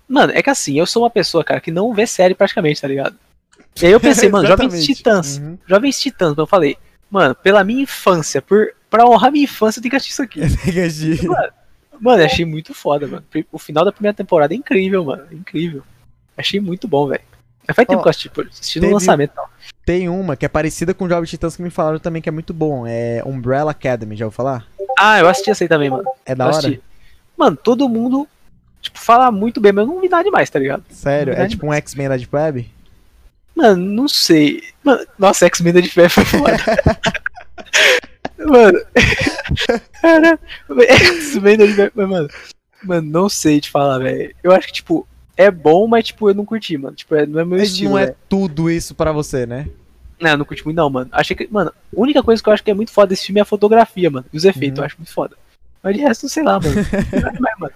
[0.07, 2.87] Mano, é que assim, eu sou uma pessoa, cara, que não vê série praticamente, tá
[2.87, 3.17] ligado?
[3.81, 4.85] E aí eu pensei, mano, Jovens.
[4.85, 5.39] Titãs.
[5.39, 5.59] Uhum.
[5.67, 6.77] Jovens Titãs, eu falei,
[7.11, 10.41] mano, pela minha infância, por, pra honrar minha infância, eu tenho que assistir isso aqui.
[10.65, 11.29] Tem que assistir.
[12.01, 13.25] Mano, eu achei muito foda, mano.
[13.53, 15.25] O final da primeira temporada é incrível, mano.
[15.31, 15.83] É incrível.
[16.37, 17.21] Achei muito bom, velho.
[17.75, 18.41] Faz tempo que eu assisti, pô.
[18.41, 19.33] Assisti no lançamento.
[19.37, 19.45] Não.
[19.85, 22.53] Tem uma que é parecida com Jovens Titãs que me falaram também que é muito
[22.55, 22.85] bom.
[22.87, 24.67] É Umbrella Academy, já ouviu falar?
[24.99, 26.05] Ah, eu assisti essa aí também, mano.
[26.25, 26.59] É da Eu hora?
[26.59, 26.83] assisti.
[27.37, 28.27] Mano, todo mundo,
[28.81, 30.85] tipo, fala muito bem, mas eu não vi nada demais, tá ligado?
[30.91, 31.33] Sério?
[31.33, 31.51] É Verdade.
[31.53, 32.71] tipo um X-Men da Deep Web?
[33.61, 34.63] Mano, não sei.
[34.83, 36.57] Mano, nossa, X-Men da Fé foi foda.
[38.39, 38.81] mano.
[40.01, 40.39] Cara,
[40.89, 42.29] X-Men Fé, mas, mano.
[42.83, 44.35] Mano, não sei te falar, velho.
[44.43, 45.07] Eu acho que, tipo,
[45.37, 46.97] é bom, mas, tipo, eu não curti, mano.
[46.97, 48.17] Tipo, é- não é meu Mas estilo, não é velho.
[48.29, 49.69] tudo isso pra você, né?
[50.19, 51.09] Não, eu não curti muito, não, mano.
[51.13, 53.39] Achei que, mano, a única coisa que eu acho que é muito foda desse filme
[53.41, 54.25] é a fotografia, mano.
[54.33, 54.85] E os efeitos, Uhum.
[54.85, 55.37] eu acho muito foda.
[55.83, 56.75] Mas de resto, sei lá, mano.
[57.13, 57.73] Não vai, mano.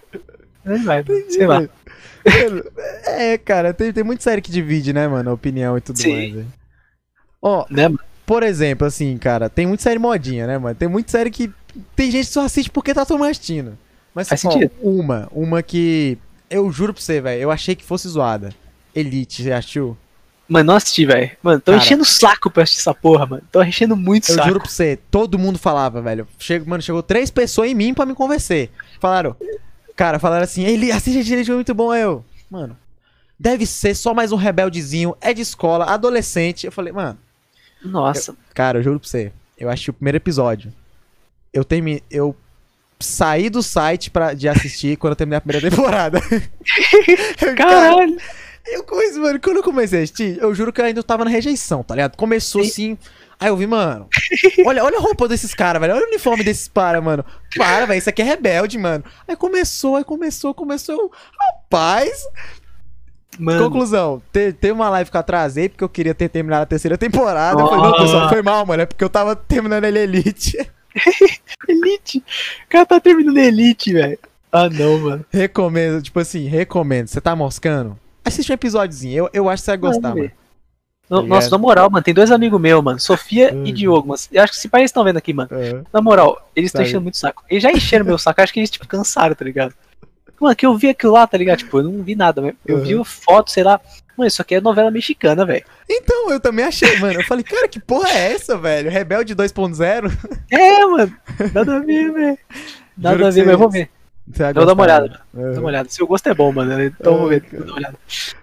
[0.84, 1.04] Vai.
[1.28, 1.60] Sei lá.
[1.60, 1.70] Mano,
[3.06, 5.30] É, cara, tem, tem muita série que divide, né, mano?
[5.30, 6.12] A opinião e tudo Sim.
[6.16, 6.32] mais.
[6.32, 6.46] velho.
[7.42, 8.00] Ó, Né, mano?
[8.24, 10.74] por exemplo, assim, cara, tem muita série modinha, né, mano?
[10.74, 11.50] Tem muita série que
[11.94, 13.76] tem gente que só assiste porque tá tomando assistindo.
[14.14, 14.70] Mas Faz ó, sentido.
[14.80, 16.16] uma, uma que
[16.48, 18.50] eu juro pra você, velho, eu achei que fosse zoada.
[18.94, 19.96] Elite, você assistiu?
[20.48, 21.30] Mano, não assisti, velho.
[21.42, 21.82] Mano, tô Cara.
[21.82, 23.42] enchendo o saco pra assistir essa porra, mano.
[23.50, 24.48] Tô enchendo muito o Eu saco.
[24.48, 26.28] juro pra você, todo mundo falava, velho.
[26.38, 28.70] Chego, mano, chegou três pessoas em mim pra me convencer.
[29.00, 29.34] Falaram,
[29.96, 31.90] cara, falaram assim, ele assiste Elite, é muito bom.
[31.90, 32.76] Aí Eu, mano,
[33.38, 36.66] deve ser só mais um rebeldezinho, é de escola, adolescente.
[36.66, 37.18] Eu falei, mano,
[37.84, 38.34] Nossa.
[38.54, 40.72] cara, eu juro pra você, eu assisti o primeiro episódio.
[41.52, 42.34] Eu terminei, eu
[42.98, 46.20] saí do site pra, de assistir quando eu terminei a primeira temporada.
[47.40, 48.16] Eu, cara, Caralho.
[48.66, 51.30] Eu comecei, mano, quando eu comecei a assistir, eu juro que eu ainda tava na
[51.30, 52.16] rejeição, tá ligado?
[52.16, 52.96] Começou assim.
[53.40, 54.08] Aí eu vi, mano.
[54.64, 55.94] Olha, olha a roupa desses caras, velho.
[55.94, 57.24] Olha o uniforme desses para, mano.
[57.56, 57.98] Para, velho.
[57.98, 59.04] Isso aqui é rebelde, mano.
[59.26, 61.10] Aí começou, aí começou, começou.
[61.38, 62.24] Rapaz.
[63.38, 63.64] Mano.
[63.64, 64.22] Conclusão.
[64.32, 67.60] Te- Teve uma live que eu atrasei porque eu queria ter terminado a terceira temporada.
[67.60, 68.00] Eu falei, não, Ah.
[68.02, 68.82] pessoal, foi mal, mano.
[68.82, 70.56] É porque eu tava terminando ele Elite.
[71.68, 72.18] Elite.
[72.18, 74.18] O cara tá terminando Elite, velho.
[74.52, 75.24] Ah, não, mano.
[75.32, 77.08] recomendo, tipo assim, recomendo.
[77.08, 77.98] Você tá moscando?
[78.24, 79.16] Assiste um episódiozinho.
[79.24, 80.30] Eu, eu acho que você vai gostar, mano.
[81.08, 82.98] No- Tá Nossa, na moral, mano, tem dois amigos meus, mano.
[82.98, 83.64] Sofia Hum.
[83.66, 84.20] e Diogo, mano.
[84.32, 85.48] Eu acho que se pais estão vendo aqui, mano.
[85.52, 85.82] É.
[85.92, 86.88] Na moral, eles estão Sabe.
[86.88, 87.44] enchendo muito saco.
[87.50, 89.74] Eles já encheram meu saco, acho que eles, tipo, cansaram, tá ligado?
[90.40, 91.58] Mano, que eu vi aquilo lá, tá ligado?
[91.58, 93.04] Tipo, eu não vi nada, mas eu vi Uhum.
[93.04, 93.80] foto, sei lá.
[94.16, 95.64] Mano, isso aqui é novela mexicana, velho.
[95.88, 97.20] Então, eu também achei, mano.
[97.20, 98.90] Eu falei, cara, que porra é essa, velho?
[98.90, 100.10] Rebelde 2.0?
[100.50, 101.12] É, mano.
[101.52, 102.38] Nada a ver, velho.
[102.96, 103.90] Nada Juro a ver, mas eu vou ver.
[104.26, 105.20] Você Eu vou dar uma olhada.
[105.32, 105.88] Dá uma olhada.
[105.88, 106.82] Se o gosto é bom, mano.
[106.82, 107.44] Então eu vou ver.
[107.52, 107.98] Ah, Dá uma olhada.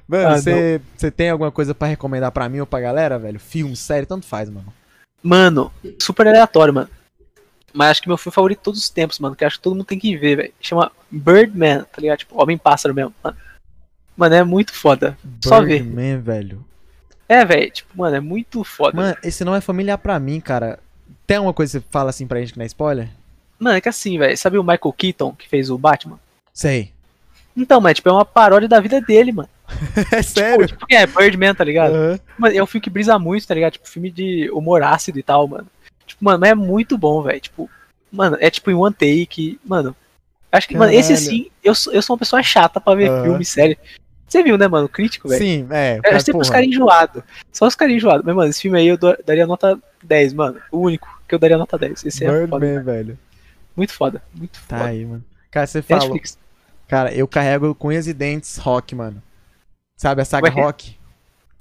[0.07, 3.39] Mano, Ah, você você tem alguma coisa pra recomendar pra mim ou pra galera, velho?
[3.39, 4.71] Filme, série, tanto faz, mano.
[5.23, 6.89] Mano, super aleatório, mano.
[7.73, 9.35] Mas acho que meu filme favorito de todos os tempos, mano.
[9.35, 10.53] Que acho que todo mundo tem que ver, velho.
[10.59, 12.19] Chama Birdman, tá ligado?
[12.19, 13.13] Tipo, Homem-Pássaro mesmo.
[13.23, 13.37] Mano.
[14.17, 15.17] Mano, é muito foda.
[15.43, 15.81] Só ver.
[15.81, 16.65] Birdman, velho.
[17.29, 17.71] É, velho.
[17.71, 18.95] Tipo, mano, é muito foda.
[18.95, 20.77] Mano, esse não é familiar pra mim, cara.
[21.25, 23.09] Tem alguma coisa que você fala assim pra gente que não é spoiler?
[23.61, 24.35] Mano, é que assim, velho.
[24.35, 26.19] Sabe o Michael Keaton que fez o Batman?
[26.51, 26.91] Sei.
[27.55, 29.49] Então, mano, tipo, é uma paródia da vida dele, mano.
[30.11, 30.65] É sério?
[30.67, 31.93] Tipo, é, Birdman, tá ligado?
[31.93, 32.19] Aham.
[32.39, 33.73] Mano, é um filme que brisa muito, tá ligado?
[33.73, 35.67] Tipo, filme de humor ácido e tal, mano.
[36.07, 37.39] Tipo, mano, mas é muito bom, velho.
[37.39, 37.69] Tipo,
[38.11, 39.59] mano, é tipo em one take.
[39.63, 39.95] Mano,
[40.51, 41.29] acho que, mano, esse Caralho.
[41.29, 43.23] sim, eu, sou- eu sou uma pessoa chata pra ver Aham.
[43.23, 43.77] filme, série.
[44.27, 44.89] Você viu, né, mano?
[44.89, 45.39] Crítico, velho.
[45.41, 45.97] Sim, é.
[45.97, 46.59] É cara, sempre os porra.
[46.59, 47.23] caras enjoados.
[47.51, 48.25] Só os caras enjoados.
[48.25, 50.59] Mas, mano, esse filme aí eu daria nota 10, mano.
[50.71, 52.05] O único que eu daria nota 10.
[52.05, 52.59] Esse é foda.
[52.59, 53.19] Birdman, velho.
[53.75, 54.21] Muito foda.
[54.33, 54.89] Muito Tá foda.
[54.89, 55.23] aí, mano.
[55.49, 55.83] Cara, você.
[55.87, 56.37] Netflix.
[56.87, 59.21] Cara, eu carrego com unhas e dentes rock, mano.
[59.95, 60.97] Sabe a saga Como é rock?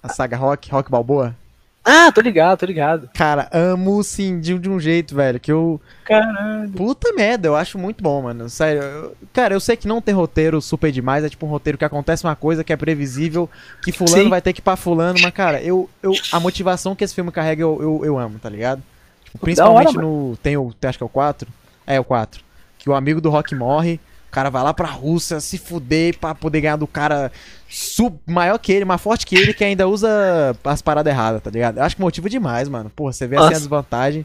[0.02, 1.36] A saga rock, rock balboa?
[1.84, 3.08] Ah, tô ligado, tô ligado.
[3.14, 5.80] Cara, amo sim, de, de um jeito, velho, que eu.
[6.04, 6.70] Caralho.
[6.72, 8.50] Puta merda, eu acho muito bom, mano.
[8.50, 8.82] Sério.
[8.82, 11.84] eu- Cara, eu sei que não tem roteiro super demais, é tipo um roteiro que
[11.84, 13.48] acontece uma coisa que é previsível,
[13.82, 14.28] que fulano Sim.
[14.28, 17.30] vai ter que ir pra fulano, mas, cara, eu, eu, a motivação que esse filme
[17.32, 18.82] carrega eu, eu, eu amo, tá ligado?
[19.24, 20.36] Tipo, da hora, principalmente no.
[20.42, 20.74] Tem o.
[20.82, 21.48] Acho que é o 4?
[21.94, 22.42] É, o 4.
[22.78, 24.00] Que o amigo do Rock morre.
[24.28, 27.32] O cara vai lá pra Rússia se fuder pra poder ganhar do cara
[27.68, 31.50] sub, maior que ele, mais forte que ele, que ainda usa as paradas erradas, tá
[31.50, 31.78] ligado?
[31.78, 32.88] Eu acho que motiva demais, mano.
[32.90, 34.24] Porra, você vê assim a desvantagem.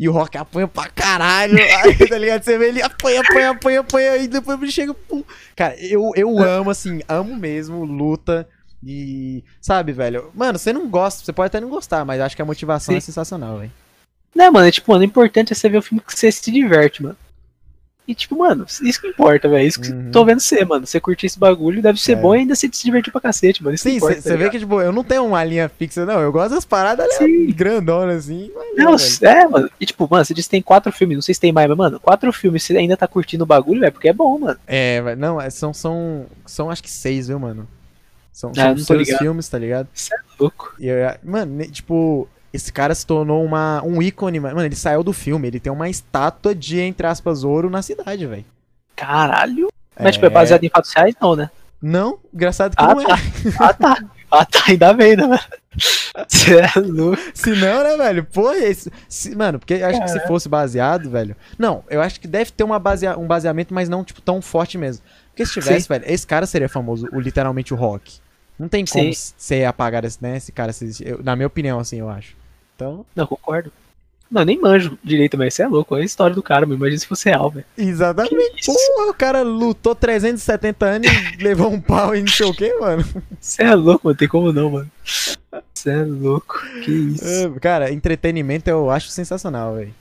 [0.00, 1.58] E o Rock apanha pra caralho.
[1.84, 2.42] Aí, tá ligado?
[2.42, 4.16] Você vê ele apanha, apanha, apanha, apanha.
[4.16, 4.94] E depois ele chega.
[4.94, 5.22] Pum.
[5.54, 8.48] Cara, eu, eu amo, assim, amo mesmo luta.
[8.82, 9.44] E.
[9.60, 10.30] Sabe, velho?
[10.34, 12.98] Mano, você não gosta, você pode até não gostar, mas acho que a motivação Sim.
[12.98, 13.72] é sensacional, velho.
[14.34, 16.50] Né, mano, é tipo, mano, o importante é você ver o filme que você se
[16.50, 17.16] diverte, mano.
[18.06, 19.66] E tipo, mano, isso que importa, velho.
[19.66, 20.10] Isso que Uhum.
[20.10, 20.86] tô vendo você, mano.
[20.86, 22.16] Você curtir esse bagulho deve ser É.
[22.16, 23.74] bom e ainda você se divertir pra cacete, mano.
[23.74, 26.20] Isso Sim, você tá vê que, tipo, eu não tenho uma linha fixa, não.
[26.20, 28.50] Eu gosto das paradas ali, grandonas, assim.
[28.54, 29.26] valeu, Não, velho.
[29.26, 29.70] é, mano.
[29.80, 31.78] E tipo, mano, você disse que tem quatro filmes, não sei se tem mais, mas,
[31.78, 34.58] mano, quatro filmes, você ainda tá curtindo o bagulho, velho, porque é bom, mano.
[34.66, 37.66] É, não, é- são, são, são acho que seis, viu, mano?
[38.30, 39.88] São, Ah, são filmes, tá ligado?
[39.94, 40.74] Isso é louco.
[40.78, 44.64] E eu, mano, tipo, esse cara se tornou uma, um ícone, mano.
[44.64, 48.44] Ele saiu do filme, ele tem uma estátua de, entre aspas, ouro na cidade, velho.
[48.94, 49.68] Caralho.
[50.00, 51.50] Mas, tipo, é baseado em fatos reais, não, né?
[51.82, 53.04] Não, engraçado que Ah, não é.
[53.06, 53.18] tá.
[53.58, 54.04] Ah, tá.
[54.36, 55.38] Ah, tá, ainda bem, né?
[56.26, 57.22] Você é louco.
[57.32, 58.24] Se não, né, velho?
[58.24, 61.36] Pô, esse, se- mano, porque eu acho que se fosse baseado, velho.
[61.56, 64.76] Não, eu acho que deve ter uma basea, um baseamento, mas não, tipo, tão forte
[64.76, 65.04] mesmo.
[65.30, 65.88] Porque se tivesse, Sim.
[65.88, 68.18] velho, esse cara seria famoso, o, literalmente o rock.
[68.58, 69.32] Não tem como Sim.
[69.36, 72.34] ser apagar esse, né, esse cara, se- eu- na minha opinião, assim, eu acho.
[72.74, 73.72] Então, Não, concordo.
[74.30, 75.94] Não, nem manjo direito, mas você é louco.
[75.94, 76.76] Olha a história do cara, meu.
[76.76, 77.66] Imagina se fosse real, velho.
[77.76, 78.66] exatamente.
[78.66, 82.74] Pô, o cara lutou 370 anos e levou um pau e não sei o que,
[82.78, 83.04] mano.
[83.40, 84.18] Você é louco, mano.
[84.18, 84.90] Tem como não, mano.
[85.72, 86.60] Você é louco.
[86.84, 87.24] Que isso.
[87.24, 89.94] É, Cara, entretenimento eu acho sensacional, velho.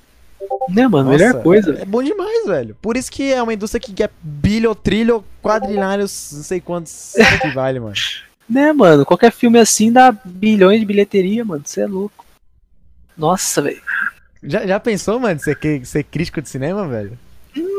[0.70, 1.12] Né, mano?
[1.12, 1.78] Nossa, Melhor coisa.
[1.80, 2.76] É bom demais, velho.
[2.82, 7.50] Por isso que é uma indústria que quer bilho, trilho, quadrilhários, não sei quantos que
[7.50, 7.94] vale, mano.
[8.50, 9.06] Né, mano?
[9.06, 11.64] Qualquer filme assim dá bilhões de bilheteria, mano.
[11.66, 12.23] Você é louco.
[13.18, 13.81] Nossa, velho.
[14.41, 17.18] Já, já pensou, mano, ser, ser crítico de cinema, velho?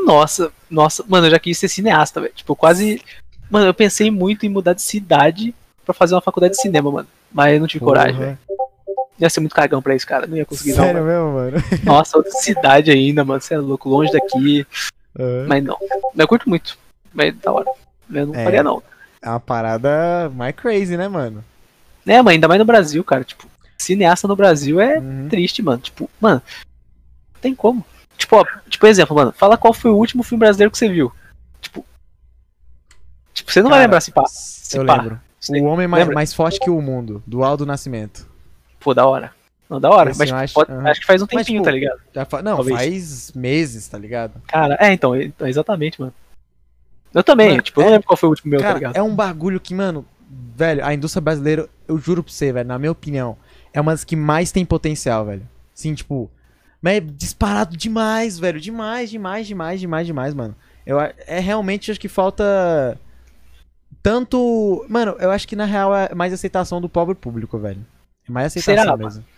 [0.05, 2.33] Nossa, nossa, mano, eu já quis ser cineasta, velho.
[2.33, 3.01] Tipo, quase.
[3.49, 5.53] Mano, eu pensei muito em mudar de cidade
[5.85, 7.07] pra fazer uma faculdade de cinema, mano.
[7.31, 7.97] Mas eu não tive Porra.
[7.97, 8.37] coragem, velho.
[9.19, 10.27] Ia ser muito cagão pra isso, cara.
[10.27, 11.07] Não ia conseguir, Sério não.
[11.07, 11.57] mesmo, mano?
[11.83, 13.39] Nossa, outra cidade ainda, mano.
[13.41, 14.65] Você é louco, longe daqui.
[15.17, 15.45] É.
[15.47, 15.77] Mas não.
[16.17, 16.77] Eu curto muito.
[17.13, 17.69] Mas da hora.
[18.11, 18.43] Eu não É.
[18.43, 18.81] faria, não.
[19.21, 21.43] É uma parada mais crazy, né, mano?
[22.05, 23.23] É, mas ainda mais no Brasil, cara.
[23.23, 23.47] Tipo,
[23.77, 25.27] cineasta no Brasil é Uhum.
[25.29, 25.79] triste, mano.
[25.81, 26.41] Tipo, mano,
[27.33, 27.85] não tem como.
[28.17, 31.11] Tipo, ó, tipo, exemplo, mano, fala qual foi o último filme brasileiro que você viu.
[31.61, 31.85] Tipo.
[33.33, 34.23] Tipo, você não vai Cara, lembrar se pá.
[34.27, 34.95] Se Eu pá.
[35.01, 35.19] lembro.
[35.39, 38.27] Você O Homem mais, mais Forte que o Mundo, do Aldo Nascimento.
[38.79, 39.31] Pô, da hora.
[39.69, 40.11] Não, da hora.
[40.15, 40.89] Mas eu tipo, acho- pode- aham.
[40.89, 42.29] acho que faz um Mas, tempinho, tipo, tá ligado?
[42.29, 42.77] Fa- Não, Talvez.
[42.77, 44.41] faz meses, tá ligado?
[44.47, 46.13] Cara, é, então, então, exatamente, mano.
[47.13, 48.77] Eu também, Mano, tipo, eu é- não lembro qual foi o último meu, tá Cara,
[48.79, 48.95] ligado?
[48.97, 50.05] é um bagulho que, mano,
[50.55, 53.37] velho, a indústria brasileira, eu juro pra você, velho, na minha opinião,
[53.75, 55.47] é uma das que mais tem potencial, velho.
[55.73, 56.31] Sim, tipo,
[56.81, 60.55] mas é disparado demais, velho, demais, demais, demais, demais, demais, mano.
[60.85, 62.97] Eu, é realmente, acho que falta
[64.01, 67.85] tanto, mano, eu acho que na real é mais aceitação do pobre público, velho.
[68.27, 69.21] É mais aceitação Será, mesmo.
[69.21, 69.35] é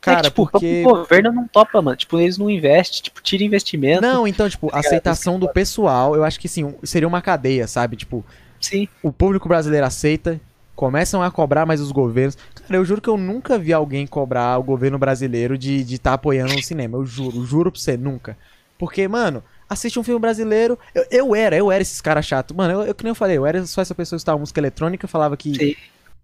[0.00, 0.82] Cara, que, tipo, porque...
[0.86, 1.96] o governo não topa, mano.
[1.98, 4.00] Tipo, eles não investem, tipo, tira investimento.
[4.00, 4.86] Não, então, tipo, ligado?
[4.86, 7.96] aceitação do pessoal, eu acho que sim, seria uma cadeia, sabe?
[7.96, 8.24] Tipo,
[8.58, 8.88] Sim.
[9.02, 10.40] o público brasileiro aceita,
[10.80, 12.38] começam a cobrar mais os governos.
[12.54, 16.14] Cara, eu juro que eu nunca vi alguém cobrar o governo brasileiro de estar tá
[16.14, 16.96] apoiando o cinema.
[16.96, 18.34] Eu juro, juro pra você, nunca.
[18.78, 20.78] Porque, mano, assiste um filme brasileiro.
[20.94, 22.56] Eu, eu era, eu era esses caras chatos.
[22.56, 24.58] Mano, eu, eu que nem eu falei, eu era só essa pessoa que estava música
[24.58, 25.76] eletrônica, falava que, Sim.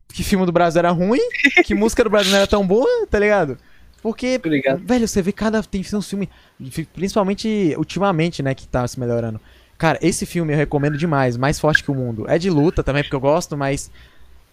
[0.09, 1.20] que filme do Brasil era ruim,
[1.62, 3.59] que música do Brasil não era tão boa, tá ligado?
[4.01, 4.83] Porque, Tô ligado.
[4.83, 5.62] velho, você vê cada.
[5.62, 6.31] Tem uns filmes,
[6.95, 9.39] principalmente ultimamente, né, que tá se melhorando.
[9.77, 12.24] Cara, esse filme eu recomendo demais, Mais Forte que o Mundo.
[12.27, 13.91] É de luta também, porque eu gosto, mas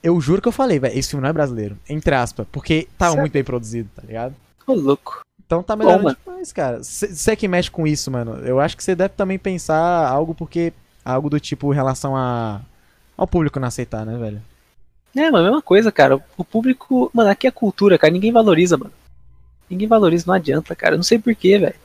[0.03, 1.77] eu juro que eu falei, velho, esse filme não é brasileiro.
[1.89, 3.21] Entre aspas, porque tá Sério?
[3.21, 4.35] muito bem produzido, tá ligado?
[4.67, 5.21] Ô, louco.
[5.45, 6.17] Então tá melhorando mano.
[6.25, 6.83] demais, cara.
[6.83, 10.73] Você que mexe com isso, mano, eu acho que você deve também pensar algo porque.
[11.05, 12.61] Algo do tipo em relação a.
[13.17, 14.41] ao público não aceitar, né, velho?
[15.15, 16.23] É, mano, a mesma coisa, cara.
[16.37, 17.11] O público.
[17.13, 18.11] Mano, aqui é cultura, cara.
[18.11, 18.93] Ninguém valoriza, mano.
[19.69, 20.95] Ninguém valoriza, não adianta, cara.
[20.95, 21.75] Eu não sei porquê, velho.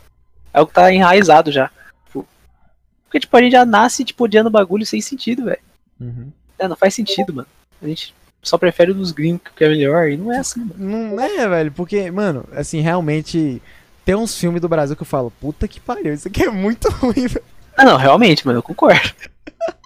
[0.54, 1.70] É algo que tá enraizado já.
[2.06, 2.26] Tipo,
[3.04, 5.60] Porque, tipo, a gente já nasce, tipo, odiando bagulho sem sentido, velho.
[6.00, 6.30] Uhum.
[6.58, 7.48] É, não faz sentido, mano.
[7.82, 10.08] A gente só prefere o dos gringos que é melhor.
[10.08, 10.74] E não é assim, mano.
[10.76, 13.62] Não é, velho, porque, mano, assim, realmente.
[14.04, 16.88] Tem uns filmes do Brasil que eu falo, puta que pariu, isso aqui é muito
[16.96, 17.44] ruim, velho.
[17.76, 19.00] Ah, não, realmente, mano, eu concordo.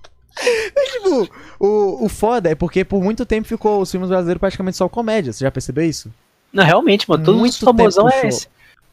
[0.92, 1.28] Tipo,
[1.58, 5.32] o, o foda é porque por muito tempo ficou os filmes brasileiros praticamente só comédia.
[5.32, 6.12] Você já percebeu isso?
[6.52, 8.48] Não, realmente, mano, todos Muito os famosão é esse.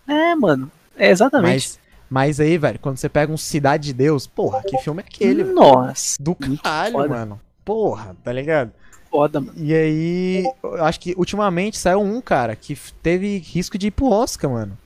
[0.07, 0.71] É, mano.
[0.97, 1.51] É exatamente.
[1.53, 5.05] Mas, mas aí, velho, quando você pega um Cidade de Deus, porra, que filme é
[5.05, 5.43] aquele?
[5.43, 7.07] Nossa, Do caralho, foda.
[7.09, 7.41] mano.
[7.63, 8.71] Porra, tá ligado?
[9.10, 9.53] Foda, mano.
[9.57, 14.07] E aí, eu acho que ultimamente saiu um, cara, que teve risco de ir pro
[14.11, 14.77] Oscar, mano.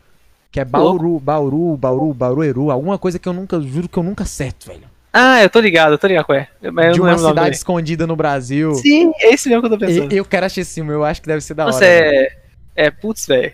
[0.52, 4.24] Que é Bauru, Bauru, Bauru, Barueru, alguma coisa que eu nunca, juro que eu nunca
[4.24, 4.88] acerto, velho.
[5.12, 6.48] Ah, eu tô ligado, eu tô ligado qual é.
[6.72, 8.74] Mas eu de uma cidade escondida no Brasil.
[8.76, 10.12] Sim, é esse mesmo que eu tô pensando.
[10.14, 11.88] E- Eu quero assistir esse filme, eu acho que deve ser da Nossa, hora.
[11.88, 12.18] velho.
[12.18, 12.38] é.
[12.76, 13.54] É, putz, velho.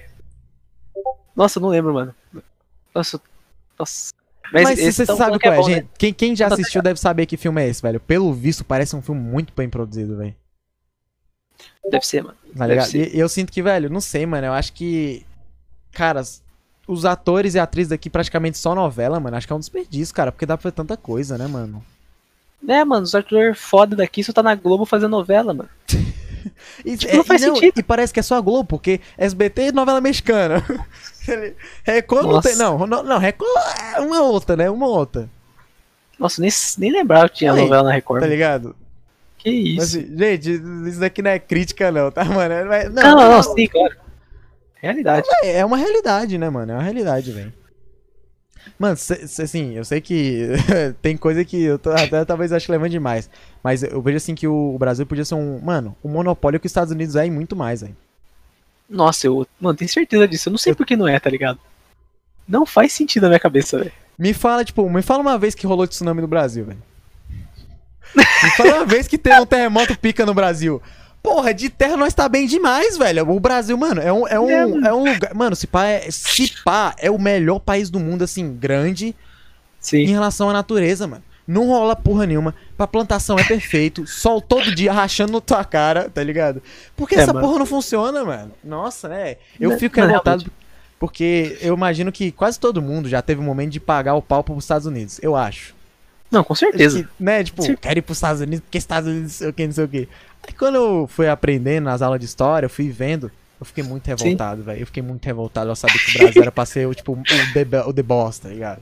[1.35, 2.15] Nossa, eu não lembro, mano.
[2.95, 3.19] Nossa.
[3.77, 4.11] Nossa.
[4.51, 5.75] Mas, esse você sabe qual que é, bom, né?
[5.75, 5.87] gente?
[5.97, 7.99] Quem, quem já assistiu deve saber que filme é esse, velho.
[7.99, 10.33] Pelo visto, parece um filme muito bem produzido, velho.
[11.89, 12.37] Deve ser, mano.
[12.57, 12.87] Tá ligado?
[12.87, 13.13] ser.
[13.13, 14.47] E eu sinto que, velho, não sei, mano.
[14.47, 15.25] Eu acho que.
[15.91, 16.21] Cara,
[16.87, 19.35] os atores e atrizes daqui praticamente só novela, mano.
[19.35, 20.31] Acho que é um desperdício, cara.
[20.31, 21.83] Porque dá pra fazer tanta coisa, né, mano?
[22.67, 25.69] É, mano, os atores foda daqui só tá na Globo fazendo novela, mano.
[26.85, 27.73] E, Tipo, não faz e sentido.
[27.77, 30.63] E parece que é só a Globo, porque SBT é novela mexicana.
[31.83, 32.55] Record não tem.
[32.55, 33.49] Não, não, não, Record
[33.95, 34.69] é uma outra, né?
[34.69, 35.29] Uma outra.
[36.17, 38.21] Nossa, nem, nem lembrava que tinha Aí, novela na Record.
[38.21, 38.75] Tá ligado?
[39.39, 39.97] Que isso.
[39.97, 40.51] Mas, gente,
[40.87, 42.53] isso daqui não é crítica, não, tá, mano?
[42.53, 43.95] É- Não, não, não, não, sim, claro.
[44.75, 45.27] Realidade.
[45.43, 46.71] É uma realidade, né, mano?
[46.71, 47.51] É uma realidade, velho.
[48.77, 50.49] Mano, cê, cê, assim, eu sei que
[51.01, 53.29] tem coisa que eu tô, até talvez acho levando demais.
[53.63, 55.59] Mas eu vejo assim que o, o Brasil podia ser um.
[55.59, 57.95] Mano, um monopólio que os Estados Unidos é e muito mais, velho.
[58.89, 59.45] Nossa, eu.
[59.59, 60.49] Mano, tenho certeza disso.
[60.49, 61.59] Eu não sei por que não é, tá ligado?
[62.47, 63.91] Não faz sentido na minha cabeça, velho.
[64.17, 66.81] Me fala, tipo, me fala uma vez que rolou tsunami no Brasil, velho.
[68.57, 70.81] Fala uma vez que teve um terremoto pica no Brasil.
[71.21, 73.29] Porra, de terra nós tá bem demais, velho.
[73.29, 75.33] O Brasil, mano, é um, é um, É, é um lugar.
[75.35, 79.15] Mano, se pá, é, se pá é o melhor país do mundo, assim, grande em
[79.79, 80.05] Sim.
[80.05, 81.23] relação à natureza, mano.
[81.47, 82.53] Não rola porra nenhuma.
[82.77, 84.05] Pra plantação é perfeito.
[84.05, 86.61] Sol todo dia rachando na tua cara, tá ligado?
[86.95, 87.45] Porque É, essa mano.
[87.47, 88.51] porra não funciona, mano.
[88.63, 89.37] Nossa, né?
[89.59, 90.45] Eu Não, fico não, revoltado
[90.99, 94.43] porque eu imagino que quase todo mundo já teve um momento de pagar o pau
[94.43, 95.19] pros Estados Unidos.
[95.23, 95.73] Eu acho.
[96.31, 97.03] Não, com certeza.
[97.03, 97.43] Que, né?
[97.43, 99.73] Tipo, Cer- quero ir pros Estados Unidos porque Estados Unidos não sei o que, não
[99.73, 100.09] sei o que.
[100.47, 103.31] Aí quando eu fui aprendendo nas aulas de história, eu fui vendo.
[103.59, 104.79] Eu fiquei muito revoltado, velho.
[104.81, 107.23] Eu fiquei muito revoltado ao saber que o Brasil era pra ser tipo, o
[107.53, 108.81] The, o the Boss, tá ligado?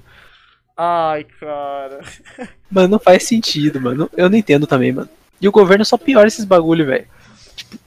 [0.75, 2.01] Ai, cara.
[2.69, 4.07] Mano, não faz sentido, mano.
[4.15, 5.09] Eu não entendo também, mano.
[5.41, 7.07] E o governo só piora esses bagulho, velho.
[7.55, 7.77] Tipo,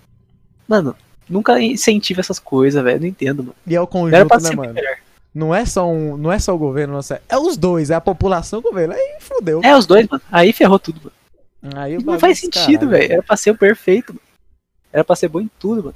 [0.66, 0.96] mano,
[1.28, 2.98] nunca incentiva essas coisas, velho.
[3.00, 3.54] Não entendo, mano.
[3.64, 4.74] E é o conjunto, pra né, ser mano?
[4.74, 4.96] melhor.
[5.34, 8.00] Não é só um, não é só o governo, nossa, é os dois, é a
[8.00, 8.94] população e o governo.
[8.94, 9.60] Aí fudeu.
[9.62, 10.22] É, os dois, mano.
[10.30, 11.76] Aí ferrou tudo, mano.
[11.78, 13.12] Aí não faz sentido, velho.
[13.12, 14.20] Era pra ser o perfeito, mano.
[14.92, 15.94] Era pra ser bom em tudo, mano.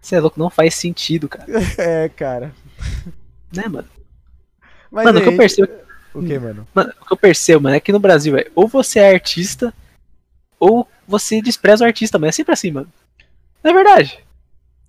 [0.00, 1.46] Você é louco, não faz sentido, cara.
[1.78, 2.52] É, cara.
[3.54, 3.88] Né, mano?
[4.90, 5.72] Mas Mano, o que eu aí- percebo,
[6.14, 6.66] O que, mano?
[6.74, 9.72] mano, o que eu percebo, mano, é que no Brasil, velho, ou você é artista,
[10.58, 12.28] ou você despreza o artista, mano.
[12.28, 12.88] É sempre assim, mano.
[13.62, 14.18] Não é verdade?
[14.18, 14.24] É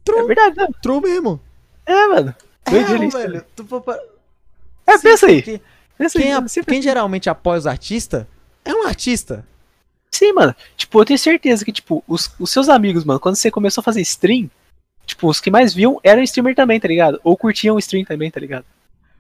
[0.04, 0.68] True, verdade, né?
[0.82, 1.40] true mesmo.
[1.86, 2.36] É, mano.
[2.70, 3.46] Doideira É, velho.
[3.56, 4.00] Tu pa-
[4.88, 5.62] É, pensa aí.
[5.98, 6.46] Pensa aí, Quem, mano.
[6.46, 8.26] a- Sempre quem geralmente apoia os artistas
[8.64, 9.46] é um artista.
[10.12, 10.56] Sim, mano.
[10.78, 13.84] Tipo, eu tenho certeza que, tipo, os, os seus amigos, mano, quando você começou a
[13.84, 14.50] fazer stream,
[15.06, 17.20] tipo, os que mais viam eram streamer também, tá ligado?
[17.24, 18.66] Ou curtiam o stream também, tá ligado?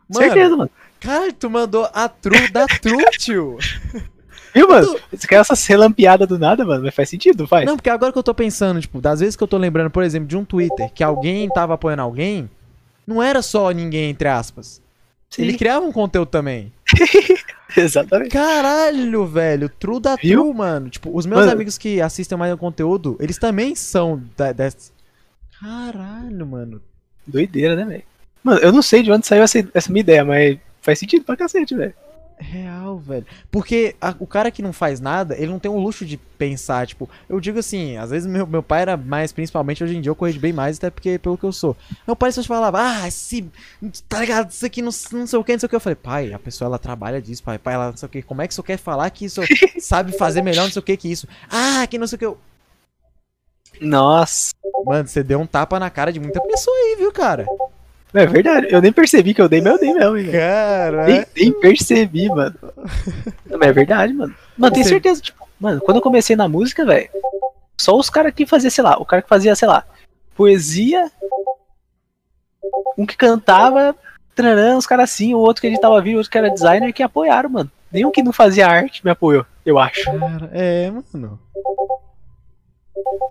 [0.10, 0.70] Mano, certeza, mano.
[1.00, 3.58] Cara, tu mandou a true da true, tio.
[4.54, 4.98] Viu, mano?
[5.12, 6.84] Você quer essas relampeadas do nada, mano?
[6.86, 7.66] Mas faz sentido, faz?
[7.66, 10.02] Não, porque agora que eu tô pensando, tipo, das vezes que eu tô lembrando, por
[10.04, 12.50] exemplo, de um Twitter que alguém tava apoiando alguém,
[13.06, 14.82] não era só ninguém, entre aspas.
[15.30, 16.72] Sim, Ele criava um conteúdo também.
[17.76, 18.32] exatamente.
[18.32, 19.68] Caralho, velho.
[19.70, 20.44] True da Viu?
[20.44, 20.90] true, mano.
[20.90, 21.52] Tipo, os meus Mano.
[21.52, 24.92] amigos que assistem mais o conteúdo, eles também são da, dessa.
[25.60, 26.82] Caralho, mano.
[27.28, 28.04] Doideira, né, velho?
[28.44, 31.36] Mano, eu não sei de onde saiu essa, essa minha ideia, mas faz sentido pra
[31.36, 31.94] cacete, velho.
[32.38, 33.26] Real, velho.
[33.50, 36.86] Porque a- o cara que não faz nada, ele não tem o luxo de pensar,
[36.86, 40.10] tipo, eu digo assim, às vezes meu, meu pai era mais, principalmente hoje em dia
[40.10, 41.78] eu corrijo bem mais, até porque pelo que eu sou.
[42.06, 43.50] Meu pai só falava, ah, esse,
[44.10, 45.76] tá ligado, isso aqui não, não sei o que, não sei o que.
[45.76, 48.22] Eu falei, pai, a pessoa ela trabalha disso, pai, pai, ela não sei o que,
[48.22, 49.40] como é que você quer falar que isso
[49.80, 51.28] sabe fazer melhor, não sei o que que isso?
[51.50, 52.26] Ah, que não sei o que.
[52.26, 52.38] Eu...
[53.80, 54.54] Nossa.
[54.86, 57.46] Mano, você deu um tapa na cara de muita pessoa aí, viu, cara?
[58.16, 58.68] É verdade.
[58.70, 60.32] Eu nem percebi que eu dei, mas eu dei mesmo, hein.
[60.32, 62.56] Cara, Nem, nem percebi, mano.
[63.46, 64.34] Não, mas é verdade, mano.
[64.58, 67.10] Mano, tenho Você- certeza, tipo, mano, quando eu comecei na música, velho,
[67.78, 69.84] só os caras que faziam, sei lá, o cara que fazia, sei lá,
[70.34, 71.12] poesia,
[72.98, 73.96] um que cantava,
[74.34, 77.04] tranã, os caras assim, o outro que editava vídeo, o outro que era designer, que
[77.04, 77.72] apoiaram, mano.
[77.92, 80.06] Nenhum que não fazia arte me apoiou, eu acho.
[80.06, 81.40] Cara, é, mano.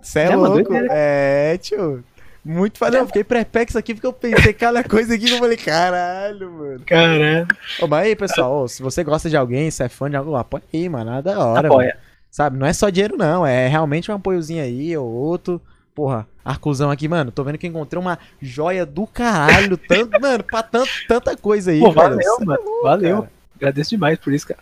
[0.01, 0.69] Cê é, É, mano, louco?
[0.69, 0.87] doideira.
[0.91, 2.03] É, tio.
[2.45, 2.79] Muito.
[2.79, 6.51] Não, eu fiquei perplexo aqui porque eu pensei cada coisa aqui que eu falei, caralho,
[6.51, 6.79] mano.
[6.85, 7.47] Caramba.
[7.81, 10.35] Ô, mas aí, pessoal, ô, se você gosta de alguém, se é fã de algum,
[10.35, 11.11] apoia aí, mano.
[11.11, 11.73] É da hora, mano.
[11.73, 11.97] Apoia.
[12.29, 12.55] Sabe?
[12.57, 13.47] Não é só dinheiro, não.
[13.47, 15.59] É realmente um apoiozinho aí ou outro.
[15.95, 17.31] Porra, arcuzão aqui, mano.
[17.31, 19.75] Tô vendo que encontrei uma joia do caralho.
[19.77, 22.61] Tanto, mano, pra tanto, tanta coisa aí, Pô, valeu, Cê é mano.
[22.63, 23.17] louco, Valeu.
[23.21, 23.31] cara.
[23.55, 24.59] Agradeço demais por isso, cara.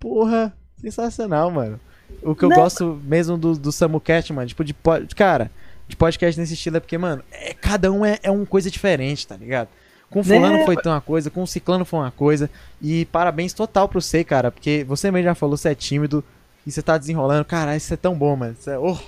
[0.00, 1.78] Porra, sensacional, mano.
[2.22, 4.74] O que eu Não, gosto mesmo do, do Samucast, mano, tipo, de
[5.14, 5.50] cara,
[5.88, 9.26] de podcast nesse estilo é porque, mano, é, cada um é, é uma coisa diferente,
[9.26, 9.68] tá ligado?
[10.10, 12.48] Com o fulano Né, foi uma coisa, com o ciclano foi uma coisa.
[12.80, 16.24] E parabéns total pro você, cara, porque você mesmo já falou, você é tímido
[16.66, 17.44] e você tá desenrolando.
[17.44, 18.56] Caralho, isso é tão bom, mano.
[18.58, 18.78] Isso é...
[18.78, 18.98] oh,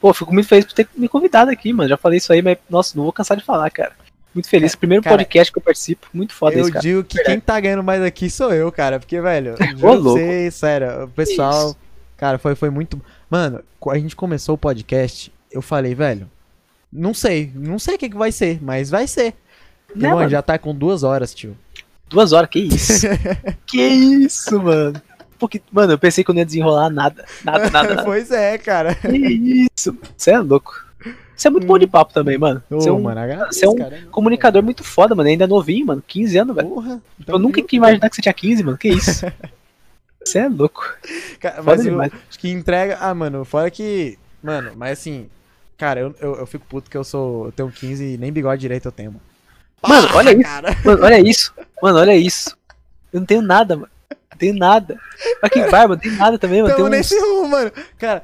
[0.00, 1.88] Pô, fico muito feliz por ter me convidado aqui, mano.
[1.88, 3.92] Já falei isso aí, mas, nossa, não vou cansar de falar, cara.
[4.34, 4.74] Muito feliz.
[4.74, 6.06] Primeiro cara, podcast que eu participo.
[6.12, 6.82] Muito foda eu isso, cara.
[6.82, 8.98] digo que quem tá ganhando mais aqui sou eu, cara.
[8.98, 10.02] Porque, velho, louco.
[10.02, 11.68] você, sério, o pessoal.
[11.68, 11.76] Isso.
[12.16, 13.00] Cara, foi, foi muito.
[13.28, 16.30] Mano, a gente começou o podcast, eu falei, velho,
[16.92, 19.34] não sei, não sei o que, que vai ser, mas vai ser.
[19.94, 20.30] E, Né, mano, mano?
[20.30, 21.56] já tá com duas horas, tio.
[22.08, 23.06] Duas horas, que isso?
[23.66, 25.00] que isso, mano?
[25.38, 27.24] Porque, mano, eu pensei que eu não ia desenrolar nada.
[27.44, 28.02] Nada, nada, nada.
[28.04, 28.94] pois é, cara.
[28.94, 29.96] que isso?
[30.16, 30.84] Você é louco.
[31.34, 32.62] Você é muito bom de papo também, mano.
[32.68, 34.02] Você é um mano, agradeço, é um cara.
[34.10, 35.30] comunicador muito foda, mano.
[35.30, 36.04] Ainda novinho, mano.
[36.06, 36.68] 15 anos, velho.
[36.68, 37.00] Porra.
[37.26, 38.76] Eu nunca ia imaginar que você tinha 15, mano.
[38.76, 39.24] Que isso?
[40.22, 40.84] Você é louco.
[41.40, 42.98] Cara, mas eu, acho que entrega.
[43.00, 44.18] Ah, mano, fora que.
[44.42, 45.30] Mano, mas assim.
[45.80, 47.46] Cara, eu, eu, eu fico puto que eu sou.
[47.46, 49.18] Eu tenho 15 e nem bigode direito eu tenho.
[49.82, 50.42] Mano, olha isso.
[50.42, 50.76] Cara.
[50.84, 51.54] Mano, olha isso.
[51.82, 52.54] Mano, olha isso.
[53.10, 53.88] Eu não tenho nada, mano.
[54.30, 55.00] Não tenho nada.
[55.42, 56.74] Olha que barba, não tenho nada também, mano.
[56.74, 56.90] Tamo uns...
[56.90, 57.72] nesse rumo, mano.
[57.96, 58.22] Cara,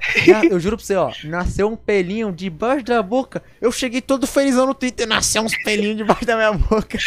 [0.51, 1.11] eu juro pra você, ó.
[1.25, 3.43] Nasceu um pelinho debaixo da boca.
[3.59, 5.09] Eu cheguei todo felizão no Twitter.
[5.09, 6.99] Nasceu uns pelinhos debaixo da minha boca.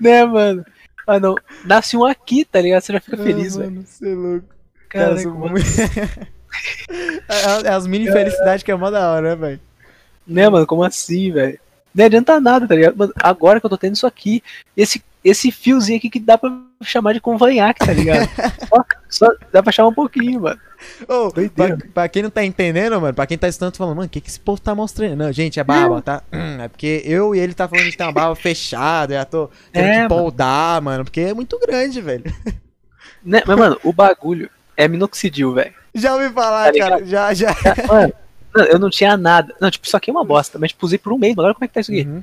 [0.00, 0.66] Né, mano?
[1.06, 1.36] Ah, não.
[1.64, 2.82] Nasce um aqui, tá ligado?
[2.82, 3.70] Você já fica feliz, ah, velho.
[3.70, 4.46] mano, você é louco.
[4.88, 5.64] Cara, Cara, sou muito...
[7.28, 9.60] é, é as mini felicidades que é mó da hora, né, velho?
[10.26, 10.66] Né, mano?
[10.66, 11.58] Como assim, velho?
[11.94, 12.96] Não adianta nada, tá ligado?
[12.96, 14.42] Mano, agora que eu tô tendo isso aqui,
[14.76, 18.28] esse, esse fiozinho aqui que dá pra chamar de convanhaque, tá ligado?
[18.68, 20.60] só, só dá pra chamar um pouquinho, mano.
[21.34, 21.78] Doideira.
[21.78, 24.20] pra, pra quem não tá entendendo, mano, pra quem tá estudando, falando, mano, o que,
[24.20, 25.16] que esse povo tá mostrando?
[25.16, 26.22] Não, gente, é barba, tá?
[26.30, 29.48] Hum, é porque eu e ele tá falando que tem uma barba fechada, já tô
[29.72, 32.24] tendo É, que poldar, mano, porque é muito grande, velho.
[33.24, 33.42] Né?
[33.46, 35.72] Mas, mano, o bagulho é minoxidil, velho.
[35.94, 37.56] Já ouvi falar, Tá cara, já, já.
[37.88, 38.12] Mano,
[38.56, 39.54] mano, eu não tinha nada.
[39.60, 41.46] Não, tipo, isso aqui é uma bosta, mas tipo, usei por um mês, mano.
[41.46, 42.02] Olha como é que tá isso aqui.
[42.02, 42.22] Uhum.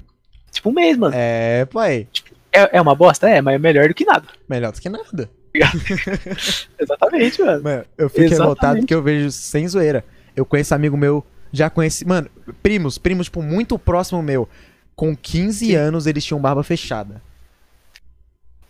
[0.52, 1.14] Tipo, um mês, mano.
[1.16, 2.08] É, pai.
[2.52, 3.28] É, é uma bosta?
[3.30, 4.26] É, mas é melhor do que nada.
[4.48, 5.30] Melhor do que nada.
[6.80, 7.64] Exatamente, mano.
[7.64, 8.40] Mano, eu fico Exatamente.
[8.40, 10.06] revoltado que eu vejo sem zoeira.
[10.36, 12.06] Eu conheço amigo meu, já conheci.
[12.06, 12.30] Mano,
[12.62, 14.48] primos, primos, tipo, muito próximo meu.
[14.96, 15.76] Com 15 Sim.
[15.76, 17.22] anos eles tinham barba fechada.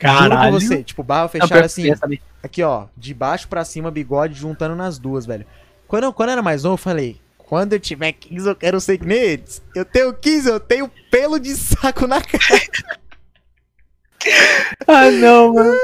[0.02, 0.30] Juro Caralho.
[0.30, 2.20] pra você, tipo, barba Não, fechada que assim.
[2.42, 5.46] Aqui, ó, de baixo pra cima, bigode juntando nas duas, velho.
[5.88, 8.82] Quando eu, quando eu era mais novo, eu falei, quando eu tiver 15, eu quero
[8.82, 9.62] ser que nem eles.
[9.76, 12.44] Eu tenho 15, eu tenho pelo de saco na cara.
[14.88, 15.78] Ah, não, mano.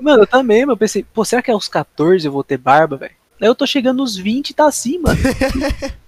[0.00, 0.72] Mano, eu também, mano.
[0.72, 3.14] Eu pensei, pô, será que aos 14 eu vou ter barba, velho?
[3.40, 5.18] Aí eu tô chegando nos 20 e tá assim, mano.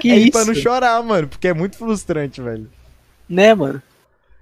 [0.00, 0.32] Que é isso?
[0.32, 2.70] pra não chorar, mano, porque é muito frustrante, velho.
[3.28, 3.82] Né, mano?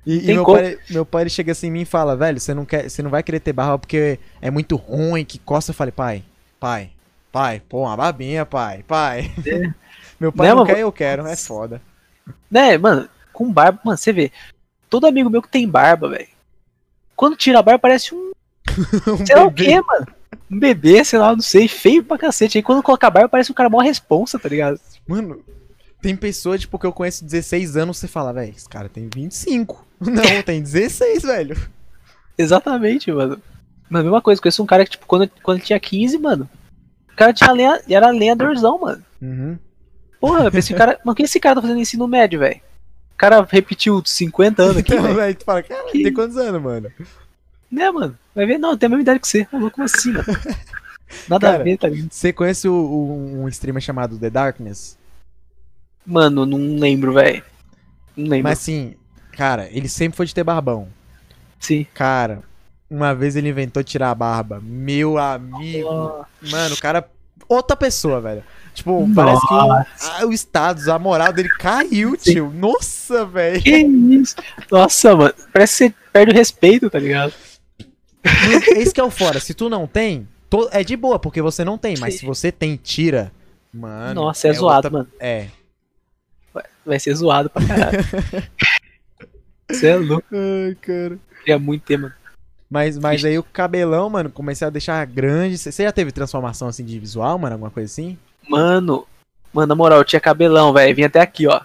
[0.05, 2.65] E, e meu, pai, meu pai chega assim em mim e fala, velho, você não,
[2.65, 5.71] quer, você não vai querer ter barba porque é muito ruim, que coça.
[5.71, 6.25] Eu falei, pai,
[6.59, 6.91] pai,
[7.33, 9.31] pai, pô, uma barbinha, pai, pai.
[10.19, 10.67] meu pai Né, não mano?
[10.75, 11.81] quer, eu quero, é foda.
[12.51, 14.33] Né, mano, com barba, mano, você vê.
[14.91, 16.29] Todo amigo meu que tem barba, velho.
[17.15, 18.33] Quando tira a barba parece um.
[19.09, 20.07] Um Sei lá o quê, mano?
[20.51, 22.59] Um bebê, sei lá, não sei, feio pra cacete.
[22.59, 24.81] Aí quando coloca a barba parece um cara mó responsa, tá ligado?
[25.07, 25.43] Mano,
[26.01, 29.85] tem pessoa, tipo, que eu conheço 16 anos, você fala, velho, esse cara tem 25.
[30.01, 31.57] Não, tem 16, velho.
[32.37, 33.41] Exatamente, mano.
[33.91, 36.49] Mas a mesma coisa, conheço um cara que, tipo, quando, quando tinha 15, mano.
[37.19, 39.03] O cara tinha lenha, era lenhadorzão, mano.
[39.21, 39.59] Uhum.
[40.21, 40.93] Porra, eu pensei, o cara.
[41.05, 42.61] Mano, o que esse cara tá fazendo ensino médio, velho?
[43.13, 45.17] O cara repetiu 50 anos aqui, Então, velho.
[45.17, 46.93] velho, tu fala, cara, Que- tem quantos anos, mano?
[47.69, 48.17] Né, mano?
[48.37, 49.45] Vai ver, não, tem a mesma idade que você.
[49.47, 50.25] Falou como assim, mano?
[51.29, 52.13] Nada Cara, a ver, tá ligado?
[52.13, 54.97] Você conhece o- o- um streamer chamado The Darkness?
[56.07, 57.43] Mano, não lembro, velho.
[58.17, 58.45] Não lembro.
[58.45, 58.95] Mas assim,
[59.33, 60.89] cara, ele sempre foi de ter barbão.
[61.59, 61.85] Sim.
[61.95, 62.43] Cara,
[62.91, 64.61] uma vez ele inventou tirar a barba.
[64.63, 66.25] Meu amigo.
[66.43, 67.09] Mano, o cara.
[67.49, 68.45] Outra pessoa, velho.
[68.75, 69.15] Tipo, Nossa.
[69.15, 72.33] parece que o, ah, o status, a moral dele caiu, Sim.
[72.33, 72.53] tio.
[72.55, 73.63] Nossa, velho.
[73.63, 74.37] Que isso?
[74.71, 75.35] Nossa, mano.
[75.53, 77.33] Parece que você perde o respeito, tá ligado?
[78.77, 79.41] Esse que é o fora.
[79.41, 81.97] Se tu não tem, to- é de boa, porque você não tem.
[81.99, 82.21] Mas Sim.
[82.21, 83.33] se você tem, tira.
[83.73, 84.23] Mano.
[84.23, 85.09] Nossa, é, zoado, outra- mano.
[85.19, 85.47] É.
[86.85, 87.99] Vai ser zoado pra caralho.
[89.71, 90.27] Você é louco.
[90.33, 91.19] Ai, cara.
[91.41, 92.15] Queria muito ter, mano.
[92.71, 95.57] Mas, mas aí o cabelão, mano, comecei a deixar grande.
[95.57, 97.55] Você já teve transformação assim de visual, mano?
[97.55, 98.19] Alguma coisa assim?
[98.47, 99.07] Mano,
[99.53, 100.95] mano, na moral, eu tinha cabelão, velho.
[100.95, 101.61] Vinha até aqui, ó.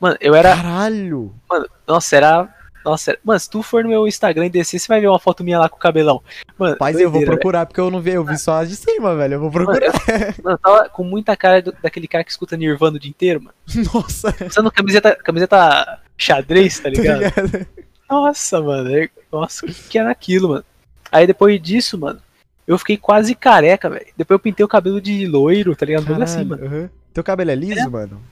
[0.00, 0.54] Mano, eu era.
[0.54, 1.34] Caralho!
[1.48, 2.48] Mano, nossa, era.
[2.84, 3.18] Nossa, era...
[3.24, 5.58] mano, se tu for no meu Instagram e descer, você vai ver uma foto minha
[5.58, 6.22] lá com o cabelão.
[6.56, 8.76] Mano, Rapaz, eu vou doideira, procurar, porque eu não vi, eu vi só as de
[8.76, 9.34] cima, velho.
[9.34, 9.88] Eu vou procurar.
[9.88, 13.00] Mano, eu, mano, eu tava com muita cara do- daquele cara que escuta Nirvana o
[13.00, 13.54] dia inteiro, mano.
[13.92, 17.66] Nossa, Usando camiseta, camiseta xadrez, tá tá ligado?
[18.08, 18.96] Nossa, mano.
[18.96, 20.64] é- Nossa, o que, era aquilo, mano?
[21.10, 22.20] Aí depois disso, mano,
[22.66, 24.06] eu fiquei quase careca, velho.
[24.16, 26.06] Depois eu pintei o cabelo de loiro, tá ligado?
[26.06, 26.62] Tudo assim, mano.
[26.62, 26.90] Caralho, aham.
[27.12, 28.22] Teu cabelo é liso, mano?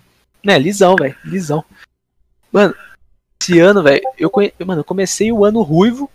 [0.45, 1.17] Né, lisão, velho.
[1.25, 1.65] Lisão.
[2.53, 2.75] Mano,
[3.43, 4.53] esse ano, velho, eu, conhe...
[4.65, 6.11] mano, eu comecei o ano ruivo,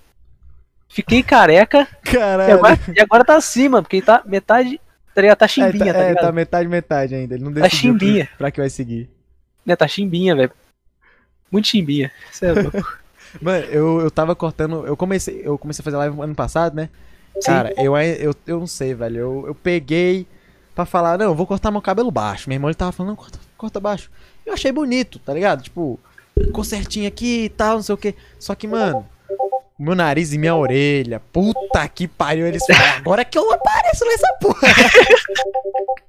[0.87, 2.53] fiquei careca e Caralho.
[2.53, 4.79] agora, e agora tá assim, mano, porque tá metade.
[5.13, 5.35] Tá?
[5.35, 6.23] Tá chimbinha, é, tá é, ligado?
[6.25, 7.35] tá metade, metade ainda.
[7.35, 8.25] Ele não Tá decidiu chimbinha.
[8.27, 9.09] que- pra que vai seguir.
[9.65, 10.51] Né, tá chimbinha, velho.
[11.51, 12.09] Muito chimbinha.
[12.31, 12.77] Cê é louco.
[13.41, 14.85] Mano, eu, eu tava cortando.
[14.85, 16.89] Eu comecei, eu comecei a fazer live ano passado, né?
[17.35, 17.45] Sim.
[17.45, 19.17] Cara, eu, eu, eu não sei, velho.
[19.17, 20.27] Eu, eu peguei
[20.75, 22.49] pra falar, não, eu vou cortar meu cabelo baixo.
[22.49, 24.09] Meu irmão ele tava falando, não, corta, corta baixo.
[24.45, 25.61] Eu achei bonito, tá ligado?
[25.61, 25.99] Tipo,
[26.37, 28.15] ficou certinho aqui e tal, não sei o que.
[28.39, 29.05] Só que, mano,
[29.77, 34.27] meu nariz e minha orelha, puta que pariu, eles falam, agora que eu apareço nessa
[34.41, 34.67] porra.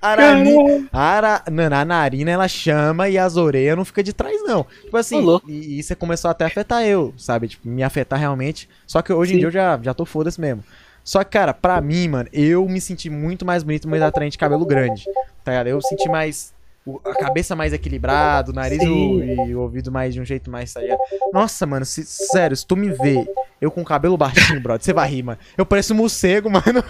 [0.00, 4.12] A, nari- a, ara- mano, a narina ela chama e as orelhas não fica de
[4.12, 4.64] trás, não.
[4.82, 7.48] Tipo assim, e, isso começou até a afetar eu, sabe?
[7.48, 8.68] Tipo, me afetar realmente.
[8.86, 9.38] Só que hoje em Sim.
[9.40, 10.64] dia eu já, já tô foda-se mesmo.
[11.04, 14.38] Só que, cara, pra mim, mano, eu me senti muito mais bonito, mais atraente de
[14.38, 15.04] cabelo grande.
[15.44, 15.66] Tá ligado?
[15.68, 16.52] Eu senti mais.
[16.86, 20.24] O- A cabeça mais equilibrada, o nariz e o, e o ouvido mais de um
[20.24, 20.98] jeito mais, ligado?
[21.32, 23.26] Nossa, mano, se- sério, se tu me vê,
[23.60, 25.38] eu com cabelo baixinho, brother, você vai rir, mano.
[25.56, 26.82] Eu pareço um morcego, mano.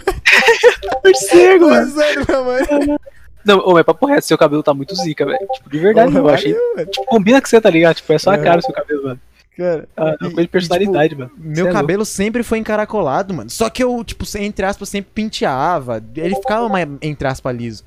[1.03, 1.85] Morcego, mano.
[1.85, 2.99] Mas, sério, meu mano.
[3.43, 5.39] Não, ô, mas papo reto, seu cabelo tá muito zica, velho.
[5.53, 6.53] Tipo, de verdade, eu achei.
[6.75, 6.87] Mano.
[6.89, 7.95] Tipo, combina com você, tá ligado?
[7.95, 8.37] Tipo, é só a É.
[8.37, 9.19] cara o seu cabelo, mano.
[9.57, 11.31] Cara, Ah, é uma coisa e, de personalidade, mano.
[11.37, 13.49] Meu Cê é cabelo sempre foi encaracolado, mano.
[13.49, 16.01] Só que eu, tipo, entre aspas, sempre penteava.
[16.15, 17.83] Ele ficava mais, entre aspas, liso.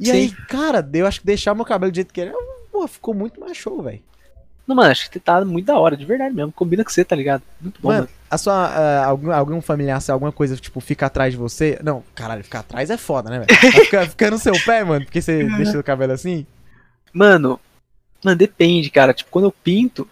[0.00, 0.12] E Sim.
[0.12, 2.32] aí, cara, eu acho que deixar meu cabelo do jeito que ele
[2.72, 4.00] pô, ficou muito mais show, velho.
[4.66, 6.52] Não, mano, acho que tá muito da hora, de verdade mesmo.
[6.52, 7.42] Combina com você, tá ligado?
[7.60, 8.10] Muito bom, Mano, mano.
[8.30, 8.54] a sua.
[8.54, 11.78] ah, algum, algum familiar, se alguma coisa, tipo, fica atrás de você.
[11.82, 13.60] Não, caralho, ficar atrás é foda, né, velho?
[13.72, 16.46] Vai ficar, ficar no seu pé, mano, porque você deixa o cabelo assim.
[17.12, 17.58] Mano,
[18.24, 19.12] mano, depende, cara.
[19.12, 20.08] Tipo, quando eu pinto,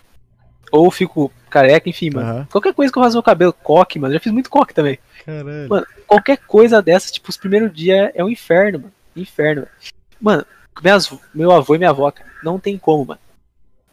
[0.72, 2.28] ou fico careca, enfim, mano.
[2.28, 2.48] Aham.
[2.50, 4.12] Qualquer coisa que eu faço no meu cabelo, coque, mano.
[4.12, 4.98] Já fiz muito coque também.
[5.24, 5.68] Caralho.
[5.68, 8.92] Mano, qualquer coisa dessa, tipo, os primeiros dias é um inferno, mano.
[9.20, 9.72] Inferno, velho.
[10.20, 10.46] Mano,
[10.82, 13.20] minhas, meu avô e minha avó, cara, não tem como, mano.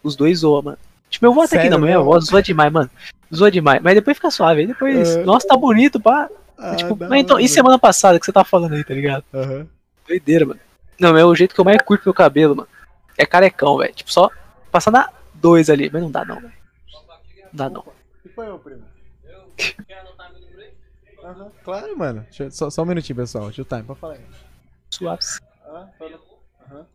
[0.04, 0.78] Os dois zoam, mano.
[1.10, 2.90] Tipo, eu vou até aqui Sério não, minha avó zoa demais, mano.
[3.34, 3.82] Zoa demais.
[3.82, 4.62] Mas depois fica suave.
[4.62, 5.24] Aí depois, É.
[5.24, 6.30] nossa, tá bonito, pá.
[6.58, 9.24] Ah, tipo, mas então, e semana passada que você tava falando aí, tá ligado?
[9.34, 9.68] Aham.
[10.08, 10.60] Doideira, mano.
[11.00, 12.68] Não, é o jeito que eu mais curto meu cabelo, mano.
[13.18, 13.94] É carecão, velho.
[13.94, 14.30] Tipo, só
[14.72, 15.90] passar na dois ali.
[15.92, 16.54] Mas não dá não, velho.
[16.94, 17.84] Não dá não.
[18.24, 18.84] que foi eu, primo?
[21.24, 22.22] Aham, Claro, mano.
[22.30, 23.46] Deixa eu- só, só um minutinho, pessoal.
[23.46, 24.20] Deixa o time, pode falar aí.
[24.96, 25.42] Suaves.
[25.66, 26.20] Ah, fala.
[26.66, 26.88] Aham.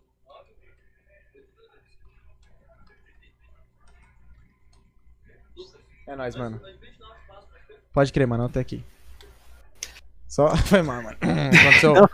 [6.06, 6.60] É nóis, mano.
[7.92, 8.82] Pode crer, mano, até aqui.
[10.26, 10.56] Só.
[10.66, 11.18] Foi mal, mano.
[11.20, 12.08] Aconteceu Não,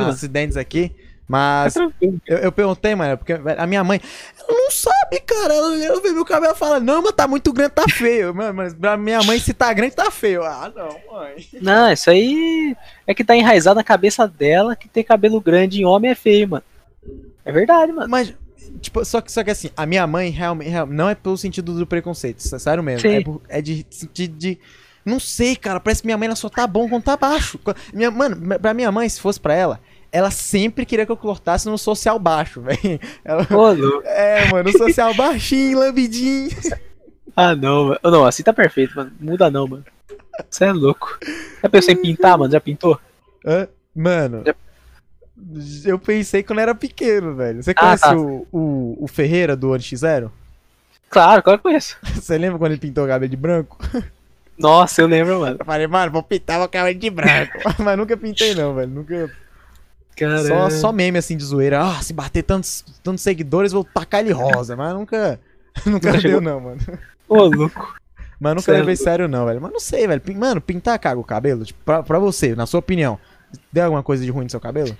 [0.00, 0.08] mano.
[0.10, 0.99] acidentes aqui.
[1.30, 2.20] Mas tranquilo.
[2.26, 4.00] eu, eu perguntei, mano, porque a minha mãe,
[4.36, 5.54] ela não sabe, cara.
[5.54, 8.34] Ela, ela vê meu cabelo e fala, não, mas tá muito grande, tá feio.
[8.34, 10.42] Mano, mas pra minha mãe, se tá grande, tá feio.
[10.42, 11.46] Ah, não, mãe.
[11.62, 12.76] Não, isso aí
[13.06, 16.48] é que tá enraizado na cabeça dela que ter cabelo grande em homem é feio,
[16.48, 16.64] mano.
[17.44, 18.08] É verdade, mano.
[18.08, 18.34] Mas,
[18.80, 21.72] tipo, só que, só que assim, a minha mãe realmente, real- não é pelo sentido
[21.74, 23.00] do preconceito, é sério mesmo.
[23.08, 23.40] Sim.
[23.48, 24.58] É, é de sentido de.
[25.04, 27.58] Não sei, cara, parece que minha mãe ela só tá bom quando tá baixo.
[27.94, 29.80] Minha, mano, pra minha mãe, se fosse pra ela,
[30.12, 33.00] ela sempre queria que eu cortasse no social baixo, velho.
[33.24, 33.46] Ela-.
[34.04, 36.50] É, mano, o social baixinho, lambidinho.
[37.36, 38.00] Ah, não, mano.
[38.04, 39.12] Não, assim tá perfeito, mano.
[39.20, 39.84] Muda não, mano.
[40.48, 41.18] Você é louco.
[41.62, 42.50] Já pensou em pintar, mano?
[42.52, 42.98] Já pintou?
[43.44, 43.68] Hã?
[43.94, 44.54] Mano, Já-
[45.84, 47.62] eu pensei quando era pequeno, velho.
[47.62, 48.16] Você Ah, conhece tá.
[48.16, 50.30] o, o, o Ferreira do NX0?
[51.08, 51.96] Claro, claro que conheço.
[52.14, 53.78] Você lembra quando ele pintou o cabelo de branco?
[54.58, 55.56] Nossa, eu lembro, mano.
[55.58, 57.58] Eu falei, mano, vou pintar meu cabelo de branco.
[57.80, 58.90] Mas nunca pintei, não, velho.
[58.90, 59.30] Nunca.
[60.46, 61.80] Só, só meme assim de zoeira.
[61.82, 64.76] Ah, se bater tantos, tantos seguidores, vou tacar ele rosa.
[64.76, 65.40] Mas nunca.
[65.86, 66.40] Nunca, deu, chegou.
[66.40, 66.80] não, mano.
[67.28, 67.94] Ô, louco.
[68.38, 68.80] Mas nunca Sério?
[68.80, 69.60] levei sério, não, velho.
[69.60, 70.20] Mas não sei, velho.
[70.36, 71.64] Mano, pintar caga o cabelo?
[71.64, 73.18] Tipo, pra, pra você, na sua opinião,
[73.72, 74.94] deu alguma coisa de ruim no seu cabelo?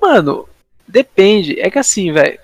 [0.00, 0.48] Mano,
[0.88, 1.60] depende.
[1.60, 2.38] É que assim, velho.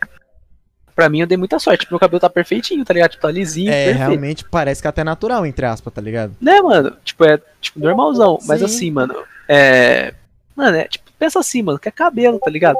[0.94, 1.86] Pra mim eu dei muita sorte.
[1.90, 3.10] Meu cabelo tá perfeitinho, tá ligado?
[3.12, 3.98] Tipo, tá lisinho, É, perfeito.
[3.98, 6.36] realmente parece que é até natural, entre aspas, tá ligado?
[6.40, 6.94] Né, mano?
[7.04, 8.38] Tipo, é tipo normalzão.
[8.46, 8.64] Mas Sim.
[8.66, 9.14] assim, mano,
[9.48, 10.12] é.
[10.54, 12.76] Mano, é tipo, pensa assim, mano, que é cabelo, tá ligado?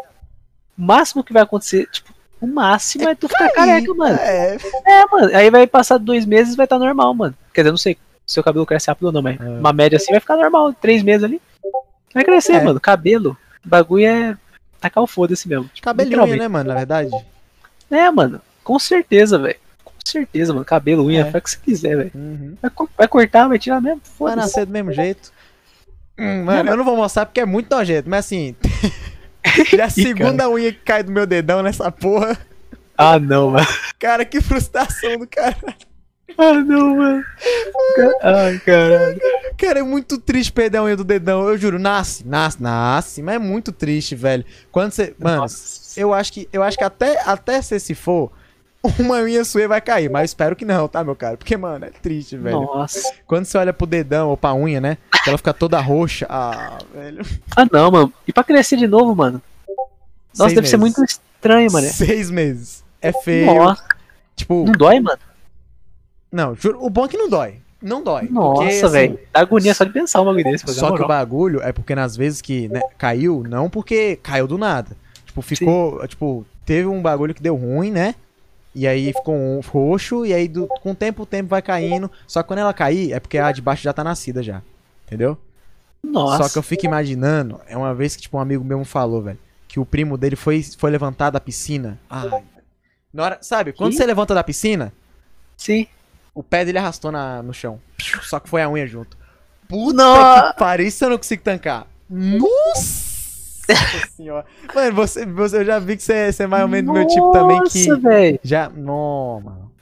[0.79, 4.19] O máximo que vai acontecer, tipo, o máximo é, tu ficar careca, mano.
[4.19, 4.57] É.
[4.87, 5.37] É, mano.
[5.37, 7.35] Aí vai passar dois meses e vai estar normal, mano.
[7.53, 7.95] Quer dizer, eu não sei
[8.27, 9.45] se seu cabelo cresce rápido ou não, mas É.
[9.45, 10.73] uma média assim vai ficar normal.
[10.75, 11.41] Três meses ali.
[12.13, 12.63] Vai crescer, É.
[12.63, 12.81] mano.
[12.81, 13.37] Cabelo.
[13.65, 14.37] O bagulho é.
[14.81, 15.65] Tacar o foda-se mesmo.
[15.73, 17.11] Tipo, Cabelinho, né, mano, na verdade?
[17.91, 18.41] É, mano.
[18.63, 19.57] Com certeza, velho.
[19.83, 20.65] Com certeza, mano.
[20.65, 21.31] Cabelo, unha, É.
[21.31, 22.11] faz o que você quiser, velho.
[22.15, 22.57] Uhum.
[22.61, 24.03] Vai, vai cortar, vai tirar mesmo.
[24.19, 25.33] Vai nascer do mesmo jeito.
[26.19, 28.57] Hum, mano, eu não vou mostrar porque é muito nojento, mas assim.
[29.77, 32.37] já a segunda unha que cai do meu dedão nessa porra.
[32.97, 33.67] Ah, não, mano.
[33.99, 35.57] Cara, que frustração do cara.
[36.39, 37.25] Ah, não, mano.
[38.23, 39.21] Ai, caralho.
[39.57, 41.49] Cara, é muito triste perder a unha do dedão.
[41.49, 44.45] Eu juro, nasce, nasce, nasce, mas é muito triste, velho.
[44.71, 45.15] Quando você.
[45.19, 45.99] Mano, Nossa.
[45.99, 46.49] eu acho que.
[46.53, 48.33] Eu acho que até, até se for,
[48.99, 50.11] uma unha sua vai cair.
[50.11, 51.37] Mas espero que não, tá, meu cara?
[51.37, 52.61] Porque, mano, é triste, velho.
[52.61, 53.01] Nossa.
[53.27, 54.99] Quando você olha pro dedão ou pra unha, né?
[55.27, 56.27] Ela fica toda roxa.
[56.29, 57.25] Ah, velho.
[57.57, 58.13] Ah, não, mano.
[58.27, 59.41] E pra crescer de novo, mano?
[60.37, 60.97] Nossa, Seis deve ser meses.
[60.99, 61.87] muito estranho, mano.
[61.89, 62.85] Seis meses.
[63.01, 63.47] É feio.
[63.55, 63.83] Nossa.
[64.35, 65.19] Tipo, Não dói, mano?
[66.31, 67.59] não, juro, o bom é que não dói.
[67.81, 68.29] Não dói.
[68.31, 69.19] Nossa, assim, velho.
[69.33, 70.67] Dá agonia só de pensar um bagulho desse.
[70.75, 74.59] Só que o bagulho é porque nas vezes que né, caiu, não porque caiu do
[74.59, 74.97] nada.
[75.25, 76.07] Tipo, ficou.
[76.07, 78.15] Tipo, teve um bagulho que deu ruim, né?
[78.79, 82.11] E aí ficou um roxo, e aí do- com o tempo o tempo vai caindo.
[82.27, 84.61] Só que quando ela cair, é porque a de baixo já tá nascida já.
[85.07, 85.39] Entendeu?
[86.05, 86.43] Nossa.
[86.45, 89.23] Só que eu fico imaginando, é uma vez que, tipo, um amigo meu me falou,
[89.23, 91.99] velho, que o primo dele foi, foi levantar da piscina.
[92.11, 92.43] Ai.
[93.13, 93.97] Na hora, sabe, quando Que?
[93.97, 94.93] você levanta da piscina,
[95.57, 95.87] Sim.
[96.35, 97.81] o pé dele arrastou na, no chão.
[98.23, 99.17] Só que foi a unha junto.
[99.67, 100.53] Puta Nossa.
[100.53, 101.87] que pariu, isso eu não consigo tancar.
[102.11, 103.06] Nossa
[104.17, 104.45] senhora.
[104.75, 107.07] Mano, você, você, eu já vi que você, você é mais ou menos do meu
[107.07, 107.87] tipo também que.
[107.89, 108.41] Nossa, velho.
[108.43, 108.69] Já.
[108.71, 109.73] Não, mano.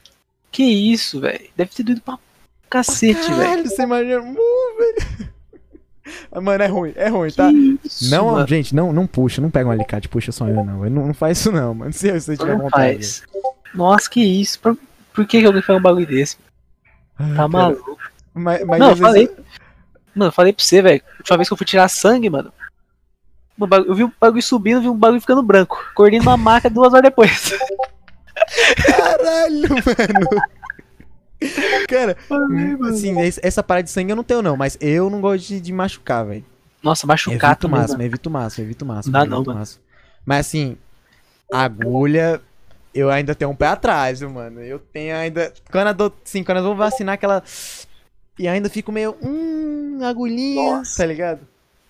[0.51, 1.47] Que isso, velho.
[1.57, 2.19] Deve ter doído pra
[2.71, 3.37] cacete, velho.
[3.41, 4.21] Caralho, você imagina.
[4.23, 5.25] Uh.
[6.31, 7.51] Ah, Mano, é ruim, é ruim, tá?
[7.51, 8.47] Isso, Não, mano.
[8.47, 10.85] gente, não, não puxa, não pega um alicate, puxa só eu, não.
[10.91, 11.93] Não, não faz isso não, mano.
[11.95, 12.95] Se você tiver Não vontade.
[12.95, 13.23] faz.
[13.75, 14.61] Nossa, que isso.
[14.61, 14.77] Por,
[15.15, 16.37] por que alguém faz um bagulho desse?
[17.19, 17.97] Ai, Tá maluco.
[18.35, 19.31] Mas, mas Não, eu vezes- falei.
[20.15, 21.03] Mano, eu falei pra você, velho.
[21.19, 22.53] Última vez que eu fui tirar sangue, mano.
[23.87, 25.79] Eu vi um bagulho subindo, vi um bagulho ficando branco.
[25.93, 27.53] Acordei numa maca duas horas depois.
[28.87, 30.43] Caralho, mano.
[31.89, 32.87] Cara, mano.
[32.89, 35.61] assim, esse- essa parada de sangue eu não tenho, não, mas eu não gosto de,
[35.61, 36.45] de machucar, velho.
[36.83, 37.79] Nossa, machucar Evito também.
[37.81, 38.09] máximo, mano.
[38.09, 39.13] evito o máximo, evito o máximo.
[39.13, 39.59] Não dá não, mano.
[39.59, 39.83] máximo.
[40.25, 40.77] Mas assim,
[41.53, 42.41] agulha,
[42.95, 44.61] eu ainda tenho um pé atrás, viu, mano.
[44.61, 45.53] Eu tenho ainda.
[45.71, 47.43] Quando eu, dou, assim, quando eu vou vacinar aquela.
[48.39, 49.17] E ainda fico meio.
[49.23, 50.97] Hum, agulhinha, Nossa.
[50.99, 51.41] tá ligado?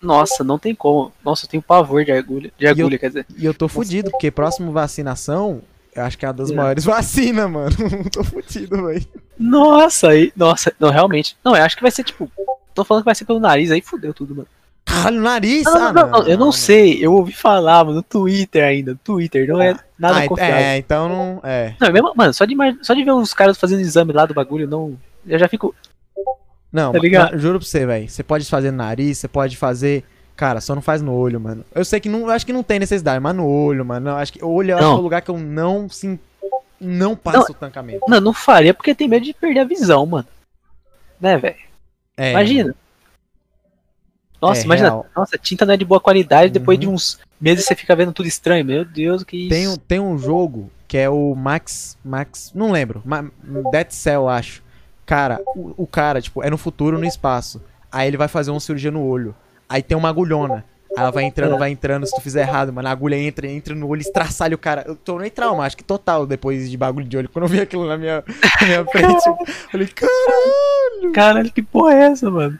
[0.05, 1.11] Nossa, não tem como.
[1.23, 2.51] Nossa, eu tenho pavor de agulha.
[2.57, 3.25] De agulha, quer dizer.
[3.37, 5.61] E eu tô fudido, porque próximo vacinação
[5.95, 6.55] eu acho que é uma das É.
[6.55, 7.75] maiores vacinas, mano.
[8.11, 9.05] Tô fudido, velho.
[9.39, 10.31] Nossa, aí.
[10.35, 11.35] Nossa, não, realmente.
[11.43, 12.29] Não, eu acho que vai ser tipo.
[12.73, 14.47] Tô falando que vai ser pelo nariz, aí fudeu tudo, mano.
[14.83, 18.03] Caralho, nariz, Não, ah, não, não, não, eu não sei, eu ouvi falar, mano, no
[18.03, 18.91] Twitter ainda.
[18.91, 20.55] No Twitter, não é nada Ah, confiável.
[20.55, 21.39] é, então não.
[21.43, 21.73] É.
[21.81, 24.67] Não, mesmo, mano, só de, só de ver os caras fazendo exame lá do bagulho,
[24.67, 24.95] não.
[25.25, 25.73] Eu já fico.
[26.75, 27.31] Não, Tá ligado?
[27.31, 28.09] ma- juro pra você, velho.
[28.09, 30.03] Você pode fazer no nariz, você pode fazer.
[30.35, 31.63] Cara, só não faz no olho, mano.
[31.73, 32.21] Eu sei que não.
[32.21, 34.09] Eu acho que não tem necessidade, mas no olho, mano.
[34.09, 34.91] Eu acho que o olho Não.
[34.91, 36.19] é o lugar que eu não sim,
[36.81, 38.01] não passo o tancamento.
[38.09, 40.27] Não, não faria porque tem medo de perder a visão, mano.
[41.21, 41.55] Né, velho?
[42.17, 42.75] É, Imagina.
[44.41, 44.89] Nossa, É, imagina.
[44.89, 45.05] real.
[45.15, 46.81] Nossa, a tinta não é de boa qualidade, depois Uhum.
[46.81, 48.65] de uns meses você fica vendo tudo estranho.
[48.65, 49.49] Meu Deus, que isso.
[49.49, 51.97] Tem, um- tem um jogo que é o Max.
[52.03, 52.51] Max.
[52.53, 53.01] Não lembro.
[53.05, 53.23] Ma,
[53.71, 54.61] Dead Cell, acho.
[55.05, 57.61] Cara, o, o cara, tipo, é no futuro, no espaço.
[57.91, 59.35] Aí ele vai fazer uma cirurgia no olho.
[59.69, 60.65] Aí tem uma agulhona.
[60.97, 62.05] Aí ela vai entrando, vai entrando.
[62.05, 64.85] Se tu fizer errado, mano, a agulha entra, entra no olho, estraçalha o cara.
[64.87, 67.29] Eu acho que total depois de bagulho de olho.
[67.29, 68.23] Quando eu vi aquilo na minha,
[68.61, 69.37] na minha frente, eu
[69.71, 71.11] falei, caralho.
[71.13, 72.57] Caralho, que porra é essa, mano?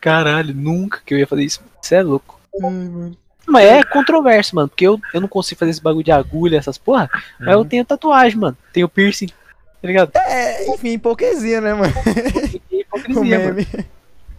[0.00, 1.60] Caralho, nunca que eu ia fazer isso.
[1.80, 2.38] Você é louco.
[2.62, 3.16] Ai, mano.
[3.46, 6.78] Mas é controverso, mano, porque eu, eu não consigo fazer esse bagulho de agulha, essas
[6.78, 7.10] porra.
[7.38, 7.64] Mas eu Uhum.
[7.64, 8.56] tenho tatuagem, mano.
[8.72, 9.28] Tenho piercing.
[9.80, 10.12] Tá ligado?
[10.14, 11.92] É, enfim, hipocrisia, né, mano?
[12.70, 13.56] Hipocrisia, mano.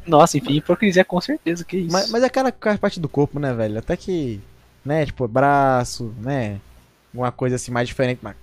[0.05, 1.91] Nossa, enfim, hipocrisia com certeza, que isso.
[1.91, 3.79] Mas, mas é cara com a parte do corpo, né, velho?
[3.79, 4.39] Até que,
[4.85, 6.59] né, tipo, braço, né?
[7.13, 8.35] Uma coisa assim mais diferente, mas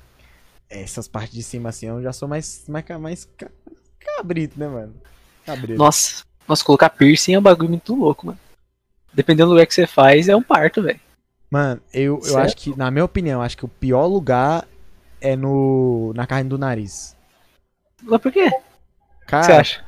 [0.69, 3.51] essas partes de cima assim, eu já sou mais mais, mais ca-
[3.99, 4.95] cabrito, né, mano?
[5.47, 5.79] Cabrito.
[5.79, 8.39] Nossa, nossa, colocar piercing é um bagulho muito louco, mano.
[9.13, 11.01] Dependendo do lugar que você faz, é um parto, velho.
[11.51, 12.39] Mano, eu, eu Certo.
[12.39, 14.67] acho que, na minha opinião, acho que o pior lugar
[15.21, 17.17] é no na carne do nariz.
[18.03, 18.47] Mas por quê?
[18.47, 19.85] O que Cara, você acha?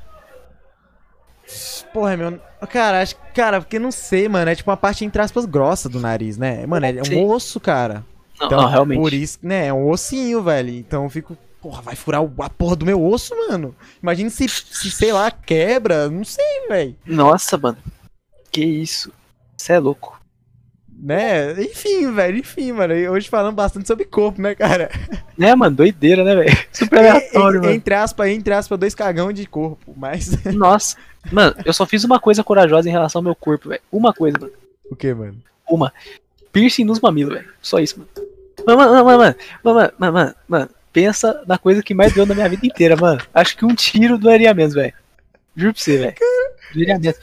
[1.93, 5.45] porra, meu, cara, acho, cara, porque não sei, mano, é tipo uma parte entre aspas
[5.47, 6.67] grossa do nariz, né?
[6.67, 7.25] Mano, é um Sim.
[7.25, 8.05] osso, cara.
[8.39, 8.99] Não, Então, não, realmente.
[9.01, 10.71] Por isso, né, é um ossinho, velho.
[10.71, 13.75] Então eu fico, porra, vai furar a porra do meu osso, mano.
[14.03, 16.97] Imagina se, se sei lá, quebra, não sei, velho.
[17.07, 17.79] Nossa, mano.
[18.51, 19.13] Que isso.
[19.57, 20.20] Você é louco.
[21.03, 21.53] Né?
[21.63, 22.95] Enfim, velho, enfim, mano.
[22.95, 24.91] E hoje falando bastante sobre corpo, né, cara?
[25.37, 25.75] Né, mano?
[25.77, 26.57] Doideira, né, velho?
[26.73, 27.73] Super aleatório, En- mano.
[27.75, 30.97] Entre aspas, entre aspas, dois cagão de corpo, mas Nossa.
[31.33, 33.81] Mano, eu só fiz uma coisa corajosa em relação ao meu corpo, velho.
[33.91, 34.53] Uma coisa, mano.
[34.91, 35.37] o que, mano?
[35.69, 35.93] Uma.
[36.53, 37.49] Piercing nos mamilos, velho.
[37.63, 38.11] Só isso, mano.
[38.67, 40.71] Mano, mano, mano, mano, mano, mano, mano, mano.
[40.93, 43.23] Pensa na coisa que mais deu na minha vida inteira, mano.
[43.33, 44.93] Acho que um tiro doeria menos, velho.
[45.57, 46.15] Juro pra você, velho.
[46.75, 47.17] Doeria menos.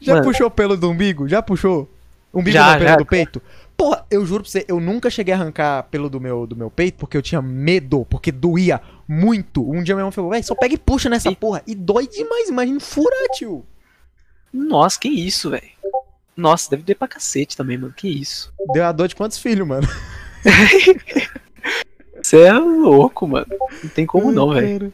[0.00, 0.24] Já Mano.
[0.26, 1.26] puxou pelo do umbigo?
[1.28, 1.90] Já puxou?
[2.34, 2.96] Umbigo Já, não, pelo já.
[2.96, 3.42] do peito?
[3.76, 6.70] Porra, eu juro pra você, eu nunca cheguei a arrancar pelo do meu, do meu
[6.70, 9.68] peito porque eu tinha medo, porque doía muito.
[9.68, 11.62] Um dia meu irmão falou, véi, só pega e puxa nessa E- porra.
[11.66, 13.64] E dói demais, imagina furar, tio.
[14.52, 15.62] Nossa, que isso, velho.
[16.36, 17.92] Nossa, deve doer pra cacete também, mano.
[17.96, 18.52] Que isso.
[18.72, 19.86] Deu a dor de quantos filhos, mano?
[22.22, 23.46] Você é louco, mano.
[23.82, 24.78] Não tem como não, Ai, velho.
[24.80, 24.92] cara.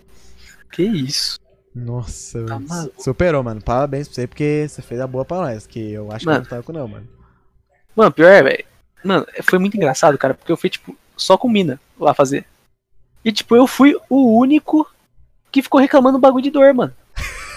[0.72, 1.38] Que isso.
[1.74, 2.92] Nossa, Tá velho.
[2.98, 3.60] Superou, mano.
[3.62, 6.38] Parabéns pra você, porque você fez a boa pra nós, que eu acho Mano.
[6.40, 7.06] que não tava com não, mano.
[7.94, 8.64] Mano, pior é, velho.
[9.04, 12.44] Mano, foi muito engraçado, cara, porque eu fui, tipo, só com mina lá fazer.
[13.24, 14.88] E, tipo, eu fui o único
[15.50, 16.94] que ficou reclamando do bagulho de dor, mano.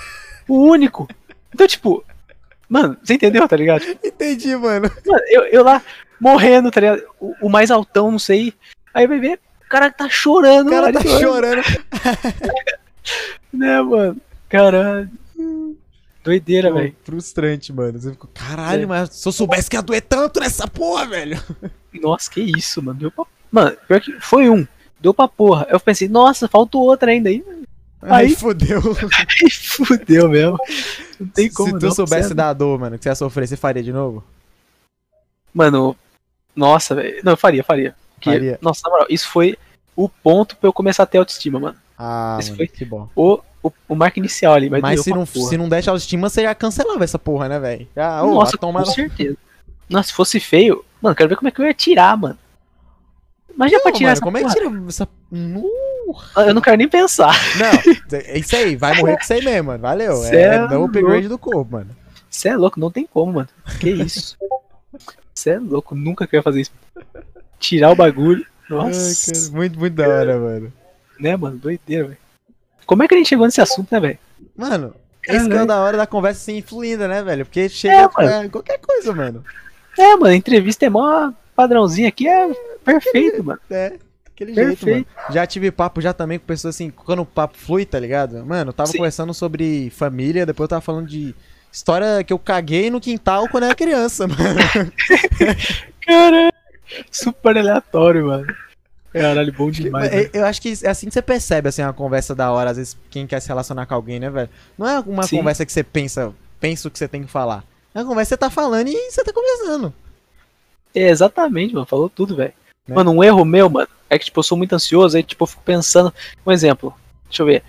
[0.46, 1.08] O único.
[1.54, 2.04] Então, tipo,
[2.68, 3.80] mano, você entendeu, tá ligado?
[3.80, 4.92] Tipo, Entendi, mano.
[5.06, 5.82] mano, eu, eu lá
[6.20, 7.02] morrendo, tá ligado?
[7.18, 8.54] O, o mais altão, não sei.
[8.94, 11.64] Aí vai ver, o cara tá chorando, O cara tá chorando.
[13.54, 14.18] né, mano?
[14.50, 15.10] Caralho.
[16.24, 16.96] Doideira, velho.
[17.04, 18.00] frustrante, mano.
[18.00, 18.86] Você ficou, caralho, É.
[18.86, 21.42] mas se eu soubesse que ia doer tanto nessa porra, velho.
[22.02, 22.98] Nossa, que isso, mano.
[23.00, 23.26] Deu pra...
[23.52, 24.66] Mano, pior que foi um.
[25.00, 25.68] Deu pra porra.
[25.70, 27.44] Eu pensei, nossa, falta outro ainda aí.
[28.02, 28.80] Aí, Aí- fodeu.
[29.42, 30.58] Aí fudeu mesmo.
[31.20, 32.36] Não tem como Se tu não, soubesse sério.
[32.36, 34.24] da dor, mano, que você ia sofrer, você faria de novo?
[35.54, 35.96] Mano,
[36.56, 37.22] nossa, velho.
[37.24, 37.96] Não, eu faria, faria.
[38.16, 38.58] Porque, Faria.
[38.62, 39.58] Nossa, na moral, isso foi
[39.96, 41.78] o ponto pra eu começar a ter autoestima, mano.
[41.98, 43.10] Ah, Esse mano, foi- que bom.
[43.16, 45.50] O, o, o marco inicial ali, mas, Mas se pra não, porra.
[45.50, 47.88] se não desse autoestima, você já cancelava essa porra, né, velho?
[47.96, 49.38] Ô, Nossa, vai com no- certeza.
[49.90, 52.38] Nossa, se fosse feio, mano, quero ver como é que eu ia tirar, mano.
[53.56, 54.56] Imagina pra Não, tirar mano, essa como é que porra.
[54.72, 55.08] tira essa...
[55.32, 55.70] Nu.
[56.38, 57.34] Eu não quero nem pensar.
[57.58, 59.80] Não, é isso aí, vai morrer com isso aí mesmo, mano.
[59.82, 60.16] Valeu.
[60.18, 61.90] Cê É, é no upgrade do corpo, mano.
[62.30, 63.50] Você é louco, não tem como, mano.
[63.80, 64.36] Que isso?
[65.34, 66.72] Você é louco, nunca quero fazer isso.
[67.60, 68.46] Tirar o bagulho.
[68.70, 69.00] Nossa.
[69.08, 70.74] Ai, cara, muito, muito da hora, mano.
[71.20, 71.58] Né, mano?
[71.58, 72.18] Doideira, velho.
[72.86, 74.20] Como é que a gente chegou nesse assunto, né, velho?
[74.56, 74.96] Mano,
[75.28, 77.46] esse que é da hora da conversa assim, fluida, né, velho?
[77.46, 79.44] Porque chega é, qualquer coisa, mano.
[79.98, 82.52] É, mano, entrevista é mó padrãozinho aqui, é
[82.84, 83.60] perfeito, mano.
[83.70, 83.94] É,
[84.26, 85.06] daquele jeito, mano.
[85.06, 85.08] Perfeito.
[85.30, 88.46] Já tive papo já também com pessoas assim, quando o papo flui, tá ligado?
[88.46, 88.98] Mano, eu tava Sim.
[88.98, 91.34] conversando sobre família, depois eu tava falando de
[91.72, 94.92] história que eu caguei no quintal quando era criança, mano.
[96.06, 96.54] Caralho.
[97.10, 98.48] Super aleatório, mano.
[99.14, 100.12] Caralho, bom demais.
[100.12, 100.30] Eu, velho.
[100.34, 102.98] eu acho que é assim que você percebe, assim, uma conversa da hora, às vezes,
[103.12, 104.50] quem quer se relacionar com alguém, né, velho?
[104.78, 105.38] Não é uma Sim.
[105.38, 107.64] conversa que você pensa, pensa o que você tem que falar.
[107.94, 109.94] É uma conversa que você tá falando e você tá conversando.
[110.96, 111.86] É, exatamente, mano.
[111.86, 112.54] Falou tudo, velho.
[112.88, 112.96] Né?
[112.96, 115.48] Mano, um erro meu, mano, é que, tipo, eu sou muito ansioso, aí, tipo, eu
[115.48, 116.14] fico pensando.
[116.46, 116.94] Um exemplo.
[117.28, 117.64] Deixa eu ver.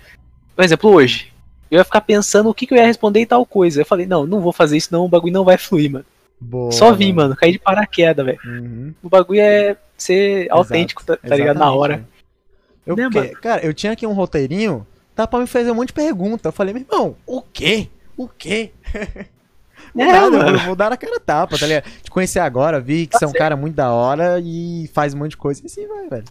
[0.57, 1.31] Um exemplo hoje.
[1.69, 3.81] Eu ia ficar pensando o que, que eu ia responder e tal coisa.
[3.81, 6.05] Eu falei, não, não vou fazer isso, não, o bagulho não vai fluir, mano.
[6.39, 8.39] Boa, Só vim, mano, caí de paraquedas, velho.
[8.45, 8.93] Uhum.
[9.01, 11.57] O bagulho é ser autêntico, tá, tá ligado?
[11.57, 12.05] Na hora.
[12.85, 13.31] Eu, Né, mano?
[13.41, 16.49] cara, eu tinha aqui um roteirinho, tá pra me fazer um monte de pergunta.
[16.49, 17.87] Eu falei, meu irmão, o quê?
[18.17, 18.71] O quê?
[19.97, 20.75] É, Nada, eu mano.
[20.75, 21.85] dar a cara tapa, tá ligado?
[22.03, 25.13] Te conhecer agora, vi que Tá você é um cara muito da hora e faz
[25.13, 26.25] um monte de coisa e assim vai, velho.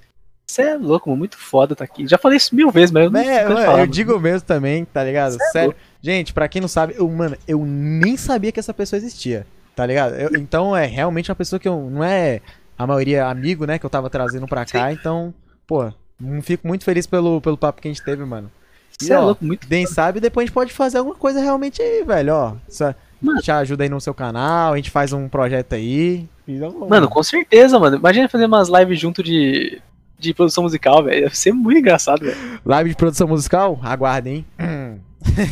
[0.47, 1.21] Você é louco, mano.
[1.21, 2.07] Muito foda tá aqui.
[2.07, 3.87] Já falei isso mil vezes, mas eu não É, mano, falar, eu mano.
[3.93, 5.33] digo mesmo também, tá ligado?
[5.33, 5.69] Cê é Sério.
[5.69, 5.81] louco.
[6.03, 9.85] Gente, pra quem não sabe, eu, mano, eu nem sabia que essa pessoa existia, tá
[9.87, 10.15] ligado?
[10.15, 12.41] Eu- então é realmente uma pessoa que eu não é
[12.79, 15.33] a maioria amigo, né, que eu tava trazendo pra cá, então,
[15.67, 18.51] pô, hum, fico muito feliz pelo, pelo papo que a gente teve, mano.
[18.99, 22.05] Você é louco, muito Quem sabe depois a gente pode fazer alguma coisa realmente aí,
[22.05, 22.55] velho, ó.
[22.69, 23.41] Só, Mano.
[23.41, 26.29] te ajuda aí no seu canal, a gente faz um projeto aí.
[26.47, 27.97] Vamos- Mano, com certeza, mano.
[27.97, 29.81] Imagina fazer umas lives junto de,
[30.19, 31.23] de produção musical, velho.
[31.23, 32.37] Deve ser muito engraçado, velho.
[32.65, 33.81] Live de produção musical?
[33.83, 35.01] Aguardem, hein?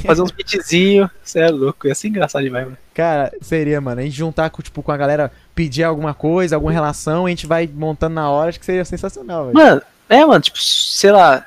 [0.07, 1.09] Fazer uns beatzinhos.
[1.25, 1.89] Você é louco.
[1.89, 2.77] Ia ser engraçado demais, mano.
[2.95, 6.73] Cara, seria, mano, a gente juntar com, tipo, com a galera, pedir alguma coisa, alguma
[6.73, 9.55] relação, a gente vai montando na hora, acho que seria sensacional, velho.
[9.55, 11.47] Mano, é, mano, tipo, sei lá.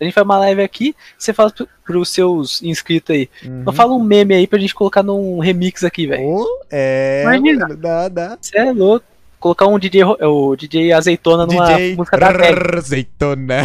[0.00, 3.28] A gente faz uma live aqui, você fala pro, pros seus inscritos aí.
[3.44, 3.60] Uhum.
[3.60, 6.24] Então fala um meme aí pra gente colocar num remix aqui, velho.
[6.24, 7.68] Ô, é, Imagina.
[7.68, 8.38] mano, dá, dá.
[8.40, 9.04] Você é louco.
[9.40, 12.76] Colocar um DJ, o DJ Azeitona numa DJ música da Meg.
[12.76, 13.56] Azeitona.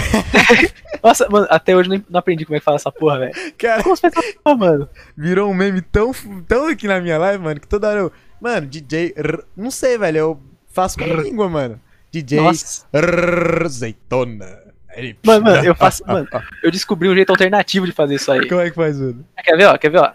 [1.04, 3.34] Nossa, mano, até hoje eu não, aprendi como é que fala essa porra, velho.
[3.58, 4.90] Cara, Como você porra, mano?
[5.16, 6.12] virou um meme tão,
[6.48, 8.12] tão aqui na minha live, mano, que toda hora eu...
[8.42, 9.14] Mano, DJ...
[9.18, 10.40] R- Não sei, velho, eu
[10.74, 11.80] faço com a língua, mano.
[12.12, 12.86] DJ Nossa.
[13.66, 14.60] Azeitona.
[15.26, 16.04] Mano, mano, eu faço.
[16.08, 16.26] Mano,
[16.64, 18.48] eu descobri um jeito alternativo de fazer isso aí.
[18.48, 19.26] Como é que faz, mano?
[19.44, 19.78] Quer ver, ó?
[19.78, 20.12] Quer ver, ó?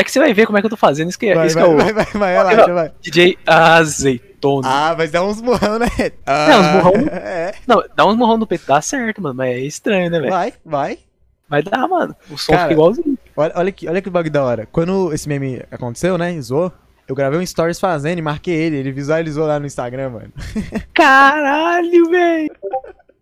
[0.00, 1.10] É que você vai ver como é que eu tô fazendo.
[1.10, 2.92] Isso que é, Vai, isso vai, que é o vai, vai, vai, relaxa, vai.
[3.02, 4.66] DJ Azeitona.
[4.66, 5.88] Ah, mas dá uns murrão, né?
[6.24, 6.92] Ah, É, uns murrão.
[7.12, 9.34] É, Não, dá uns morrão no peito, dá certo, mano.
[9.34, 10.32] Mas é estranho, né, velho?
[10.32, 10.98] vai, vai.
[11.46, 12.16] Vai dar, mano.
[12.30, 13.18] O som Cara, fica igualzinho.
[13.36, 14.66] Olha, olha, que, olha que bug da hora.
[14.72, 16.40] Quando esse meme aconteceu, né?
[16.40, 16.72] Zoou.
[17.06, 18.76] Eu gravei um stories fazendo e marquei ele.
[18.76, 20.32] Ele visualizou lá no Instagram, mano.
[20.94, 22.50] Caralho, velho.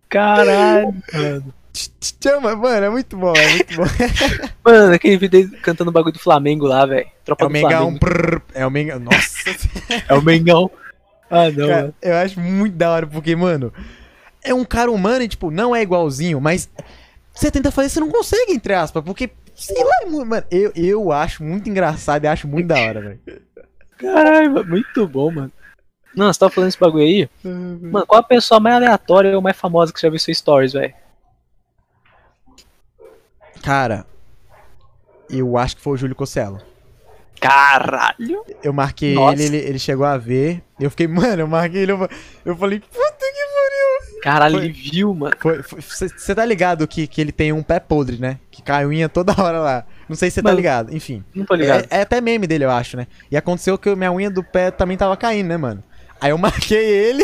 [0.07, 1.53] Caralho, mano.
[1.73, 3.83] Tch, tch, Chama, mano, é muito bom, é muito bom.
[4.65, 7.07] Mano, aquele vídeo dele cantando o bagulho do Flamengo lá, velho.
[7.23, 7.97] Tropa É o do Mengão.
[7.97, 8.99] Prrr, É o Mengão.
[8.99, 9.49] Nossa.
[10.07, 10.69] É o Mengão.
[11.29, 11.93] Ah, não, Cara, mano.
[12.01, 13.71] eu acho muito da hora, porque, mano,
[14.43, 16.67] é um cara humano e, tipo, não é igualzinho, mas
[17.33, 21.11] você tenta fazer, você não consegue, entre aspas, porque, sei lá, é mano, eu, eu
[21.11, 23.19] acho muito engraçado e acho muito da hora, velho.
[23.97, 25.51] Caralho, muito bom, mano.
[26.15, 27.29] Não, você tava falando esse bagulho aí?
[27.43, 30.93] Mano, qual a pessoa mais aleatória ou mais famosa que já viu seu stories, velho?
[33.69, 34.03] Cara,
[35.29, 36.59] eu acho que foi o Júlio Cosselo.
[37.39, 38.43] Caralho!
[38.63, 40.63] Eu marquei ele, ele, ele chegou a ver.
[40.79, 41.91] Eu fiquei, mano, eu marquei ele.
[41.91, 42.09] Eu,
[42.43, 45.35] eu falei, puta que Caralho, Foi- ele viu, mano.
[45.37, 45.63] pariu.
[45.63, 48.39] Você tá ligado que, que ele tem um pé podre, né?
[48.49, 49.85] Que cai unha toda hora lá.
[50.09, 50.91] Não sei se você tá ligado.
[50.91, 51.23] Enfim.
[51.35, 51.85] Não tô ligado.
[51.91, 53.05] É, é até meme dele, eu acho, né?
[53.29, 55.83] E aconteceu que minha unha do pé também tava caindo, né, mano?
[56.19, 57.23] Aí eu marquei ele.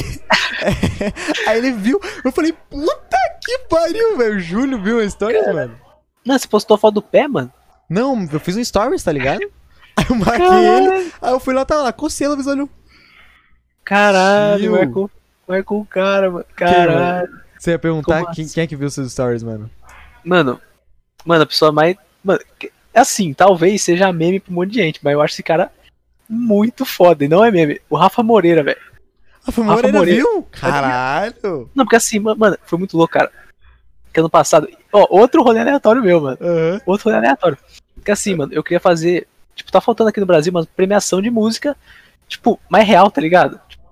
[1.47, 1.99] aí ele viu.
[2.23, 4.35] Eu falei, puta que pariu, velho.
[4.35, 5.84] O Júlio viu a história, mano.
[6.25, 7.51] Não, você postou foto do pé, mano?
[7.89, 9.39] Não, eu fiz um stories, tá ligado?
[9.95, 10.87] Aí eu marquei ele.
[10.87, 12.69] Caralho, Aí eu fui lá, tava lá, cocelo, visualizou.
[13.83, 14.71] caralho Viu?
[14.73, 15.11] marcou,
[15.47, 16.45] marcou o cara, mano.
[16.55, 17.29] Caralho.
[17.57, 18.53] Você ia perguntar Como quem, assim?
[18.53, 19.69] quem é que viu seus stories, mano?
[20.23, 20.59] Mano,
[21.23, 21.95] mano, a pessoa mais.
[22.23, 22.39] Mano,
[22.93, 25.71] assim, talvez seja meme pra um monte de gente, mas eu acho esse cara
[26.27, 27.23] muito foda.
[27.23, 27.79] E não é meme.
[27.89, 28.77] O Rafa Moreira, velho.
[29.45, 30.21] Rafa Rafa Moreira Moreira.
[30.21, 30.47] viu?
[30.51, 31.69] Caralho.
[31.75, 33.31] Não, porque assim, ma- mano, foi muito louco, cara.
[34.15, 34.69] Que ano passado.
[34.93, 36.37] Ó, outro rolê aleatório meu, mano.
[36.39, 36.81] Aham.
[36.85, 37.57] Outro rolê aleatório.
[37.95, 39.27] Porque assim, mano, eu queria fazer.
[39.53, 41.75] Tipo, tá faltando aqui no Brasil uma premiação de música,
[42.25, 43.59] tipo, mais real, tá ligado?
[43.67, 43.83] Tipo,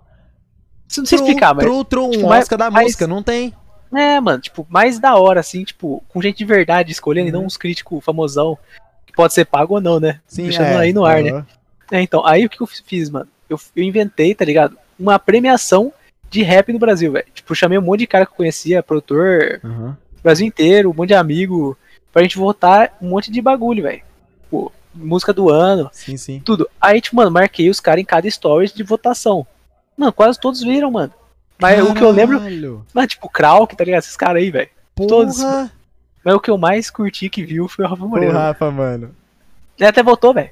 [0.97, 1.65] não sei Trou- explicar, mas.
[1.89, 3.53] Trou, um tipo, mais- Oscar da mais- música, não tem.
[3.93, 7.41] É, mano, tipo, mais da hora, assim, tipo, com gente de verdade escolhendo e não
[7.41, 7.45] Uhum.
[7.47, 8.57] uns críticos famosão,
[9.05, 10.21] que pode ser pago ou não, né?
[10.25, 10.77] Sim, Deixando é.
[10.77, 11.31] aí no ar, né?
[11.31, 11.45] Aham.
[11.91, 13.27] É, então, aí o que eu fiz, mano?
[13.49, 14.77] Eu, eu inventei, tá ligado?
[14.97, 15.91] Uma premiação
[16.29, 17.25] de rap no Brasil, velho.
[17.33, 19.97] Tipo, chamei um monte de cara que eu conhecia, produtor, Aham.
[20.23, 21.77] Brasil inteiro, um monte de amigo,
[22.11, 24.01] pra gente votar um monte de bagulho, velho.
[24.95, 26.39] Música do ano, Sim, sim.
[26.45, 26.69] tudo.
[26.79, 29.45] Aí, tipo, mano, marquei os caras em cada stories de votação.
[29.97, 31.11] Mano, quase todos viram, mano.
[31.59, 32.85] Mas o que eu lembro, Caralho.
[32.93, 34.01] mas tipo, Krauk, tá ligado?
[34.03, 34.69] Esses caras aí, velho.
[34.95, 35.37] todos.
[35.37, 35.71] Porra.
[36.23, 38.33] Mas o que eu mais curti que viu foi o Rafa Moreira.
[38.37, 39.15] Rafa, mano.
[39.79, 40.51] Ele até votou, velho.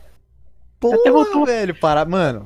[0.79, 1.45] Pô, Até voltou.
[1.45, 2.03] velho, para...
[2.05, 2.43] Mano,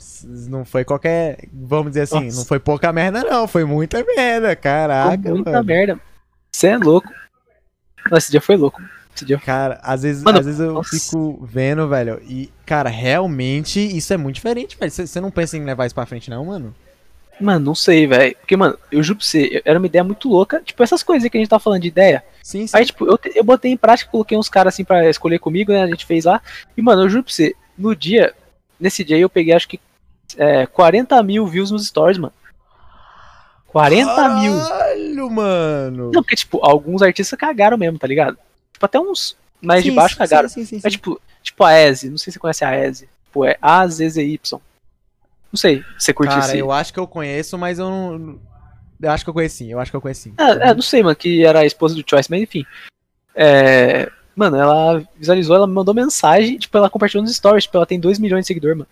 [0.50, 1.38] não foi qualquer...
[1.54, 2.38] Vamos dizer assim, Nossa.
[2.40, 5.64] não foi pouca merda não, foi muita merda, caraca, Ficou muita mano.
[5.64, 6.00] merda.
[6.56, 7.12] Você é louco.
[8.06, 8.82] Nossa, esse dia foi louco.
[9.14, 10.98] Esse dia Cara, às vezes, Mano, às vezes eu nossa.
[10.98, 14.92] fico vendo, velho, e, cara, realmente isso é muito diferente, velho.
[14.92, 16.74] Você não pensa em levar isso pra frente, não, mano?
[17.42, 18.36] Mano, não sei, velho.
[18.38, 20.62] Porque, mano, eu juro pra você, era uma ideia muito louca.
[20.62, 22.24] Tipo, essas coisas que a gente tá falando de ideia.
[22.42, 22.78] Sim, sim.
[22.78, 25.84] Aí, tipo, eu, eu botei em prática, coloquei uns caras assim pra escolher comigo, né?
[25.84, 26.42] A gente fez lá.
[26.78, 28.34] E, mano, eu juro pra você, no dia,
[28.80, 29.80] nesse dia aí eu peguei acho que
[30.38, 32.34] é, 40 mil views nos stories, mano.
[33.76, 34.58] 40 mil.
[34.58, 36.12] Caralho, mano.
[36.14, 38.38] Não, porque, tipo, alguns artistas cagaram mesmo, tá ligado?
[38.72, 40.48] Tipo, até uns mais de Sim, baixo sim, cagaram.
[40.48, 43.10] Sim, sim, sim, É tipo, tipo a Eze, não sei se você conhece a Eze.
[43.26, 44.40] Tipo, é A-Z-Z-Y.
[45.52, 46.58] Não sei se você curte Cara, esse.
[46.58, 48.40] eu acho que eu conheço, mas eu não.
[49.02, 50.30] Eu acho que eu conheci, sim, eu acho que eu conheci.
[50.30, 50.36] sim.
[50.38, 52.66] É, é, não sei, mano, que era a esposa do Choice, mas enfim.
[53.36, 57.86] É, Mano, ela visualizou, ela me mandou mensagem, tipo, ela compartilhou nos stories, tipo, ela
[57.86, 58.90] tem 2 milhões de seguidores, mano.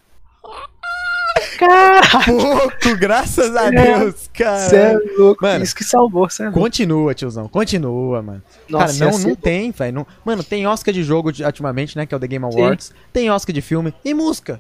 [1.68, 4.58] Cara, Pouco, graças a É, Deus, cara.
[4.60, 5.44] você é louco.
[5.44, 6.60] Mano, isso que salvou, você é louco.
[6.60, 8.42] Continua, tiozão, continua, mano.
[8.70, 9.94] Nossa, cara, não, não tem, velho.
[9.94, 12.06] não- Mano, tem Oscar de jogo de- ultimamente, né?
[12.06, 12.94] Que é o The Game Awards.
[13.12, 14.60] Tem Oscar de filme e música.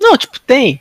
[0.00, 0.80] Não, tipo, tem.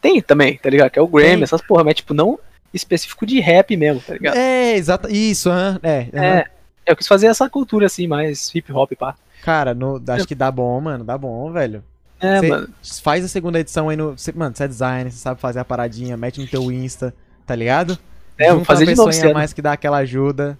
[0.00, 0.90] Tem também, tá ligado?
[0.90, 1.42] Que é o Grammy, Tem.
[1.42, 2.38] essas porra, mas tipo, não
[2.72, 4.36] específico de rap mesmo, tá ligado?
[4.36, 5.08] É, exato.
[5.10, 5.80] Isso, aham.
[5.82, 6.24] É, aham.
[6.24, 6.44] É.
[6.86, 9.14] Eu quis fazer essa cultura assim, mais hip hop, pá.
[9.42, 11.04] Cara, no- acho que dá bom, mano.
[11.04, 11.82] Dá bom, velho.
[12.20, 12.68] É, Cê mano.
[13.02, 14.16] Faz a segunda edição aí no.
[14.18, 17.14] cê- mano, você é designer, você sabe fazer a paradinha, mete no teu Insta,
[17.46, 17.96] tá ligado?
[18.36, 20.58] É, vou fazer uma de novo a mais que dá aquela ajuda.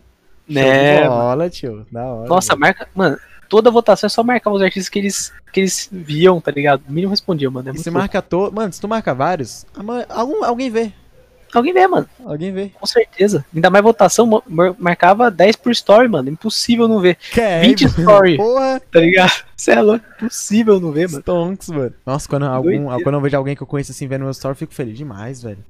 [0.49, 1.11] Né, mano.
[1.11, 1.87] bola, tio.
[1.93, 2.29] Da hora.
[2.29, 2.61] Nossa, velho.
[2.61, 2.89] marca.
[2.95, 6.83] Mano, toda votação é só marcar os artistas que eles, que eles viam, tá ligado?
[6.89, 7.69] O mínimo respondiam, mano.
[7.69, 7.91] É E louco.
[7.93, 8.53] marca todo.
[8.55, 9.67] Mano, se tu marca vários,
[10.09, 10.93] algum, alguém vê.
[11.55, 12.09] Alguém vê, mano.
[12.25, 12.71] Alguém vê.
[12.79, 13.45] Com certeza.
[13.55, 14.43] Ainda mais votação,
[14.79, 16.29] marcava 10 por story, mano.
[16.29, 17.17] Impossível não ver.
[17.33, 17.99] Quer, 20 mano?
[17.99, 18.37] story.
[18.37, 19.33] Porra, Tá ligado?
[19.57, 20.05] Você é louco.
[20.21, 21.21] Impossível não ver, mano.
[21.21, 21.95] Stonks, mano.
[22.05, 24.57] Nossa, quando, algum, quando eu vejo alguém que eu conheço assim vendo meu story, eu
[24.57, 25.65] fico feliz demais, velho.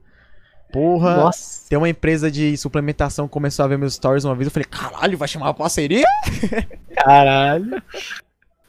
[0.73, 1.16] Porra.
[1.16, 1.68] Nossa.
[1.68, 4.47] Tem uma empresa de suplementação que começou a ver meus stories uma vez.
[4.47, 6.05] Eu falei, caralho, vai chamar uma parceria?
[6.94, 7.82] Caralho.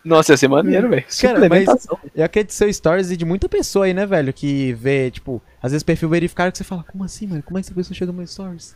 [0.04, 1.06] Nossa, ia ser maneiro, velho.
[1.22, 1.88] Cara, mas-.
[2.16, 4.32] Eu acredito seu stories e de muita pessoa aí, né, velho?
[4.34, 7.44] Que vê, tipo, às vezes perfil verificado que você fala, como assim, mano?
[7.44, 8.76] Como é que essa pessoa chega no meu stories?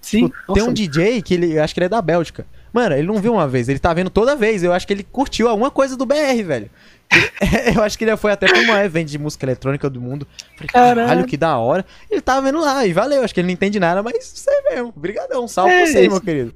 [0.00, 0.28] Sim.
[0.28, 2.44] Tipo, tem um DJ que ele, eu acho que ele é da Bélgica.
[2.72, 4.64] Mano, ele não viu uma vez, ele tá vendo toda vez.
[4.64, 6.70] Eu acho que ele curtiu alguma coisa do BR, velho.
[7.76, 10.26] eu acho que ele foi até pra um evento de música eletrônica do mundo.
[10.56, 11.26] Falei, caralho, Caralho.
[11.26, 11.84] que da hora.
[12.10, 13.22] Ele tava vendo lá e valeu.
[13.22, 14.88] Acho que ele não entende nada, mas sei mesmo.
[14.96, 16.54] Obrigadão, salve É pra você, meu querido.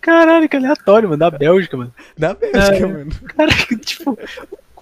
[0.00, 1.18] Caralho, que aleatório, mano.
[1.18, 1.94] Da Bélgica, mano.
[2.18, 2.86] Da Bélgica, É.
[2.86, 3.10] mano.
[3.36, 4.18] Caralho, tipo,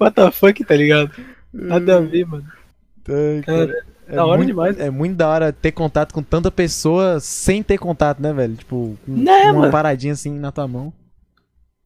[0.01, 1.11] what the fuck, tá ligado?
[1.53, 2.47] Nada a ver, mano.
[3.09, 3.85] Ai, cara.
[4.07, 4.79] É da hora muito, demais.
[4.81, 8.55] É muito da hora ter contato com tanta pessoa sem ter contato, né, velho?
[8.57, 9.73] Tipo, com Né, uma mano?
[9.73, 10.93] paradinha assim na tua mão.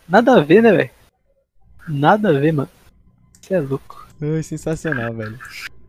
[0.08, 0.90] Nada a ver, né, velho?
[1.88, 2.68] Nada a ver, mano.
[3.40, 4.06] Você é louco.
[4.20, 5.36] Ai, sensacional, velho.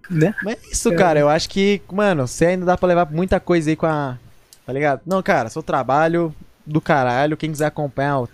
[0.10, 0.34] Né?
[0.44, 1.20] Mas é isso, cara.
[1.20, 4.18] Eu acho que, mano, você ainda dá pra levar muita coisa aí com a.
[4.66, 5.02] Tá ligado?
[5.06, 6.34] Não, cara, seu trabalho
[6.66, 7.38] do caralho.
[7.38, 8.28] Quem quiser acompanhar,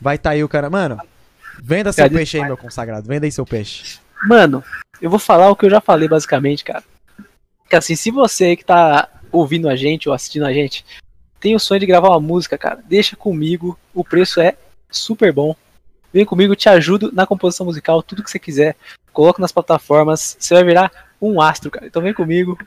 [0.00, 0.70] vai tá aí o cara.
[0.70, 0.98] Mano,
[1.62, 3.06] venda seu Cara, peixe aí, meu consagrado.
[3.06, 3.98] Venda aí seu peixe.
[4.26, 4.62] Mano,
[5.00, 6.82] eu vou falar o que eu já falei, basicamente, cara.
[7.68, 10.84] Que assim, se você aí que tá ouvindo a gente ou assistindo a gente
[11.40, 13.78] tem o sonho de gravar uma música, cara, deixa comigo.
[13.94, 14.56] O preço é
[14.90, 15.54] super bom.
[16.12, 18.76] Vem comigo, te ajudo na composição musical, tudo que você quiser.
[19.12, 20.90] Coloco nas plataformas, você vai virar
[21.20, 21.86] um astro, cara.
[21.86, 22.58] Então vem comigo.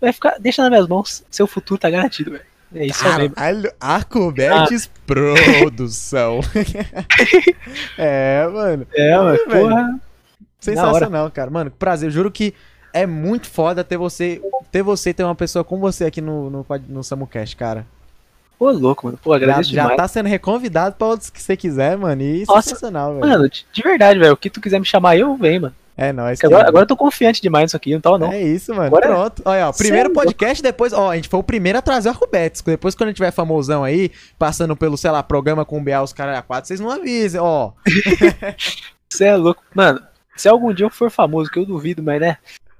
[0.00, 2.44] Vai ficar, deixa nas minhas mãos, seu futuro tá garantido, velho.
[2.74, 3.30] É isso aí.
[3.30, 5.00] Caralho, Arcobetes Ah.
[5.06, 6.40] Produção.
[7.96, 8.86] é, mano.
[8.92, 9.48] É, velho.
[9.48, 10.00] porra.
[10.60, 11.50] Sensacional, cara.
[11.50, 12.08] Mano, prazer.
[12.08, 12.52] Eu juro que
[12.92, 14.40] é muito foda ter você,
[14.70, 17.86] ter você, ter uma pessoa como você aqui no, no, no SamuCast, cara.
[18.58, 19.18] Pô, louco, mano.
[19.22, 19.96] Pô, Já, agradeço já demais.
[19.96, 22.20] tá sendo reconvidado pra outros que você quiser, mano.
[22.20, 23.26] E Nossa, sensacional, velho.
[23.26, 24.32] Mano, de, de verdade, velho.
[24.32, 25.74] O que tu quiser me chamar, eu venho, mano.
[26.00, 26.38] É nóis.
[26.44, 28.32] Agora, agora eu tô confiante demais nisso aqui, não tava não.
[28.32, 28.86] É isso, mano.
[28.86, 29.42] Agora- Pronto.
[29.44, 30.14] Olha, ó, primeiro Sério?
[30.14, 32.62] podcast, depois, ó, a gente foi o primeiro a trazer o Arcobetes.
[32.62, 36.00] Depois, quando a gente tiver famosão aí, passando pelo, sei lá, programa com o BA,
[36.00, 37.72] os caras a quatro, vocês não avisem, ó.
[39.10, 39.60] Você é louco.
[39.74, 40.00] Mano,
[40.36, 42.36] se algum dia eu for famoso, que eu duvido, mas né?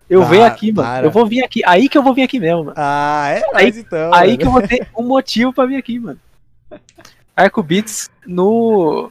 [0.09, 0.89] Eu Ah, venho aqui, mano.
[0.89, 1.07] para.
[1.07, 1.61] Eu vou vir aqui.
[1.67, 2.75] Aí que eu vou vir aqui mesmo, mano.
[2.77, 4.15] Ah, é Aí- então.
[4.15, 4.39] aí mano.
[4.39, 6.19] que eu vou ter um motivo pra vir aqui, mano.
[7.37, 9.11] Arco Beats no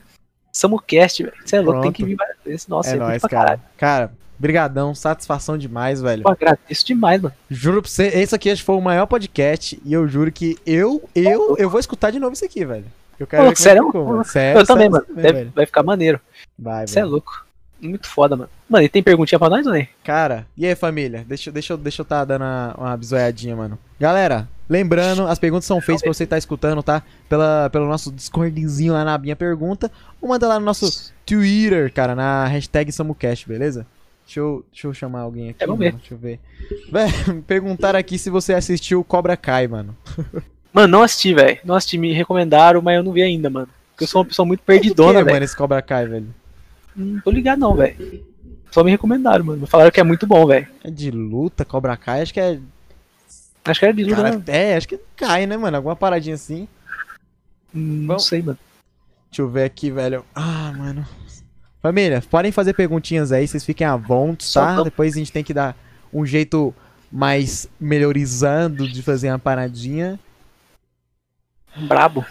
[0.58, 1.36] SamuCast, velho.
[1.46, 2.68] Você é louco, tem que vir várias vezes.
[2.68, 3.30] Nossa, É é, nóis, cara.
[3.46, 3.62] caralho.
[3.78, 6.24] Cara, brigadão, satisfação demais, velho.
[6.24, 7.34] Pô, agradeço demais, mano.
[7.50, 10.58] Juro pra você, esse aqui acho que foi o maior podcast e eu juro que
[10.66, 12.86] eu, eu, eu vou escutar de novo isso aqui, velho.
[13.20, 13.86] Eu quero Pô, ver é sério?
[13.88, 14.20] ficou, mano.
[14.20, 15.22] Eu Sério, também, sério, mano.
[15.22, 16.20] Deve- vai ficar maneiro.
[16.58, 17.46] Vai, Você é louco.
[17.82, 18.50] Muito foda, mano.
[18.70, 19.88] Mano, e tem perguntinha pra nós, nem?
[20.04, 21.24] Cara, e aí, família?
[21.28, 23.78] Deixa, deixa, eu- deixa eu tá dando uma, uma bisoiadinha, mano.
[24.00, 27.04] Galera, lembrando, as perguntas são feitas pra você estar escutando, tá?
[27.30, 29.92] Pela, pelo nosso Discordzinho lá na minha pergunta.
[30.22, 33.86] Ou manda lá no nosso Twitter, cara, na hashtag SamuCast, beleza?
[34.26, 35.64] Deixa eu, deixa eu chamar alguém aqui.
[35.64, 35.94] É, ver.
[35.94, 36.40] Deixa eu ver.
[36.92, 37.10] Véi,
[37.48, 39.96] perguntaram aqui se você assistiu Cobra Kai, mano.
[40.74, 41.58] Mano, não assisti, velho.
[41.64, 43.68] Não assisti, me recomendaram, mas eu não vi ainda, mano.
[43.92, 45.34] Porque eu sou uma pessoa muito perdidona, que, velho.
[45.34, 46.28] mano, esse Cobra Kai, velho?
[46.96, 48.24] Não tô ligado não, velho.
[48.70, 49.66] Só me recomendaram, mano.
[49.66, 50.68] Falaram que é muito bom, velho.
[50.84, 52.22] É de luta, Cobra Kai?
[52.22, 52.60] Acho que é.
[53.72, 54.44] Acho que era de luta, Cara, né?
[54.48, 55.78] é, acho que cai, né, mano?
[55.78, 56.68] Alguma paradinha assim.
[57.74, 58.20] Hum, Não Bom.
[58.20, 58.58] sei, mano.
[59.30, 60.26] Deixa eu ver aqui, velho.
[60.34, 61.06] Ah, mano.
[61.82, 64.76] Família, podem fazer perguntinhas aí, vocês fiquem à vontade, tá?
[64.78, 64.84] não.
[64.84, 65.76] Depois a gente tem que dar
[66.12, 66.74] um jeito
[67.12, 70.20] mais melhorizando de fazer uma paradinha.
[71.88, 72.26] Brabo.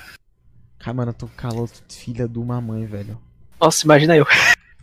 [0.78, 3.18] Cara, mano, eu tô com calor, filha de uma mãe, velho.
[3.60, 4.26] Nossa, imagina eu.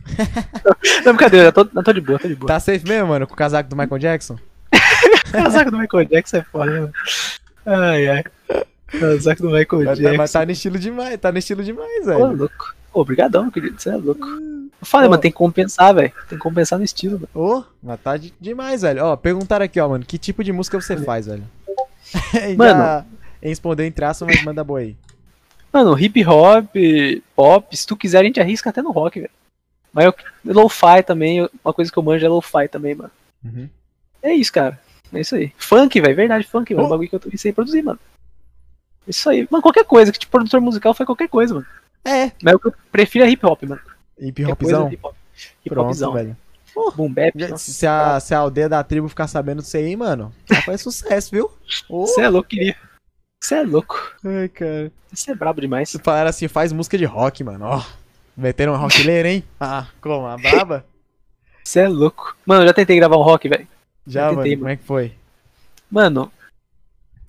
[1.04, 2.48] não, brincadeira, eu tô, eu tô de boa, tô de boa.
[2.48, 4.38] Tá safe mesmo, mano, com o casaco do Michael Jackson?
[5.32, 6.92] Casaco do Michael Jackson é foda, né, mano?
[7.66, 8.24] Ai, ai.
[8.86, 10.16] Casaco do Michael Mas, Jackson.
[10.16, 12.36] mas tá no estilo demais, tá no estilo demais, Ô, velho.
[12.36, 12.74] louco.
[12.92, 13.80] Obrigadão, querido.
[13.80, 14.24] Você é louco.
[14.26, 15.10] Eu falei, Ô.
[15.10, 16.12] mano, tem que compensar, velho.
[16.28, 17.28] Tem que compensar no estilo, mano.
[17.34, 19.04] Ô, mas tá de- demais, velho.
[19.04, 21.42] Ó, perguntaram aqui, ó, mano, que tipo de música você faz, velho?
[22.56, 22.78] Mano.
[22.80, 23.04] Já
[23.42, 24.94] respondeu em traço, mas manda boa aí.
[25.72, 26.72] Mano, hip hop,
[27.34, 29.30] pop, se tu quiser, a gente arrisca até no rock, velho.
[29.92, 33.10] Mas eu, lo-fi também, uma coisa que eu manjo é lo-fi também, mano.
[33.44, 33.68] Uhum.
[34.22, 34.78] É isso, cara.
[35.14, 35.52] É isso aí.
[35.56, 36.84] Funk, velho, verdade, funk, mano.
[36.84, 36.86] Oh.
[36.86, 37.98] Um bagulho que eu sei produzir, mano.
[39.06, 39.46] Isso aí.
[39.50, 41.66] Mano, qualquer coisa, que tipo, produtor musical foi qualquer coisa, mano.
[42.04, 43.80] É, Mas o que eu prefiro é hip hop, mano.
[44.18, 44.88] hip hopzão.
[44.88, 45.14] é hip hop.
[45.64, 46.12] Hip Pronto, hopzão.
[46.12, 46.36] velho.
[46.96, 47.32] Boom bap.
[47.36, 47.70] Já- nossa.
[47.70, 51.30] Se a, se a aldeia da tribo ficar sabendo disso aí, mano, já faz sucesso,
[51.30, 51.50] viu?
[51.88, 52.76] Você é louco, queria.
[53.40, 53.96] Você é louco.
[54.24, 54.90] Ai, cara.
[55.12, 55.88] Você é brabo demais.
[55.90, 57.82] Se falaram assim, faz música de rock, mano, ó.
[58.36, 59.44] Meteram um rockleiro, hein?
[59.60, 60.26] Ah, como?
[60.26, 60.84] A braba?
[61.62, 62.36] Você é louco.
[62.44, 63.68] Mano, eu já tentei gravar um rock, velho.
[64.06, 65.12] Já, tentei, mano, como é que foi?
[65.90, 66.32] Mano,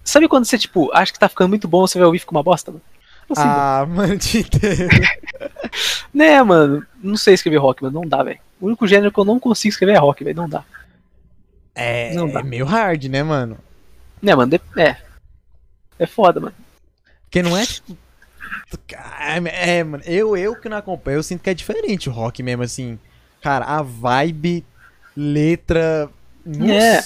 [0.03, 2.31] sabe quando você, tipo, acha que tá ficando muito bom, você vai ouvir e fica
[2.31, 2.83] uma bosta, mano?
[3.29, 4.89] Assim, Ah, mano, te entendo.
[6.13, 6.85] Né, mano?
[7.03, 7.99] Não sei escrever rock, mano.
[8.01, 8.39] Não dá, velho.
[8.61, 10.37] O único gênero que eu não consigo escrever é rock, velho.
[10.37, 10.63] Não dá.
[11.73, 12.39] É, Não dá.
[12.39, 13.57] é meio hard, né, mano?
[14.21, 14.49] Né, mano?
[14.51, 14.95] de- É.
[15.99, 16.55] É foda, mano.
[17.23, 17.97] Porque não é tipo.
[19.51, 22.63] É, mano, eu, eu que não acompanho, eu sinto que é diferente o rock mesmo,
[22.63, 22.97] assim.
[23.41, 24.63] Cara, a vibe,
[25.17, 26.09] letra.
[26.69, 27.01] É.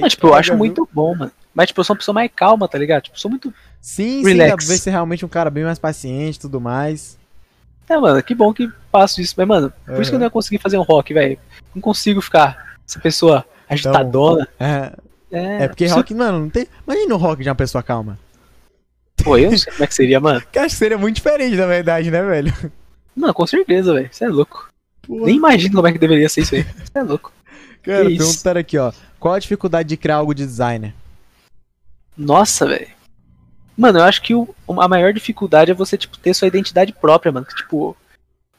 [0.00, 0.58] Mas, tipo, eu acho viu?
[0.58, 1.32] muito bom, mano.
[1.54, 3.02] Mas, tipo, eu sou uma pessoa mais calma, tá ligado?
[3.02, 3.52] Tipo, eu sou muito.
[3.80, 4.50] Sim, Relax.
[4.50, 7.18] sim, às vezes realmente um cara bem mais paciente e tudo mais.
[7.88, 9.34] É, mano, que bom que faço isso.
[9.36, 11.38] Mas, mano, por isso que eu não ia conseguir fazer um rock, velho.
[11.74, 14.48] Não consigo ficar essa pessoa agitadona.
[14.58, 14.92] É,
[15.30, 16.66] É, é porque rock, mano, não tem.
[16.86, 18.18] Imagina o rock de uma pessoa calma.
[19.22, 20.42] Pô, eu não sei como é que seria, mano.
[20.50, 22.54] Que acho que seria muito diferente, na verdade, né, velho?
[23.16, 24.08] Não, com certeza, velho.
[24.10, 24.68] Você é louco.
[25.02, 25.26] Porra.
[25.26, 26.62] Nem imagino como é que deveria ser isso aí.
[26.62, 27.32] Você é louco.
[27.82, 28.18] Cara, isso.
[28.18, 28.92] perguntaram aqui, ó.
[29.18, 30.94] Qual a dificuldade de criar algo de designer?
[32.16, 32.88] Nossa, velho.
[33.76, 37.30] Mano, eu acho que o- a maior dificuldade é você, tipo, ter sua identidade própria,
[37.30, 37.46] mano.
[37.46, 37.96] Que, tipo,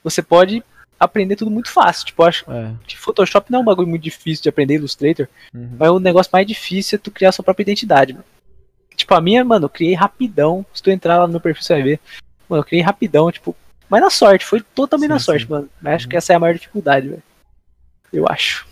[0.04, 0.64] você pode
[1.00, 2.06] aprender tudo muito fácil.
[2.06, 2.72] Tipo, acho É.
[2.88, 5.28] que Photoshop não é um bagulho muito difícil de aprender, Illustrator.
[5.54, 5.76] uhum.
[5.78, 8.26] Mas o negócio mais difícil é tu criar sua própria identidade, mano.
[8.96, 10.66] Tipo, a minha, mano, eu criei rapidão.
[10.74, 12.00] Se tu entrar lá no meu perfil, você vai ver.
[12.50, 13.56] Mano, eu criei rapidão, tipo.
[13.90, 15.52] Mas na sorte, foi totalmente Sim, na sorte, sim.
[15.52, 15.70] mano.
[15.82, 16.10] Mas acho Uhum.
[16.12, 17.24] que essa é a maior dificuldade, velho.
[18.12, 18.68] Eu acho.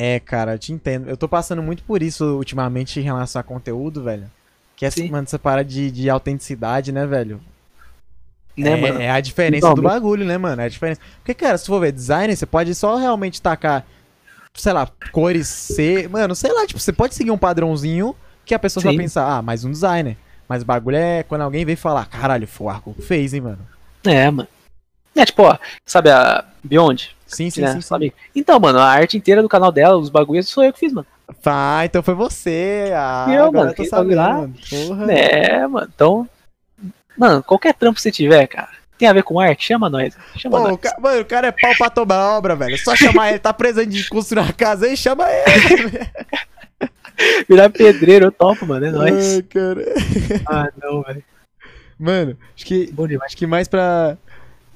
[0.00, 1.08] É, cara, eu te entendo.
[1.08, 4.30] Eu tô passando muito por isso ultimamente em relação a conteúdo, velho.
[4.76, 5.10] Que é, Sim.
[5.10, 7.40] mano, essa parada de, de autenticidade, né, velho?
[8.56, 9.00] Né, é, mano?
[9.00, 10.62] é a diferença do bagulho, né, mano?
[10.62, 11.00] É a diferença.
[11.16, 13.84] Porque, cara, se for ver designer, você pode só realmente tacar,
[14.54, 16.06] sei lá, cores C.
[16.06, 18.98] Mano, sei lá, tipo, você pode seguir um padrãozinho que a pessoa só Sim.
[18.98, 20.16] pensar, ah, mais um designer.
[20.48, 23.66] Mas o bagulho é quando alguém vem falar, caralho, foi o Arco fez, hein, mano.
[24.04, 24.48] É, mano.
[25.16, 27.17] É, tipo, ó, sabe a Beyond?
[27.28, 27.68] Sim, sim, né?
[27.68, 27.74] sim.
[27.74, 27.80] sim.
[27.86, 28.12] Sabe?
[28.34, 31.06] Então, mano, a arte inteira do canal dela, os bagulhos, sou eu que fiz, mano.
[31.42, 32.90] Tá, então foi você.
[32.94, 34.32] Ah, Eu, agora mano, eu tô quem sabendo, sabe lá?
[34.34, 34.54] mano.
[34.70, 35.12] Porra.
[35.12, 35.88] É, mano.
[35.94, 36.28] Então.
[37.16, 40.16] Mano, qualquer trampo que você tiver, cara, tem a ver com arte, chama nós.
[40.36, 40.74] Chama Pô, nós.
[40.74, 42.78] o ca- mano, o cara é pau pra tomar obra, velho.
[42.78, 46.00] Só chamar ele, tá precisando de construir uma casa aí, chama ele.
[47.48, 48.86] Virar pedreiro, eu topo, mano.
[48.86, 49.34] É nóis.
[49.34, 49.84] Ai, cara.
[50.46, 51.24] Ah, não, velho.
[51.98, 54.16] Mano, acho que, acho que mais pra,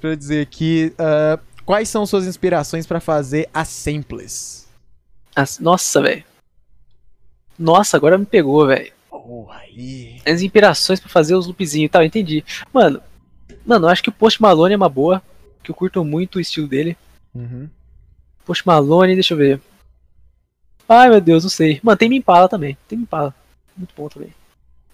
[0.00, 4.68] pra dizer aqui, ah, quais são suas inspirações pra fazer as samples?
[5.34, 6.24] As- Nossa, velho.
[7.58, 8.92] Nossa, agora me pegou, velho.
[9.50, 10.20] Aí.
[10.26, 12.44] As inspirações pra fazer os loopzinhos e tal, entendi.
[12.72, 13.00] Mano,
[13.64, 15.22] mano, eu acho que o Post Malone é uma boa.
[15.62, 16.96] Que eu curto muito o estilo dele.
[17.34, 17.68] Uhum.
[18.44, 19.60] Post Malone, deixa eu ver.
[20.88, 21.78] Ai, meu Deus, não sei.
[21.82, 22.76] Mano, tem Impala também.
[22.88, 23.32] Tem Impala.
[23.76, 24.34] Muito bom também.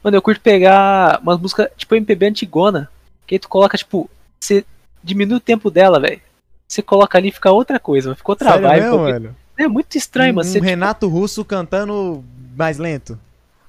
[0.04, 2.90] Mano, eu curto pegar umas músicas, tipo MPB antigona.
[3.26, 4.64] Que aí tu coloca, tipo, você
[5.02, 6.20] diminui o tempo dela, velho.
[6.68, 8.82] Você coloca ali e fica outra coisa, ficou outra Sério vibe.
[8.82, 9.48] mesmo, porque-?
[9.56, 10.48] É muito estranho, um, mano.
[10.48, 12.22] um Você, Renato Russo cantando
[12.54, 13.18] mais lento.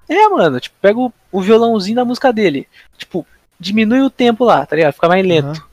[0.08, 2.68] É, mano, tipo, pega o, o violãozinho da música dele.
[2.98, 3.26] Tipo,
[3.60, 4.94] diminui o tempo lá, tá ligado?
[4.94, 5.48] Fica mais lento.
[5.48, 5.64] Aham.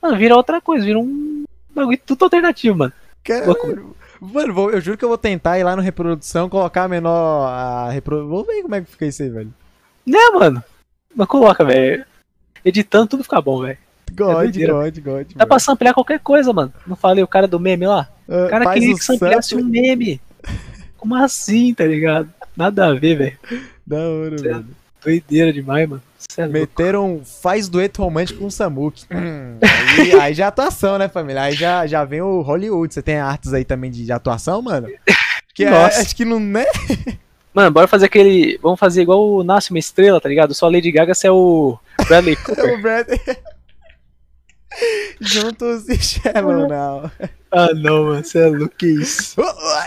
[0.00, 2.92] Mano, vira outra coisa, vira um bagulho tudo alternativo, mano.
[3.24, 3.96] Caralho.
[4.20, 7.48] Mano, eu juro que eu vou tentar ir lá no reprodução, colocar a menor.
[7.48, 8.26] A repro...
[8.28, 9.52] Vou ver como é que fica isso aí, velho.
[10.06, 10.62] Né, mano?
[11.14, 12.04] Mas coloca, velho.
[12.64, 13.78] Editando tudo fica bom, velho.
[14.14, 14.72] God, doideira.
[14.72, 15.26] God, God.
[15.34, 16.72] Dá pra samplear qualquer coisa, mano.
[16.86, 18.08] Não falei o cara do meme lá?
[18.28, 20.20] Ah, O cara queria que sampleasse um meme.
[20.96, 22.28] Como assim, tá ligado?
[22.56, 23.38] Nada a ver, velho.
[23.86, 24.52] Da hora, Certo.
[24.54, 24.68] mano.
[25.04, 26.02] Doideira demais, mano.
[26.18, 26.46] Cê é.
[26.48, 29.04] Meteram faz dueto romântico com o Samuk.
[29.12, 29.58] Hum,
[30.00, 31.42] aí, aí já é atuação, né, família?
[31.42, 32.92] Aí já, já vem o Hollywood.
[32.92, 34.88] Você tem artes aí também de, de atuação, mano?
[35.54, 36.00] Que é- Nossa.
[36.00, 36.64] acho que não né?
[37.54, 38.58] Mano, bora fazer aquele.
[38.62, 40.52] Vamos fazer igual o Nasce uma Estrela, tá ligado?
[40.54, 41.78] Só a Lady Gaga, você é o
[42.08, 42.74] Bradley É Cooper.
[42.78, 43.06] o Brad.
[45.20, 47.10] Juntos se chamam, não.
[47.50, 48.24] ah, não, mano.
[48.24, 49.36] Você é louco, que isso?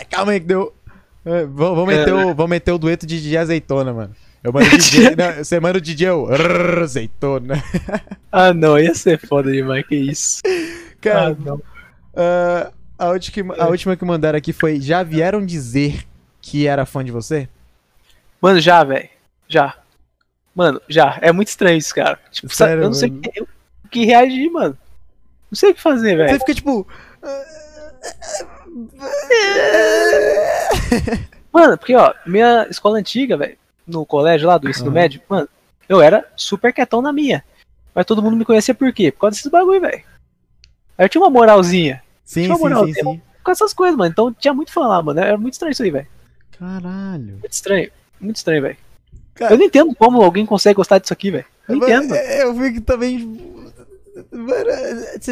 [0.10, 0.74] Calma aí que deu.
[1.26, 4.16] É, Vamos meter, o, vamos meter o dueto de DJ Azeitona, mano.
[4.44, 5.16] Eu mando o DJ.
[5.18, 6.26] não, você manda o DJ eu.
[6.26, 7.64] Rrr, Azeitona.
[8.32, 8.78] Ah, não.
[8.78, 10.44] Ia ser foda demais, que isso?
[11.02, 11.62] Cara, ah, não.
[12.16, 16.06] ah, a, última, a última que mandaram aqui foi: Já vieram dizer
[16.40, 17.50] que era fã de você?
[18.40, 19.10] Mano, já, velho.
[19.48, 19.76] Já.
[20.54, 21.18] Mano, já.
[21.24, 22.20] É muito estranho isso, cara.
[22.32, 23.22] Tipo, Sério, eu não sei mano?
[23.24, 23.48] que, o
[23.90, 24.78] que reagir, mano.
[25.52, 26.40] Não sei o que fazer, Você velho.
[26.40, 26.88] fica tipo.
[31.52, 35.50] Mano, porque, ó, minha escola antiga, velho, no colégio lá do ensino médio, mano,
[35.88, 37.44] eu era super quietão na minha.
[37.94, 39.12] Mas todo mundo me conhecia por quê?
[39.12, 40.04] Por causa desses bagulho, velho.
[40.98, 42.04] Aí eu tinha uma moralzinha.
[42.24, 43.22] Sim, Tinha uma sim, moral, sim, sim.
[43.44, 44.12] Com essas coisas, mano.
[44.12, 45.20] Então tinha muito fã lá, mano.
[45.20, 46.08] Era muito estranho isso aí, velho.
[46.60, 47.38] Caralho.
[47.40, 47.90] Muito estranho.
[48.22, 48.78] Muito estranho, velho.
[49.34, 51.46] Cara, Eu não entendo como alguém consegue gostar disso aqui, velho.
[51.68, 52.14] Não entendo.
[52.14, 53.59] É, Eu fico também.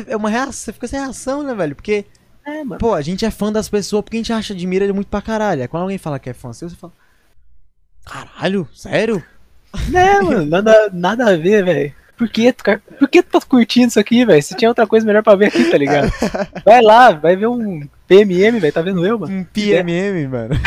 [0.07, 1.75] É uma reação, você fica sem reação, né, velho?
[1.75, 2.05] Porque,
[2.45, 5.07] É, pô, a gente é fã das pessoas porque a gente acha, admira ele muito
[5.07, 5.61] pra caralho.
[5.61, 6.93] Aí Quando alguém fala que é fã seu, você fala.
[8.05, 9.23] Caralho, sério?
[9.93, 10.45] É, mano.
[10.45, 11.93] Nada, nada a ver, velho.
[12.17, 12.63] Por que, tu,
[12.97, 14.41] por que tu tá curtindo isso aqui, velho?
[14.41, 16.11] Se tinha outra coisa melhor pra ver aqui, tá ligado?
[16.65, 18.73] Vai lá, vai ver um PMM, velho.
[18.73, 19.31] Tá vendo eu, mano?
[19.31, 20.55] Um PMM, mano.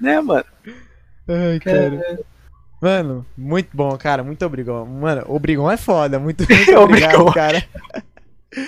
[0.00, 0.44] Né, mano?
[1.28, 2.18] Ai, cara.
[2.82, 4.24] Mano, muito bom, cara.
[4.24, 4.84] Muito obrigado.
[4.84, 6.18] Mano, obrigão é foda.
[6.18, 7.32] Muito, muito obrigado, Obrigão.
[7.32, 7.64] cara.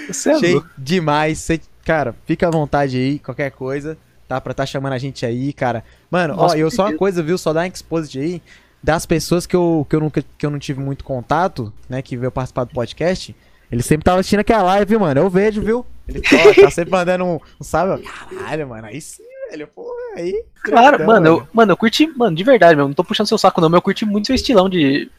[0.09, 1.39] Você é Achei demais.
[1.39, 4.41] Cê- cara, fica à vontade aí, qualquer coisa, tá?
[4.41, 5.83] Pra tá chamando a gente aí, cara.
[6.11, 7.37] Mano, Nossa, ó, eu só uma coisa, viu?
[7.37, 8.41] Só dar um exposit aí
[8.83, 12.01] das pessoas que eu, que eu nunca que eu não tive muito contato, né?
[12.01, 13.35] Que veio participar do podcast.
[13.73, 15.21] Ele sempre tava assistindo aquela live, mano?
[15.21, 15.85] Eu vejo, viu?
[16.07, 18.05] Ele tá, tá sempre mandando um, um salve.
[18.07, 18.35] ó.
[18.39, 18.87] Caralho, mano.
[18.87, 19.23] Aí sim,
[19.57, 19.69] velho.
[19.75, 20.45] Pô, aí.
[20.63, 22.87] Claro, mano, eu, mano, eu curti, mano, de verdade, meu.
[22.87, 25.11] Não tô puxando seu saco, não, mas eu curti muito seu estilão de,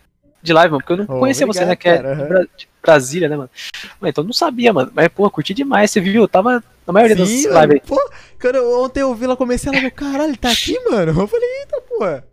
[0.41, 0.83] de live, mano.
[0.85, 1.75] Porque eu não Ô, conhecia você, obrigado, né?
[1.75, 2.23] Que é cara, de.
[2.25, 3.49] Bra- de Brasília, né, mano?
[3.99, 4.91] Mas então eu não sabia, mano.
[4.93, 6.21] Mas, pô, curti demais, você viu?
[6.23, 7.81] Eu tava na maioria das lives mano.
[7.87, 7.99] Pô,
[8.39, 11.19] quando eu- ontem eu vi ela comecei ela, meu, caralho, tá aqui, mano.
[11.19, 12.23] Eu falei, eita, porra.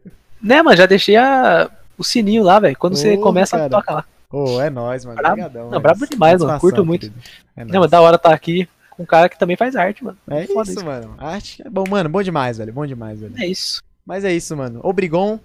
[0.42, 2.76] Né, mano, já deixei a, o sininho lá, velho.
[2.76, 3.70] Quando você Ô, começa, cara.
[3.70, 4.05] toca lá.
[4.31, 5.16] Ô, é nóis, mano.
[5.16, 5.32] Brabo.
[5.34, 5.82] Obrigadão, Não, velho.
[5.82, 6.58] brabo demais, mano.
[6.60, 7.10] Curto muito.
[7.56, 10.18] É Não, mas da hora tá aqui com um cara que também faz arte, mano.
[10.30, 10.84] É Foda isso, isso.
[10.84, 11.14] mano.
[11.18, 12.08] Arte é bom, mano.
[12.08, 12.72] Bom demais, velho.
[12.72, 13.34] Bom demais, velho.
[13.38, 13.82] É isso.
[14.06, 14.80] Mas é isso, mano.
[14.82, 15.38] Obrigon.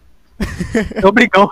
[0.95, 1.49] É obrigão.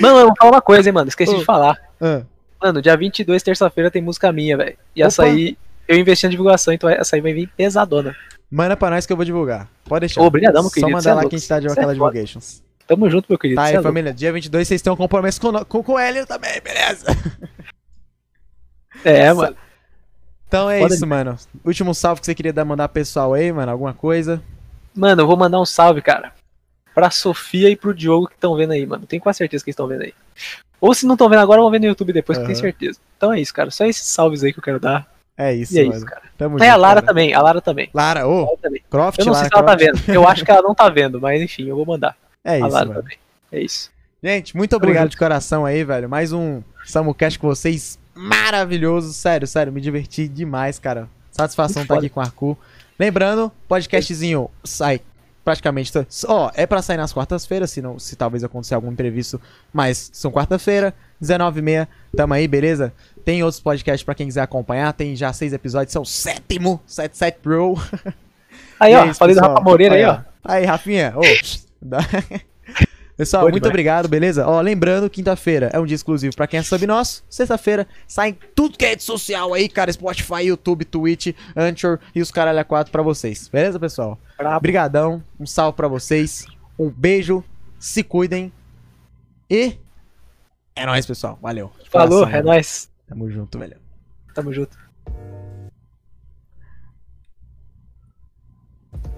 [0.00, 1.08] Mano, eu vou falar uma coisa, hein, mano.
[1.08, 1.76] Esqueci de falar.
[2.00, 2.22] Ah,
[2.62, 4.76] Mano, dia 22, terça-feira, tem música minha, velho.
[4.94, 5.56] E essa aí,
[5.86, 8.16] eu investi na divulgação, então essa aí vai vir pesadona.
[8.50, 9.68] manda pra nós que eu vou divulgar.
[9.84, 10.22] Pode deixar.
[10.22, 10.88] Obrigadão, meu Só querido.
[10.88, 11.30] Cê mandar é lá louco.
[11.30, 11.94] que a gente tá de é aquela foda.
[11.94, 12.62] divulgations.
[12.86, 13.60] Tamo junto, meu querido.
[13.60, 14.12] Tá aí, é família.
[14.14, 17.06] Dia 22 vocês têm um compromisso com, com, com o Hélio também, beleza?
[19.04, 19.54] É, mano.
[20.56, 21.36] Então é Foda isso, mano.
[21.64, 23.70] Último salve que você queria dar, mandar pro pessoal aí, mano.
[23.72, 24.42] Alguma coisa.
[24.94, 26.32] Mano, eu vou mandar um salve, cara.
[26.94, 29.06] Pra Sofia e pro Diogo que estão vendo aí, mano.
[29.06, 30.14] Tenho quase certeza que estão vendo aí.
[30.80, 32.98] Ou se não estão vendo agora, vão ver no YouTube depois, que eu tenho certeza.
[33.16, 33.70] Então é isso, cara.
[33.70, 35.06] Só esses salves aí que eu quero dar.
[35.36, 35.96] É isso, E é mano.
[35.96, 36.22] isso, cara.
[36.38, 37.06] Tamo a junto, Lara cara.
[37.06, 37.90] também, a Lara também.
[37.92, 38.82] Lara, ô, também.
[38.90, 40.06] Croft, Eu não sei Lara se ela tá Croft.
[40.06, 40.14] vendo.
[40.14, 42.16] Eu acho que ela não tá vendo, mas enfim, eu vou mandar.
[42.42, 43.02] É a isso, Lara mano.
[43.02, 43.18] também.
[43.52, 43.90] É isso.
[44.22, 46.08] Gente, muito obrigado de coração aí, velho.
[46.08, 47.98] Mais um Samucast com vocês.
[48.16, 49.12] Maravilhoso.
[49.12, 49.72] Sério, sério.
[49.72, 51.08] Me diverti demais, cara.
[51.30, 52.06] Satisfação estar foda.
[52.06, 52.58] aqui com o Arcu.
[52.98, 55.00] Lembrando, podcastzinho sai
[55.44, 55.92] praticamente.
[56.26, 59.40] Ó, é pra sair nas quartas-feiras, se, não, se talvez acontecer algum imprevisto.
[59.72, 61.86] Mas são quarta-feira, 19h30.
[62.16, 62.92] Tamo aí, beleza?
[63.24, 64.92] Tem outros podcasts pra quem quiser acompanhar.
[64.94, 65.90] Tem já seis episódios.
[65.90, 67.74] Esse é o sétimo, 77 Pro.
[68.80, 69.54] Aí, ó, é isso, falei do pessoal.
[69.58, 70.18] Rafa Moreira aí, ó.
[70.44, 71.12] Aí, Rafinha.
[71.16, 71.20] Ô,
[71.82, 71.98] dá-
[73.16, 73.72] Pessoal, Boa muito demais.
[73.72, 74.46] obrigado, beleza?
[74.46, 77.24] Ó, lembrando, quinta-feira é um dia exclusivo pra quem é sub nosso.
[77.30, 79.90] Sexta-feira sai tudo que é rede social aí, cara.
[79.90, 83.48] Spotify, YouTube, Twitch, Anchor e os caralho a quatro pra vocês.
[83.48, 84.18] Beleza, pessoal?
[84.36, 84.56] Brabo.
[84.58, 86.44] Obrigadão, um salve pra vocês.
[86.78, 87.42] Um beijo,
[87.78, 88.52] se cuidem.
[89.48, 89.78] E
[90.74, 91.38] é nóis, pessoal.
[91.40, 91.72] Valeu.
[91.90, 92.48] Falou, coração, é mano.
[92.48, 92.90] nóis.
[93.08, 93.78] Tamo junto, velho.
[94.34, 94.76] Tamo junto.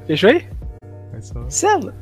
[0.06, 0.48] Fechou aí?
[1.20, 1.94] Só- Cela.